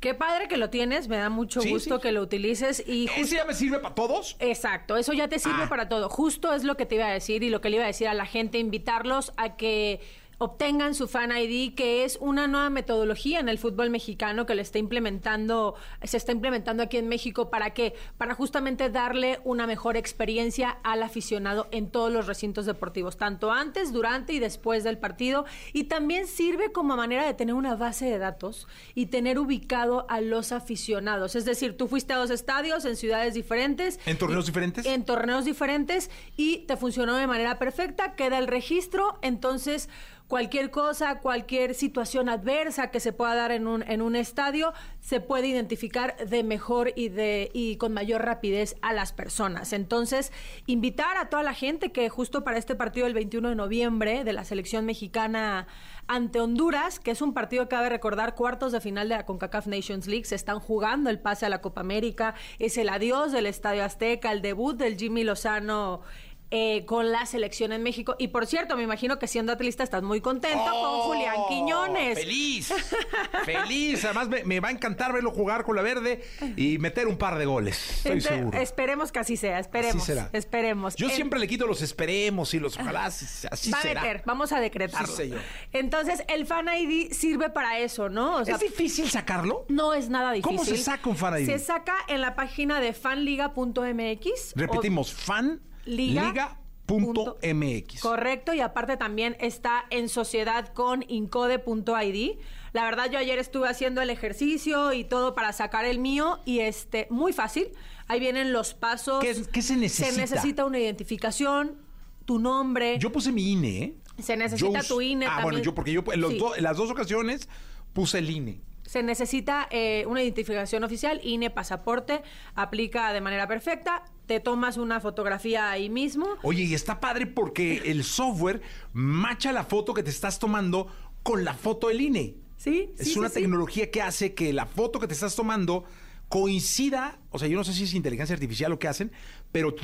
Qué 0.00 0.12
padre 0.12 0.48
que 0.48 0.58
lo 0.58 0.68
tienes, 0.68 1.08
me 1.08 1.16
da 1.16 1.30
mucho 1.30 1.62
Sí, 1.62 1.70
gusto 1.70 1.96
sí. 1.96 2.02
que 2.02 2.12
lo 2.12 2.20
utilices 2.20 2.84
y 2.86 3.06
justo- 3.06 3.22
¿Ese 3.22 3.36
ya 3.36 3.44
me 3.46 3.54
sirve 3.54 3.78
para 3.78 3.94
todos? 3.94 4.36
Exacto, 4.38 4.98
eso 4.98 5.14
ya 5.14 5.28
te 5.28 5.38
sirve 5.38 5.62
Ah. 5.62 5.68
para 5.70 5.88
todo. 5.88 6.10
Justo 6.10 6.52
es 6.52 6.62
lo 6.62 6.76
que 6.76 6.84
te 6.84 6.96
iba 6.96 7.06
a 7.06 7.12
decir 7.12 7.42
y 7.42 7.48
lo 7.48 7.62
que 7.62 7.70
le 7.70 7.76
iba 7.76 7.84
a 7.84 7.88
decir 7.88 8.08
a 8.08 8.12
la 8.14 8.26
gente, 8.26 8.58
invitarlos 8.58 9.32
a 9.38 9.56
que 9.56 10.00
obtengan 10.38 10.94
su 10.94 11.08
fan 11.08 11.30
ID, 11.36 11.74
que 11.74 12.04
es 12.04 12.18
una 12.20 12.46
nueva 12.46 12.70
metodología 12.70 13.40
en 13.40 13.48
el 13.48 13.58
fútbol 13.58 13.90
mexicano 13.90 14.46
que 14.46 14.54
le 14.54 14.62
está 14.62 14.78
implementando, 14.78 15.74
se 16.02 16.16
está 16.16 16.32
implementando 16.32 16.82
aquí 16.82 16.96
en 16.96 17.08
México 17.08 17.50
para 17.50 17.70
qué? 17.70 17.94
Para 18.18 18.34
justamente 18.34 18.90
darle 18.90 19.40
una 19.44 19.66
mejor 19.66 19.96
experiencia 19.96 20.78
al 20.82 21.02
aficionado 21.02 21.68
en 21.70 21.90
todos 21.90 22.12
los 22.12 22.26
recintos 22.26 22.66
deportivos, 22.66 23.16
tanto 23.16 23.52
antes, 23.52 23.92
durante 23.92 24.32
y 24.32 24.38
después 24.38 24.84
del 24.84 24.98
partido 24.98 25.44
y 25.72 25.84
también 25.84 26.26
sirve 26.26 26.72
como 26.72 26.96
manera 26.96 27.24
de 27.26 27.34
tener 27.34 27.54
una 27.54 27.76
base 27.76 28.06
de 28.06 28.18
datos 28.18 28.66
y 28.94 29.06
tener 29.06 29.38
ubicado 29.38 30.06
a 30.08 30.20
los 30.20 30.52
aficionados, 30.52 31.36
es 31.36 31.44
decir, 31.44 31.76
tú 31.76 31.88
fuiste 31.88 32.12
a 32.12 32.16
dos 32.16 32.30
estadios 32.30 32.84
en 32.84 32.96
ciudades 32.96 33.34
diferentes 33.34 33.98
¿En 34.06 34.18
torneos 34.18 34.44
y- 34.44 34.48
diferentes? 34.48 34.86
En 34.86 35.04
torneos 35.04 35.44
diferentes 35.44 36.10
y 36.36 36.58
te 36.66 36.76
funcionó 36.76 37.16
de 37.16 37.26
manera 37.26 37.58
perfecta, 37.58 38.14
queda 38.14 38.38
el 38.38 38.46
registro, 38.46 39.18
entonces 39.22 39.88
cualquier 40.34 40.72
cosa, 40.72 41.20
cualquier 41.20 41.74
situación 41.76 42.28
adversa 42.28 42.90
que 42.90 42.98
se 42.98 43.12
pueda 43.12 43.36
dar 43.36 43.52
en 43.52 43.68
un, 43.68 43.84
en 43.84 44.02
un 44.02 44.16
estadio, 44.16 44.72
se 44.98 45.20
puede 45.20 45.46
identificar 45.46 46.16
de 46.16 46.42
mejor 46.42 46.90
y, 46.96 47.08
de, 47.08 47.52
y 47.54 47.76
con 47.76 47.92
mayor 47.92 48.24
rapidez 48.24 48.74
a 48.82 48.92
las 48.92 49.12
personas. 49.12 49.72
Entonces, 49.72 50.32
invitar 50.66 51.18
a 51.18 51.28
toda 51.28 51.44
la 51.44 51.54
gente 51.54 51.92
que 51.92 52.08
justo 52.08 52.42
para 52.42 52.58
este 52.58 52.74
partido 52.74 53.04
del 53.04 53.14
21 53.14 53.50
de 53.50 53.54
noviembre 53.54 54.24
de 54.24 54.32
la 54.32 54.44
selección 54.44 54.84
mexicana 54.84 55.68
ante 56.08 56.40
Honduras, 56.40 56.98
que 56.98 57.12
es 57.12 57.22
un 57.22 57.32
partido, 57.32 57.68
cabe 57.68 57.88
recordar, 57.88 58.34
cuartos 58.34 58.72
de 58.72 58.80
final 58.80 59.08
de 59.08 59.14
la 59.14 59.26
CONCACAF 59.26 59.68
Nations 59.68 60.08
League, 60.08 60.24
se 60.24 60.34
están 60.34 60.58
jugando 60.58 61.10
el 61.10 61.20
pase 61.20 61.46
a 61.46 61.48
la 61.48 61.60
Copa 61.60 61.80
América, 61.80 62.34
es 62.58 62.76
el 62.76 62.88
adiós 62.88 63.30
del 63.30 63.46
Estadio 63.46 63.84
Azteca, 63.84 64.32
el 64.32 64.42
debut 64.42 64.76
del 64.76 64.96
Jimmy 64.98 65.22
Lozano 65.22 66.02
eh, 66.50 66.84
con 66.86 67.10
la 67.10 67.26
selección 67.26 67.72
en 67.72 67.82
México. 67.82 68.14
Y 68.18 68.28
por 68.28 68.46
cierto, 68.46 68.76
me 68.76 68.82
imagino 68.82 69.18
que 69.18 69.26
siendo 69.26 69.52
atlista 69.52 69.82
estás 69.82 70.02
muy 70.02 70.20
contento 70.20 70.64
con 70.64 71.00
Julián 71.00 71.34
¡Oh! 71.38 71.48
Quiñones. 71.48 72.18
¡Feliz! 72.18 72.72
¡Feliz! 73.44 74.04
Además, 74.04 74.28
me, 74.28 74.44
me 74.44 74.60
va 74.60 74.68
a 74.68 74.70
encantar 74.70 75.12
verlo 75.12 75.30
jugar 75.32 75.64
con 75.64 75.74
la 75.76 75.82
verde 75.82 76.22
y 76.56 76.78
meter 76.78 77.08
un 77.08 77.16
par 77.18 77.38
de 77.38 77.46
goles. 77.46 77.90
Estoy 77.96 78.12
Ente- 78.18 78.28
seguro. 78.28 78.58
Esperemos 78.58 79.10
que 79.10 79.18
así 79.18 79.36
sea, 79.36 79.58
esperemos. 79.58 79.96
Así 80.02 80.12
será. 80.12 80.30
Esperemos. 80.32 80.94
Yo 80.96 81.08
siempre 81.08 81.40
le 81.40 81.48
quito 81.48 81.66
los 81.66 81.82
esperemos 81.82 82.54
y 82.54 82.60
los 82.60 82.78
ojalá 82.78 83.06
así 83.06 83.70
va 83.70 83.80
a 83.80 83.84
meter, 83.84 84.22
vamos 84.24 84.52
a 84.52 84.60
decretarlo. 84.60 85.08
Sí, 85.08 85.14
señor. 85.24 85.40
Entonces, 85.72 86.22
el 86.28 86.46
Fan 86.46 86.68
ID 86.68 87.12
sirve 87.12 87.50
para 87.50 87.78
eso, 87.78 88.08
¿no? 88.08 88.36
O 88.36 88.44
sea, 88.44 88.54
¿Es 88.54 88.60
difícil 88.60 89.10
sacarlo? 89.10 89.64
no 89.68 89.92
es 89.94 90.08
nada 90.08 90.32
difícil. 90.32 90.56
¿Cómo 90.56 90.64
se 90.64 90.76
saca 90.76 91.08
un 91.08 91.16
Fan 91.16 91.42
ID? 91.42 91.46
Se 91.46 91.58
saca 91.58 91.96
en 92.08 92.20
la 92.20 92.34
página 92.36 92.80
de 92.80 92.92
fanliga.mx. 92.92 94.52
Repetimos, 94.54 95.12
fan 95.12 95.60
Liga. 95.86 96.26
liga 96.28 96.58
punto 96.86 97.38
MX. 97.42 98.00
Correcto, 98.02 98.52
y 98.52 98.60
aparte 98.60 98.96
también 98.98 99.36
está 99.40 99.84
en 99.90 100.08
sociedad 100.10 100.68
con 100.74 101.02
incode.id. 101.08 102.32
La 102.72 102.84
verdad, 102.84 103.10
yo 103.10 103.18
ayer 103.18 103.38
estuve 103.38 103.68
haciendo 103.68 104.02
el 104.02 104.10
ejercicio 104.10 104.92
y 104.92 105.04
todo 105.04 105.34
para 105.34 105.52
sacar 105.52 105.84
el 105.84 105.98
mío 105.98 106.40
y 106.44 106.60
este, 106.60 107.06
muy 107.10 107.32
fácil. 107.32 107.68
Ahí 108.08 108.20
vienen 108.20 108.52
los 108.52 108.74
pasos. 108.74 109.20
¿Qué- 109.22 109.44
qué 109.50 109.62
se 109.62 109.76
necesita? 109.76 110.10
Se 110.12 110.20
necesita 110.20 110.64
una 110.66 110.78
identificación, 110.78 111.78
tu 112.26 112.38
nombre. 112.38 112.98
Yo 112.98 113.10
puse 113.12 113.32
mi 113.32 113.52
INE, 113.52 113.78
¿eh? 113.78 113.94
Se 114.22 114.36
necesita 114.36 114.80
Yo 114.82 114.86
tu 114.88 115.00
INE 115.00 115.24
Ah, 115.26 115.28
también. 115.28 115.42
bueno, 115.44 115.58
yo 115.60 115.74
porque 115.74 115.92
yo 115.92 116.04
en, 116.12 116.20
los 116.20 116.32
Sí. 116.32 116.38
do- 116.38 116.54
en 116.56 116.62
las 116.64 116.76
dos 116.76 116.90
ocasiones 116.90 117.48
puse 117.92 118.18
el 118.18 118.28
INE. 118.30 118.60
Se 118.82 119.02
necesita 119.02 119.66
eh, 119.70 120.04
una 120.06 120.22
identificación 120.22 120.84
oficial, 120.84 121.18
INE, 121.24 121.48
pasaporte, 121.50 122.22
aplica 122.54 123.12
de 123.12 123.20
manera 123.22 123.48
perfecta, 123.48 124.04
te 124.26 124.40
tomas 124.40 124.76
una 124.76 125.00
fotografía 125.00 125.70
ahí 125.70 125.88
mismo. 125.90 126.26
Oye, 126.42 126.62
y 126.64 126.74
está 126.74 127.00
padre 127.00 127.26
porque 127.26 127.78
el 127.86 128.04
software 128.04 128.62
macha 128.92 129.52
la 129.52 129.64
foto 129.64 129.94
que 129.94 130.02
te 130.02 130.10
estás 130.10 130.38
tomando 130.38 130.86
con 131.22 131.44
la 131.44 131.54
foto 131.54 131.88
del 131.88 132.00
INE. 132.00 132.36
Sí, 132.56 132.90
Es 132.98 133.12
sí, 133.12 133.18
una 133.18 133.28
sí, 133.28 133.34
sí. 133.34 133.40
tecnología 133.40 133.90
que 133.90 134.00
hace 134.02 134.34
que 134.34 134.52
la 134.52 134.66
foto 134.66 134.98
que 134.98 135.06
te 135.06 135.14
estás 135.14 135.34
tomando 135.36 135.84
coincida, 136.28 137.18
o 137.30 137.38
sea, 137.38 137.48
yo 137.48 137.56
no 137.56 137.64
sé 137.64 137.72
si 137.74 137.84
es 137.84 137.94
inteligencia 137.94 138.32
artificial 138.34 138.70
lo 138.70 138.78
que 138.78 138.88
hacen, 138.88 139.12
pero 139.52 139.74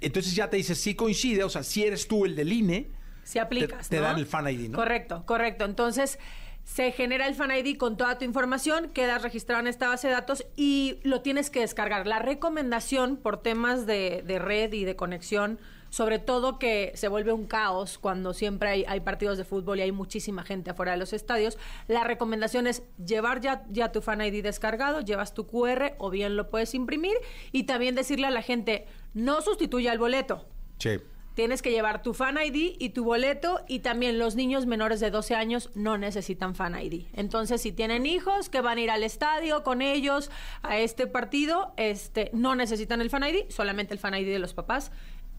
entonces 0.00 0.34
ya 0.34 0.48
te 0.50 0.56
dice 0.56 0.74
si 0.74 0.94
coincide, 0.94 1.44
o 1.44 1.50
sea, 1.50 1.62
si 1.62 1.84
eres 1.84 2.08
tú 2.08 2.24
el 2.24 2.34
del 2.36 2.52
INE, 2.52 2.88
Si 3.24 3.38
aplicas, 3.38 3.88
te, 3.88 3.96
te 3.96 4.00
¿no? 4.02 4.08
dan 4.08 4.18
el 4.18 4.26
fan 4.26 4.48
ID, 4.48 4.70
¿no? 4.70 4.78
Correcto, 4.78 5.24
correcto. 5.26 5.64
Entonces, 5.64 6.18
se 6.64 6.92
genera 6.92 7.26
el 7.26 7.34
Fan 7.34 7.50
ID 7.50 7.76
con 7.76 7.96
toda 7.96 8.18
tu 8.18 8.24
información, 8.24 8.88
quedas 8.88 9.22
registrado 9.22 9.60
en 9.60 9.68
esta 9.68 9.88
base 9.88 10.08
de 10.08 10.14
datos 10.14 10.44
y 10.56 10.98
lo 11.02 11.20
tienes 11.20 11.50
que 11.50 11.60
descargar. 11.60 12.06
La 12.06 12.18
recomendación 12.18 13.16
por 13.16 13.42
temas 13.42 13.86
de, 13.86 14.22
de 14.26 14.38
red 14.38 14.72
y 14.72 14.84
de 14.84 14.96
conexión, 14.96 15.58
sobre 15.90 16.18
todo 16.18 16.58
que 16.58 16.90
se 16.96 17.06
vuelve 17.06 17.32
un 17.32 17.46
caos 17.46 17.98
cuando 17.98 18.34
siempre 18.34 18.68
hay, 18.68 18.84
hay 18.88 19.00
partidos 19.00 19.38
de 19.38 19.44
fútbol 19.44 19.78
y 19.78 19.82
hay 19.82 19.92
muchísima 19.92 20.42
gente 20.42 20.70
afuera 20.70 20.92
de 20.92 20.98
los 20.98 21.12
estadios, 21.12 21.58
la 21.86 22.02
recomendación 22.02 22.66
es 22.66 22.82
llevar 23.04 23.40
ya, 23.40 23.64
ya 23.70 23.92
tu 23.92 24.00
Fan 24.02 24.20
ID 24.22 24.42
descargado, 24.42 25.02
llevas 25.02 25.34
tu 25.34 25.46
QR 25.46 25.94
o 25.98 26.10
bien 26.10 26.36
lo 26.36 26.50
puedes 26.50 26.74
imprimir 26.74 27.14
y 27.52 27.64
también 27.64 27.94
decirle 27.94 28.26
a 28.26 28.30
la 28.30 28.42
gente, 28.42 28.86
no 29.12 29.40
sustituya 29.42 29.92
el 29.92 29.98
boleto. 29.98 30.44
Sí. 30.78 30.98
Tienes 31.34 31.62
que 31.62 31.72
llevar 31.72 32.02
tu 32.02 32.14
fan 32.14 32.38
ID 32.38 32.76
y 32.78 32.90
tu 32.90 33.02
boleto 33.04 33.60
y 33.66 33.80
también 33.80 34.20
los 34.20 34.36
niños 34.36 34.66
menores 34.66 35.00
de 35.00 35.10
12 35.10 35.34
años 35.34 35.70
no 35.74 35.98
necesitan 35.98 36.54
fan 36.54 36.80
ID. 36.80 37.06
Entonces, 37.12 37.60
si 37.60 37.72
tienen 37.72 38.06
hijos 38.06 38.48
que 38.48 38.60
van 38.60 38.78
a 38.78 38.80
ir 38.80 38.90
al 38.90 39.02
estadio 39.02 39.64
con 39.64 39.82
ellos 39.82 40.30
a 40.62 40.78
este 40.78 41.08
partido, 41.08 41.74
este 41.76 42.30
no 42.32 42.54
necesitan 42.54 43.00
el 43.00 43.10
fan 43.10 43.24
ID, 43.24 43.50
solamente 43.50 43.92
el 43.94 43.98
fan 43.98 44.14
ID 44.14 44.28
de 44.28 44.38
los 44.38 44.54
papás 44.54 44.92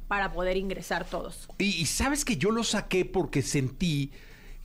para 0.10 0.34
poder 0.34 0.58
ingresar 0.58 1.06
todos. 1.06 1.48
Y, 1.60 1.86
sabes 1.86 2.26
que 2.26 2.36
yo 2.36 2.52
lo 2.52 2.66
saqué 2.66 3.06
porque 3.06 3.42
sentí 3.42 4.12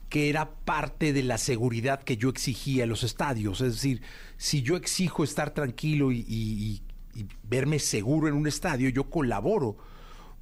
que 0.09 0.29
era 0.29 0.51
parte 0.51 1.13
de 1.13 1.23
la 1.23 1.37
seguridad 1.37 2.03
que 2.03 2.17
yo 2.17 2.27
exigía 2.27 2.83
en 2.83 2.89
los 2.89 3.03
estadios. 3.03 3.61
Es 3.61 3.75
decir, 3.75 4.01
si 4.35 4.61
yo 4.61 4.75
exijo 4.75 5.23
estar 5.23 5.53
tranquilo 5.53 6.11
y 6.11 6.81
verme 7.43 7.79
seguro 7.79 8.27
en 8.27 8.33
un 8.33 8.47
estadio, 8.47 8.89
yo 8.89 9.09
colaboro 9.09 9.77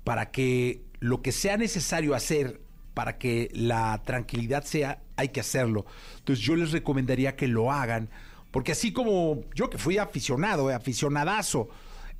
para 0.09 0.31
que 0.31 0.81
lo 1.01 1.21
que 1.21 1.31
sea 1.31 1.55
necesario 1.55 2.15
hacer 2.15 2.61
para 2.95 3.19
que 3.19 3.51
la 3.53 4.01
tranquilidad 4.03 4.63
sea, 4.63 5.03
hay 5.17 5.29
que 5.29 5.39
hacerlo. 5.39 5.85
Entonces 6.17 6.43
yo 6.43 6.55
les 6.55 6.71
recomendaría 6.71 7.35
que 7.35 7.47
lo 7.47 7.71
hagan, 7.71 8.09
porque 8.49 8.71
así 8.71 8.91
como 8.91 9.41
yo 9.53 9.69
que 9.69 9.77
fui 9.77 9.99
aficionado, 9.99 10.71
eh, 10.71 10.73
aficionadazo, 10.73 11.69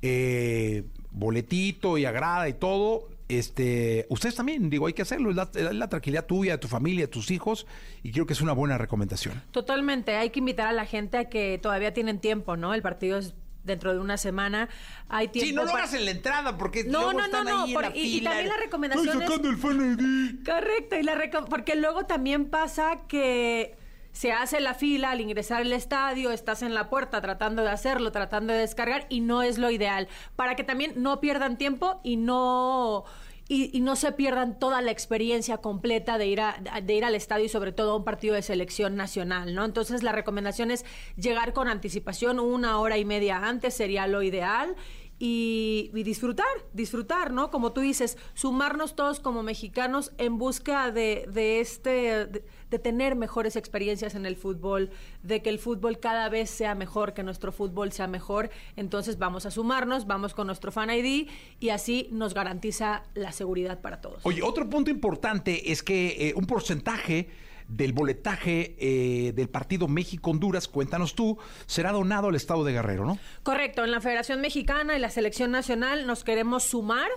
eh, 0.02 0.84
boletito 1.10 1.98
y 1.98 2.04
agrada 2.04 2.48
y 2.48 2.52
todo, 2.52 3.08
este, 3.28 4.06
ustedes 4.08 4.36
también, 4.36 4.70
digo, 4.70 4.86
hay 4.86 4.92
que 4.92 5.02
hacerlo, 5.02 5.30
es 5.30 5.36
la, 5.36 5.50
la 5.72 5.88
tranquilidad 5.88 6.26
tuya, 6.26 6.52
de 6.52 6.58
tu 6.58 6.68
familia, 6.68 7.06
de 7.06 7.08
tus 7.08 7.32
hijos, 7.32 7.66
y 8.04 8.12
creo 8.12 8.24
que 8.24 8.34
es 8.34 8.40
una 8.40 8.52
buena 8.52 8.78
recomendación. 8.78 9.42
Totalmente, 9.50 10.14
hay 10.14 10.30
que 10.30 10.38
invitar 10.38 10.68
a 10.68 10.72
la 10.72 10.86
gente 10.86 11.18
a 11.18 11.24
que 11.24 11.58
todavía 11.60 11.92
tienen 11.92 12.20
tiempo, 12.20 12.56
¿no? 12.56 12.72
El 12.72 12.82
partido 12.82 13.18
es 13.18 13.34
dentro 13.64 13.92
de 13.92 13.98
una 14.00 14.16
semana, 14.16 14.68
hay 15.08 15.28
tiempo. 15.28 15.46
Sí, 15.48 15.52
no 15.54 15.62
lo 15.64 15.70
para- 15.72 15.84
hagas 15.84 15.94
en 15.94 16.04
la 16.04 16.10
entrada, 16.12 16.56
porque 16.56 16.84
No, 16.84 16.90
luego 17.00 17.12
no, 17.12 17.18
no, 17.18 17.24
están 17.26 17.44
no, 17.44 17.62
ahí 17.64 17.70
en 17.70 17.74
por- 17.74 17.82
la 17.84 17.96
y- 17.96 18.20
también 18.22 18.48
la 18.48 18.56
recomendación 18.56 19.06
Estoy 19.08 19.22
es- 19.22 19.28
sacando 19.28 19.48
el 19.50 19.56
fan 19.56 19.98
ID. 19.98 20.44
Correcto, 20.44 20.96
y 20.96 21.02
la 21.02 21.14
reco- 21.14 21.46
porque 21.48 21.76
luego 21.76 22.06
también 22.06 22.46
pasa 22.50 23.00
que 23.08 23.76
se 24.12 24.32
hace 24.32 24.60
la 24.60 24.74
fila 24.74 25.10
al 25.12 25.20
ingresar 25.20 25.60
al 25.60 25.72
estadio, 25.72 26.32
estás 26.32 26.62
en 26.62 26.74
la 26.74 26.90
puerta 26.90 27.20
tratando 27.20 27.62
de 27.62 27.70
hacerlo, 27.70 28.10
tratando 28.10 28.52
de 28.52 28.58
descargar 28.58 29.06
y 29.08 29.20
no 29.20 29.42
es 29.42 29.56
lo 29.58 29.70
ideal, 29.70 30.08
para 30.34 30.56
que 30.56 30.64
también 30.64 30.94
no 30.96 31.20
pierdan 31.20 31.56
tiempo 31.56 32.00
y 32.02 32.16
no 32.16 33.04
y, 33.50 33.76
y 33.76 33.80
no 33.80 33.96
se 33.96 34.12
pierdan 34.12 34.60
toda 34.60 34.80
la 34.80 34.92
experiencia 34.92 35.58
completa 35.58 36.18
de 36.18 36.28
ir, 36.28 36.40
a, 36.40 36.62
de 36.84 36.94
ir 36.94 37.04
al 37.04 37.16
estadio 37.16 37.46
y 37.46 37.48
sobre 37.48 37.72
todo 37.72 37.90
a 37.90 37.96
un 37.96 38.04
partido 38.04 38.36
de 38.36 38.42
selección 38.42 38.94
nacional, 38.94 39.56
¿no? 39.56 39.64
Entonces 39.64 40.04
la 40.04 40.12
recomendación 40.12 40.70
es 40.70 40.84
llegar 41.16 41.52
con 41.52 41.66
anticipación 41.66 42.38
una 42.38 42.78
hora 42.78 42.96
y 42.96 43.04
media 43.04 43.38
antes 43.44 43.74
sería 43.74 44.06
lo 44.06 44.22
ideal 44.22 44.76
y, 45.18 45.90
disfrutar, 45.92 46.46
disfrutar, 46.72 47.32
¿no? 47.32 47.50
Como 47.50 47.72
tú 47.72 47.80
dices, 47.80 48.18
sumarnos 48.34 48.94
todos 48.94 49.18
como 49.18 49.42
mexicanos 49.42 50.12
en 50.16 50.38
busca 50.38 50.92
de, 50.92 51.26
de 51.32 51.58
este, 51.58 52.44
de 52.70 52.78
tener 52.78 53.16
mejores 53.16 53.56
experiencias 53.56 54.14
en 54.14 54.26
el 54.26 54.36
fútbol, 54.36 54.90
de 55.22 55.42
que 55.42 55.50
el 55.50 55.58
fútbol 55.58 55.98
cada 55.98 56.28
vez 56.28 56.50
sea 56.50 56.74
mejor, 56.74 57.12
que 57.12 57.22
nuestro 57.22 57.52
fútbol 57.52 57.92
sea 57.92 58.06
mejor. 58.06 58.50
Entonces 58.76 59.18
vamos 59.18 59.46
a 59.46 59.50
sumarnos, 59.50 60.06
vamos 60.06 60.34
con 60.34 60.46
nuestro 60.46 60.72
Fan 60.72 60.90
ID 60.90 61.28
y 61.58 61.68
así 61.70 62.08
nos 62.12 62.34
garantiza 62.34 63.02
la 63.14 63.32
seguridad 63.32 63.80
para 63.80 64.00
todos. 64.00 64.24
Oye, 64.24 64.42
otro 64.42 64.68
punto 64.68 64.90
importante 64.90 65.72
es 65.72 65.82
que 65.82 66.28
eh, 66.28 66.34
un 66.36 66.46
porcentaje 66.46 67.28
del 67.68 67.92
boletaje 67.92 68.74
eh, 68.78 69.32
del 69.32 69.48
partido 69.48 69.86
México-Honduras, 69.86 70.66
cuéntanos 70.66 71.14
tú, 71.14 71.38
será 71.66 71.92
donado 71.92 72.28
al 72.28 72.34
Estado 72.34 72.64
de 72.64 72.72
Guerrero, 72.72 73.04
¿no? 73.04 73.18
Correcto, 73.42 73.84
en 73.84 73.92
la 73.92 74.00
Federación 74.00 74.40
Mexicana 74.40 74.96
y 74.96 75.00
la 75.00 75.10
Selección 75.10 75.52
Nacional 75.52 76.06
nos 76.06 76.24
queremos 76.24 76.64
sumar 76.64 77.08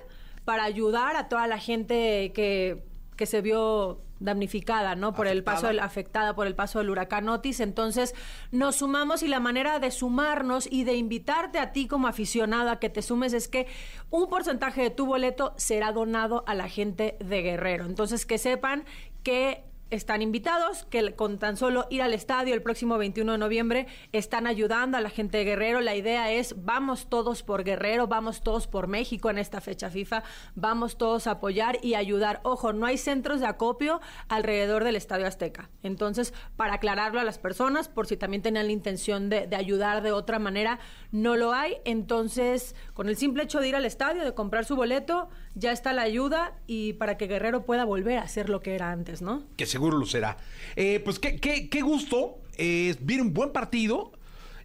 para 0.45 0.63
ayudar 0.63 1.15
a 1.15 1.27
toda 1.27 1.47
la 1.47 1.57
gente 1.57 2.31
que, 2.33 2.83
que 3.15 3.25
se 3.25 3.41
vio 3.41 4.01
damnificada, 4.23 4.95
¿no? 4.95 5.13
Por 5.13 5.27
el 5.27 5.43
paso 5.43 5.67
del, 5.67 5.79
afectada 5.79 6.33
por 6.33 6.47
el 6.47 6.55
paso 6.55 6.79
del 6.79 6.89
huracán 6.89 7.29
Otis. 7.29 7.59
Entonces, 7.59 8.15
nos 8.51 8.77
sumamos 8.77 9.21
y 9.21 9.27
la 9.27 9.39
manera 9.39 9.79
de 9.79 9.91
sumarnos 9.91 10.67
y 10.71 10.83
de 10.85 10.95
invitarte 10.95 11.59
a 11.59 11.71
ti 11.71 11.87
como 11.87 12.07
aficionado 12.07 12.69
a 12.69 12.79
que 12.79 12.89
te 12.89 13.01
sumes 13.01 13.33
es 13.33 13.47
que 13.47 13.67
un 14.09 14.29
porcentaje 14.29 14.81
de 14.81 14.89
tu 14.89 15.05
boleto 15.05 15.53
será 15.57 15.91
donado 15.91 16.43
a 16.47 16.55
la 16.55 16.69
gente 16.69 17.17
de 17.19 17.41
Guerrero. 17.41 17.85
Entonces, 17.85 18.25
que 18.25 18.37
sepan 18.37 18.85
que 19.23 19.63
están 19.89 20.21
invitados, 20.21 20.85
que 20.89 21.13
con 21.15 21.37
tan 21.37 21.57
solo 21.57 21.85
ir 21.89 22.01
al 22.01 22.13
estadio 22.13 22.53
el 22.53 22.61
próximo 22.61 22.97
21 22.97 23.33
de 23.33 23.37
noviembre 23.37 23.87
están 24.11 24.47
ayudando 24.47 24.97
a 24.97 25.01
la 25.01 25.09
gente 25.09 25.37
de 25.37 25.45
Guerrero. 25.45 25.81
La 25.81 25.95
idea 25.95 26.31
es 26.31 26.55
vamos 26.63 27.09
todos 27.09 27.43
por 27.43 27.63
Guerrero, 27.63 28.07
vamos 28.07 28.41
todos 28.41 28.67
por 28.67 28.87
México 28.87 29.29
en 29.29 29.37
esta 29.37 29.61
fecha 29.61 29.89
FIFA, 29.89 30.23
vamos 30.55 30.97
todos 30.97 31.27
a 31.27 31.31
apoyar 31.31 31.77
y 31.81 31.95
ayudar. 31.95 32.39
Ojo, 32.43 32.73
no 32.73 32.85
hay 32.85 32.97
centros 32.97 33.39
de 33.39 33.47
acopio 33.47 34.01
alrededor 34.29 34.83
del 34.83 34.95
Estadio 34.95 35.27
Azteca. 35.27 35.69
Entonces, 35.83 36.33
para 36.55 36.75
aclararlo 36.75 37.19
a 37.19 37.23
las 37.23 37.37
personas, 37.37 37.87
por 37.87 38.07
si 38.07 38.17
también 38.17 38.41
tenían 38.41 38.65
la 38.65 38.73
intención 38.73 39.29
de, 39.29 39.47
de 39.47 39.55
ayudar 39.55 40.01
de 40.01 40.11
otra 40.11 40.39
manera, 40.39 40.79
no 41.11 41.35
lo 41.35 41.53
hay. 41.53 41.77
Entonces, 41.85 42.75
con 42.93 43.09
el 43.09 43.17
simple 43.17 43.43
hecho 43.43 43.59
de 43.59 43.69
ir 43.69 43.75
al 43.75 43.85
estadio, 43.85 44.23
de 44.23 44.33
comprar 44.33 44.65
su 44.65 44.75
boleto, 44.75 45.29
ya 45.55 45.71
está 45.71 45.93
la 45.93 46.01
ayuda 46.01 46.57
y 46.67 46.93
para 46.93 47.17
que 47.17 47.27
Guerrero 47.27 47.65
pueda 47.65 47.85
volver 47.85 48.17
a 48.17 48.27
ser 48.27 48.49
lo 48.49 48.61
que 48.61 48.75
era 48.75 48.91
antes, 48.91 49.21
¿no? 49.21 49.43
Que 49.57 49.65
seguro 49.65 49.97
lo 49.97 50.05
será. 50.05 50.37
Eh, 50.75 51.01
pues 51.03 51.19
qué, 51.19 51.37
qué, 51.37 51.69
qué 51.69 51.81
gusto. 51.81 52.39
Eh, 52.57 52.95
viene 53.01 53.23
un 53.23 53.33
buen 53.33 53.51
partido. 53.51 54.11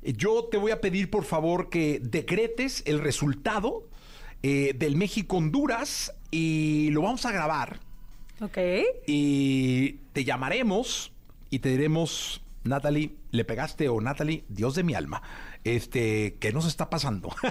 Yo 0.03 0.45
te 0.45 0.57
voy 0.57 0.71
a 0.71 0.81
pedir, 0.81 1.11
por 1.11 1.25
favor, 1.25 1.69
que 1.71 2.01
decretes 2.03 2.83
el 2.87 3.01
resultado 3.01 3.89
eh, 4.43 4.73
del 4.77 4.97
México-Honduras 4.97 6.15
y 6.31 6.91
lo 6.91 7.03
vamos 7.03 7.27
a 7.27 7.33
grabar. 7.33 7.81
Ok. 8.41 8.59
Y 9.07 9.95
te 10.13 10.25
llamaremos 10.25 11.13
y 11.51 11.59
te 11.59 11.71
diremos, 11.71 12.41
Natalie, 12.65 13.17
le 13.33 13.45
pegaste 13.45 13.89
o 13.89 14.01
Natalie, 14.01 14.45
Dios 14.49 14.75
de 14.75 14.85
mi 14.85 14.95
alma. 14.95 15.23
Este, 15.65 16.37
¿qué 16.41 16.53
nos 16.53 16.67
está 16.67 16.91
pasando? 16.91 17.35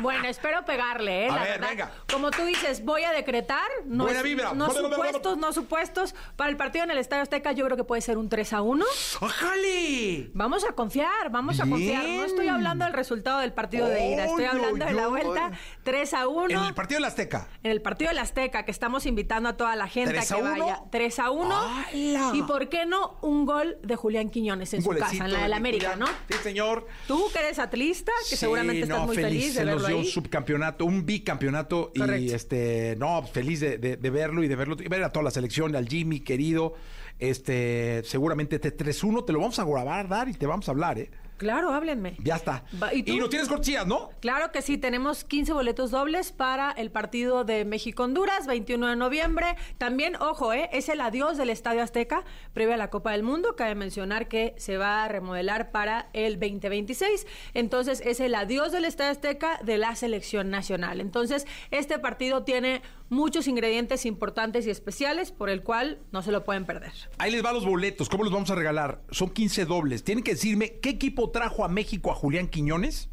Bueno, 0.00 0.28
espero 0.28 0.64
pegarle, 0.64 1.24
¿eh? 1.26 1.28
A 1.28 1.34
La 1.34 1.42
ver, 1.42 1.50
verdad, 1.54 1.68
venga. 1.70 1.92
Como 2.12 2.30
tú 2.30 2.44
dices, 2.44 2.84
voy 2.84 3.02
a 3.02 3.10
decretar. 3.10 3.66
No, 3.84 4.04
Buena 4.04 4.22
vibra. 4.22 4.54
no 4.54 4.68
vibra. 4.68 4.90
supuestos, 4.90 5.36
no 5.38 5.52
supuestos. 5.52 6.14
Para 6.36 6.50
el 6.50 6.56
partido 6.56 6.84
en 6.84 6.92
el 6.92 6.98
Estadio 6.98 7.24
Azteca, 7.24 7.50
yo 7.50 7.64
creo 7.64 7.76
que 7.76 7.82
puede 7.82 8.00
ser 8.00 8.16
un 8.16 8.28
3 8.28 8.52
a 8.52 8.62
1. 8.62 8.84
¡Ájale! 9.20 10.30
Vamos 10.34 10.64
a 10.64 10.72
confiar, 10.72 11.30
vamos 11.30 11.58
a 11.60 11.66
confiar. 11.66 12.04
No 12.04 12.24
estoy 12.24 12.48
hablando 12.48 12.84
del 12.84 12.94
resultado 12.94 13.40
del 13.40 13.52
partido 13.52 13.88
de 13.88 14.08
ida, 14.12 14.24
estoy 14.26 14.44
Oy, 14.44 14.50
hablando 14.50 14.84
de 14.84 14.92
la 14.92 15.08
vuelta 15.08 15.50
3 15.82 16.14
a 16.14 16.28
1. 16.28 16.50
En 16.60 16.66
el 16.66 16.74
partido 16.74 16.96
de 16.98 17.02
la 17.02 17.08
Azteca. 17.08 17.48
En 17.62 17.70
el 17.72 17.82
partido 17.82 18.10
del 18.10 18.18
Azteca, 18.18 18.64
que 18.64 18.70
estamos 18.70 19.04
invitando 19.06 19.48
a 19.48 19.56
toda 19.56 19.74
la 19.76 19.88
gente 19.88 20.10
a 20.10 20.14
¿Tres 20.14 20.28
que 20.28 20.34
a 20.34 20.36
uno? 20.38 20.50
vaya 20.50 20.80
3 20.90 21.18
a 21.18 21.30
1. 21.30 21.54
¡Hala! 21.56 22.30
Y 22.34 22.42
por 22.42 22.68
qué 22.68 22.86
no 22.86 23.18
un 23.22 23.46
gol 23.46 23.78
de 23.82 23.96
Julián 23.96 24.30
Quiñones 24.30 24.72
en 24.74 24.78
Un 24.78 24.84
su 24.94 25.00
casa, 25.00 25.24
en 25.24 25.32
la 25.32 25.38
de 25.38 25.42
del 25.44 25.52
América, 25.54 25.92
Julián. 25.94 26.10
¿no? 26.10 26.34
Sí, 26.36 26.42
señor. 26.42 26.86
Tú 27.06 27.28
que 27.32 27.42
eres 27.48 27.58
atlista, 27.58 28.12
que 28.28 28.30
Sí, 28.30 28.36
seguramente 28.36 28.82
estás 28.82 28.98
no, 29.00 29.06
muy 29.06 29.16
feliz, 29.16 29.54
de 29.54 29.60
se 29.60 29.64
nos 29.66 29.86
dio 29.86 29.98
un 29.98 30.04
subcampeonato, 30.04 30.84
un 30.84 31.04
bicampeonato 31.04 31.92
y 31.94 32.30
este, 32.32 32.94
no, 32.98 33.22
feliz 33.26 33.60
de, 33.60 33.78
de- 33.78 33.96
de 33.96 34.10
verlo 34.10 34.42
y 34.44 34.48
de 34.48 34.56
verlo, 34.56 34.76
y 34.78 34.88
ver 34.88 35.02
a 35.04 35.10
toda 35.12 35.24
la 35.24 35.30
selección, 35.30 35.74
al 35.76 35.88
Jimmy 35.88 36.20
querido, 36.20 36.74
este, 37.18 38.02
seguramente 38.04 38.56
este 38.56 38.76
3-1 38.76 39.24
te 39.26 39.32
lo 39.32 39.40
vamos 39.40 39.58
a 39.58 39.64
grabar, 39.64 40.08
dar 40.08 40.28
y 40.28 40.34
te 40.34 40.46
vamos 40.46 40.68
a 40.68 40.72
hablar, 40.72 40.98
¿eh? 40.98 41.10
Claro, 41.38 41.72
háblenme. 41.72 42.16
Ya 42.22 42.34
está. 42.34 42.64
Va, 42.82 42.92
¿y 42.92 43.02
no 43.16 43.28
tienes 43.28 43.48
cortesías, 43.48 43.86
¿no? 43.86 44.10
Claro 44.20 44.50
que 44.50 44.60
sí, 44.60 44.76
tenemos 44.76 45.22
15 45.22 45.52
boletos 45.52 45.92
dobles 45.92 46.32
para 46.32 46.72
el 46.72 46.90
partido 46.90 47.44
de 47.44 47.64
México-Honduras, 47.64 48.48
21 48.48 48.88
de 48.88 48.96
noviembre. 48.96 49.56
También, 49.78 50.16
ojo, 50.16 50.52
¿eh? 50.52 50.68
es 50.72 50.88
el 50.88 51.00
adiós 51.00 51.36
del 51.36 51.50
Estadio 51.50 51.82
Azteca 51.82 52.24
previo 52.52 52.74
a 52.74 52.76
la 52.76 52.90
Copa 52.90 53.12
del 53.12 53.22
Mundo. 53.22 53.54
Cabe 53.56 53.76
mencionar 53.76 54.26
que 54.26 54.54
se 54.58 54.76
va 54.78 55.04
a 55.04 55.08
remodelar 55.08 55.70
para 55.70 56.08
el 56.12 56.40
2026. 56.40 57.26
Entonces, 57.54 58.02
es 58.04 58.18
el 58.18 58.34
adiós 58.34 58.72
del 58.72 58.84
Estadio 58.84 59.12
Azteca 59.12 59.60
de 59.62 59.78
la 59.78 59.94
selección 59.94 60.50
nacional. 60.50 61.00
Entonces, 61.00 61.46
este 61.70 62.00
partido 62.00 62.42
tiene 62.42 62.82
muchos 63.08 63.48
ingredientes 63.48 64.06
importantes 64.06 64.66
y 64.66 64.70
especiales 64.70 65.32
por 65.32 65.50
el 65.50 65.62
cual 65.62 65.98
no 66.12 66.22
se 66.22 66.32
lo 66.32 66.44
pueden 66.44 66.66
perder. 66.66 66.92
Ahí 67.18 67.30
les 67.30 67.44
va 67.44 67.52
los 67.52 67.64
boletos, 67.64 68.08
¿cómo 68.08 68.24
los 68.24 68.32
vamos 68.32 68.50
a 68.50 68.54
regalar? 68.54 69.02
Son 69.10 69.30
15 69.30 69.64
dobles. 69.64 70.04
Tienen 70.04 70.24
que 70.24 70.32
decirme 70.32 70.78
qué 70.80 70.90
equipo 70.90 71.30
trajo 71.30 71.64
a 71.64 71.68
México 71.68 72.10
a 72.10 72.14
Julián 72.14 72.48
Quiñones. 72.48 73.08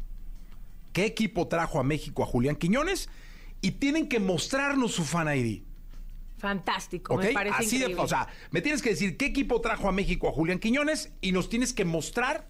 ¿Qué 0.92 1.04
equipo 1.04 1.48
trajo 1.48 1.78
a 1.78 1.82
México 1.82 2.22
a 2.22 2.26
Julián 2.26 2.56
Quiñones? 2.56 3.08
Y 3.60 3.72
tienen 3.72 4.08
que 4.08 4.20
mostrarnos 4.20 4.92
su 4.92 5.04
fan 5.04 5.28
ID. 5.28 5.62
Fantástico, 6.38 7.16
me 7.16 7.32
parece 7.32 7.56
Así 7.56 7.78
de, 7.78 7.94
o 7.94 8.06
sea, 8.06 8.28
me 8.50 8.60
tienes 8.60 8.82
que 8.82 8.90
decir 8.90 9.16
qué 9.16 9.26
equipo 9.26 9.60
trajo 9.62 9.88
a 9.88 9.92
México 9.92 10.28
a 10.28 10.32
Julián 10.32 10.58
Quiñones 10.58 11.12
y 11.22 11.32
nos 11.32 11.48
tienes 11.48 11.72
que 11.72 11.86
mostrar 11.86 12.46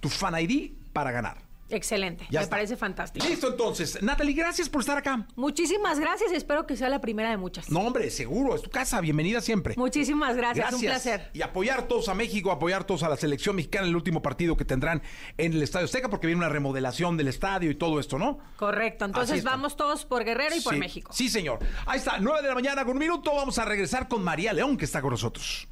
tu 0.00 0.10
fan 0.10 0.34
ID 0.38 0.72
para 0.92 1.10
ganar. 1.10 1.49
Excelente, 1.70 2.26
Ya 2.30 2.40
me 2.40 2.44
está. 2.44 2.56
parece 2.56 2.76
fantástico. 2.76 3.26
Listo 3.26 3.48
entonces. 3.48 4.02
Natalie, 4.02 4.34
gracias 4.34 4.68
por 4.68 4.80
estar 4.80 4.98
acá. 4.98 5.26
Muchísimas 5.36 5.98
gracias 5.98 6.32
y 6.32 6.36
espero 6.36 6.66
que 6.66 6.76
sea 6.76 6.88
la 6.88 7.00
primera 7.00 7.30
de 7.30 7.36
muchas. 7.36 7.70
No, 7.70 7.80
hombre, 7.80 8.10
seguro, 8.10 8.54
es 8.54 8.62
tu 8.62 8.70
casa, 8.70 9.00
bienvenida 9.00 9.40
siempre. 9.40 9.74
Muchísimas 9.76 10.36
gracias, 10.36 10.72
un 10.72 10.80
placer. 10.80 11.30
Y 11.32 11.42
apoyar 11.42 11.88
todos 11.88 12.08
a 12.08 12.14
México, 12.14 12.50
apoyar 12.50 12.84
todos 12.84 13.02
a 13.02 13.08
la 13.08 13.16
selección 13.16 13.56
mexicana 13.56 13.84
en 13.84 13.90
el 13.90 13.96
último 13.96 14.22
partido 14.22 14.56
que 14.56 14.64
tendrán 14.64 15.02
en 15.38 15.52
el 15.52 15.62
Estadio 15.62 15.86
Azteca, 15.86 16.08
porque 16.08 16.26
viene 16.26 16.38
una 16.40 16.48
remodelación 16.48 17.16
del 17.16 17.28
estadio 17.28 17.70
y 17.70 17.74
todo 17.74 18.00
esto, 18.00 18.18
¿no? 18.18 18.38
Correcto, 18.56 19.04
entonces 19.04 19.44
vamos 19.44 19.76
todos 19.76 20.04
por 20.04 20.24
Guerrero 20.24 20.54
y 20.56 20.60
por 20.60 20.76
México. 20.76 21.12
Sí, 21.12 21.28
señor. 21.28 21.58
Ahí 21.86 21.98
está, 21.98 22.18
9 22.18 22.42
de 22.42 22.48
la 22.48 22.54
mañana 22.54 22.84
con 22.84 22.92
un 22.92 22.98
minuto. 22.98 23.34
Vamos 23.34 23.58
a 23.58 23.64
regresar 23.64 24.08
con 24.08 24.22
María 24.22 24.52
León, 24.52 24.76
que 24.76 24.84
está 24.84 25.00
con 25.00 25.10
nosotros. 25.10 25.68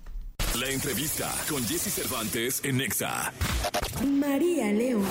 La 0.59 0.71
entrevista 0.71 1.33
con 1.49 1.65
Jesse 1.65 1.93
Cervantes 1.93 2.61
en 2.65 2.79
Nexa. 2.79 3.33
María 4.05 4.73
León. 4.73 5.05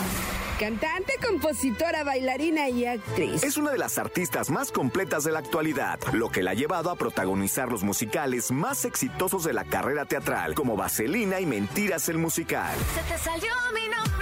Cantante, 0.59 1.13
compositora, 1.25 2.03
bailarina 2.03 2.67
y 2.67 2.85
actriz. 2.85 3.43
Es 3.43 3.55
una 3.55 3.71
de 3.71 3.77
las 3.77 3.97
artistas 3.97 4.49
más 4.49 4.73
completas 4.73 5.23
de 5.23 5.31
la 5.31 5.39
actualidad, 5.39 5.99
lo 6.11 6.29
que 6.29 6.43
la 6.43 6.51
ha 6.51 6.53
llevado 6.53 6.89
a 6.89 6.97
protagonizar 6.97 7.71
los 7.71 7.83
musicales 7.83 8.51
más 8.51 8.83
exitosos 8.83 9.45
de 9.45 9.53
la 9.53 9.63
carrera 9.63 10.03
teatral, 10.05 10.53
como 10.53 10.75
Vaselina 10.75 11.39
y 11.39 11.45
Mentiras 11.45 12.09
el 12.09 12.17
musical. 12.17 12.75
Se 12.95 13.13
te 13.13 13.17
salió 13.17 13.53
mi 13.73 13.87
nombre 13.87 14.16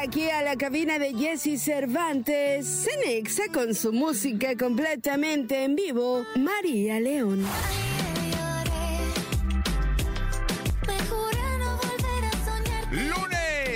aquí 0.00 0.30
a 0.30 0.42
la 0.42 0.56
cabina 0.56 0.98
de 0.98 1.14
Jesse 1.14 1.58
Cervantes, 1.58 2.66
Cenexa 2.84 3.44
con 3.52 3.74
su 3.74 3.92
música 3.92 4.56
completamente 4.56 5.64
en 5.64 5.74
vivo, 5.76 6.24
María 6.36 7.00
León. 7.00 7.44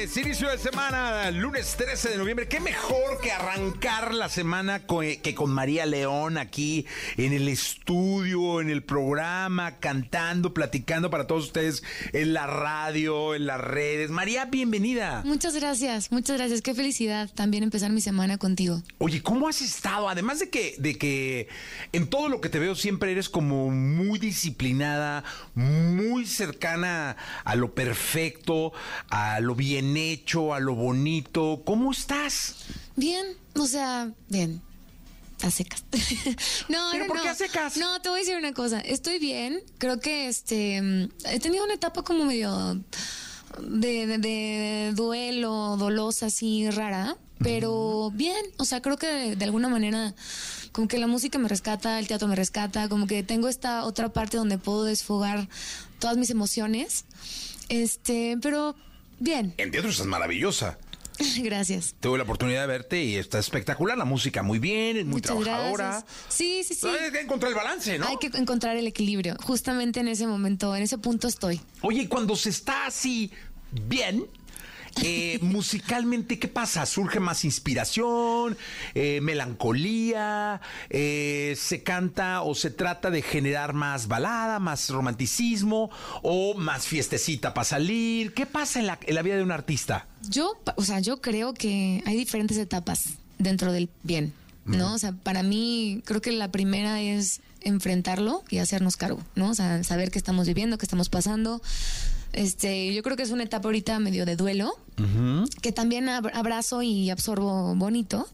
Lunes 0.07 0.25
inicio 0.25 0.49
de 0.49 0.59
semana, 0.59 1.33
lunes 1.33 1.75
13 1.77 2.11
de 2.11 2.17
noviembre. 2.19 2.47
Qué 2.47 2.61
mejor 2.61 3.21
que 3.21 3.33
arrancar 3.33 4.15
la 4.15 4.29
semana 4.29 4.87
co- 4.87 5.01
que 5.01 5.35
con 5.35 5.51
María 5.51 5.85
León 5.85 6.39
aquí 6.39 6.87
en 7.17 7.33
el 7.33 7.49
estudio, 7.49 8.61
en 8.61 8.71
el 8.71 8.85
programa, 8.85 9.79
cantando, 9.81 10.55
platicando 10.55 11.11
para 11.11 11.27
todos 11.27 11.47
ustedes 11.47 11.83
en 12.13 12.35
la 12.35 12.47
radio, 12.47 13.35
en 13.35 13.47
las 13.47 13.61
redes. 13.61 14.11
María, 14.11 14.45
bienvenida. 14.45 15.23
Muchas 15.25 15.57
gracias, 15.57 16.13
muchas 16.13 16.37
gracias. 16.37 16.63
Qué 16.63 16.73
felicidad 16.73 17.29
también 17.35 17.65
empezar 17.65 17.91
mi 17.91 18.01
semana 18.01 18.39
contigo. 18.39 18.83
Oye, 18.99 19.21
¿cómo 19.25 19.49
has 19.49 19.61
estado? 19.61 20.09
Además 20.09 20.39
de 20.39 20.51
que, 20.51 20.77
de 20.79 20.97
que 20.97 21.49
en 21.93 22.07
todo 22.07 22.29
lo 22.29 22.41
que 22.41 22.49
te 22.49 22.61
veo 22.61 22.77
siempre 22.77 23.11
eres 23.11 23.29
como 23.29 23.71
muy 23.71 24.21
disciplinada, 24.21 25.25
muy 25.57 26.27
cercana 26.27 27.17
a 27.45 27.57
lo 27.57 27.75
perfecto, 27.75 28.73
a 29.11 29.41
lo 29.41 29.57
bien 29.57 29.96
hecho, 29.97 30.55
a 30.55 30.61
lo 30.61 30.75
bonito. 30.75 31.63
¿Cómo 31.65 31.93
estás? 31.93 32.57
Bien, 32.97 33.27
o 33.55 33.67
sea, 33.67 34.13
bien. 34.29 34.63
A 35.43 35.51
secas. 35.51 35.85
no, 36.69 36.89
¿Pero 36.93 37.05
no, 37.05 37.09
por 37.09 37.17
no. 37.19 37.23
qué 37.23 37.29
a 37.29 37.35
secas? 37.35 37.77
No, 37.77 38.01
te 38.01 38.09
voy 38.09 38.19
a 38.19 38.23
decir 38.23 38.37
una 38.37 38.53
cosa. 38.55 38.81
Estoy 38.81 39.19
bien. 39.19 39.61
Creo 39.79 40.01
que 40.01 40.29
este 40.29 40.79
he 41.27 41.41
tenido 41.41 41.65
una 41.65 41.75
etapa 41.75 42.03
como 42.03 42.25
medio 42.25 42.81
de, 43.61 44.07
de- 44.07 44.19
de 44.19 44.93
duelo, 44.95 45.77
dolosa, 45.79 46.27
así 46.27 46.71
rara. 46.71 47.17
Pero 47.39 48.11
bien, 48.15 48.47
o 48.57 48.65
sea, 48.65 48.81
creo 48.81 48.97
que 48.97 49.07
de, 49.07 49.37
de 49.37 49.45
alguna 49.45 49.69
manera 49.69 50.15
como 50.73 50.89
que 50.89 50.97
la 50.97 51.07
música 51.07 51.39
me 51.39 51.49
rescata, 51.49 51.99
el 51.99 52.07
teatro 52.09 52.29
me 52.29 52.35
rescata, 52.35 52.89
como 52.89 53.07
que 53.07 53.23
tengo 53.23 53.49
esta 53.49 53.85
otra 53.85 54.11
parte 54.11 54.39
donde 54.39 54.57
puedo 54.57 54.85
desfogar 54.85 55.49
todas 55.99 56.17
mis 56.17 56.31
emociones. 56.31 57.05
Este, 57.69 58.39
pero 58.41 58.75
bien. 59.19 59.55
En 59.57 59.71
teatro 59.71 59.91
estás 59.91 60.07
maravillosa. 60.07 60.79
Gracias. 61.39 61.95
Tuve 62.01 62.19
la 62.19 62.25
oportunidad 62.25 62.61
de 62.63 62.67
verte 62.67 63.03
y 63.03 63.17
está 63.17 63.39
espectacular. 63.39 63.97
La 63.97 64.05
música 64.05 64.43
muy 64.43 64.59
bien, 64.59 64.97
es 64.99 65.05
muy 65.05 65.15
Muchas 65.15 65.37
trabajadora. 65.39 65.89
gracias. 65.89 66.11
Sí, 66.29 66.63
sí, 66.65 66.75
sí. 66.75 66.87
Hay 66.87 67.11
que 67.11 67.21
encontrar 67.21 67.51
el 67.53 67.57
balance, 67.57 67.99
¿no? 67.99 68.07
Hay 68.07 68.17
que 68.19 68.27
encontrar 68.37 68.77
el 68.77 68.87
equilibrio. 68.87 69.37
Justamente 69.43 70.01
en 70.01 70.09
ese 70.09 70.27
momento, 70.27 70.77
en 70.77 70.83
ese 70.83 70.99
punto 70.99 71.27
estoy. 71.29 71.61
Oye, 71.81 72.09
cuando 72.09 72.37
se 72.37 72.51
está 72.51 72.87
así 72.87 73.31
bien, 73.89 74.27
eh, 75.03 75.39
musicalmente, 75.43 76.39
¿qué 76.39 76.49
pasa? 76.49 76.87
¿Surge 76.87 77.21
más 77.21 77.45
inspiración, 77.45 78.57
eh, 78.95 79.21
melancolía? 79.21 80.61
eh, 80.91 81.55
¿Se 81.59 81.83
canta 81.83 82.43
o 82.43 82.55
se 82.55 82.71
trata 82.71 83.11
de 83.11 83.23
generar 83.23 83.73
más 83.73 84.09
balada, 84.09 84.59
más 84.59 84.89
romanticismo 84.91 85.91
o 86.23 86.55
más 86.55 86.87
fiestecita 86.87 87.55
para 87.55 87.65
salir? 87.65 88.35
¿Qué 88.35 88.47
pasa 88.47 88.81
en 88.81 88.87
la, 88.87 88.99
en 89.03 89.15
la 89.15 89.23
vida 89.23 89.37
de 89.37 89.43
un 89.43 89.53
artista? 89.53 90.07
Yo, 90.29 90.59
o 90.77 90.83
sea, 90.83 91.01
yo 91.01 91.21
creo 91.21 91.55
que 91.55 92.03
hay 92.07 92.17
diferentes 92.17 92.57
etapas 92.57 93.15
dentro 93.39 93.73
del 93.73 93.89
bien, 94.03 94.33
¿no? 94.65 94.95
O 94.95 94.99
sea, 94.99 95.13
para 95.13 95.43
mí 95.43 96.03
creo 96.05 96.21
que 96.21 96.33
la 96.33 96.51
primera 96.51 97.01
es 97.01 97.41
enfrentarlo 97.61 98.43
y 98.49 98.59
hacernos 98.59 98.97
cargo, 98.97 99.21
¿no? 99.35 99.51
O 99.51 99.55
sea, 99.55 99.83
saber 99.85 100.11
qué 100.11 100.19
estamos 100.19 100.47
viviendo, 100.47 100.79
qué 100.79 100.87
estamos 100.87 101.09
pasando. 101.09 101.61
Este, 102.33 102.93
yo 102.93 103.03
creo 103.03 103.17
que 103.17 103.23
es 103.23 103.31
una 103.31 103.45
etapa 103.45 103.69
ahorita 103.69 103.99
medio 103.99 104.27
de 104.27 104.37
duelo, 104.37 104.73
que 105.63 105.73
también 105.73 106.07
ab- 106.09 106.31
abrazo 106.35 106.83
y 106.83 107.11
absorbo 107.11 107.75
bonito. 107.75 108.29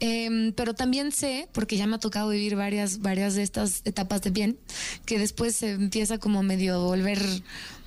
Em, 0.00 0.52
pero 0.52 0.74
también 0.74 1.12
sé, 1.12 1.48
porque 1.52 1.76
ya 1.76 1.86
me 1.86 1.94
ha 1.94 1.98
tocado 1.98 2.30
vivir 2.30 2.56
varias, 2.56 3.00
varias 3.00 3.34
de 3.36 3.42
estas 3.44 3.82
etapas 3.84 4.20
de 4.22 4.30
bien, 4.30 4.56
que 5.06 5.18
después 5.18 5.54
se 5.54 5.70
empieza 5.72 6.18
como 6.18 6.42
medio 6.42 6.74
a 6.74 6.78
volver 6.78 7.22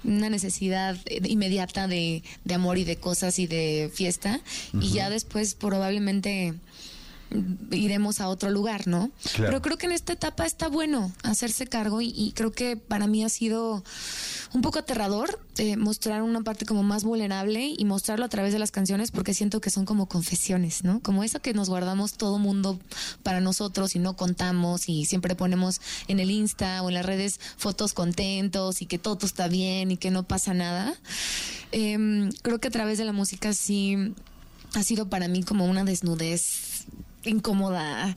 una 0.06 0.30
necesidad 0.30 0.96
eh, 1.08 1.20
inmediata 1.28 1.88
de, 1.90 2.24
de 2.46 2.54
amor 2.54 2.78
y 2.78 2.86
de 2.86 2.96
cosas 2.96 3.38
y 3.40 3.48
de 3.48 3.92
fiesta. 3.94 4.40
Y 4.80 4.92
ya 4.92 5.10
después 5.10 5.56
probablemente 5.56 6.54
iremos 7.72 8.22
a 8.22 8.28
otro 8.28 8.50
lugar, 8.50 8.88
¿no? 8.88 9.12
Claro. 9.34 9.52
Pero 9.52 9.62
creo 9.62 9.78
que 9.78 9.86
en 9.88 9.92
esta 9.92 10.14
etapa 10.14 10.46
está 10.46 10.68
bueno 10.68 11.12
hacerse 11.24 11.68
cargo 11.68 12.02
y, 12.02 12.14
y 12.16 12.32
creo 12.34 12.52
que 12.52 12.78
para 12.78 13.08
mí 13.08 13.24
ha 13.24 13.30
sido 13.30 13.84
un 14.54 14.62
poco 14.62 14.80
aterrador 14.80 15.40
eh, 15.58 15.78
mostrar 15.78 16.22
una 16.22 16.42
parte 16.42 16.66
como 16.66 16.84
más 16.84 17.04
vulnerable 17.04 17.74
y 17.78 17.86
mostrarlo 17.86 18.26
a 18.26 18.30
través 18.30 18.54
de 18.54 18.60
las 18.60 18.72
canciones 18.72 19.12
porque 19.12 19.34
siento 19.34 19.62
que 19.62 19.70
son 19.70 19.86
como 19.86 20.08
confesiones, 20.08 20.84
¿no? 20.84 21.02
Como 21.02 21.24
eso 21.24 21.42
que 21.42 21.54
nos 21.54 21.70
guardamos 21.70 22.14
todo 22.14 22.40
mundo 22.40 22.80
para 23.24 23.40
nosotros 23.40 23.96
y 23.96 24.00
no 24.00 24.16
contamos 24.16 24.90
y 24.90 25.06
siempre 25.06 25.36
ponemos 25.36 25.82
en 26.08 26.20
el 26.20 26.30
Insta 26.30 26.82
o 26.82 26.90
en 26.90 26.96
las 26.96 27.06
redes 27.06 27.40
fotos 27.58 27.94
contentos 27.94 28.82
y 28.82 28.86
que 28.86 28.98
todo 28.98 29.26
está 29.26 29.48
bien 29.48 29.92
y 29.92 29.98
que 29.98 30.12
no 30.12 30.24
pasa 30.24 30.54
nada. 30.54 30.94
Em, 31.72 32.32
creo 32.42 32.60
que 32.60 32.68
a 32.68 32.72
través 32.72 32.98
de 32.98 33.06
la 33.06 33.14
música 33.14 33.54
sí 33.54 34.14
ha 34.74 34.84
sido 34.84 35.10
para 35.10 35.28
mí 35.28 35.44
como 35.44 35.66
una 35.66 35.84
desnudez 35.86 36.75
incómoda, 37.26 38.14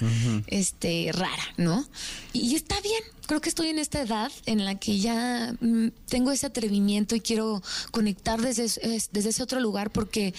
este, 0.46 1.10
rara, 1.12 1.42
¿no? 1.56 1.84
Y, 2.32 2.40
y 2.52 2.54
está 2.54 2.80
bien. 2.80 3.02
Creo 3.26 3.40
que 3.42 3.48
estoy 3.50 3.68
en 3.68 3.78
esta 3.78 4.00
edad 4.00 4.32
en 4.46 4.64
la 4.64 4.76
que 4.76 4.98
ya 5.00 5.54
mm, 5.60 5.88
tengo 6.08 6.30
ese 6.32 6.46
atrevimiento 6.46 7.14
y 7.14 7.20
quiero 7.20 7.62
conectar 7.90 8.40
desde, 8.40 8.64
es- 8.64 8.78
es- 8.78 9.10
desde 9.12 9.30
ese 9.30 9.42
otro 9.42 9.60
lugar 9.60 9.90
porque 9.90 10.32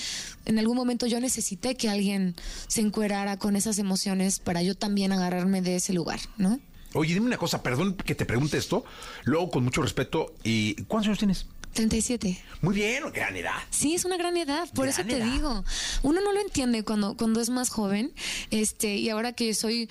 en 0.45 0.57
algún 0.57 0.75
momento 0.75 1.05
yo 1.05 1.19
necesité 1.19 1.75
que 1.75 1.87
alguien 1.89 2.35
se 2.67 2.81
encuerara 2.81 3.37
con 3.37 3.55
esas 3.55 3.77
emociones 3.77 4.39
para 4.39 4.63
yo 4.63 4.73
también 4.75 5.11
agarrarme 5.11 5.61
de 5.61 5.75
ese 5.75 5.93
lugar, 5.93 6.19
¿no? 6.37 6.59
Oye, 6.93 7.13
dime 7.13 7.27
una 7.27 7.37
cosa, 7.37 7.61
perdón 7.61 7.93
que 7.93 8.15
te 8.15 8.25
pregunte 8.25 8.57
esto, 8.57 8.83
luego 9.23 9.51
con 9.51 9.63
mucho 9.63 9.83
respeto, 9.83 10.33
¿y 10.43 10.73
cuántos 10.85 11.09
años 11.09 11.19
tienes? 11.19 11.45
37. 11.79 12.37
Muy 12.61 12.75
bien, 12.75 13.03
gran 13.13 13.37
edad. 13.37 13.55
Sí, 13.69 13.95
es 13.95 14.03
una 14.03 14.17
gran 14.17 14.35
edad, 14.35 14.67
por 14.73 14.85
Gran 14.85 14.89
eso 14.99 15.07
te 15.07 15.15
edad. 15.17 15.31
digo. 15.31 15.63
Uno 16.03 16.19
no 16.19 16.33
lo 16.33 16.41
entiende 16.41 16.83
cuando, 16.83 17.15
cuando 17.15 17.39
es 17.39 17.49
más 17.49 17.69
joven, 17.69 18.11
este, 18.51 18.97
y 18.97 19.07
ahora 19.09 19.31
que 19.31 19.53
soy 19.53 19.87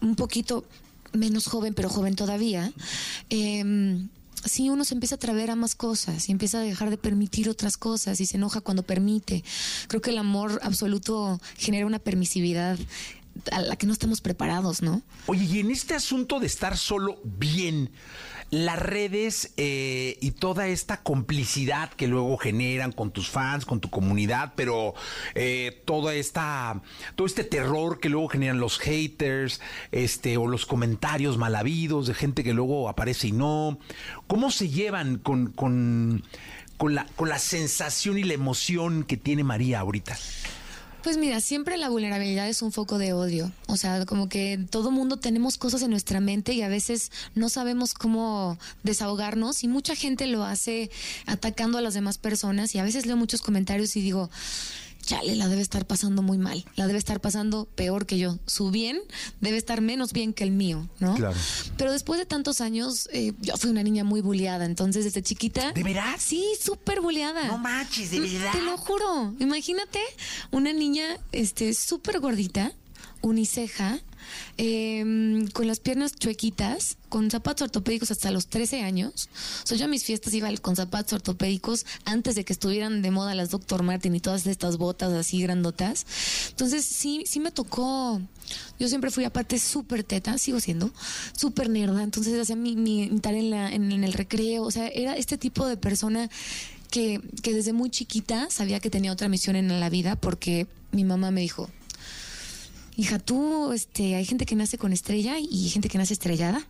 un 0.00 0.14
poquito 0.14 0.64
menos 1.12 1.46
joven, 1.46 1.74
pero 1.74 1.88
joven 1.88 2.14
todavía, 2.14 2.72
em, 3.28 4.08
sí 4.44 4.70
uno 4.70 4.84
se 4.84 4.94
empieza 4.94 5.16
a 5.16 5.16
atrever 5.16 5.50
a 5.50 5.56
más 5.56 5.74
cosas 5.74 6.28
y 6.28 6.32
empieza 6.32 6.58
a 6.58 6.62
dejar 6.62 6.90
de 6.90 6.96
permitir 6.96 7.48
otras 7.48 7.76
cosas 7.76 8.20
y 8.20 8.26
se 8.26 8.36
enoja 8.36 8.60
cuando 8.60 8.84
permite. 8.84 9.42
Creo 9.88 10.00
que 10.00 10.10
el 10.10 10.18
amor 10.18 10.60
absoluto 10.62 11.40
genera 11.58 11.86
una 11.86 11.98
permisividad 11.98 12.78
a 13.50 13.62
la 13.62 13.74
que 13.74 13.86
no 13.88 13.92
estamos 13.92 14.20
preparados, 14.20 14.80
¿no? 14.80 15.02
Oye, 15.26 15.44
y 15.44 15.58
en 15.58 15.70
este 15.72 15.94
asunto 15.94 16.38
de 16.38 16.46
estar 16.46 16.76
solo 16.78 17.18
bien, 17.24 17.90
las 18.52 18.78
redes 18.78 19.54
eh, 19.56 20.18
y 20.20 20.32
toda 20.32 20.68
esta 20.68 21.02
complicidad 21.02 21.88
que 21.88 22.06
luego 22.06 22.36
generan 22.36 22.92
con 22.92 23.10
tus 23.10 23.30
fans, 23.30 23.64
con 23.64 23.80
tu 23.80 23.88
comunidad, 23.88 24.52
pero 24.54 24.92
eh, 25.34 25.80
toda 25.86 26.14
esta, 26.14 26.82
todo 27.16 27.26
este 27.26 27.44
terror 27.44 27.98
que 27.98 28.10
luego 28.10 28.28
generan 28.28 28.60
los 28.60 28.78
haters, 28.78 29.62
este, 29.90 30.36
o 30.36 30.46
los 30.46 30.66
comentarios 30.66 31.38
mal 31.38 31.56
habidos 31.56 32.06
de 32.06 32.12
gente 32.12 32.44
que 32.44 32.52
luego 32.52 32.90
aparece 32.90 33.28
y 33.28 33.32
no. 33.32 33.78
¿Cómo 34.26 34.50
se 34.50 34.68
llevan 34.68 35.16
con, 35.16 35.52
con, 35.52 36.22
con 36.76 36.94
la, 36.94 37.06
con 37.16 37.30
la 37.30 37.38
sensación 37.38 38.18
y 38.18 38.24
la 38.24 38.34
emoción 38.34 39.04
que 39.04 39.16
tiene 39.16 39.44
María 39.44 39.80
ahorita? 39.80 40.14
Pues 41.02 41.16
mira, 41.16 41.40
siempre 41.40 41.78
la 41.78 41.88
vulnerabilidad 41.88 42.48
es 42.48 42.62
un 42.62 42.70
foco 42.70 42.96
de 42.96 43.12
odio. 43.12 43.50
O 43.66 43.76
sea, 43.76 44.06
como 44.06 44.28
que 44.28 44.60
todo 44.70 44.92
mundo 44.92 45.16
tenemos 45.16 45.58
cosas 45.58 45.82
en 45.82 45.90
nuestra 45.90 46.20
mente 46.20 46.52
y 46.52 46.62
a 46.62 46.68
veces 46.68 47.10
no 47.34 47.48
sabemos 47.48 47.92
cómo 47.92 48.56
desahogarnos 48.84 49.64
y 49.64 49.68
mucha 49.68 49.96
gente 49.96 50.28
lo 50.28 50.44
hace 50.44 50.92
atacando 51.26 51.78
a 51.78 51.80
las 51.80 51.94
demás 51.94 52.18
personas 52.18 52.76
y 52.76 52.78
a 52.78 52.84
veces 52.84 53.06
leo 53.06 53.16
muchos 53.16 53.42
comentarios 53.42 53.96
y 53.96 54.00
digo, 54.00 54.30
chale, 55.02 55.36
la 55.36 55.48
debe 55.48 55.60
estar 55.60 55.86
pasando 55.86 56.22
muy 56.22 56.38
mal, 56.38 56.64
la 56.76 56.86
debe 56.86 56.98
estar 56.98 57.20
pasando 57.20 57.66
peor 57.66 58.06
que 58.06 58.18
yo. 58.18 58.38
Su 58.46 58.70
bien 58.70 59.00
debe 59.40 59.56
estar 59.56 59.80
menos 59.80 60.12
bien 60.12 60.32
que 60.32 60.44
el 60.44 60.52
mío, 60.52 60.88
¿no? 61.00 61.14
Claro. 61.14 61.36
Pero 61.76 61.92
después 61.92 62.18
de 62.18 62.26
tantos 62.26 62.60
años, 62.60 63.08
eh, 63.12 63.32
yo 63.40 63.56
fui 63.56 63.70
una 63.70 63.82
niña 63.82 64.04
muy 64.04 64.20
bulleada, 64.20 64.64
entonces 64.64 65.04
desde 65.04 65.22
chiquita... 65.22 65.72
¿De 65.72 65.82
veras? 65.82 66.22
Sí, 66.22 66.44
súper 66.60 67.00
bulleada. 67.00 67.46
No 67.46 67.58
manches, 67.58 68.10
de 68.10 68.20
verdad. 68.20 68.52
Te 68.52 68.62
lo 68.62 68.76
juro. 68.78 69.34
Imagínate 69.38 70.00
una 70.50 70.72
niña 70.72 71.18
este 71.32 71.74
súper 71.74 72.20
gordita, 72.20 72.72
uniceja, 73.20 74.00
em, 74.56 75.46
con 75.48 75.66
las 75.66 75.80
piernas 75.80 76.12
chuequitas, 76.16 76.96
con 77.08 77.30
zapatos 77.30 77.62
ortopédicos 77.66 78.10
hasta 78.10 78.30
los 78.30 78.46
13 78.48 78.82
años. 78.82 79.28
O 79.62 79.66
sea, 79.66 79.76
yo 79.76 79.84
a 79.84 79.88
mis 79.88 80.04
fiestas 80.04 80.32
iba 80.34 80.50
con 80.58 80.76
zapatos 80.76 81.12
ortopédicos 81.14 81.86
antes 82.04 82.34
de 82.34 82.44
que 82.44 82.52
estuvieran 82.52 83.02
de 83.02 83.10
moda 83.10 83.34
las 83.34 83.50
Dr. 83.50 83.82
Martin 83.82 84.14
y 84.14 84.20
todas 84.20 84.46
estas 84.46 84.76
botas 84.78 85.12
así 85.12 85.40
grandotas. 85.42 86.06
Entonces, 86.50 86.84
sí, 86.84 87.24
sí 87.26 87.40
me 87.40 87.50
tocó. 87.50 88.20
Yo 88.78 88.88
siempre 88.88 89.10
fui 89.10 89.24
aparte 89.24 89.58
súper 89.58 90.04
teta, 90.04 90.36
sigo 90.38 90.60
siendo, 90.60 90.90
súper 91.36 91.68
nerda. 91.70 92.02
Entonces 92.02 92.38
hacía 92.40 92.56
mi, 92.56 92.76
mi, 92.76 93.08
mi 93.10 93.20
en- 93.22 93.92
en 93.92 94.04
el 94.04 94.12
recreo. 94.12 94.62
O 94.64 94.70
sea, 94.70 94.88
era 94.88 95.16
este 95.16 95.38
tipo 95.38 95.66
de 95.66 95.76
persona 95.76 96.28
que, 96.90 97.20
que 97.42 97.54
desde 97.54 97.72
muy 97.72 97.90
chiquita 97.90 98.48
sabía 98.50 98.80
que 98.80 98.90
tenía 98.90 99.12
otra 99.12 99.28
misión 99.28 99.56
en 99.56 99.80
la 99.80 99.88
vida 99.88 100.16
porque 100.16 100.66
mi 100.90 101.04
mamá 101.04 101.30
me 101.30 101.40
dijo, 101.40 101.70
hija, 102.96 103.18
tú, 103.18 103.72
este, 103.72 104.14
hay 104.14 104.24
gente 104.24 104.46
que 104.46 104.56
nace 104.56 104.78
con 104.78 104.92
estrella 104.92 105.36
y 105.38 105.68
gente 105.68 105.88
que 105.88 105.98
nace 105.98 106.14
estrellada. 106.14 106.66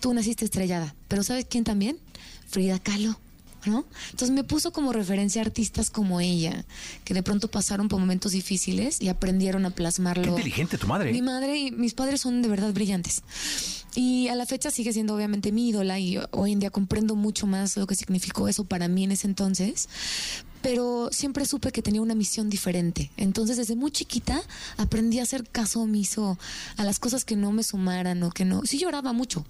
Tú 0.00 0.12
naciste 0.14 0.44
estrellada, 0.44 0.94
pero 1.08 1.22
¿sabes 1.22 1.46
quién 1.48 1.64
también? 1.64 1.98
Frida 2.48 2.78
Kahlo. 2.78 3.18
¿no? 3.66 3.84
Entonces 4.10 4.30
me 4.30 4.44
puso 4.44 4.72
como 4.72 4.92
referencia 4.92 5.42
a 5.42 5.44
artistas 5.44 5.90
como 5.90 6.20
ella, 6.20 6.64
que 7.04 7.12
de 7.12 7.22
pronto 7.22 7.48
pasaron 7.48 7.88
por 7.88 7.98
momentos 8.00 8.32
difíciles 8.32 9.00
y 9.00 9.08
aprendieron 9.08 9.66
a 9.66 9.70
plasmarlo. 9.70 10.22
Qué 10.22 10.30
inteligente 10.30 10.78
tu 10.78 10.86
madre. 10.86 11.12
Mi 11.12 11.22
madre 11.22 11.58
y 11.58 11.70
mis 11.70 11.94
padres 11.94 12.20
son 12.20 12.40
de 12.40 12.48
verdad 12.48 12.72
brillantes. 12.72 13.22
Y 13.94 14.28
a 14.28 14.36
la 14.36 14.46
fecha 14.46 14.70
sigue 14.70 14.92
siendo 14.92 15.14
obviamente 15.14 15.50
mi 15.50 15.70
ídola 15.70 15.98
y 15.98 16.18
hoy 16.30 16.52
en 16.52 16.60
día 16.60 16.70
comprendo 16.70 17.16
mucho 17.16 17.46
más 17.46 17.76
lo 17.76 17.86
que 17.86 17.94
significó 17.94 18.48
eso 18.48 18.64
para 18.64 18.86
mí 18.86 19.04
en 19.04 19.12
ese 19.12 19.26
entonces. 19.26 19.88
Pero 20.62 21.08
siempre 21.12 21.44
supe 21.44 21.72
que 21.72 21.82
tenía 21.82 22.02
una 22.02 22.14
misión 22.14 22.50
diferente. 22.50 23.10
Entonces, 23.16 23.56
desde 23.56 23.76
muy 23.76 23.90
chiquita 23.90 24.42
aprendí 24.76 25.20
a 25.20 25.22
hacer 25.22 25.48
caso 25.48 25.80
omiso 25.80 26.38
a 26.76 26.84
las 26.84 26.98
cosas 26.98 27.24
que 27.24 27.36
no 27.36 27.52
me 27.52 27.62
sumaran 27.62 28.22
o 28.22 28.30
que 28.30 28.44
no. 28.44 28.62
Sí 28.64 28.78
lloraba 28.78 29.12
mucho. 29.12 29.44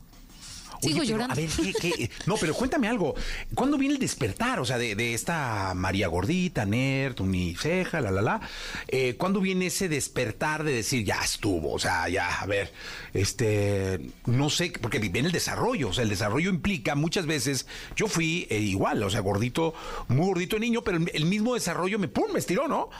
Oye, 0.83 0.89
Sigo 0.89 1.01
pero, 1.01 1.11
llorando. 1.11 1.33
A 1.33 1.37
ver, 1.37 1.49
¿qué, 1.49 1.72
qué? 1.72 2.11
No, 2.26 2.37
pero 2.37 2.55
cuéntame 2.55 2.89
algo. 2.89 3.14
¿Cuándo 3.55 3.79
viene 3.79 3.95
el 3.95 4.01
despertar? 4.01 4.61
O 4.61 4.64
sea, 4.64 4.79
de, 4.79 4.95
de 4.95 5.14
esta 5.14 5.74
María 5.74 6.09
Gordita, 6.09 6.64
nerd, 6.64 7.20
uniceja, 7.20 8.01
la, 8.01 8.11
la, 8.11 8.22
la. 8.22 8.41
Eh, 8.87 9.16
¿Cuándo 9.16 9.41
viene 9.41 9.66
ese 9.66 9.89
despertar 9.89 10.64
de 10.64 10.72
decir, 10.72 11.05
ya 11.05 11.20
estuvo? 11.22 11.72
O 11.72 11.79
sea, 11.79 12.09
ya, 12.09 12.41
a 12.41 12.47
ver, 12.47 12.72
este, 13.14 14.01
no 14.26 14.51
sé, 14.51 14.72
porque 14.81 14.99
viene 14.99 15.29
el 15.29 15.33
desarrollo. 15.33 15.89
O 15.89 15.93
sea, 15.93 16.05
el 16.05 16.11
desarrollo 16.11 16.51
implica 16.51 16.95
muchas 16.95 17.26
veces, 17.26 17.66
yo 17.97 18.07
fui 18.07 18.47
eh, 18.51 18.59
igual, 18.59 19.03
o 19.03 19.11
sea, 19.11 19.20
gordito, 19.20 19.74
muy 20.09 20.26
gordito 20.26 20.57
de 20.57 20.61
niño, 20.61 20.83
pero 20.83 20.99
el, 20.99 21.11
el 21.12 21.24
mismo 21.26 21.55
desarrollo 21.55 21.99
me, 21.99 22.09
pum, 22.09 22.33
me 22.33 22.39
estiró, 22.39 22.68
¿no? 22.68 22.91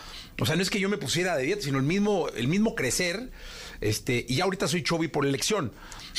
O 0.41 0.47
sea, 0.47 0.57
no 0.57 0.62
es 0.62 0.70
que 0.70 0.81
yo 0.81 0.89
me 0.89 0.99
pusiera 0.99 1.37
de 1.37 1.45
dieta, 1.45 1.62
sino 1.62 1.79
el 1.79 1.85
mismo, 1.85 2.29
el 2.37 2.49
mismo 2.49 2.74
crecer. 2.74 3.31
Este, 3.81 4.24
y 4.29 4.37
ya 4.37 4.45
ahorita 4.45 4.68
soy 4.68 4.83
chubby 4.83 5.09
por 5.09 5.26
elección. 5.26 5.72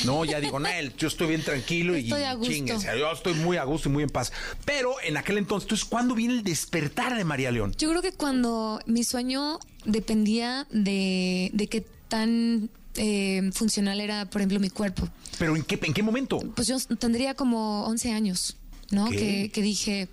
No, 0.04 0.24
ya 0.24 0.40
digo, 0.40 0.58
Nael, 0.58 0.94
yo 0.96 1.08
estoy 1.08 1.28
bien 1.28 1.42
tranquilo 1.42 1.96
y 1.96 2.10
chinguense, 2.42 2.88
yo 2.98 3.10
estoy 3.12 3.34
muy 3.34 3.56
a 3.56 3.64
gusto 3.64 3.88
y 3.88 3.92
muy 3.92 4.02
en 4.02 4.10
paz. 4.10 4.32
Pero 4.64 4.94
en 5.02 5.16
aquel 5.16 5.38
entonces, 5.38 5.66
entonces, 5.66 5.86
¿cuándo 5.88 6.14
viene 6.14 6.34
el 6.34 6.42
despertar 6.42 7.16
de 7.16 7.24
María 7.24 7.50
León? 7.50 7.74
Yo 7.78 7.90
creo 7.90 8.02
que 8.02 8.12
cuando 8.12 8.80
mi 8.86 9.04
sueño 9.04 9.58
dependía 9.84 10.66
de, 10.70 11.50
de 11.52 11.66
qué 11.68 11.84
tan 12.08 12.70
eh, 12.96 13.50
funcional 13.52 14.00
era, 14.00 14.28
por 14.28 14.40
ejemplo, 14.40 14.60
mi 14.60 14.70
cuerpo. 14.70 15.08
¿Pero 15.38 15.56
en 15.56 15.62
qué, 15.62 15.78
en 15.82 15.94
qué 15.94 16.02
momento? 16.02 16.38
Pues 16.54 16.68
yo 16.68 16.78
tendría 16.98 17.34
como 17.34 17.84
11 17.86 18.12
años, 18.12 18.56
¿no? 18.90 19.08
Que, 19.10 19.50
que 19.52 19.62
dije, 19.62 20.08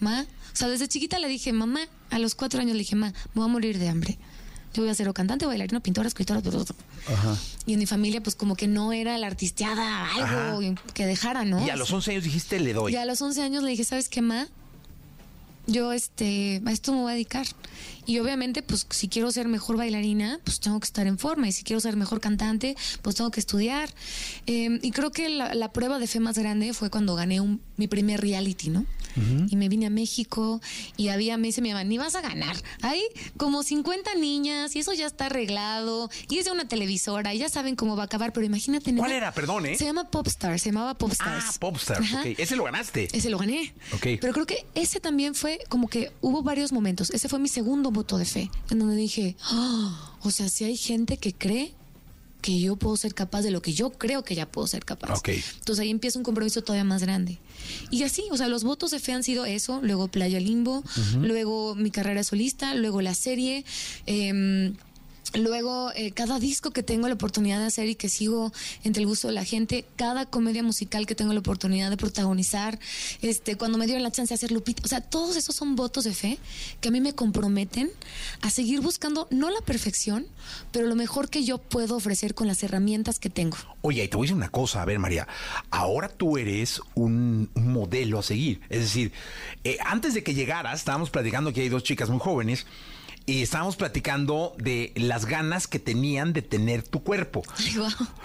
ma, 0.00 0.22
o 0.22 0.56
sea, 0.56 0.68
desde 0.68 0.88
chiquita 0.88 1.18
le 1.18 1.28
dije, 1.28 1.52
mamá, 1.52 1.80
a 2.10 2.18
los 2.18 2.34
cuatro 2.34 2.60
años 2.60 2.72
le 2.72 2.78
dije, 2.78 2.96
ma, 2.96 3.10
me 3.10 3.14
voy 3.34 3.44
a 3.44 3.48
morir 3.48 3.78
de 3.78 3.88
hambre. 3.88 4.18
Yo 4.74 4.82
voy 4.82 4.90
a 4.90 4.94
ser 4.94 5.08
o 5.08 5.14
cantante, 5.14 5.46
bailarina, 5.46 5.80
pintora, 5.80 6.08
escritora, 6.08 6.42
todo. 6.42 6.66
Y 7.64 7.72
en 7.72 7.78
mi 7.78 7.86
familia, 7.86 8.22
pues 8.22 8.36
como 8.36 8.56
que 8.56 8.66
no 8.66 8.92
era 8.92 9.16
la 9.16 9.26
artisteada, 9.26 10.06
algo 10.12 10.74
que 10.92 11.06
dejara, 11.06 11.44
¿no? 11.44 11.64
Y 11.64 11.70
a 11.70 11.76
los 11.76 11.90
11 11.90 12.10
años 12.12 12.24
dijiste, 12.24 12.60
le 12.60 12.72
doy. 12.72 12.92
Y 12.92 12.96
a 12.96 13.04
los 13.04 13.22
11 13.22 13.42
años 13.42 13.62
le 13.62 13.70
dije, 13.70 13.84
¿sabes 13.84 14.08
qué, 14.08 14.20
ma? 14.22 14.46
Yo, 15.66 15.92
este, 15.92 16.62
a 16.64 16.72
esto 16.72 16.92
me 16.92 17.00
voy 17.00 17.10
a 17.10 17.14
dedicar. 17.14 17.46
Y 18.06 18.18
obviamente, 18.18 18.62
pues, 18.62 18.86
si 18.90 19.08
quiero 19.08 19.30
ser 19.30 19.48
mejor 19.48 19.76
bailarina, 19.76 20.40
pues 20.44 20.60
tengo 20.60 20.78
que 20.80 20.86
estar 20.86 21.06
en 21.06 21.18
forma. 21.18 21.48
Y 21.48 21.52
si 21.52 21.64
quiero 21.64 21.80
ser 21.80 21.96
mejor 21.96 22.20
cantante, 22.20 22.76
pues 23.02 23.16
tengo 23.16 23.30
que 23.30 23.40
estudiar. 23.40 23.90
Eh, 24.46 24.78
y 24.82 24.90
creo 24.92 25.10
que 25.10 25.28
la, 25.28 25.54
la 25.54 25.72
prueba 25.72 25.98
de 25.98 26.06
fe 26.06 26.20
más 26.20 26.38
grande 26.38 26.72
fue 26.72 26.90
cuando 26.90 27.14
gané 27.14 27.40
un, 27.40 27.60
mi 27.76 27.88
primer 27.88 28.20
reality, 28.20 28.70
¿no? 28.70 28.86
Y 29.48 29.56
me 29.56 29.70
vine 29.70 29.86
a 29.86 29.90
México 29.90 30.60
y 30.98 31.08
había, 31.08 31.38
me 31.38 31.46
dice 31.46 31.62
mi 31.62 31.70
mamá, 31.70 31.84
ni 31.84 31.96
vas 31.96 32.14
a 32.16 32.20
ganar. 32.20 32.54
Hay 32.82 33.00
como 33.38 33.62
50 33.62 34.14
niñas 34.16 34.76
y 34.76 34.80
eso 34.80 34.92
ya 34.92 35.06
está 35.06 35.26
arreglado. 35.26 36.10
Y 36.28 36.36
es 36.36 36.44
de 36.44 36.50
una 36.50 36.68
televisora 36.68 37.32
y 37.32 37.38
ya 37.38 37.48
saben 37.48 37.76
cómo 37.76 37.96
va 37.96 38.02
a 38.02 38.04
acabar. 38.06 38.34
Pero 38.34 38.44
imagínate, 38.44 38.94
¿Cuál 38.94 39.12
era? 39.12 39.32
Perdón, 39.32 39.64
¿eh? 39.64 39.76
Se 39.78 39.86
llama 39.86 40.10
Popstar, 40.10 40.58
se 40.58 40.68
llamaba 40.68 40.98
Popstars. 40.98 41.44
Ah, 41.48 41.52
Popstar. 41.58 42.02
Ok. 42.02 42.38
Ese 42.38 42.56
lo 42.56 42.64
ganaste. 42.64 43.08
Ese 43.10 43.30
lo 43.30 43.38
gané. 43.38 43.72
Ok. 43.94 44.06
Pero 44.20 44.34
creo 44.34 44.44
que 44.44 44.66
ese 44.74 45.00
también 45.00 45.34
fue 45.34 45.60
como 45.70 45.88
que 45.88 46.12
hubo 46.20 46.42
varios 46.42 46.72
momentos. 46.72 47.08
Ese 47.10 47.30
fue 47.30 47.38
mi 47.38 47.48
segundo 47.48 47.90
voto 47.96 48.16
de 48.18 48.24
fe, 48.24 48.50
en 48.70 48.78
donde 48.78 48.94
dije, 48.96 49.36
"Ah, 49.42 50.14
o 50.22 50.30
sea, 50.30 50.48
si 50.48 50.62
hay 50.64 50.76
gente 50.76 51.16
que 51.16 51.32
cree 51.34 51.74
que 52.42 52.60
yo 52.60 52.76
puedo 52.76 52.96
ser 52.96 53.12
capaz 53.12 53.42
de 53.42 53.50
lo 53.50 53.60
que 53.60 53.72
yo 53.72 53.90
creo 53.90 54.22
que 54.22 54.36
ya 54.36 54.46
puedo 54.46 54.68
ser 54.68 54.84
capaz. 54.84 55.18
Ok. 55.18 55.30
Entonces 55.30 55.80
ahí 55.82 55.90
empieza 55.90 56.16
un 56.16 56.24
compromiso 56.24 56.62
todavía 56.62 56.84
más 56.84 57.02
grande. 57.02 57.38
Y 57.90 58.04
así, 58.04 58.22
o 58.30 58.36
sea, 58.36 58.46
los 58.46 58.62
votos 58.62 58.92
de 58.92 59.00
fe 59.00 59.10
han 59.12 59.24
sido 59.24 59.46
eso, 59.46 59.80
luego 59.82 60.06
Playa 60.06 60.38
Limbo, 60.38 60.84
luego 61.20 61.74
mi 61.74 61.90
carrera 61.90 62.22
solista, 62.22 62.76
luego 62.76 63.02
la 63.02 63.14
serie. 63.14 63.64
em, 64.06 64.76
Luego, 65.36 65.92
eh, 65.94 66.12
cada 66.12 66.38
disco 66.38 66.70
que 66.70 66.82
tengo 66.82 67.08
la 67.08 67.14
oportunidad 67.14 67.58
de 67.58 67.66
hacer 67.66 67.88
y 67.88 67.94
que 67.94 68.08
sigo 68.08 68.52
entre 68.84 69.02
el 69.02 69.08
gusto 69.08 69.28
de 69.28 69.34
la 69.34 69.44
gente, 69.44 69.84
cada 69.96 70.26
comedia 70.26 70.62
musical 70.62 71.06
que 71.06 71.14
tengo 71.14 71.32
la 71.32 71.40
oportunidad 71.40 71.90
de 71.90 71.96
protagonizar, 71.96 72.78
este, 73.22 73.56
cuando 73.56 73.76
me 73.76 73.86
dieron 73.86 74.02
la 74.02 74.10
chance 74.10 74.32
de 74.32 74.36
hacer 74.36 74.52
Lupita, 74.52 74.82
o 74.84 74.88
sea, 74.88 75.00
todos 75.00 75.36
esos 75.36 75.54
son 75.54 75.76
votos 75.76 76.04
de 76.04 76.14
fe 76.14 76.38
que 76.80 76.88
a 76.88 76.90
mí 76.90 77.00
me 77.00 77.14
comprometen 77.14 77.90
a 78.40 78.50
seguir 78.50 78.80
buscando 78.80 79.28
no 79.30 79.50
la 79.50 79.60
perfección, 79.60 80.26
pero 80.72 80.86
lo 80.86 80.94
mejor 80.94 81.28
que 81.28 81.44
yo 81.44 81.58
puedo 81.58 81.96
ofrecer 81.96 82.34
con 82.34 82.46
las 82.46 82.62
herramientas 82.62 83.18
que 83.18 83.30
tengo. 83.30 83.56
Oye, 83.82 84.04
y 84.04 84.08
te 84.08 84.16
voy 84.16 84.26
a 84.26 84.28
decir 84.28 84.36
una 84.36 84.48
cosa, 84.48 84.82
a 84.82 84.84
ver, 84.84 84.98
María. 84.98 85.28
Ahora 85.70 86.08
tú 86.08 86.38
eres 86.38 86.80
un, 86.94 87.50
modelo 87.54 88.18
a 88.18 88.22
seguir. 88.22 88.60
Es 88.68 88.80
decir, 88.80 89.12
eh, 89.64 89.76
antes 89.84 90.14
de 90.14 90.22
que 90.22 90.34
llegaras, 90.34 90.78
estábamos 90.78 91.10
platicando 91.10 91.52
que 91.52 91.60
hay 91.60 91.68
dos 91.68 91.82
chicas 91.82 92.08
muy 92.08 92.20
jóvenes. 92.20 92.66
Y 93.28 93.42
estábamos 93.42 93.74
platicando 93.74 94.54
de 94.56 94.92
las 94.94 95.24
ganas 95.26 95.66
que 95.66 95.80
tenían 95.80 96.32
de 96.32 96.42
tener 96.42 96.84
tu 96.84 97.02
cuerpo. 97.02 97.42
Ay. 97.58 97.76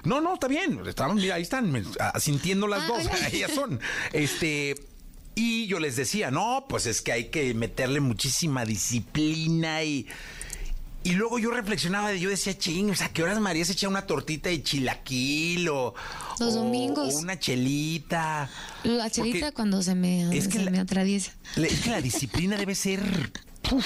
No, 0.03 0.21
no, 0.21 0.35
está 0.35 0.47
bien. 0.47 0.79
Mira, 1.15 1.35
ahí 1.35 1.41
están 1.41 1.71
me- 1.71 1.83
ah, 1.99 2.19
sintiendo 2.19 2.67
las 2.67 2.83
Ah, 2.83 2.87
dos. 2.87 3.05
hola. 3.07 3.29
Ellas 3.31 3.51
son. 3.55 3.79
Este. 4.13 4.75
Y 5.33 5.65
yo 5.67 5.79
les 5.79 5.95
decía, 5.95 6.29
no, 6.29 6.65
pues 6.69 6.85
es 6.85 7.01
que 7.01 7.13
hay 7.13 7.29
que 7.29 7.53
meterle 7.55 7.99
muchísima 7.99 8.63
disciplina 8.65 9.83
y. 9.83 10.05
Y 11.03 11.13
luego 11.13 11.39
yo 11.39 11.49
reflexionaba, 11.49 12.13
yo 12.13 12.29
decía, 12.29 12.55
ching, 12.55 12.91
o 12.91 12.95
sea, 12.95 13.09
¿qué 13.11 13.23
horas 13.23 13.39
María 13.39 13.65
se 13.65 13.71
echa 13.71 13.87
una 13.87 14.05
tortita 14.05 14.49
de 14.49 14.61
chilaquil 14.61 15.67
o. 15.69 15.95
Los 16.39 16.53
o- 16.53 16.57
domingos. 16.59 17.15
o 17.15 17.17
una 17.17 17.39
chelita? 17.39 18.47
La 18.83 19.09
chelita 19.09 19.39
Porque 19.47 19.53
cuando 19.55 19.81
se 19.81 19.95
me, 19.95 20.37
es 20.37 20.47
que 20.47 20.59
se 20.59 20.65
la- 20.65 20.69
me 20.69 20.79
atraviesa. 20.79 21.31
la- 21.55 21.65
Es 21.65 21.79
que 21.79 21.89
la 21.89 22.01
disciplina 22.03 22.55
debe 22.55 22.75
ser 22.75 23.01
uf, 23.71 23.85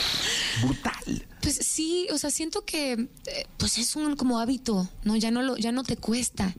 brutal. 0.63 1.25
Pues 1.41 1.57
sí, 1.57 2.07
o 2.11 2.17
sea, 2.17 2.31
siento 2.31 2.65
que 2.65 2.93
eh, 2.93 3.47
pues 3.57 3.77
es 3.77 3.95
un 3.95 4.15
como 4.15 4.39
hábito, 4.39 4.89
¿no? 5.03 5.15
Ya 5.15 5.29
no 5.31 5.43
lo, 5.43 5.57
ya 5.57 5.71
no 5.71 5.83
te 5.83 5.95
cuesta. 5.95 6.55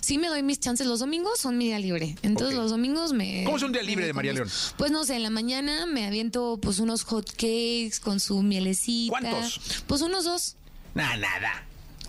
Sí 0.00 0.16
me 0.18 0.28
doy 0.28 0.42
mis 0.42 0.60
chances. 0.60 0.86
Los 0.86 1.00
domingos 1.00 1.40
son 1.40 1.58
mi 1.58 1.66
día 1.66 1.78
libre. 1.78 2.16
Entonces 2.22 2.56
Ok. 2.56 2.62
los 2.62 2.70
domingos 2.70 3.12
me. 3.12 3.42
¿Cómo 3.44 3.56
es 3.56 3.62
un 3.62 3.72
día 3.72 3.82
libre 3.82 4.06
de 4.06 4.12
María 4.12 4.32
León? 4.32 4.48
Pues 4.76 4.90
no 4.92 5.04
sé, 5.04 5.16
en 5.16 5.24
la 5.24 5.30
mañana 5.30 5.86
me 5.86 6.06
aviento 6.06 6.58
pues 6.62 6.78
unos 6.78 7.02
hot 7.04 7.30
cakes 7.32 7.94
con 8.02 8.20
su 8.20 8.42
mielecita. 8.42 9.10
¿Cuántos? 9.10 9.60
Pues 9.86 10.02
unos 10.02 10.24
dos. 10.24 10.56
Nada, 10.94 11.16
nada. 11.16 11.64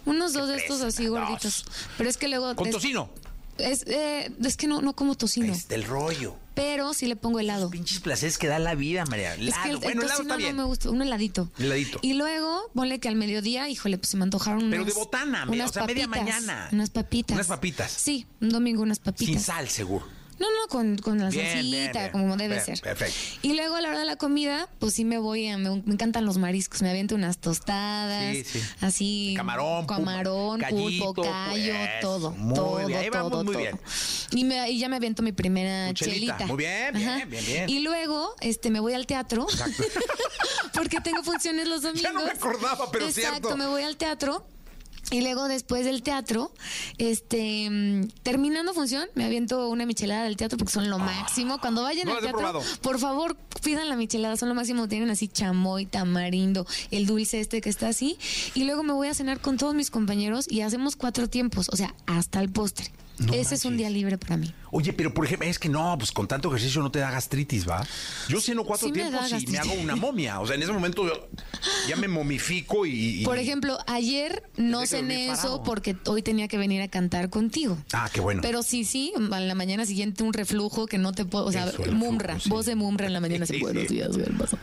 Unos 0.05 0.33
dos 0.33 0.47
de 0.49 0.57
estos 0.57 0.81
así 0.81 1.07
gorditos. 1.07 1.65
Pero 1.97 2.09
es 2.09 2.17
que 2.17 2.27
luego. 2.27 2.55
Con 2.55 2.69
tocino. 2.69 3.09
Es, 3.59 3.83
eh, 3.87 4.31
es 4.43 4.57
que 4.57 4.67
no, 4.67 4.81
no 4.81 4.95
como 4.95 5.15
tocino. 5.15 5.51
Es 5.53 5.67
del 5.67 5.83
rollo. 5.83 6.35
Pero 6.55 6.93
sí 6.93 7.05
le 7.07 7.15
pongo 7.15 7.39
helado. 7.39 7.69
Pinches 7.69 7.99
placeres 7.99 8.37
que 8.37 8.47
da 8.47 8.59
la 8.59 8.75
vida, 8.75 9.05
María. 9.05 9.35
Es 9.35 9.39
Helado. 9.41 9.63
que 9.63 9.69
el, 9.69 9.75
el 9.75 9.81
bueno, 9.81 10.01
helado 10.03 10.37
bien. 10.37 10.55
no 10.57 10.63
me 10.63 10.67
gusta, 10.67 10.89
un 10.89 11.01
heladito. 11.01 11.49
Heladito. 11.57 11.99
Y 12.01 12.13
luego, 12.15 12.69
ponle 12.73 12.99
que 12.99 13.07
al 13.07 13.15
mediodía, 13.15 13.69
híjole, 13.69 13.97
pues 13.97 14.09
se 14.09 14.17
me 14.17 14.23
antojaron 14.23 14.63
unas... 14.65 14.71
Pero 14.71 14.85
de 14.85 14.93
botana, 14.93 15.45
unas 15.47 15.69
o 15.69 15.73
sea, 15.73 15.85
media 15.85 16.07
papitas, 16.07 16.25
mañana. 16.41 16.69
Unas 16.71 16.89
papitas. 16.89 17.35
Unas 17.35 17.47
papitas. 17.47 17.91
Sí, 17.91 18.25
un 18.41 18.49
domingo 18.49 18.81
unas 18.81 18.99
papitas. 18.99 19.27
Sin 19.33 19.39
sal, 19.39 19.69
seguro. 19.69 20.05
No, 20.39 20.47
no, 20.49 20.67
con, 20.69 20.97
con 20.97 21.19
la 21.19 21.29
Bien, 21.29 21.45
salsita, 21.45 21.61
bien, 21.77 21.91
bien. 21.93 22.11
como 22.11 22.37
debe 22.37 22.59
ser. 22.61 22.79
perfecto. 22.79 23.15
Y 23.41 23.53
luego 23.53 23.75
a 23.75 23.81
la 23.81 23.89
hora 23.89 23.99
de 23.99 24.05
la 24.05 24.15
comida, 24.15 24.69
pues 24.79 24.93
sí 24.93 25.03
me 25.05 25.17
voy, 25.17 25.47
a, 25.47 25.57
me, 25.57 25.69
me 25.69 25.93
encantan 25.93 26.25
los 26.25 26.37
mariscos, 26.37 26.81
me 26.81 26.89
aviento 26.89 27.15
unas 27.15 27.39
tostadas, 27.39 28.35
Sí, 28.37 28.43
sí. 28.45 28.61
así. 28.81 29.33
Camarón, 29.35 29.85
pulpo, 29.85 29.95
camarón, 29.95 30.61
pulpo, 30.69 31.13
callo, 31.13 31.73
pues, 31.73 31.99
todo, 32.01 32.31
muy 32.31 32.55
todo, 32.55 32.85
bien, 32.87 32.99
ahí 32.99 33.09
vamos 33.09 33.31
todo, 33.31 33.43
muy 33.43 33.53
todo. 33.53 33.63
bien. 33.63 33.79
Y, 34.31 34.43
me, 34.45 34.69
y 34.71 34.79
ya 34.79 34.87
me 34.89 34.95
aviento 34.95 35.21
mi 35.23 35.31
primera 35.33 35.93
chelita. 35.93 36.37
chelita. 36.37 36.45
Muy 36.47 36.57
bien, 36.57 36.93
bien, 36.93 37.29
bien, 37.29 37.45
bien. 37.45 37.69
Y 37.69 37.79
luego, 37.79 38.33
este, 38.39 38.69
me 38.69 38.79
voy 38.79 38.93
al 38.93 39.05
teatro. 39.05 39.45
porque 40.73 41.01
tengo 41.01 41.23
funciones 41.23 41.67
los 41.67 41.81
domingos. 41.81 41.99
Ya 42.09 42.13
no 42.13 42.23
me 42.25 42.31
acordaba, 42.31 42.89
pero 42.91 43.05
Exacto, 43.07 43.29
cierto. 43.49 43.57
me 43.57 43.67
voy 43.67 43.83
al 43.83 43.97
teatro. 43.97 44.45
Y 45.11 45.21
luego 45.21 45.47
después 45.47 45.85
del 45.85 46.03
teatro, 46.03 46.51
este, 46.99 47.67
mm, 47.69 48.09
terminando 48.21 48.73
función, 48.73 49.07
me 49.15 49.25
aviento 49.25 49.69
una 49.69 49.85
michelada 49.85 50.23
del 50.23 50.37
teatro 50.37 50.57
porque 50.57 50.71
son 50.71 50.89
lo 50.89 50.99
máximo. 50.99 51.59
Cuando 51.59 51.81
vayan 51.81 52.07
no 52.07 52.15
al 52.15 52.21
teatro, 52.21 52.61
por 52.81 52.99
favor, 52.99 53.35
pidan 53.63 53.89
la 53.89 53.95
michelada, 53.95 54.37
son 54.37 54.49
lo 54.49 54.55
máximo. 54.55 54.87
Tienen 54.87 55.09
así 55.09 55.27
chamoy, 55.27 55.87
tamarindo, 55.87 56.67
el 56.91 57.07
dulce 57.07 57.39
este 57.39 57.61
que 57.61 57.69
está 57.69 57.87
así. 57.87 58.17
Y 58.53 58.65
luego 58.65 58.83
me 58.83 58.93
voy 58.93 59.07
a 59.07 59.13
cenar 59.15 59.39
con 59.39 59.57
todos 59.57 59.73
mis 59.73 59.89
compañeros 59.89 60.45
y 60.49 60.61
hacemos 60.61 60.95
cuatro 60.95 61.27
tiempos, 61.27 61.69
o 61.71 61.75
sea, 61.75 61.95
hasta 62.05 62.39
el 62.39 62.49
postre. 62.49 62.91
No 63.19 63.33
Ese 63.33 63.55
es 63.55 63.65
un 63.65 63.75
día 63.77 63.89
libre 63.89 64.17
para 64.17 64.37
mí. 64.37 64.53
Oye, 64.71 64.93
pero 64.93 65.13
por 65.13 65.25
ejemplo, 65.25 65.47
es 65.47 65.59
que 65.59 65.67
no, 65.69 65.95
pues 65.97 66.11
con 66.11 66.27
tanto 66.27 66.49
ejercicio 66.49 66.81
no 66.81 66.91
te 66.91 66.99
da 66.99 67.11
gastritis, 67.11 67.67
¿va? 67.67 67.85
Yo 68.27 68.39
ceno 68.39 68.63
cuatro 68.63 68.87
Sí 68.87 68.93
tiempos 68.93 69.31
y 69.41 69.47
me 69.47 69.57
hago 69.57 69.73
una 69.73 69.95
momia. 69.97 70.39
O 70.39 70.47
sea, 70.47 70.55
en 70.55 70.63
ese 70.63 70.71
momento 70.71 71.05
yo 71.05 71.27
ya 71.87 71.95
me 71.95 72.07
momifico 72.07 72.85
y. 72.85 73.21
y- 73.21 73.25
Por 73.25 73.37
ejemplo, 73.37 73.77
ayer 73.87 74.43
no 74.57 74.85
cené 74.85 75.31
eso 75.31 75.63
porque 75.63 75.97
hoy 76.05 76.21
tenía 76.21 76.47
que 76.47 76.57
venir 76.57 76.81
a 76.81 76.87
cantar 76.87 77.29
contigo. 77.29 77.77
Ah, 77.93 78.09
qué 78.13 78.21
bueno. 78.21 78.41
Pero 78.41 78.63
sí, 78.63 78.85
sí, 78.85 79.11
a 79.31 79.39
la 79.39 79.55
mañana 79.55 79.85
siguiente 79.85 80.23
un 80.23 80.33
reflujo 80.33 80.85
que 80.85 80.97
no 80.97 81.11
te 81.11 81.25
puedo, 81.25 81.45
o 81.45 81.51
sea, 81.51 81.67
Eso, 81.67 81.91
mumra, 81.91 82.35
reflujo, 82.35 82.43
sí. 82.43 82.49
voz 82.49 82.65
de 82.65 82.75
mumra 82.75 83.07
en 83.07 83.13
la 83.13 83.19
mañana. 83.19 83.45
Sí, 83.45 83.57
buenos 83.61 83.87
días, 83.87 84.09
¿qué 84.15 84.31
pasó? 84.37 84.57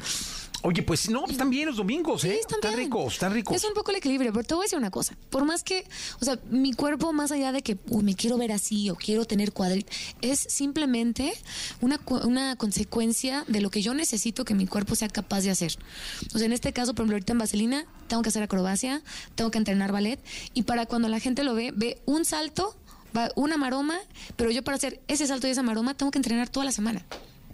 Oye, 0.62 0.82
pues 0.82 1.08
no, 1.10 1.26
están 1.26 1.50
bien 1.50 1.66
los 1.66 1.76
domingos, 1.76 2.24
¿eh? 2.24 2.32
Sí, 2.32 2.54
están 2.54 2.60
bien. 2.72 2.86
ricos, 2.86 3.14
están 3.14 3.32
ricos. 3.32 3.56
Es 3.56 3.64
un 3.64 3.74
poco 3.74 3.90
el 3.90 3.98
equilibrio, 3.98 4.32
pero 4.32 4.44
te 4.44 4.54
voy 4.54 4.62
a 4.62 4.66
decir 4.66 4.78
una 4.78 4.90
cosa. 4.90 5.16
Por 5.30 5.44
más 5.44 5.62
que, 5.62 5.86
o 6.20 6.24
sea, 6.24 6.38
mi 6.50 6.72
cuerpo, 6.72 7.12
más 7.12 7.30
allá 7.30 7.52
de 7.52 7.62
que 7.62 7.76
uy, 7.88 8.02
me 8.02 8.14
quiero 8.14 8.38
ver 8.38 8.52
así 8.52 8.90
o 8.90 8.96
quiero 8.96 9.24
tener 9.24 9.52
cuadritos, 9.52 9.94
es 10.22 10.40
simplemente 10.40 11.32
una, 11.80 12.00
una 12.24 12.56
consecuencia 12.56 13.44
de 13.48 13.60
lo 13.60 13.70
que 13.70 13.82
yo 13.82 13.94
necesito 13.94 14.44
que 14.44 14.54
mi 14.54 14.66
cuerpo 14.66 14.94
sea 14.94 15.08
capaz 15.08 15.42
de 15.42 15.50
hacer. 15.50 15.76
O 16.34 16.38
sea, 16.38 16.46
en 16.46 16.52
este 16.52 16.72
caso, 16.72 16.94
por 16.94 17.02
ejemplo, 17.02 17.16
ahorita 17.16 17.32
en 17.32 17.38
Vaselina, 17.38 17.86
tengo 18.08 18.22
que 18.22 18.30
hacer 18.30 18.42
acrobacia, 18.42 19.02
tengo 19.34 19.50
que 19.50 19.58
entrenar 19.58 19.92
ballet, 19.92 20.20
y 20.54 20.62
para 20.62 20.86
cuando 20.86 21.08
la 21.08 21.20
gente 21.20 21.44
lo 21.44 21.54
ve, 21.54 21.72
ve 21.74 21.98
un 22.06 22.24
salto, 22.24 22.76
va 23.16 23.30
una 23.34 23.56
maroma, 23.56 23.98
pero 24.36 24.50
yo 24.50 24.62
para 24.62 24.76
hacer 24.76 25.00
ese 25.08 25.26
salto 25.26 25.46
y 25.46 25.50
esa 25.50 25.62
maroma 25.62 25.94
tengo 25.94 26.10
que 26.10 26.18
entrenar 26.18 26.48
toda 26.48 26.64
la 26.66 26.72
semana. 26.72 27.04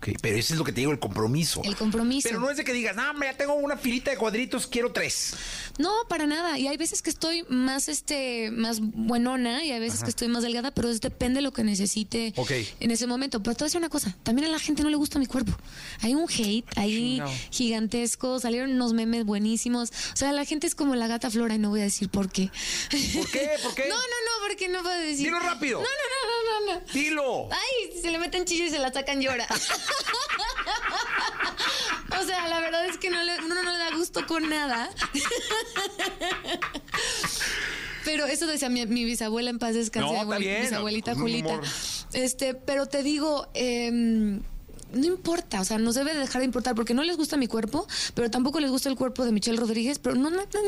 Ok, 0.02 0.18
pero 0.20 0.36
ese 0.36 0.54
es 0.54 0.58
lo 0.58 0.64
que 0.64 0.72
te 0.72 0.80
digo, 0.80 0.90
el 0.90 0.98
compromiso. 0.98 1.60
El 1.62 1.76
compromiso. 1.76 2.28
Pero 2.28 2.40
no 2.40 2.50
es 2.50 2.56
de 2.56 2.64
que 2.64 2.72
digas, 2.72 2.96
no, 2.96 3.04
ya 3.22 3.36
tengo 3.36 3.54
una 3.54 3.76
filita 3.76 4.10
de 4.10 4.16
cuadritos, 4.16 4.66
quiero 4.66 4.90
tres. 4.90 5.34
No, 5.78 5.92
para 6.08 6.26
nada. 6.26 6.58
Y 6.58 6.66
hay 6.66 6.76
veces 6.76 7.02
que 7.02 7.10
estoy 7.10 7.44
más 7.48 7.88
este 7.88 8.50
más 8.50 8.80
buenona 8.80 9.64
y 9.64 9.70
hay 9.70 9.78
veces 9.78 10.02
que 10.02 10.10
estoy 10.10 10.26
más 10.26 10.42
delgada, 10.42 10.72
pero 10.72 10.88
eso 10.90 10.98
depende 10.98 11.36
de 11.38 11.42
lo 11.42 11.52
que 11.52 11.62
necesite 11.62 12.32
Ok. 12.36 12.50
en 12.80 12.90
ese 12.90 13.06
momento. 13.06 13.40
Pero 13.44 13.54
te 13.54 13.60
voy 13.62 13.66
a 13.66 13.68
decir 13.68 13.78
una 13.78 13.88
cosa, 13.90 14.16
también 14.24 14.48
a 14.48 14.50
la 14.50 14.58
gente 14.58 14.82
no 14.82 14.90
le 14.90 14.96
gusta 14.96 15.20
mi 15.20 15.26
cuerpo. 15.26 15.52
Hay 16.00 16.14
un 16.16 16.26
hate 16.28 16.66
ahí 16.76 17.22
gigantesco, 17.52 18.40
salieron 18.40 18.72
unos 18.72 18.92
memes 18.94 19.24
buenísimos. 19.24 19.90
O 20.12 20.16
sea, 20.16 20.32
la 20.32 20.44
gente 20.44 20.66
es 20.66 20.74
como 20.74 20.96
la 20.96 21.06
gata 21.06 21.30
flora 21.30 21.54
y 21.54 21.58
no 21.58 21.70
voy 21.70 21.80
a 21.80 21.84
decir 21.84 22.08
por 22.08 22.28
qué. 22.30 22.50
¿Por 23.14 23.30
qué? 23.30 23.50
¿Por 23.62 23.74
qué? 23.76 23.82
No, 23.92 23.96
no, 23.96 24.02
no, 24.02 24.48
porque 24.48 24.68
no 24.68 24.82
puedo 24.82 24.98
decir. 24.98 25.26
Dilo 25.26 25.38
rápido. 25.38 25.78
No, 25.80 25.84
no, 25.84 25.88
no, 25.88 26.31
no, 26.60 26.74
no. 26.74 26.80
Dilo. 26.92 27.48
Ay, 27.50 27.92
si 27.94 28.00
se 28.02 28.10
le 28.10 28.18
meten 28.18 28.44
chillos 28.44 28.68
y 28.68 28.70
se 28.70 28.78
la 28.78 28.92
sacan 28.92 29.20
llora. 29.20 29.46
o 32.20 32.24
sea, 32.26 32.48
la 32.48 32.60
verdad 32.60 32.86
es 32.86 32.98
que 32.98 33.10
no 33.10 33.22
le, 33.22 33.36
uno 33.44 33.62
no 33.62 33.72
le 33.72 33.78
da 33.78 33.94
gusto 33.96 34.26
con 34.26 34.48
nada. 34.48 34.90
Pero 38.04 38.26
eso 38.26 38.46
decía 38.46 38.68
mi, 38.68 38.84
mi 38.86 39.04
bisabuela 39.04 39.50
en 39.50 39.58
paz 39.58 39.74
descanse, 39.74 40.06
No, 40.06 40.12
mi 40.12 40.18
está 40.20 40.34
abuel- 40.34 40.38
bien, 40.40 40.62
bisabuelita 40.62 41.14
Julita. 41.14 41.60
Este, 42.12 42.54
pero 42.54 42.86
te 42.86 43.02
digo, 43.04 43.46
em, 43.54 44.40
no 44.92 45.06
importa, 45.06 45.60
o 45.60 45.64
sea, 45.64 45.78
nos 45.78 45.94
debe 45.94 46.12
dejar 46.14 46.40
de 46.40 46.46
importar 46.46 46.74
porque 46.74 46.94
no 46.94 47.04
les 47.04 47.16
gusta 47.16 47.36
mi 47.36 47.46
cuerpo, 47.46 47.86
pero 48.14 48.28
tampoco 48.30 48.58
les 48.60 48.70
gusta 48.70 48.88
el 48.88 48.96
cuerpo 48.96 49.24
de 49.24 49.30
Michelle 49.32 49.56
Rodríguez, 49.56 49.98
pero 50.00 50.16
no, 50.16 50.30
no, 50.30 50.36
no, 50.38 50.42
no, 50.42 50.60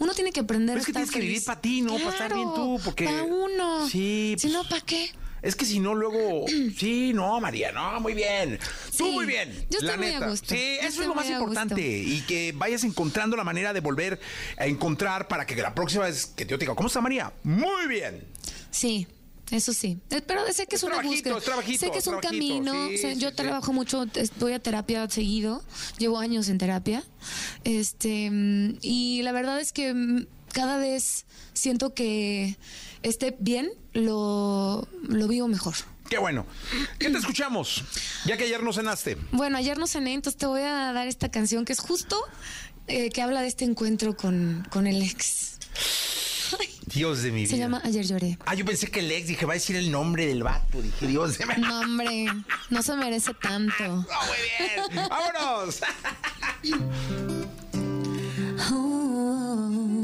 uno 0.00 0.12
tiene 0.14 0.30
que 0.30 0.40
aprender 0.40 0.74
Pero 0.74 0.82
es 0.82 0.84
a 0.84 0.86
que 0.86 0.92
tienes 0.92 1.10
que 1.10 1.20
vivir 1.20 1.34
feliz. 1.36 1.46
pa' 1.46 1.60
ti, 1.60 1.80
¿no? 1.80 1.96
Pa' 1.98 2.10
estar 2.10 2.34
bien 2.34 2.52
tú, 2.54 2.78
porque- 2.84 3.06
Para 3.06 3.22
uno. 3.24 3.88
Sí, 3.88 4.34
Si 4.38 4.48
pues- 4.48 4.52
no, 4.52 4.68
¿para 4.68 4.80
qué? 4.82 5.10
Es 5.44 5.54
que 5.56 5.64
si 5.64 5.78
no, 5.80 5.94
luego. 5.94 6.46
Sí, 6.76 7.12
no, 7.14 7.40
María, 7.40 7.70
no, 7.72 8.00
muy 8.00 8.14
bien. 8.14 8.58
Tú 8.96 9.04
Sí, 9.06 9.10
muy 9.12 9.26
bien. 9.26 9.52
yo 9.70 9.78
estoy 9.78 9.86
la 9.88 9.96
muy 9.96 10.06
a 10.06 10.10
neta. 10.14 10.28
gusto. 10.28 10.54
Sí, 10.54 10.78
Yo 10.82 10.88
eso 10.88 11.02
es 11.02 11.08
lo 11.08 11.14
más 11.14 11.28
importante. 11.30 11.80
Y 11.80 12.22
que 12.22 12.52
vayas 12.56 12.82
encontrando 12.84 13.36
la 13.36 13.44
manera 13.44 13.72
de 13.72 13.80
volver 13.80 14.18
a 14.56 14.66
encontrar 14.66 15.28
para 15.28 15.46
que 15.46 15.54
la 15.56 15.74
próxima 15.74 16.04
vez 16.06 16.26
que 16.26 16.44
yo 16.46 16.58
te 16.58 16.64
diga, 16.64 16.74
¿cómo 16.74 16.88
está 16.88 17.00
María? 17.00 17.32
Muy 17.44 17.86
bien. 17.88 18.24
Sí. 18.70 19.06
Eso 19.50 19.74
sí, 19.74 19.98
Eh, 20.10 20.22
pero 20.26 20.40
sé 20.54 20.66
que 20.66 20.76
Es 20.76 20.82
es, 20.82 20.88
una 20.88 21.02
búsqueda. 21.02 21.36
es 21.36 21.78
sé 21.78 21.90
que 21.90 21.98
es 21.98 22.06
un 22.06 22.18
camino. 22.18 22.72
sí, 22.88 22.94
o 22.94 22.98
sea, 22.98 23.14
sí, 23.14 23.20
yo 23.20 23.28
sí. 23.28 23.36
trabajo 23.36 23.74
mucho, 23.74 24.06
voy 24.40 24.52
a 24.54 24.58
terapia 24.58 25.08
seguido. 25.10 25.62
Llevo 25.98 26.18
años 26.18 26.48
en 26.48 26.56
terapia. 26.56 27.04
Este, 27.62 28.30
y 28.80 29.20
la 29.22 29.32
verdad 29.32 29.60
es 29.60 29.72
que 29.72 29.92
mm, 29.92 30.26
cada 30.54 30.78
vez 30.78 31.26
siento 31.52 31.92
que 31.92 32.56
esté 33.02 33.36
bien, 33.38 33.70
lo, 33.92 34.88
lo 35.02 35.28
vivo 35.28 35.46
mejor. 35.48 35.74
Qué 36.08 36.18
bueno. 36.18 36.46
¿Qué 36.98 37.10
te 37.10 37.18
escuchamos? 37.18 37.82
Ya 38.24 38.36
que 38.36 38.44
ayer 38.44 38.62
no 38.62 38.72
cenaste. 38.72 39.16
Bueno, 39.32 39.58
ayer 39.58 39.76
no 39.78 39.86
cené, 39.86 40.14
entonces 40.14 40.38
te 40.38 40.46
voy 40.46 40.60
a 40.62 40.92
dar 40.92 41.06
esta 41.08 41.30
canción 41.30 41.64
que 41.64 41.72
es 41.72 41.80
justo 41.80 42.16
eh, 42.86 43.10
que 43.10 43.20
habla 43.22 43.40
de 43.42 43.48
este 43.48 43.64
encuentro 43.64 44.16
con, 44.16 44.66
con 44.70 44.86
el 44.86 45.02
ex. 45.02 45.58
Ay, 46.60 46.68
Dios 46.86 47.22
de 47.22 47.32
mi 47.32 47.40
vida. 47.42 47.50
se 47.50 47.58
llama 47.58 47.80
Ayer 47.84 48.06
lloré. 48.06 48.38
Ah, 48.44 48.54
yo 48.54 48.64
pensé 48.64 48.90
que 48.90 49.00
el 49.00 49.10
ex, 49.10 49.26
dije, 49.26 49.44
va 49.46 49.54
a 49.54 49.54
decir 49.54 49.76
el 49.76 49.90
nombre 49.90 50.26
del 50.26 50.42
vato. 50.42 50.80
Dije, 50.82 51.06
Dios 51.06 51.38
de 51.38 51.46
mi 51.46 51.54
No, 51.62 51.80
hombre, 51.80 52.26
no 52.70 52.82
se 52.82 52.94
merece 52.96 53.32
tanto. 53.34 53.82
No, 53.84 53.96
muy 54.02 54.38
bien. 54.92 55.08
¡Vámonos! 55.08 55.80
Cuando 58.68 60.03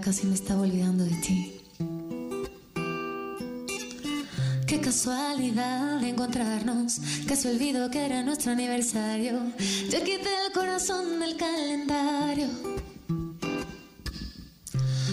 casi 0.00 0.26
me 0.26 0.34
estaba 0.34 0.62
olvidando 0.62 1.04
de 1.04 1.14
ti. 1.16 1.54
Qué 4.66 4.80
casualidad 4.80 6.00
de 6.00 6.10
encontrarnos. 6.10 7.00
Casi 7.26 7.48
olvido 7.48 7.90
que 7.90 8.04
era 8.04 8.22
nuestro 8.22 8.52
aniversario. 8.52 9.40
Ya 9.88 10.00
quité 10.04 10.28
el 10.46 10.52
corazón 10.52 11.20
del 11.20 11.36
calendario. 11.36 12.48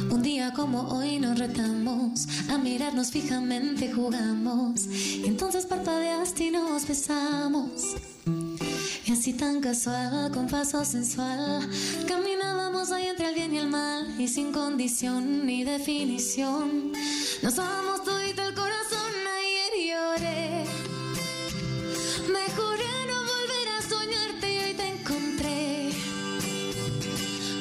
Un 0.09 0.21
día 0.21 0.51
como 0.53 0.89
hoy 0.89 1.19
nos 1.19 1.39
retamos, 1.39 2.27
a 2.49 2.57
mirarnos 2.57 3.11
fijamente 3.11 3.91
jugamos. 3.91 4.85
Y 4.87 5.25
entonces 5.25 5.65
parpadeaste 5.65 6.45
y 6.45 6.51
nos 6.51 6.87
besamos. 6.87 7.95
Y 9.07 9.11
así 9.11 9.33
tan 9.33 9.61
casual, 9.61 10.31
con 10.31 10.47
paso 10.47 10.83
sensual, 10.83 11.69
caminábamos 12.07 12.91
ahí 12.91 13.05
entre 13.05 13.29
el 13.29 13.35
bien 13.35 13.53
y 13.53 13.59
el 13.59 13.67
mal, 13.67 14.19
y 14.19 14.27
sin 14.27 14.51
condición 14.51 15.45
ni 15.45 15.63
definición. 15.63 16.91
Nos 17.43 17.59
amamos 17.59 18.03
todito 18.03 18.41
el 18.41 18.55
corazón, 18.55 19.11
ayer 19.37 19.73
lloré. 19.91 20.65
Me 22.33 22.45
juré 22.55 22.93
no 23.07 23.17
volver 23.33 23.67
a 23.77 23.81
soñarte 23.87 24.55
y 24.55 24.57
hoy 24.57 24.73
te 24.73 24.87
encontré. 24.87 25.91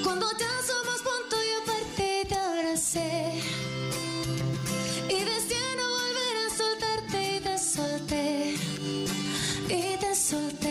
Cuando 0.02 0.26
ya 0.38 0.52
somos 0.66 1.02
punto 1.02 1.36
y 1.44 1.50
aparte 1.62 2.26
te 2.26 2.34
abracé. 2.36 3.42
Y 5.10 5.18
decía 5.32 5.66
no 5.76 5.86
volver 6.00 6.36
a 6.46 6.48
soltarte 6.56 7.36
y 7.36 7.40
te 7.40 7.58
solté. 7.58 8.54
Y 9.68 9.98
te 9.98 10.14
solté. 10.14 10.63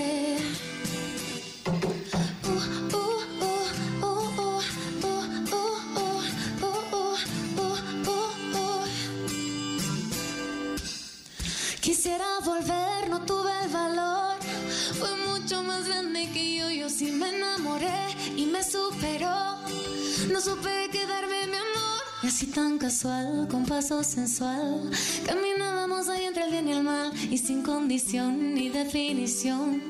Supe 20.44 20.90
quedarme, 20.92 21.48
mi 21.48 21.56
amor. 21.56 22.02
Y 22.22 22.28
así 22.28 22.48
tan 22.48 22.78
casual, 22.78 23.48
con 23.50 23.66
paso 23.66 24.04
sensual, 24.04 24.90
caminábamos 25.26 26.10
ahí 26.10 26.26
entre 26.26 26.44
el 26.46 26.52
bien 26.52 26.68
y 26.68 26.72
el 26.74 26.84
mal, 26.84 27.12
y 27.32 27.38
sin 27.38 27.64
condición 27.64 28.54
ni 28.54 28.70
definición. 28.70 29.82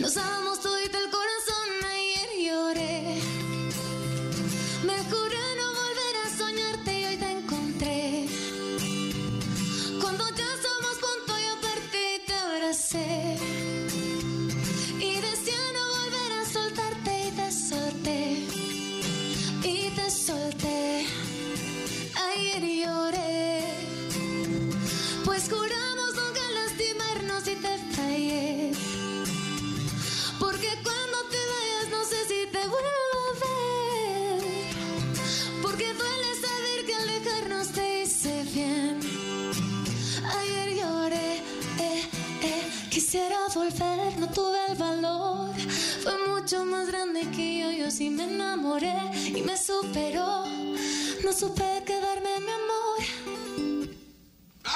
Nos 0.00 0.16
amamos 0.16 0.43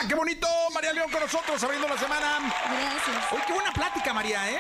qué 0.09 0.15
bonito! 0.15 0.49
María 0.73 0.93
León 0.93 1.11
con 1.11 1.21
nosotros 1.21 1.63
abriendo 1.63 1.87
la 1.87 1.99
semana. 1.99 2.39
Gracias. 2.65 3.33
Oye, 3.33 3.43
qué 3.47 3.53
buena 3.53 3.73
plática, 3.73 4.15
María, 4.15 4.51
¿eh? 4.51 4.59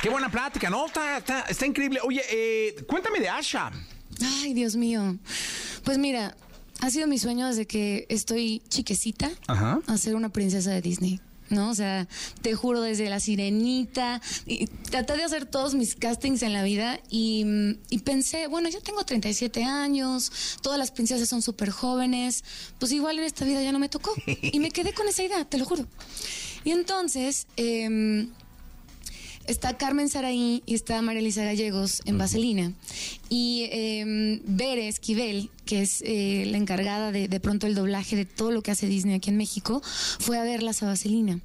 Qué 0.00 0.08
buena 0.08 0.30
plática, 0.30 0.70
¿no? 0.70 0.86
Está, 0.86 1.18
está, 1.18 1.40
está 1.42 1.66
increíble. 1.66 2.00
Oye, 2.02 2.22
eh, 2.30 2.84
cuéntame 2.86 3.18
de 3.18 3.28
Asha. 3.28 3.70
Ay, 4.42 4.54
Dios 4.54 4.76
mío. 4.76 5.16
Pues 5.84 5.98
mira, 5.98 6.36
ha 6.80 6.90
sido 6.90 7.06
mi 7.08 7.18
sueño 7.18 7.48
desde 7.48 7.66
que 7.66 8.06
estoy 8.08 8.62
chiquecita 8.68 9.30
Ajá. 9.48 9.80
a 9.86 9.98
ser 9.98 10.14
una 10.14 10.28
princesa 10.28 10.70
de 10.70 10.80
Disney. 10.80 11.20
¿No? 11.54 11.70
O 11.70 11.74
sea, 11.74 12.08
te 12.42 12.54
juro, 12.54 12.82
desde 12.82 13.08
la 13.08 13.20
sirenita, 13.20 14.20
y 14.46 14.66
traté 14.66 15.16
de 15.16 15.24
hacer 15.24 15.46
todos 15.46 15.74
mis 15.74 15.94
castings 15.94 16.42
en 16.42 16.52
la 16.52 16.62
vida 16.62 17.00
y, 17.10 17.44
y 17.90 17.98
pensé, 18.00 18.48
bueno, 18.48 18.68
yo 18.68 18.80
tengo 18.80 19.04
37 19.04 19.62
años, 19.64 20.58
todas 20.62 20.78
las 20.78 20.90
princesas 20.90 21.28
son 21.28 21.42
súper 21.42 21.70
jóvenes, 21.70 22.44
pues 22.78 22.92
igual 22.92 23.18
en 23.18 23.24
esta 23.24 23.44
vida 23.44 23.62
ya 23.62 23.72
no 23.72 23.78
me 23.78 23.88
tocó. 23.88 24.12
Y 24.26 24.58
me 24.58 24.70
quedé 24.70 24.92
con 24.92 25.06
esa 25.08 25.22
idea, 25.22 25.44
te 25.44 25.58
lo 25.58 25.64
juro. 25.64 25.86
Y 26.64 26.70
entonces, 26.70 27.46
em, 27.56 28.30
está 29.46 29.76
Carmen 29.76 30.08
Saraí 30.08 30.62
y 30.66 30.74
está 30.74 31.00
María 31.02 31.20
Elisa 31.20 31.44
Gallegos 31.44 32.02
en 32.04 32.18
Vaselina. 32.18 32.72
Y 33.28 33.68
eh, 33.72 34.40
Bere 34.46 34.88
Esquivel, 34.88 35.50
que 35.64 35.82
es 35.82 36.02
eh, 36.06 36.44
la 36.46 36.56
encargada 36.58 37.12
de, 37.12 37.28
de 37.28 37.40
pronto 37.40 37.66
el 37.66 37.74
doblaje 37.74 38.16
de 38.16 38.24
todo 38.24 38.50
lo 38.50 38.62
que 38.62 38.70
hace 38.70 38.86
Disney 38.86 39.14
aquí 39.16 39.30
en 39.30 39.36
México, 39.36 39.82
fue 40.18 40.38
a 40.38 40.42
verlas 40.44 40.82
a 40.82 40.86
Vaselina. 40.86 41.40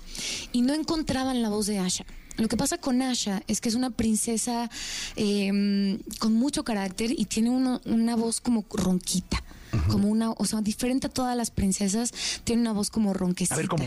Y 0.52 0.62
no 0.62 0.74
encontraban 0.74 1.42
la 1.42 1.50
voz 1.50 1.66
de 1.68 1.80
Asha. 1.80 2.06
Lo 2.38 2.48
que 2.48 2.56
pasa 2.56 2.78
con 2.78 3.02
Asha 3.02 3.44
es 3.48 3.60
que 3.60 3.68
es 3.70 3.76
una 3.76 3.90
princesa 3.90 4.70
eh, 5.18 6.00
con 6.20 6.34
mucho 6.34 6.64
carácter 6.64 7.12
y 7.12 7.26
tiene 7.26 7.50
uno- 7.50 7.82
una 7.86 8.16
voz 8.16 8.40
como 8.40 8.66
ronquita. 8.72 9.44
Como 9.88 10.08
una, 10.10 10.32
o 10.32 10.46
sea, 10.46 10.62
diferente 10.62 11.06
a 11.08 11.10
todas 11.12 11.38
las 11.38 11.52
princesas, 11.52 12.12
tiene 12.44 12.64
una 12.64 12.72
voz 12.74 12.90
como 12.90 13.14
ronquecita. 13.14 13.54
A 13.54 13.58
ver, 13.58 13.68
¿cómo? 13.68 13.84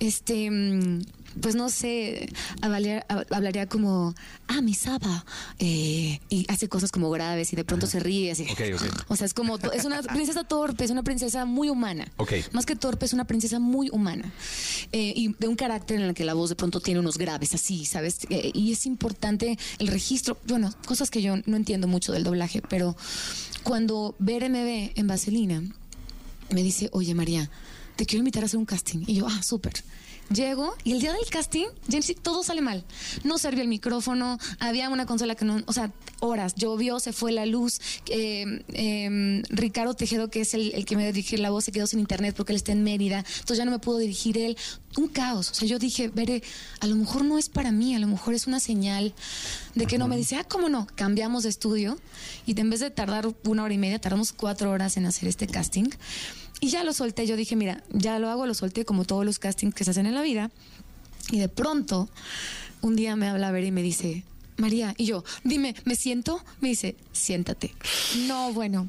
Este, 0.00 0.50
mm, 0.50 1.02
pues 1.40 1.56
no 1.56 1.68
sé, 1.68 2.28
hablaría, 2.60 3.04
hab- 3.08 3.26
hablaría 3.30 3.66
como, 3.66 4.14
ah, 4.46 4.60
mi 4.60 4.72
Saba, 4.74 5.24
eh, 5.58 6.20
y 6.28 6.46
hace 6.48 6.68
cosas 6.68 6.92
como 6.92 7.10
graves 7.10 7.52
y 7.52 7.56
de 7.56 7.64
pronto 7.64 7.86
se 7.88 7.98
ríe 8.00 8.30
así. 8.30 8.44
Ok, 8.52 8.60
ok. 8.74 8.82
O 9.08 9.16
sea, 9.16 9.26
es 9.26 9.34
como, 9.34 9.56
es 9.72 9.84
una 9.84 10.00
princesa 10.02 10.44
torpe, 10.44 10.84
es 10.84 10.90
una 10.90 11.02
princesa 11.02 11.44
muy 11.44 11.70
humana. 11.70 12.06
Ok. 12.18 12.32
Más 12.52 12.66
que 12.66 12.76
torpe, 12.76 13.04
es 13.06 13.12
una 13.12 13.24
princesa 13.26 13.58
muy 13.58 13.88
humana. 13.90 14.32
Eh, 14.92 15.12
y 15.16 15.34
de 15.38 15.48
un 15.48 15.56
carácter 15.56 15.96
en 16.00 16.06
el 16.06 16.14
que 16.14 16.24
la 16.24 16.34
voz 16.34 16.50
de 16.50 16.56
pronto 16.56 16.78
tiene 16.80 17.00
unos 17.00 17.18
graves 17.18 17.52
así, 17.54 17.84
¿sabes? 17.84 18.18
Eh, 18.30 18.50
y 18.54 18.70
es 18.72 18.86
importante 18.86 19.58
el 19.78 19.88
registro, 19.88 20.38
bueno, 20.46 20.72
cosas 20.86 21.10
que 21.10 21.20
yo 21.22 21.36
no 21.46 21.56
entiendo 21.56 21.88
mucho 21.88 22.12
del 22.12 22.22
doblaje, 22.24 22.62
pero 22.68 22.96
cuando 23.64 24.14
Bere 24.18 24.48
me 24.48 24.62
ve 24.62 24.92
en 24.94 25.06
Vaselina, 25.08 25.62
me 26.50 26.62
dice, 26.62 26.90
oye 26.92 27.14
María, 27.14 27.50
te 27.96 28.06
quiero 28.06 28.20
invitar 28.20 28.42
a 28.42 28.46
hacer 28.46 28.58
un 28.58 28.66
casting. 28.66 29.04
Y 29.06 29.14
yo, 29.14 29.26
ah, 29.28 29.42
súper. 29.42 29.74
Llego 30.32 30.74
y 30.84 30.92
el 30.92 31.00
día 31.00 31.12
del 31.12 31.26
casting, 31.30 31.66
Jensi, 31.88 32.14
todo 32.14 32.42
sale 32.42 32.62
mal. 32.62 32.82
No 33.24 33.36
servía 33.36 33.62
el 33.62 33.68
micrófono, 33.68 34.38
había 34.58 34.88
una 34.88 35.04
consola 35.04 35.34
que 35.34 35.44
no, 35.44 35.62
o 35.66 35.72
sea, 35.72 35.92
horas, 36.20 36.54
llovió, 36.54 36.98
se 36.98 37.12
fue 37.12 37.30
la 37.30 37.44
luz. 37.44 37.78
eh, 38.06 38.64
eh, 38.72 39.42
Ricardo 39.50 39.92
Tejedo, 39.92 40.30
que 40.30 40.40
es 40.40 40.54
el, 40.54 40.86
que 40.86 40.96
me 40.96 41.12
dirige 41.12 41.36
la 41.36 41.50
voz, 41.50 41.64
se 41.64 41.72
quedó 41.72 41.86
sin 41.86 42.00
internet 42.00 42.34
porque 42.34 42.52
él 42.52 42.56
está 42.56 42.72
en 42.72 42.82
Mérida, 42.82 43.18
entonces 43.18 43.58
ya 43.58 43.66
no 43.66 43.70
me 43.70 43.78
pudo 43.78 43.98
dirigir 43.98 44.38
él. 44.38 44.56
Un 44.96 45.08
caos. 45.08 45.50
O 45.50 45.54
sea, 45.54 45.68
yo 45.68 45.78
dije, 45.78 46.08
veré, 46.08 46.42
a 46.80 46.86
lo 46.86 46.96
mejor 46.96 47.24
no 47.24 47.36
es 47.36 47.48
para 47.48 47.70
mí, 47.70 47.94
a 47.94 47.98
lo 47.98 48.06
mejor 48.06 48.32
es 48.32 48.46
una 48.46 48.60
señal 48.60 49.12
de 49.74 49.86
que 49.86 49.98
no 49.98 50.08
me 50.08 50.16
dice, 50.16 50.36
ah, 50.36 50.44
cómo 50.44 50.68
no, 50.68 50.86
cambiamos 50.94 51.42
de 51.42 51.50
estudio 51.50 51.98
y 52.46 52.58
en 52.58 52.70
vez 52.70 52.80
de 52.80 52.90
tardar 52.90 53.28
una 53.44 53.64
hora 53.64 53.74
y 53.74 53.78
media, 53.78 53.98
tardamos 53.98 54.32
cuatro 54.32 54.70
horas 54.70 54.96
en 54.96 55.04
hacer 55.04 55.28
este 55.28 55.46
casting. 55.48 55.90
Y 56.60 56.68
ya 56.68 56.84
lo 56.84 56.92
solté, 56.92 57.26
yo 57.26 57.36
dije, 57.36 57.56
mira, 57.56 57.82
ya 57.90 58.18
lo 58.18 58.30
hago, 58.30 58.46
lo 58.46 58.54
solté 58.54 58.84
como 58.84 59.04
todos 59.04 59.24
los 59.24 59.38
castings 59.38 59.74
que 59.74 59.84
se 59.84 59.90
hacen 59.90 60.06
en 60.06 60.14
la 60.14 60.22
vida. 60.22 60.50
Y 61.30 61.38
de 61.38 61.48
pronto, 61.48 62.08
un 62.80 62.96
día 62.96 63.16
me 63.16 63.28
habla 63.28 63.48
a 63.48 63.52
ver 63.52 63.64
y 63.64 63.70
me 63.70 63.82
dice, 63.82 64.24
María, 64.56 64.94
y 64.96 65.06
yo, 65.06 65.24
dime, 65.42 65.74
¿me 65.84 65.96
siento? 65.96 66.42
Me 66.60 66.68
dice, 66.68 66.96
siéntate. 67.12 67.74
No, 68.26 68.52
bueno. 68.52 68.88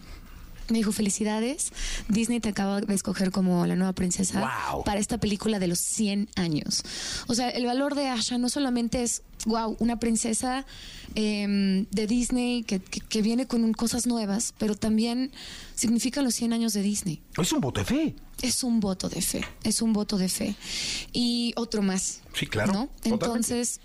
Me 0.69 0.79
dijo, 0.79 0.91
felicidades, 0.91 1.71
Disney 2.09 2.39
te 2.39 2.49
acaba 2.49 2.81
de 2.81 2.93
escoger 2.95 3.31
como 3.31 3.65
la 3.67 3.75
nueva 3.75 3.93
princesa 3.93 4.39
Wow. 4.71 4.83
para 4.83 4.99
esta 4.99 5.19
película 5.19 5.59
de 5.59 5.67
los 5.67 5.79
100 5.79 6.29
años. 6.35 6.83
O 7.27 7.35
sea, 7.35 7.49
el 7.49 7.65
valor 7.65 7.93
de 7.95 8.07
Asha 8.09 8.37
no 8.39 8.49
solamente 8.49 9.03
es, 9.03 9.21
wow, 9.45 9.75
una 9.79 9.99
princesa 9.99 10.65
eh, 11.13 11.85
de 11.91 12.07
Disney 12.07 12.63
que, 12.63 12.79
que- 12.79 12.99
que 13.01 13.21
viene 13.21 13.45
con 13.47 13.71
cosas 13.73 14.07
nuevas, 14.07 14.53
pero 14.57 14.75
también 14.75 15.31
significa 15.75 16.21
los 16.21 16.33
100 16.35 16.53
años 16.53 16.73
de 16.73 16.81
Disney. 16.81 17.21
Es 17.37 17.51
un 17.53 17.61
voto 17.61 17.79
de 17.81 17.85
fe. 17.85 18.15
Es 18.41 18.63
un 18.63 18.79
voto 18.79 19.07
de 19.07 19.21
fe, 19.21 19.45
es 19.63 19.81
un 19.81 19.93
voto 19.93 20.17
de 20.17 20.27
fe. 20.29 20.55
Y 21.13 21.53
otro 21.55 21.81
más. 21.81 22.21
Sí, 22.33 22.47
claro, 22.47 22.73
¿no? 22.73 22.89
Entonces, 23.03 23.79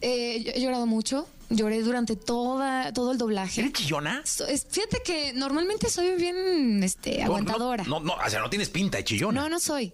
eh, 0.00 0.42
yo 0.44 0.52
he 0.54 0.60
llorado 0.60 0.86
mucho, 0.86 1.28
lloré 1.56 1.82
durante 1.82 2.16
toda, 2.16 2.92
todo 2.92 3.12
el 3.12 3.18
doblaje. 3.18 3.60
¿Eres 3.60 3.72
chillona? 3.72 4.22
So- 4.24 4.46
es- 4.46 4.66
Fíjate 4.70 5.02
que 5.04 5.32
normalmente 5.34 5.88
soy 5.90 6.14
bien 6.16 6.82
este, 6.82 7.22
aguantadora. 7.22 7.84
No, 7.84 8.00
no, 8.00 8.14
o 8.14 8.30
sea, 8.30 8.40
no 8.40 8.50
tienes 8.50 8.68
pinta 8.70 8.98
de 8.98 9.04
chillona. 9.04 9.40
No, 9.42 9.48
no 9.48 9.60
soy. 9.60 9.92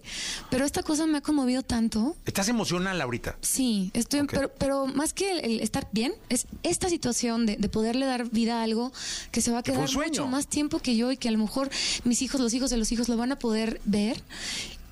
Pero 0.49 0.65
esta 0.65 0.83
cosa 0.83 1.05
me 1.05 1.17
ha 1.17 1.21
conmovido 1.21 1.63
tanto. 1.63 2.15
¿Estás 2.25 2.47
emocional 2.49 2.99
ahorita? 3.01 3.37
Sí, 3.41 3.91
estoy, 3.93 4.21
Ok. 4.21 4.31
pero, 4.33 4.49
pero 4.57 4.85
más 4.87 5.13
que 5.13 5.31
el, 5.31 5.39
el 5.39 5.59
estar 5.59 5.87
bien, 5.91 6.13
es 6.29 6.47
esta 6.63 6.89
situación 6.89 7.45
de, 7.45 7.57
de 7.57 7.69
poderle 7.69 8.05
dar 8.05 8.29
vida 8.29 8.59
a 8.59 8.63
algo 8.63 8.91
que 9.31 9.41
se 9.41 9.51
va 9.51 9.59
a 9.59 9.63
quedar 9.63 9.91
mucho 9.93 10.27
más 10.27 10.47
tiempo 10.47 10.79
que 10.79 10.95
yo 10.95 11.11
y 11.11 11.17
que 11.17 11.27
a 11.29 11.31
lo 11.31 11.37
mejor 11.37 11.69
mis 12.03 12.21
hijos, 12.21 12.39
los 12.41 12.53
hijos 12.53 12.69
de 12.69 12.77
los 12.77 12.91
hijos 12.91 13.09
lo 13.09 13.17
van 13.17 13.31
a 13.31 13.39
poder 13.39 13.81
ver. 13.85 14.21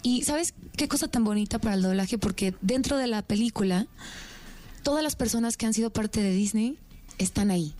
Y 0.03 0.23
sabes 0.23 0.53
qué 0.77 0.87
cosa 0.87 1.07
tan 1.07 1.23
bonita 1.23 1.59
para 1.59 1.75
el 1.75 1.81
doblaje, 1.81 2.17
porque 2.17 2.53
dentro 2.61 2.97
de 2.97 3.07
la 3.07 3.21
película, 3.23 3.87
todas 4.87 5.03
las 5.03 5.17
personas 5.17 5.57
que 5.57 5.65
han 5.65 5.73
sido 5.73 5.89
parte 5.89 6.21
de 6.21 6.31
Disney 6.31 6.77
están 7.17 7.51
ahí. 7.51 7.73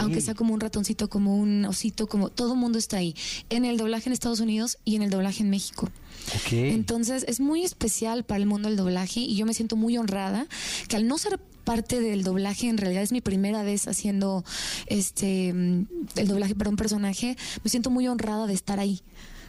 Aunque 0.00 0.20
sea 0.20 0.34
como 0.34 0.52
un 0.52 0.58
ratoncito, 0.58 1.08
como 1.08 1.38
un 1.38 1.64
osito, 1.66 2.08
como 2.08 2.30
todo 2.30 2.54
el 2.54 2.58
mundo 2.58 2.80
está 2.80 2.96
ahí. 2.96 3.14
En 3.48 3.64
el 3.64 3.76
doblaje 3.76 4.08
en 4.08 4.12
Estados 4.12 4.40
Unidos 4.40 4.78
y 4.84 4.96
en 4.96 5.02
el 5.02 5.10
doblaje 5.10 5.44
en 5.44 5.50
México. 5.50 5.88
Entonces 6.50 7.24
es 7.28 7.38
muy 7.38 7.62
especial 7.62 8.24
para 8.24 8.40
el 8.40 8.46
mundo 8.46 8.68
del 8.68 8.76
doblaje 8.76 9.20
y 9.20 9.36
yo 9.36 9.46
me 9.46 9.54
siento 9.54 9.76
muy 9.76 9.96
honrada 9.96 10.48
que 10.88 10.96
al 10.96 11.06
no 11.06 11.16
ser 11.16 11.38
parte 11.62 12.00
del 12.00 12.24
doblaje, 12.24 12.68
en 12.68 12.76
realidad 12.76 13.04
es 13.04 13.12
mi 13.12 13.20
primera 13.20 13.62
vez 13.62 13.86
haciendo 13.86 14.44
este 14.86 15.52
mm, 15.52 15.86
el 16.16 16.26
doblaje 16.26 16.56
para 16.56 16.70
un 16.70 16.76
personaje, 16.76 17.36
me 17.62 17.70
siento 17.70 17.88
muy 17.88 18.08
honrada 18.08 18.48
de 18.48 18.54
estar 18.54 18.80
ahí, 18.80 19.00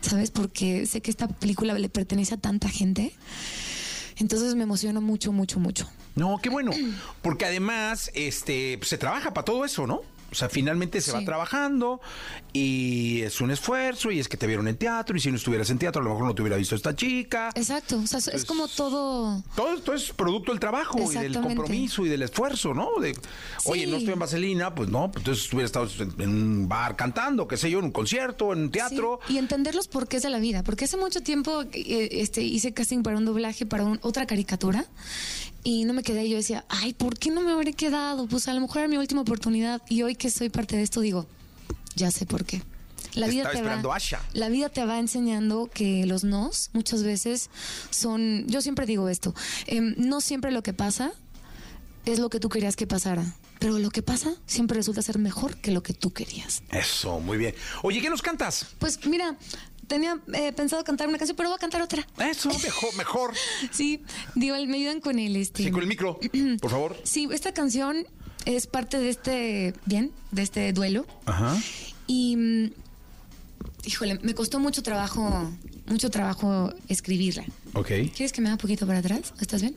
¿sabes? 0.02 0.30
Porque 0.30 0.86
sé 0.86 1.02
que 1.02 1.10
esta 1.10 1.28
película 1.28 1.74
le 1.74 1.90
pertenece 1.90 2.36
a 2.36 2.38
tanta 2.38 2.70
gente. 2.70 3.14
Entonces 4.18 4.56
me 4.56 4.64
emociono 4.64 5.02
mucho, 5.02 5.32
mucho, 5.32 5.60
mucho. 5.60 5.90
No, 6.16 6.40
qué 6.42 6.50
bueno. 6.50 6.72
Porque 7.22 7.46
además, 7.46 8.12
este, 8.14 8.80
se 8.84 8.98
trabaja 8.98 9.34
para 9.34 9.46
todo 9.46 9.66
eso, 9.66 9.88
¿no? 9.88 10.02
O 10.34 10.36
sea, 10.36 10.50
finalmente 10.50 11.00
se 11.00 11.12
va 11.12 11.24
trabajando 11.24 12.02
y 12.54 13.22
es 13.22 13.40
un 13.40 13.52
esfuerzo 13.52 14.10
y 14.12 14.20
es 14.20 14.28
que 14.28 14.36
te 14.36 14.48
vieron 14.48 14.68
en 14.68 14.76
teatro 14.78 15.16
y 15.16 15.20
si 15.20 15.30
no 15.30 15.38
estuvieras 15.38 15.70
en 15.70 15.78
teatro 15.78 16.02
a 16.02 16.04
lo 16.04 16.10
mejor 16.12 16.26
no 16.28 16.36
te 16.36 16.42
hubiera 16.42 16.58
visto 16.58 16.76
esta 16.76 16.96
chica. 16.96 17.52
Exacto, 17.56 18.00
o 18.04 18.08
sea, 18.08 18.18
es- 18.20 18.28
es 18.30 18.46
como 18.46 18.68
todo... 18.68 19.44
Todo 19.56 19.74
esto 19.74 19.94
es 19.94 20.12
producto 20.12 20.52
del 20.52 20.60
trabajo 20.60 20.98
y 21.12 21.16
del 21.16 21.34
compromiso 21.40 22.04
y 22.06 22.10
del 22.10 22.24
esfuerzo, 22.24 22.74
¿no? 22.74 22.90
De, 23.00 23.16
oye, 23.66 23.86
no 23.88 23.98
estoy 23.98 24.14
en 24.14 24.20
Vaselina, 24.20 24.74
pues 24.74 24.90
no, 24.90 25.12
pues 25.12 25.22
entonces 25.24 25.54
hubiera 25.54 25.66
estado 25.66 25.88
en, 26.00 26.22
en 26.22 26.30
un 26.30 26.68
bar 26.68 26.96
cantando, 26.96 27.48
qué 27.48 27.58
sé 27.58 27.70
yo, 27.70 27.78
en 27.80 27.86
un 27.86 27.92
concierto, 27.92 28.54
en 28.54 28.72
teatro. 28.72 29.20
Sí, 29.28 29.36
y 29.36 29.38
entender 29.38 29.76
los 29.76 29.88
porqués 29.88 30.24
de 30.24 30.30
la 30.32 30.40
vida. 30.40 30.64
Porque 30.64 30.86
hace 30.86 30.98
mucho 30.98 31.22
tiempo 31.22 31.62
eh, 31.74 32.10
este, 32.12 32.42
hice 32.42 32.74
casting 32.74 33.04
para 33.04 33.18
un 33.18 33.26
doblaje, 33.26 33.66
para 33.68 33.84
un- 33.84 34.00
otra 34.02 34.26
caricatura. 34.26 34.86
Y 35.64 35.86
no 35.86 35.94
me 35.94 36.04
quedé. 36.04 36.28
Yo 36.30 36.38
decía, 36.38 36.66
ay, 36.70 36.94
¿por 36.94 37.18
qué 37.18 37.30
no 37.30 37.42
me 37.42 37.52
habré 37.52 37.74
quedado? 37.74 38.28
Pues 38.28 38.48
a 38.48 38.54
lo 38.54 38.62
mejor 38.62 38.80
era 38.80 38.88
mi 38.88 38.98
última 38.98 39.22
oportunidad. 39.22 39.82
Y 39.90 40.04
hoy 40.04 40.16
que 40.16 40.30
soy 40.30 40.50
parte 40.50 40.76
de 40.76 40.84
esto, 40.84 41.02
digo, 41.02 41.26
ya 41.96 42.12
sé 42.12 42.26
por 42.26 42.46
qué. 42.46 42.62
La 43.16 43.28
vida, 43.28 43.50
te 43.52 43.62
va, 43.62 43.96
Asha. 43.96 44.20
la 44.34 44.50
vida 44.50 44.70
te 44.70 44.84
va 44.86 44.98
enseñando 44.98 45.70
que 45.72 46.06
los 46.08 46.24
nos 46.24 46.72
muchas 46.74 47.04
veces 47.04 47.52
son, 47.92 48.46
yo 48.48 48.60
siempre 48.62 48.88
digo 48.88 49.08
esto, 49.08 49.36
em, 49.68 49.94
no 49.98 50.20
siempre 50.20 50.52
lo 50.52 50.64
que 50.64 50.74
pasa 50.74 51.12
es 52.06 52.18
lo 52.18 52.30
que 52.30 52.40
tú 52.40 52.50
querías 52.50 52.76
que 52.76 52.88
pasara, 52.88 53.24
pero 53.60 53.78
lo 53.78 53.92
que 53.92 54.02
pasa 54.02 54.34
siempre 54.48 54.78
resulta 54.78 55.04
ser 55.04 55.20
mejor 55.20 55.58
que 55.58 55.72
lo 55.72 55.84
que 55.84 55.94
tú 55.94 56.12
querías. 56.12 56.64
Eso, 56.72 57.20
muy 57.20 57.38
bien. 57.38 57.54
Oye, 57.84 58.02
¿qué 58.02 58.10
nos 58.10 58.24
cantas? 58.24 58.66
Pues 58.80 59.06
mira, 59.06 59.38
tenía 59.88 60.20
eh, 60.34 60.52
pensado 60.54 60.84
cantar 60.84 61.08
una 61.08 61.18
canción, 61.18 61.36
pero 61.36 61.50
voy 61.50 61.56
a 61.56 61.60
cantar 61.60 61.82
otra. 61.82 62.06
Eso, 62.20 62.50
mejor, 62.50 62.96
mejor. 62.96 63.34
Sí, 63.72 64.02
digo, 64.36 64.56
me 64.68 64.78
ayudan 64.78 65.00
con 65.00 65.20
el 65.20 65.36
este. 65.36 65.64
Sí, 65.64 65.72
con 65.72 65.82
el 65.82 65.88
micro, 65.88 66.20
por 66.62 66.72
favor. 66.72 66.98
Sí, 67.04 67.28
esta 67.32 67.54
canción 67.54 68.06
es 68.46 68.68
parte 68.68 69.00
de 69.00 69.10
este, 69.10 69.74
bien, 69.86 70.12
de 70.32 70.42
este 70.42 70.74
duelo. 70.74 71.06
Ajá. 71.26 71.58
Y, 72.08 72.36
mm, 72.36 72.72
híjole, 73.86 74.20
me 74.22 74.34
costó 74.34 74.60
mucho 74.60 74.84
trabajo, 74.84 75.52
mucho 75.88 76.10
trabajo 76.10 76.74
escribirla. 76.90 77.46
Ok. 77.74 77.88
¿Quieres 78.16 78.32
que 78.34 78.42
me 78.42 78.48
haga 78.50 78.56
un 78.56 78.60
poquito 78.60 78.86
para 78.86 79.00
atrás? 79.00 79.34
¿Estás 79.40 79.62
bien? 79.62 79.76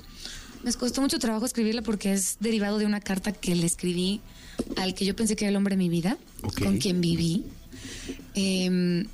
Me 0.65 0.73
costó 0.73 1.01
mucho 1.01 1.19
trabajo 1.19 1.47
escribirla 1.47 1.83
porque 1.83 2.13
es 2.13 2.39
derivado 2.41 2.79
de 2.79 2.87
una 2.87 3.01
carta 3.01 3.33
que 3.33 3.55
le 3.55 3.67
escribí 3.67 4.21
al 4.77 4.95
que 4.95 5.05
yo 5.05 5.15
pensé 5.15 5.37
que 5.37 5.45
era 5.45 5.51
el 5.51 5.57
hombre 5.57 5.77
de 5.77 5.79
mi 5.79 5.89
vida, 5.89 6.17
Ok. 6.43 6.63
con 6.63 6.79
quien 6.79 7.01
viví. 7.01 7.45
Eh, 8.35 9.05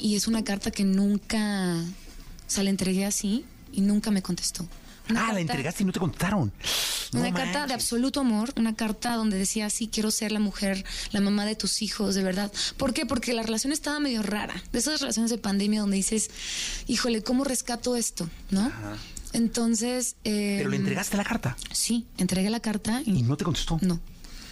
y 0.00 0.16
es 0.16 0.26
una 0.26 0.42
carta 0.44 0.70
que 0.70 0.84
nunca, 0.84 1.76
o 1.76 2.50
sea, 2.50 2.64
la 2.64 2.70
entregué 2.70 3.04
así 3.06 3.44
y 3.72 3.80
nunca 3.82 4.10
me 4.10 4.22
contestó. 4.22 4.66
Una 5.08 5.20
Ah, 5.20 5.22
la 5.22 5.28
carta- 5.28 5.40
entregaste 5.40 5.82
y 5.82 5.86
no 5.86 5.92
te 5.92 5.98
contaron. 5.98 6.52
No 7.12 7.20
una 7.20 7.34
carta 7.34 7.66
de 7.66 7.74
absoluto 7.74 8.20
amor, 8.20 8.52
una 8.56 8.76
carta 8.76 9.14
donde 9.16 9.36
decía, 9.38 9.68
sí, 9.68 9.88
quiero 9.92 10.12
ser 10.12 10.30
la 10.30 10.38
mujer, 10.38 10.84
la 11.10 11.20
mamá 11.20 11.44
de 11.44 11.56
tus 11.56 11.82
hijos, 11.82 12.14
de 12.14 12.22
verdad. 12.22 12.52
¿Por 12.76 12.92
qué? 12.94 13.06
Porque 13.06 13.32
la 13.32 13.42
relación 13.42 13.72
estaba 13.72 13.98
medio 13.98 14.22
rara. 14.22 14.62
De 14.72 14.78
esas 14.78 15.00
relaciones 15.00 15.30
de 15.32 15.38
pandemia 15.38 15.80
donde 15.80 15.96
dices, 15.96 16.30
híjole, 16.86 17.24
¿cómo 17.24 17.42
rescato 17.42 17.96
esto? 17.96 18.30
¿No? 18.50 18.70
Entonces... 19.32 20.16
eh, 20.24 20.56
Pero 20.58 20.70
le 20.70 20.76
entregaste 20.76 21.16
la 21.16 21.24
carta 21.24 21.56
Sí, 21.72 22.06
entregué 22.18 22.50
la 22.50 22.60
carta 22.60 23.02
y, 23.04 23.10
y 23.18 23.22
no 23.22 23.36
te 23.36 23.44
contestó. 23.44 23.78
no. 23.82 24.00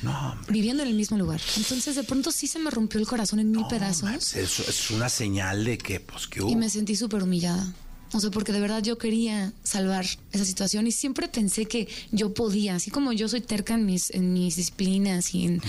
No, 0.02 0.32
hombre. 0.32 0.52
Viviendo 0.52 0.82
en 0.82 0.90
el 0.90 0.94
mismo 0.94 1.16
lugar. 1.18 1.40
Entonces 1.56 1.96
de 1.96 2.04
pronto 2.04 2.30
sí 2.30 2.46
se 2.46 2.58
me 2.58 2.70
rompió 2.70 3.00
el 3.00 3.06
corazón 3.06 3.40
en 3.40 3.50
mil 3.50 3.66
pedazos 3.66 4.34
Eso 4.34 4.62
es 4.68 4.90
una 4.90 5.08
señal 5.08 5.64
de 5.64 5.78
que, 5.78 6.00
pues, 6.00 6.26
que 6.26 6.42
hubo. 6.42 6.50
y 6.50 6.56
me 6.56 6.70
sentí 6.70 6.96
súper 6.96 7.22
humillada. 7.22 7.72
O 8.12 8.20
sea, 8.20 8.30
porque 8.30 8.52
de 8.52 8.60
verdad 8.60 8.82
yo 8.82 8.96
quería 8.96 9.52
salvar 9.62 10.06
esa 10.32 10.44
situación 10.44 10.86
y 10.86 10.92
siempre 10.92 11.28
pensé 11.28 11.66
que 11.66 11.88
yo 12.10 12.32
podía, 12.32 12.76
así 12.76 12.90
como 12.90 13.12
yo 13.12 13.28
soy 13.28 13.42
terca 13.42 13.74
en 13.74 13.84
mis, 13.84 14.10
en 14.10 14.32
mis 14.32 14.56
disciplinas 14.56 15.34
y 15.34 15.44
en... 15.44 15.62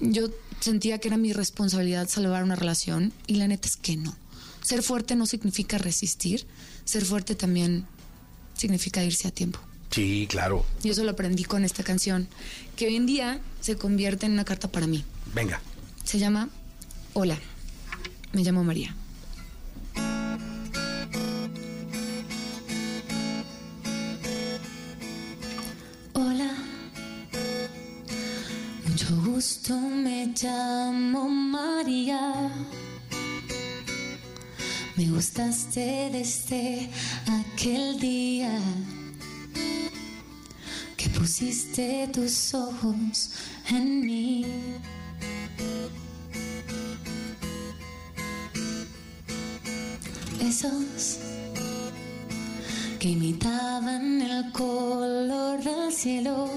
Yo 0.00 0.28
sentía 0.60 0.98
que 0.98 1.08
era 1.08 1.16
mi 1.16 1.32
responsabilidad 1.32 2.08
salvar 2.08 2.44
una 2.44 2.54
relación 2.54 3.12
y 3.26 3.34
la 3.34 3.48
neta 3.48 3.66
es 3.66 3.76
que 3.76 3.96
no. 3.96 4.16
Ser 4.62 4.82
fuerte 4.82 5.16
no 5.16 5.26
significa 5.26 5.78
resistir, 5.78 6.46
ser 6.84 7.04
fuerte 7.04 7.34
también 7.34 7.86
significa 8.54 9.02
irse 9.02 9.26
a 9.26 9.32
tiempo. 9.32 9.58
Sí, 9.98 10.28
claro. 10.30 10.64
Y 10.84 10.90
eso 10.90 11.02
lo 11.02 11.10
aprendí 11.10 11.42
con 11.42 11.64
esta 11.64 11.82
canción, 11.82 12.28
que 12.76 12.86
hoy 12.86 12.94
en 12.94 13.04
día 13.04 13.40
se 13.60 13.76
convierte 13.76 14.26
en 14.26 14.32
una 14.34 14.44
carta 14.44 14.68
para 14.68 14.86
mí. 14.86 15.04
Venga. 15.34 15.60
Se 16.04 16.20
llama 16.20 16.50
Hola, 17.14 17.36
me 18.32 18.44
llamo 18.44 18.62
María. 18.62 18.94
Hola, 26.12 26.54
mucho 28.86 29.16
gusto, 29.24 29.76
me 29.76 30.32
llamo 30.40 31.28
María. 31.28 32.52
Me 34.94 35.06
gustaste 35.08 36.10
desde 36.12 36.88
aquel 37.26 37.98
día 37.98 38.60
pusiste 41.18 42.08
tus 42.12 42.54
ojos 42.54 43.30
en 43.68 44.06
mí. 44.06 44.46
Esos 50.40 51.18
que 53.00 53.08
imitaban 53.10 54.22
el 54.22 54.52
color 54.52 55.62
del 55.62 55.92
cielo 55.92 56.48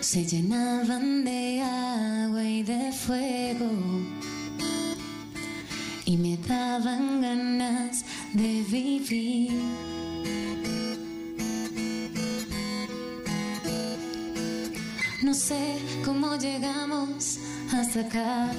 se 0.00 0.24
llenaban 0.24 1.24
de 1.24 1.60
agua 1.62 2.44
y 2.44 2.62
de 2.62 2.92
fuego 2.92 3.70
y 6.06 6.16
me 6.16 6.36
daban 6.38 7.20
ganas 7.20 8.04
de 8.32 8.62
vivir. 8.68 9.91
No 15.22 15.34
sé 15.34 15.78
cómo 16.04 16.36
llegamos 16.36 17.38
hasta 17.72 18.00
acá. 18.00 18.50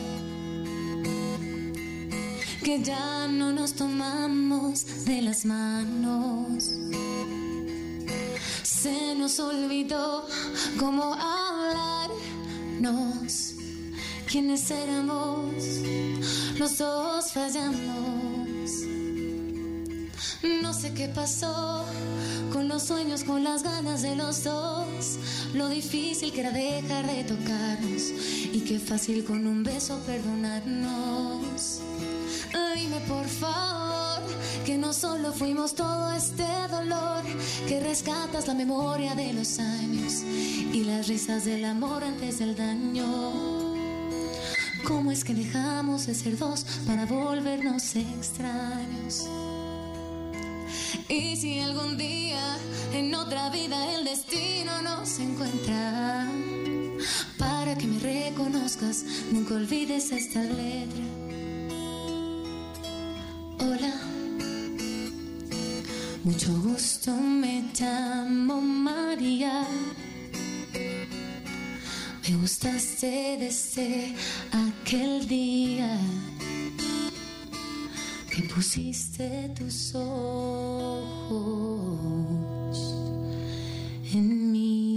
Que 2.64 2.82
ya 2.82 3.28
no 3.28 3.51
nos 3.51 3.74
tomamos 3.74 5.05
de 5.05 5.22
las 5.22 5.43
manos. 5.43 6.72
Se 8.64 9.14
nos 9.14 9.41
olvidó 9.41 10.26
cómo 10.80 11.14
hablarnos. 11.16 12.14
¿Quiénes 14.32 14.72
éramos? 14.72 15.53
Los 16.57 16.78
dos 16.78 17.34
fallamos. 17.34 19.02
No 20.43 20.73
sé 20.73 20.93
qué 20.93 21.07
pasó 21.07 21.85
con 22.51 22.67
los 22.67 22.83
sueños, 22.83 23.23
con 23.23 23.45
las 23.45 23.63
ganas 23.63 24.01
de 24.01 24.15
los 24.15 24.43
dos. 24.43 25.17
Lo 25.53 25.69
difícil 25.69 26.33
que 26.33 26.41
era 26.41 26.51
dejar 26.51 27.07
de 27.07 27.23
tocarnos 27.23 28.11
y 28.51 28.59
qué 28.67 28.77
fácil 28.77 29.23
con 29.23 29.47
un 29.47 29.63
beso 29.63 29.97
perdonarnos. 30.05 31.79
Dime 32.75 32.99
por 33.07 33.25
favor 33.25 34.21
que 34.65 34.77
no 34.77 34.91
solo 34.91 35.31
fuimos 35.31 35.75
todo 35.75 36.11
este 36.11 36.45
dolor, 36.69 37.23
que 37.67 37.79
rescatas 37.79 38.47
la 38.47 38.53
memoria 38.53 39.15
de 39.15 39.31
los 39.31 39.59
años 39.59 40.23
y 40.73 40.83
las 40.83 41.07
risas 41.07 41.45
del 41.45 41.63
amor 41.63 42.03
antes 42.03 42.39
del 42.39 42.55
daño. 42.55 43.05
¿Cómo 44.85 45.11
es 45.11 45.23
que 45.23 45.33
dejamos 45.33 46.07
de 46.07 46.13
ser 46.13 46.37
dos 46.37 46.65
para 46.85 47.05
volvernos 47.05 47.95
extraños? 47.95 49.29
Y 51.09 51.35
si 51.35 51.59
algún 51.59 51.97
día 51.97 52.57
en 52.93 53.13
otra 53.15 53.49
vida 53.49 53.93
el 53.95 54.05
destino 54.05 54.81
nos 54.81 55.19
encuentra, 55.19 56.27
para 57.37 57.77
que 57.77 57.87
me 57.87 57.99
reconozcas, 57.99 59.03
nunca 59.31 59.55
olvides 59.55 60.11
esta 60.11 60.41
letra. 60.41 61.03
Hola, 63.59 63.93
mucho 66.23 66.51
gusto, 66.61 67.11
me 67.13 67.65
llamo 67.79 68.61
María. 68.61 69.67
Me 72.27 72.37
gustaste 72.37 73.37
desde 73.39 74.15
aquel 74.51 75.27
día 75.27 75.42
que 78.36 78.41
pusiste 78.43 79.49
tus 79.55 79.93
ojos 79.95 81.03
en 84.13 84.51
mí. 84.51 84.93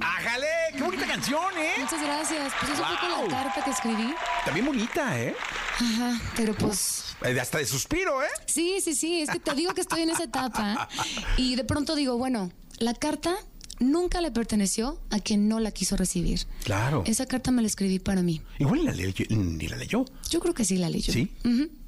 ¡Ájale! 0.00 0.46
¡Qué 0.76 0.82
bonita 0.82 1.06
canción, 1.06 1.44
eh! 1.58 1.72
Muchas 1.78 2.02
gracias. 2.02 2.52
Pues 2.60 2.72
eso 2.72 2.84
fue 2.84 2.96
con 2.98 3.10
Wow. 3.10 3.28
la 3.30 3.42
carta 3.44 3.64
que 3.64 3.70
escribí. 3.70 4.14
También 4.44 4.66
bonita, 4.66 5.18
¿eh? 5.18 5.34
Ajá, 5.76 6.20
pero 6.36 6.54
pues 6.54 7.03
Hasta 7.40 7.58
de 7.58 7.66
suspiro, 7.66 8.22
¿eh? 8.22 8.28
Sí, 8.46 8.78
sí, 8.82 8.94
sí, 8.94 9.20
es 9.22 9.30
que 9.30 9.40
te 9.40 9.54
digo 9.54 9.72
que 9.74 9.80
estoy 9.80 10.02
en 10.02 10.10
esa 10.10 10.24
etapa 10.24 10.88
y 11.36 11.56
de 11.56 11.64
pronto 11.64 11.94
digo, 11.94 12.18
bueno, 12.18 12.50
la 12.78 12.94
carta 12.94 13.34
nunca 13.80 14.20
le 14.20 14.30
perteneció 14.30 15.00
a 15.10 15.18
quien 15.20 15.48
no 15.48 15.60
la 15.60 15.70
quiso 15.70 15.96
recibir. 15.96 16.40
Claro. 16.64 17.02
Esa 17.06 17.26
carta 17.26 17.50
me 17.50 17.62
la 17.62 17.68
escribí 17.68 17.98
para 17.98 18.22
mí. 18.22 18.42
Igual 18.58 18.80
ni 18.80 18.86
la 18.86 18.92
leyó. 18.92 19.12
Ni 19.30 19.66
la 19.66 19.76
leyó. 19.76 20.04
Yo 20.30 20.40
creo 20.40 20.54
que 20.54 20.64
sí 20.64 20.76
la 20.76 20.90
leyó. 20.90 21.12
¿Sí? 21.12 21.30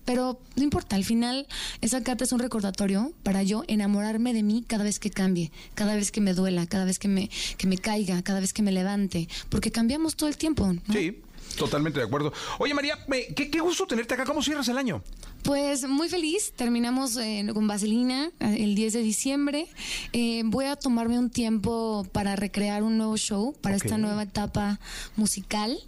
Pero 0.06 0.40
no 0.54 0.62
importa, 0.62 0.94
al 0.94 1.04
final 1.04 1.48
esa 1.80 2.00
carta 2.02 2.22
es 2.22 2.30
un 2.30 2.38
recordatorio 2.38 3.12
para 3.24 3.42
yo 3.42 3.64
enamorarme 3.66 4.32
de 4.32 4.44
mí 4.44 4.64
cada 4.64 4.84
vez 4.84 5.00
que 5.00 5.10
cambie, 5.10 5.50
cada 5.74 5.96
vez 5.96 6.12
que 6.12 6.20
me 6.20 6.32
duela, 6.32 6.64
cada 6.66 6.84
vez 6.84 7.00
que 7.00 7.08
me, 7.08 7.28
que 7.58 7.66
me 7.66 7.76
caiga, 7.76 8.22
cada 8.22 8.38
vez 8.38 8.52
que 8.52 8.62
me 8.62 8.70
levante, 8.70 9.28
porque 9.48 9.72
cambiamos 9.72 10.14
todo 10.14 10.28
el 10.28 10.36
tiempo. 10.36 10.72
¿no? 10.72 10.80
Sí, 10.92 11.20
totalmente 11.56 12.00
de 12.00 12.06
acuerdo. 12.06 12.32
Oye, 12.58 12.74
María, 12.74 12.98
qué, 13.34 13.50
qué 13.50 13.60
gusto 13.60 13.86
tenerte 13.86 14.14
acá. 14.14 14.24
¿Cómo 14.24 14.42
cierras 14.42 14.68
el 14.68 14.78
año? 14.78 15.02
Pues 15.42 15.88
muy 15.88 16.08
feliz, 16.08 16.52
terminamos 16.56 17.16
eh, 17.18 17.46
con 17.54 17.68
Vaselina 17.68 18.30
eh, 18.40 18.56
el 18.60 18.74
10 18.74 18.94
de 18.94 19.02
diciembre. 19.02 19.68
Eh, 20.12 20.42
voy 20.44 20.64
a 20.64 20.74
tomarme 20.74 21.20
un 21.20 21.30
tiempo 21.30 22.04
para 22.10 22.34
recrear 22.34 22.82
un 22.82 22.98
nuevo 22.98 23.16
show, 23.16 23.54
para 23.60 23.76
esta 23.76 23.96
nueva 23.96 24.24
etapa 24.24 24.80
musical. 25.14 25.78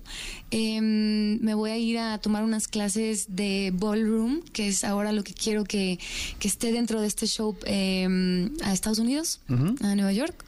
Eh, 0.52 0.80
me 0.80 1.54
voy 1.54 1.70
a 1.70 1.76
ir 1.76 1.98
a 1.98 2.18
tomar 2.18 2.44
unas 2.44 2.68
clases 2.68 3.34
de 3.34 3.72
ballroom, 3.74 4.42
que 4.52 4.68
es 4.68 4.84
ahora 4.84 5.10
lo 5.10 5.24
que 5.24 5.34
quiero 5.34 5.64
que, 5.64 5.98
que 6.38 6.46
esté 6.48 6.70
dentro 6.70 7.00
de 7.00 7.08
este 7.08 7.26
show 7.26 7.56
eh, 7.66 8.48
a 8.62 8.72
Estados 8.72 9.00
Unidos, 9.00 9.40
a 9.48 9.94
Nueva 9.96 10.12
York, 10.12 10.44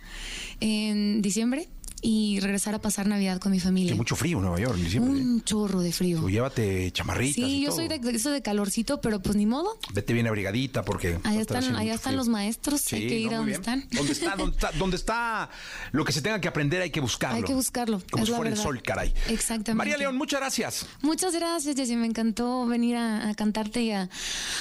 en 0.60 1.20
diciembre. 1.20 1.68
Y 2.02 2.40
regresar 2.40 2.74
a 2.74 2.80
pasar 2.80 3.06
Navidad 3.06 3.38
con 3.40 3.52
mi 3.52 3.60
familia. 3.60 3.88
Tiene 3.88 3.98
mucho 3.98 4.16
frío 4.16 4.38
en 4.38 4.42
Nueva 4.44 4.58
York 4.60 4.76
en 4.78 4.84
diciembre. 4.84 5.20
¿eh? 5.20 5.22
Un 5.22 5.42
chorro 5.42 5.80
de 5.80 5.92
frío. 5.92 6.20
Tú 6.20 6.30
llévate 6.30 6.90
chamarritas 6.92 7.38
y 7.38 7.42
Sí, 7.42 7.60
yo 7.62 7.68
todo. 7.70 7.76
soy 7.76 7.88
de, 7.88 8.00
eso 8.16 8.30
de 8.30 8.42
calorcito, 8.42 9.00
pero 9.00 9.20
pues 9.20 9.36
ni 9.36 9.46
modo. 9.46 9.78
Vete 9.92 10.12
bien 10.12 10.26
abrigadita 10.26 10.82
porque... 10.84 11.18
Allá 11.24 11.40
están, 11.40 11.76
allá 11.76 11.94
están 11.94 12.16
los 12.16 12.28
maestros, 12.28 12.82
hay 12.92 13.02
Sí, 13.02 13.08
que 13.08 13.18
ir 13.18 13.26
no, 13.30 13.34
a 13.34 13.36
donde 13.38 13.52
están. 13.52 13.88
¿Dónde 13.92 14.12
está, 14.12 14.36
dónde 14.36 14.54
está? 14.56 14.70
dónde 14.78 14.96
está 14.96 15.50
lo 15.92 16.04
que 16.04 16.12
se 16.12 16.22
tenga 16.22 16.40
que 16.40 16.48
aprender? 16.48 16.82
Hay 16.82 16.90
que 16.90 17.00
buscarlo. 17.00 17.36
Hay 17.36 17.42
que 17.44 17.54
buscarlo, 17.54 18.02
Como 18.10 18.22
es 18.22 18.26
si 18.28 18.32
la 18.32 18.36
fuera 18.36 18.50
el 18.50 18.56
sol, 18.56 18.82
caray. 18.82 19.12
Exactamente. 19.28 19.74
María 19.74 19.96
León, 19.96 20.16
muchas 20.16 20.40
gracias. 20.40 20.86
Muchas 21.02 21.34
gracias, 21.34 21.76
Jessy. 21.76 21.96
Me 21.96 22.06
encantó 22.06 22.66
venir 22.66 22.96
a, 22.96 23.28
a 23.28 23.34
cantarte 23.34 23.82
y 23.82 23.90
a, 23.92 24.08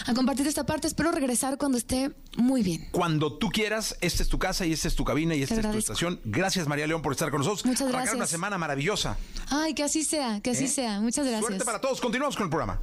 a 0.05 0.13
compartir 0.13 0.47
esta 0.47 0.65
parte. 0.65 0.87
Espero 0.87 1.11
regresar 1.11 1.57
cuando 1.57 1.77
esté 1.77 2.11
muy 2.37 2.63
bien. 2.63 2.87
Cuando 2.91 3.37
tú 3.37 3.49
quieras, 3.49 3.95
esta 4.01 4.23
es 4.23 4.29
tu 4.29 4.39
casa 4.39 4.65
y 4.65 4.73
esta 4.73 4.87
es 4.87 4.95
tu 4.95 5.03
cabina 5.03 5.35
y 5.35 5.43
esta 5.43 5.55
es 5.55 5.71
tu 5.71 5.77
estación. 5.77 6.19
Gracias, 6.23 6.67
María 6.67 6.87
León, 6.87 7.01
por 7.01 7.13
estar 7.13 7.28
con 7.31 7.39
nosotros. 7.39 7.65
Muchas 7.65 7.81
Arrancar 7.81 8.01
gracias. 8.01 8.15
una 8.15 8.27
semana 8.27 8.57
maravillosa. 8.57 9.17
Ay, 9.49 9.73
que 9.73 9.83
así 9.83 10.03
sea, 10.03 10.39
que 10.41 10.51
así 10.51 10.65
¿Eh? 10.65 10.67
sea. 10.67 10.99
Muchas 10.99 11.25
gracias. 11.25 11.45
Suerte 11.45 11.65
para 11.65 11.79
todos. 11.81 11.99
Continuamos 12.01 12.35
con 12.35 12.45
el 12.45 12.49
programa. 12.49 12.79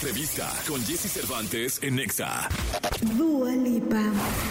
Entrevista 0.00 0.50
con 0.66 0.80
Jesse 0.80 1.12
Cervantes 1.12 1.78
en 1.82 1.96
Nexa. 1.96 2.48
Dua 3.18 3.50
Lipa. 3.50 4.00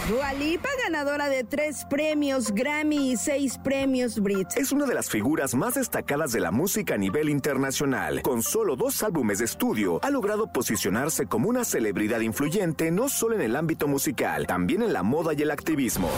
Dua 0.08 0.32
Lipa, 0.34 0.68
ganadora 0.84 1.28
de 1.28 1.42
tres 1.42 1.84
premios 1.90 2.52
Grammy 2.52 3.10
y 3.10 3.16
seis 3.16 3.58
premios 3.58 4.20
Brit. 4.20 4.46
Es 4.56 4.70
una 4.70 4.86
de 4.86 4.94
las 4.94 5.10
figuras 5.10 5.56
más 5.56 5.74
destacadas 5.74 6.30
de 6.30 6.38
la 6.38 6.52
música 6.52 6.94
a 6.94 6.98
nivel 6.98 7.28
internacional. 7.28 8.22
Con 8.22 8.44
solo 8.44 8.76
dos 8.76 9.02
álbumes 9.02 9.40
de 9.40 9.46
estudio, 9.46 9.98
ha 10.04 10.10
logrado 10.10 10.46
posicionarse 10.46 11.26
como 11.26 11.48
una 11.48 11.64
celebridad 11.64 12.20
influyente 12.20 12.92
no 12.92 13.08
solo 13.08 13.34
en 13.34 13.40
el 13.40 13.56
ámbito 13.56 13.88
musical, 13.88 14.46
también 14.46 14.84
en 14.84 14.92
la 14.92 15.02
moda 15.02 15.34
y 15.34 15.42
el 15.42 15.50
activismo. 15.50 16.10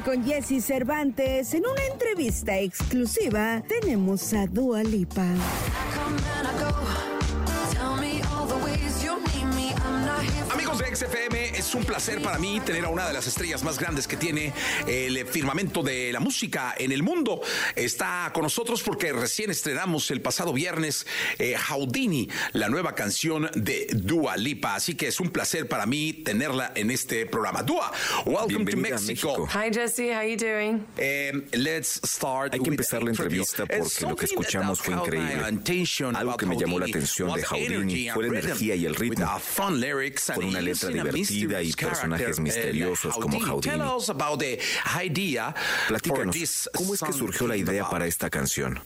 Hoy 0.00 0.04
con 0.04 0.24
Jesse 0.24 0.64
Cervantes, 0.64 1.52
en 1.52 1.64
una 1.66 1.84
entrevista 1.92 2.58
exclusiva, 2.58 3.62
tenemos 3.68 4.32
a 4.32 4.46
Dua 4.46 4.82
Lipa. 4.82 5.26
Amigos 10.52 10.78
de 10.78 10.96
XFM, 10.96 11.39
es 11.70 11.76
un 11.76 11.84
placer 11.84 12.20
para 12.20 12.36
mí 12.36 12.60
tener 12.66 12.84
a 12.84 12.88
una 12.88 13.06
de 13.06 13.12
las 13.12 13.28
estrellas 13.28 13.62
más 13.62 13.78
grandes 13.78 14.08
que 14.08 14.16
tiene 14.16 14.52
el 14.88 15.24
firmamento 15.24 15.84
de 15.84 16.12
la 16.12 16.18
música 16.18 16.74
en 16.76 16.90
el 16.90 17.04
mundo. 17.04 17.42
Está 17.76 18.28
con 18.34 18.42
nosotros 18.42 18.82
porque 18.82 19.12
recién 19.12 19.50
estrenamos 19.50 20.10
el 20.10 20.20
pasado 20.20 20.52
viernes 20.52 21.06
eh, 21.38 21.54
Houdini, 21.56 22.28
la 22.54 22.68
nueva 22.68 22.96
canción 22.96 23.48
de 23.54 23.86
Dua 23.92 24.36
Lipa. 24.36 24.74
Así 24.74 24.96
que 24.96 25.06
es 25.06 25.20
un 25.20 25.30
placer 25.30 25.68
para 25.68 25.86
mí 25.86 26.12
tenerla 26.12 26.72
en 26.74 26.90
este 26.90 27.24
programa. 27.26 27.62
Dua, 27.62 27.92
welcome 28.26 28.64
to 28.64 28.64
Bienvenida 28.64 28.98
Mexico. 28.98 29.46
México. 29.46 29.48
Hi 29.54 29.70
Jesse, 29.72 30.12
how 30.12 30.22
you 30.22 30.36
doing? 30.36 30.84
Eh, 30.96 31.30
let's 31.52 32.00
start 32.02 32.52
Hay 32.52 32.58
que 32.58 32.70
with 32.70 32.72
empezar 32.72 33.04
la 33.04 33.10
entrevista 33.10 33.64
porque 33.64 34.06
lo 34.08 34.16
que 34.16 34.24
escuchamos 34.24 34.80
fue 34.80 34.94
increíble. 34.94 35.44
Algo 36.16 36.36
que 36.36 36.46
me 36.46 36.56
llamó 36.56 36.80
la 36.80 36.86
atención 36.86 37.32
de 37.32 37.44
Houdini 37.44 38.10
fue 38.10 38.28
la 38.28 38.40
energía 38.40 38.74
y 38.74 38.86
el 38.86 38.96
ritmo, 38.96 39.24
with, 39.24 39.40
fun 39.40 39.80
lyrics 39.80 40.30
and 40.30 40.40
con 40.40 40.48
una 40.48 40.60
letra 40.60 40.90
using 40.90 41.59
y 41.62 41.72
personajes 41.72 42.36
character, 42.36 42.42
misteriosos 42.42 43.16
eh, 43.16 43.20
como 43.20 43.40
Houdini. 43.40 43.74
Platícanos, 45.88 46.70
¿cómo 46.74 46.94
es 46.94 47.00
que 47.00 47.12
surgió 47.12 47.46
la 47.46 47.56
idea 47.56 47.88
para 47.88 48.06
esta 48.06 48.30
canción? 48.30 48.80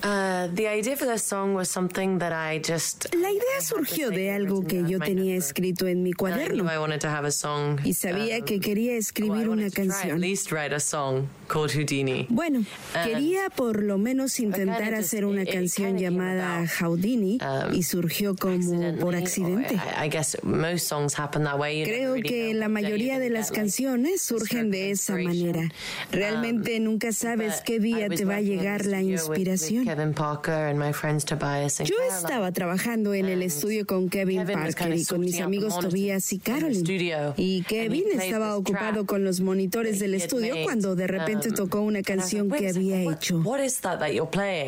Uh, 0.00 0.46
the 0.54 0.68
idea 0.68 0.96
for 0.96 1.06
this 1.06 1.24
song 1.24 1.54
was 1.54 1.68
something 1.68 2.18
that 2.18 2.32
I 2.32 2.60
just. 2.60 3.12
La 3.16 3.30
idea 3.30 3.60
surgió 3.60 4.10
de 4.10 4.30
algo 4.30 4.64
que 4.64 4.84
yo 4.86 5.00
tenía 5.00 5.36
escrito 5.36 5.88
en 5.88 6.04
mi 6.04 6.12
cuaderno 6.12 6.72
I 6.72 6.78
wanted 6.78 7.00
to 7.00 7.08
have 7.08 7.26
a 7.26 7.32
song. 7.32 7.80
y 7.84 7.94
sabía 7.94 8.38
um, 8.38 8.44
que 8.44 8.60
quería 8.60 8.96
escribir 8.96 9.48
una 9.48 9.70
canción. 9.70 10.20
least 10.20 10.52
write 10.52 10.72
a 10.72 10.78
song 10.78 11.26
called 11.48 11.72
Houdini. 11.72 12.26
Bueno, 12.30 12.64
quería 13.04 13.50
por 13.50 13.82
lo 13.82 13.98
menos 13.98 14.38
intentar 14.38 14.94
hacer 14.94 15.24
una 15.24 15.44
canción 15.44 15.98
llamada 15.98 16.64
Houdini 16.78 17.38
um, 17.42 17.74
y 17.74 17.82
surgió 17.82 18.36
como 18.36 18.96
por 18.98 19.16
accidente. 19.16 19.74
or 19.74 20.00
I, 20.00 20.06
I 20.06 20.08
guess 20.08 20.36
most 20.44 20.86
songs 20.86 21.18
happen 21.18 21.42
that 21.42 21.58
way. 21.58 21.80
You 21.80 21.86
never 21.86 22.20
Creo 22.20 22.22
que 22.22 22.54
la 22.54 22.68
mayoría 22.68 23.18
de 23.18 23.30
las 23.30 23.50
canciones 23.50 24.22
surgen 24.22 24.70
de 24.70 24.92
esa 24.92 25.16
manera. 25.16 25.68
Realmente 26.12 26.78
Um, 26.78 26.84
nunca 26.84 27.12
sabes 27.12 27.62
qué 27.64 27.80
día 27.80 28.08
te 28.08 28.24
va 28.24 28.36
a 28.36 28.40
llegar 28.40 28.86
la 28.86 29.02
inspiración. 29.02 29.57
Kevin 29.84 30.14
Parker 30.14 30.52
and 30.68 30.78
my 30.78 30.92
friends 30.92 31.24
Tobias 31.24 31.80
and 31.80 31.88
Yo 31.88 31.96
estaba 32.08 32.52
trabajando 32.52 33.14
en 33.14 33.26
el 33.26 33.42
estudio 33.42 33.86
con 33.86 34.08
Kevin 34.08 34.46
Parker 34.46 34.94
y 34.94 35.04
con 35.04 35.20
mis 35.20 35.40
amigos 35.40 35.78
Tobias 35.78 36.32
y 36.32 36.38
studio, 36.38 37.34
Y 37.36 37.62
Kevin 37.62 38.04
estaba 38.14 38.56
ocupado 38.56 39.06
con 39.06 39.24
los 39.24 39.40
monitores 39.40 39.98
del 39.98 40.14
estudio 40.14 40.54
cuando 40.64 40.94
de 40.94 41.06
repente 41.06 41.48
um, 41.50 41.54
tocó 41.54 41.80
una 41.80 42.02
canción 42.02 42.48
que 42.50 42.64
"Wait 42.64 42.64
a 42.64 42.72
second, 42.72 42.92
había 42.92 43.12
hecho. 43.12 43.42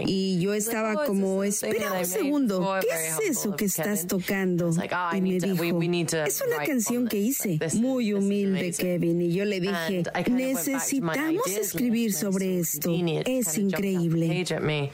Y 0.07 0.41
yo 0.41 0.55
estaba 0.55 0.95
"Oh, 0.95 1.07
como, 1.07 1.45
espera 1.45 1.93
un 1.93 2.05
segundo, 2.05 2.75
¿qué 2.81 2.89
es 2.89 3.37
eso 3.39 3.57
que 3.57 3.67
estás 3.67 4.01
Kevin." 4.05 4.09
tocando? 4.09 4.65
I 4.65 4.69
was 4.69 4.77
like, 4.77 4.95
"Ah, 4.95 5.11
I 5.15 5.19
Y 5.19 5.21
me 5.23 5.39
dijo, 5.39 5.81
es 6.27 6.43
una 6.47 6.65
canción 6.65 7.07
que 7.09 7.19
hice, 7.19 7.59
muy 7.75 8.13
humilde 8.13 8.61
amazing." 8.61 8.87
Kevin. 8.87 9.21
Y 9.23 9.33
yo 9.33 9.45
le 9.45 9.61
dije, 9.61 10.03
necesitamos 10.31 11.47
escribir 11.47 12.13
sobre 12.13 12.59
esto. 12.61 12.91
Es 13.27 13.59
increíble. 13.59 14.45
me. 14.81 14.91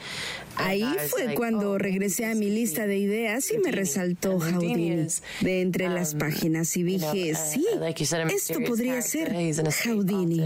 Ahí 0.57 0.85
fue 1.09 1.35
cuando 1.35 1.71
"Oh, 1.71 1.73
maybe 1.73 1.83
regresé 1.89 2.25
a 2.25 2.35
mi 2.35 2.49
lista 2.49 2.87
de 2.87 2.97
ideas 2.97 3.49
y 3.51 3.57
me 3.57 3.63
Houdini." 3.63 3.77
resaltó 3.77 4.39
Houdini 4.39 5.07
de 5.41 5.61
entre 5.61 5.89
las 5.89 6.13
um, 6.13 6.19
páginas 6.19 6.75
y 6.77 6.83
dije, 6.83 7.31
uh, 7.33 7.35
sí, 7.35 7.65
esto 8.33 8.59
podría 8.65 9.01
ser 9.01 9.33
Houdini. 9.85 10.41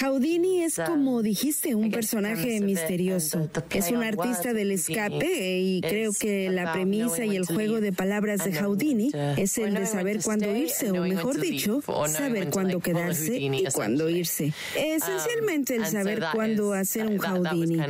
Houdini 0.00 0.62
es 0.62 0.78
Um, 0.78 0.84
como 0.86 1.22
dijiste, 1.22 1.74
un 1.74 1.90
personaje 1.90 2.56
it 2.56 2.62
misterioso. 2.62 3.50
Es 3.70 3.90
un 3.90 4.02
artista 4.02 4.52
del 4.52 4.70
escape 4.70 5.58
y 5.60 5.80
creo 5.80 6.12
que 6.12 6.48
la 6.50 6.72
premisa 6.72 7.24
y 7.24 7.36
el 7.36 7.44
juego 7.44 7.80
de 7.80 7.92
palabras 7.92 8.44
de 8.44 8.52
Houdini 8.52 9.10
es 9.36 9.58
el 9.58 9.74
de 9.74 9.86
saber 9.86 10.20
cuándo 10.22 10.54
irse 10.54 10.90
o 10.90 11.02
mejor 11.02 11.40
dicho, 11.40 11.82
saber 12.08 12.50
cuándo 12.50 12.80
quedarse 12.80 13.36
y 13.38 13.64
cuándo 13.72 14.08
irse. 14.08 14.52
Esencialmente 14.76 15.74
el 15.74 15.80
Um, 15.80 15.86
saber 15.86 16.24
cuándo 16.32 16.72
hacer 16.72 17.06
un 17.06 17.18
that 17.18 17.38
was 17.38 17.48
Houdini. 17.50 17.80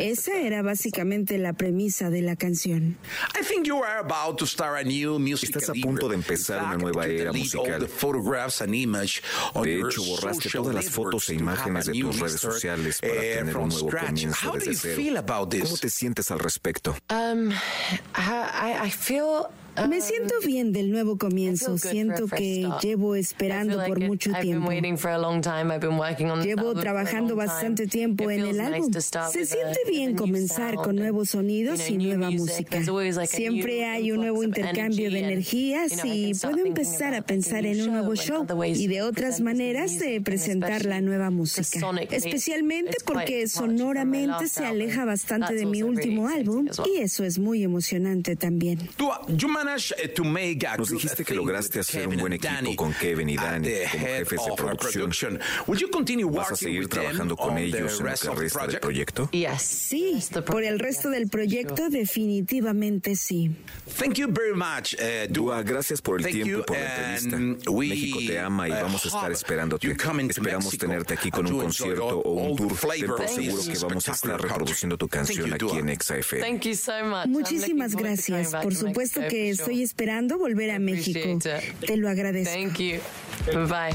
Esa 0.00 0.38
era 0.40 0.62
básicamente 0.62 1.07
la 1.38 1.52
premisa 1.52 2.10
de 2.10 2.22
la 2.22 2.36
canción. 2.36 2.96
I 3.34 3.44
think 3.44 3.66
you 3.66 3.82
are 3.82 3.98
about 3.98 4.38
to 4.38 4.46
start 4.46 4.78
a 4.78 4.84
new 4.84 5.18
music 5.18 5.50
Estás 5.50 5.70
a 5.70 5.72
punto 5.74 6.08
de 6.08 6.16
empezar 6.16 6.62
una 6.62 6.76
nueva 6.76 7.06
era 7.06 7.32
musical. 7.32 7.80
De 9.62 9.80
hecho, 9.80 10.04
borraste 10.04 10.50
todas 10.50 10.74
las 10.74 10.90
fotos 10.90 11.28
e 11.30 11.34
imágenes 11.34 11.86
de 11.86 12.00
tus 12.00 12.18
redes 12.18 12.40
sociales 12.40 13.00
para 13.00 13.12
eh, 13.14 13.36
tener 13.38 13.56
un 13.56 13.68
nuevo 13.68 13.90
comienzo 13.90 14.52
desde 14.52 14.74
cero. 14.74 15.24
¿Cómo 15.26 15.76
te 15.76 15.90
sientes 15.90 16.30
al 16.30 16.38
respecto? 16.38 16.96
Um, 17.10 17.50
I, 17.50 18.86
I 18.86 18.90
feel. 18.90 19.46
Me 19.86 20.00
siento 20.00 20.34
bien 20.44 20.72
del 20.72 20.90
nuevo 20.90 21.16
comienzo. 21.18 21.78
Siento 21.78 22.26
que 22.26 22.68
llevo 22.82 23.14
esperando 23.14 23.84
por 23.86 24.00
mucho 24.00 24.32
tiempo. 24.40 24.70
Llevo 26.42 26.74
trabajando 26.74 27.36
bastante 27.36 27.86
tiempo 27.86 28.30
en 28.30 28.40
el 28.46 28.60
álbum. 28.60 28.92
Se 28.92 29.46
siente 29.46 29.80
bien 29.88 30.16
comenzar 30.16 30.74
con 30.76 30.96
nuevos 30.96 31.30
sonidos 31.30 31.88
y 31.88 31.98
nueva 31.98 32.30
música. 32.30 32.80
Siempre 33.26 33.84
hay 33.84 34.12
un 34.12 34.20
nuevo 34.20 34.42
intercambio 34.42 35.10
de 35.10 35.18
energías 35.20 36.04
y 36.04 36.32
puedo 36.34 36.64
empezar 36.64 37.14
a 37.14 37.22
pensar 37.22 37.66
en 37.66 37.82
un 37.82 37.92
nuevo 37.92 38.14
show 38.14 38.46
y 38.64 38.86
de 38.86 39.02
otras 39.02 39.40
maneras 39.40 39.98
de 39.98 40.20
presentar 40.20 40.84
la 40.84 41.00
nueva 41.00 41.30
música. 41.30 41.80
Especialmente 42.10 42.96
porque 43.04 43.46
sonoramente 43.48 44.48
se 44.48 44.64
aleja 44.64 45.04
bastante 45.04 45.54
de 45.54 45.66
mi 45.66 45.82
último 45.82 46.28
álbum 46.28 46.66
y 46.86 46.98
eso 47.00 47.24
es 47.24 47.38
muy 47.38 47.62
emocionante 47.62 48.36
también. 48.36 48.78
Nos 50.78 50.90
dijiste 50.90 51.24
que 51.24 51.34
lograste 51.34 51.80
hacer 51.80 52.08
un 52.08 52.16
buen 52.16 52.32
equipo 52.32 52.76
con 52.76 52.92
Kevin 52.94 53.28
y 53.28 53.36
Danny 53.36 53.68
como 53.68 53.86
jefes 53.86 54.40
de 54.46 54.52
producción. 54.56 55.40
¿Vas 56.30 56.52
a 56.52 56.56
seguir 56.56 56.88
trabajando 56.88 57.36
con 57.36 57.58
ellos 57.58 58.00
en 58.00 58.06
lo 58.06 58.34
que 58.34 58.40
resta 58.40 58.66
del 58.66 58.80
proyecto? 58.80 59.30
Sí, 59.58 60.22
por 60.46 60.64
el 60.64 60.78
resto 60.78 61.10
del 61.10 61.28
proyecto 61.28 61.88
definitivamente 61.90 63.16
sí. 63.16 63.50
Dua, 65.30 65.62
gracias 65.62 66.00
por 66.00 66.20
el 66.20 66.26
tiempo 66.32 66.60
y 66.60 66.62
por 66.62 66.76
la 66.76 67.16
entrevista. 67.16 67.36
México 67.72 68.18
te 68.26 68.38
ama 68.38 68.68
y 68.68 68.72
vamos 68.72 69.04
a 69.04 69.08
estar 69.08 69.32
esperándote. 69.32 69.88
Esperamos 69.88 70.78
tenerte 70.78 71.14
aquí 71.14 71.30
con 71.30 71.46
un 71.46 71.60
concierto 71.60 72.06
o 72.06 72.32
un 72.32 72.56
tour. 72.56 72.74
Ten 73.16 73.28
seguro 73.28 73.62
que 73.64 73.78
vamos 73.78 74.08
a 74.08 74.12
estar 74.12 74.40
reproduciendo 74.40 74.96
tu 74.96 75.08
canción 75.08 75.52
aquí 75.52 75.78
en 75.78 76.00
XF. 76.00 76.34
Muchísimas 77.26 77.94
gracias. 77.94 78.54
Por 78.62 78.74
supuesto 78.74 79.20
que 79.28 79.57
Estoy 79.58 79.82
esperando 79.82 80.38
volver 80.38 80.70
a 80.70 80.78
México. 80.78 81.38
Te 81.86 81.96
lo 81.96 82.08
agradezco. 82.08 82.52
Thank 82.54 82.78
you. 82.78 83.00
Bye. 83.68 83.94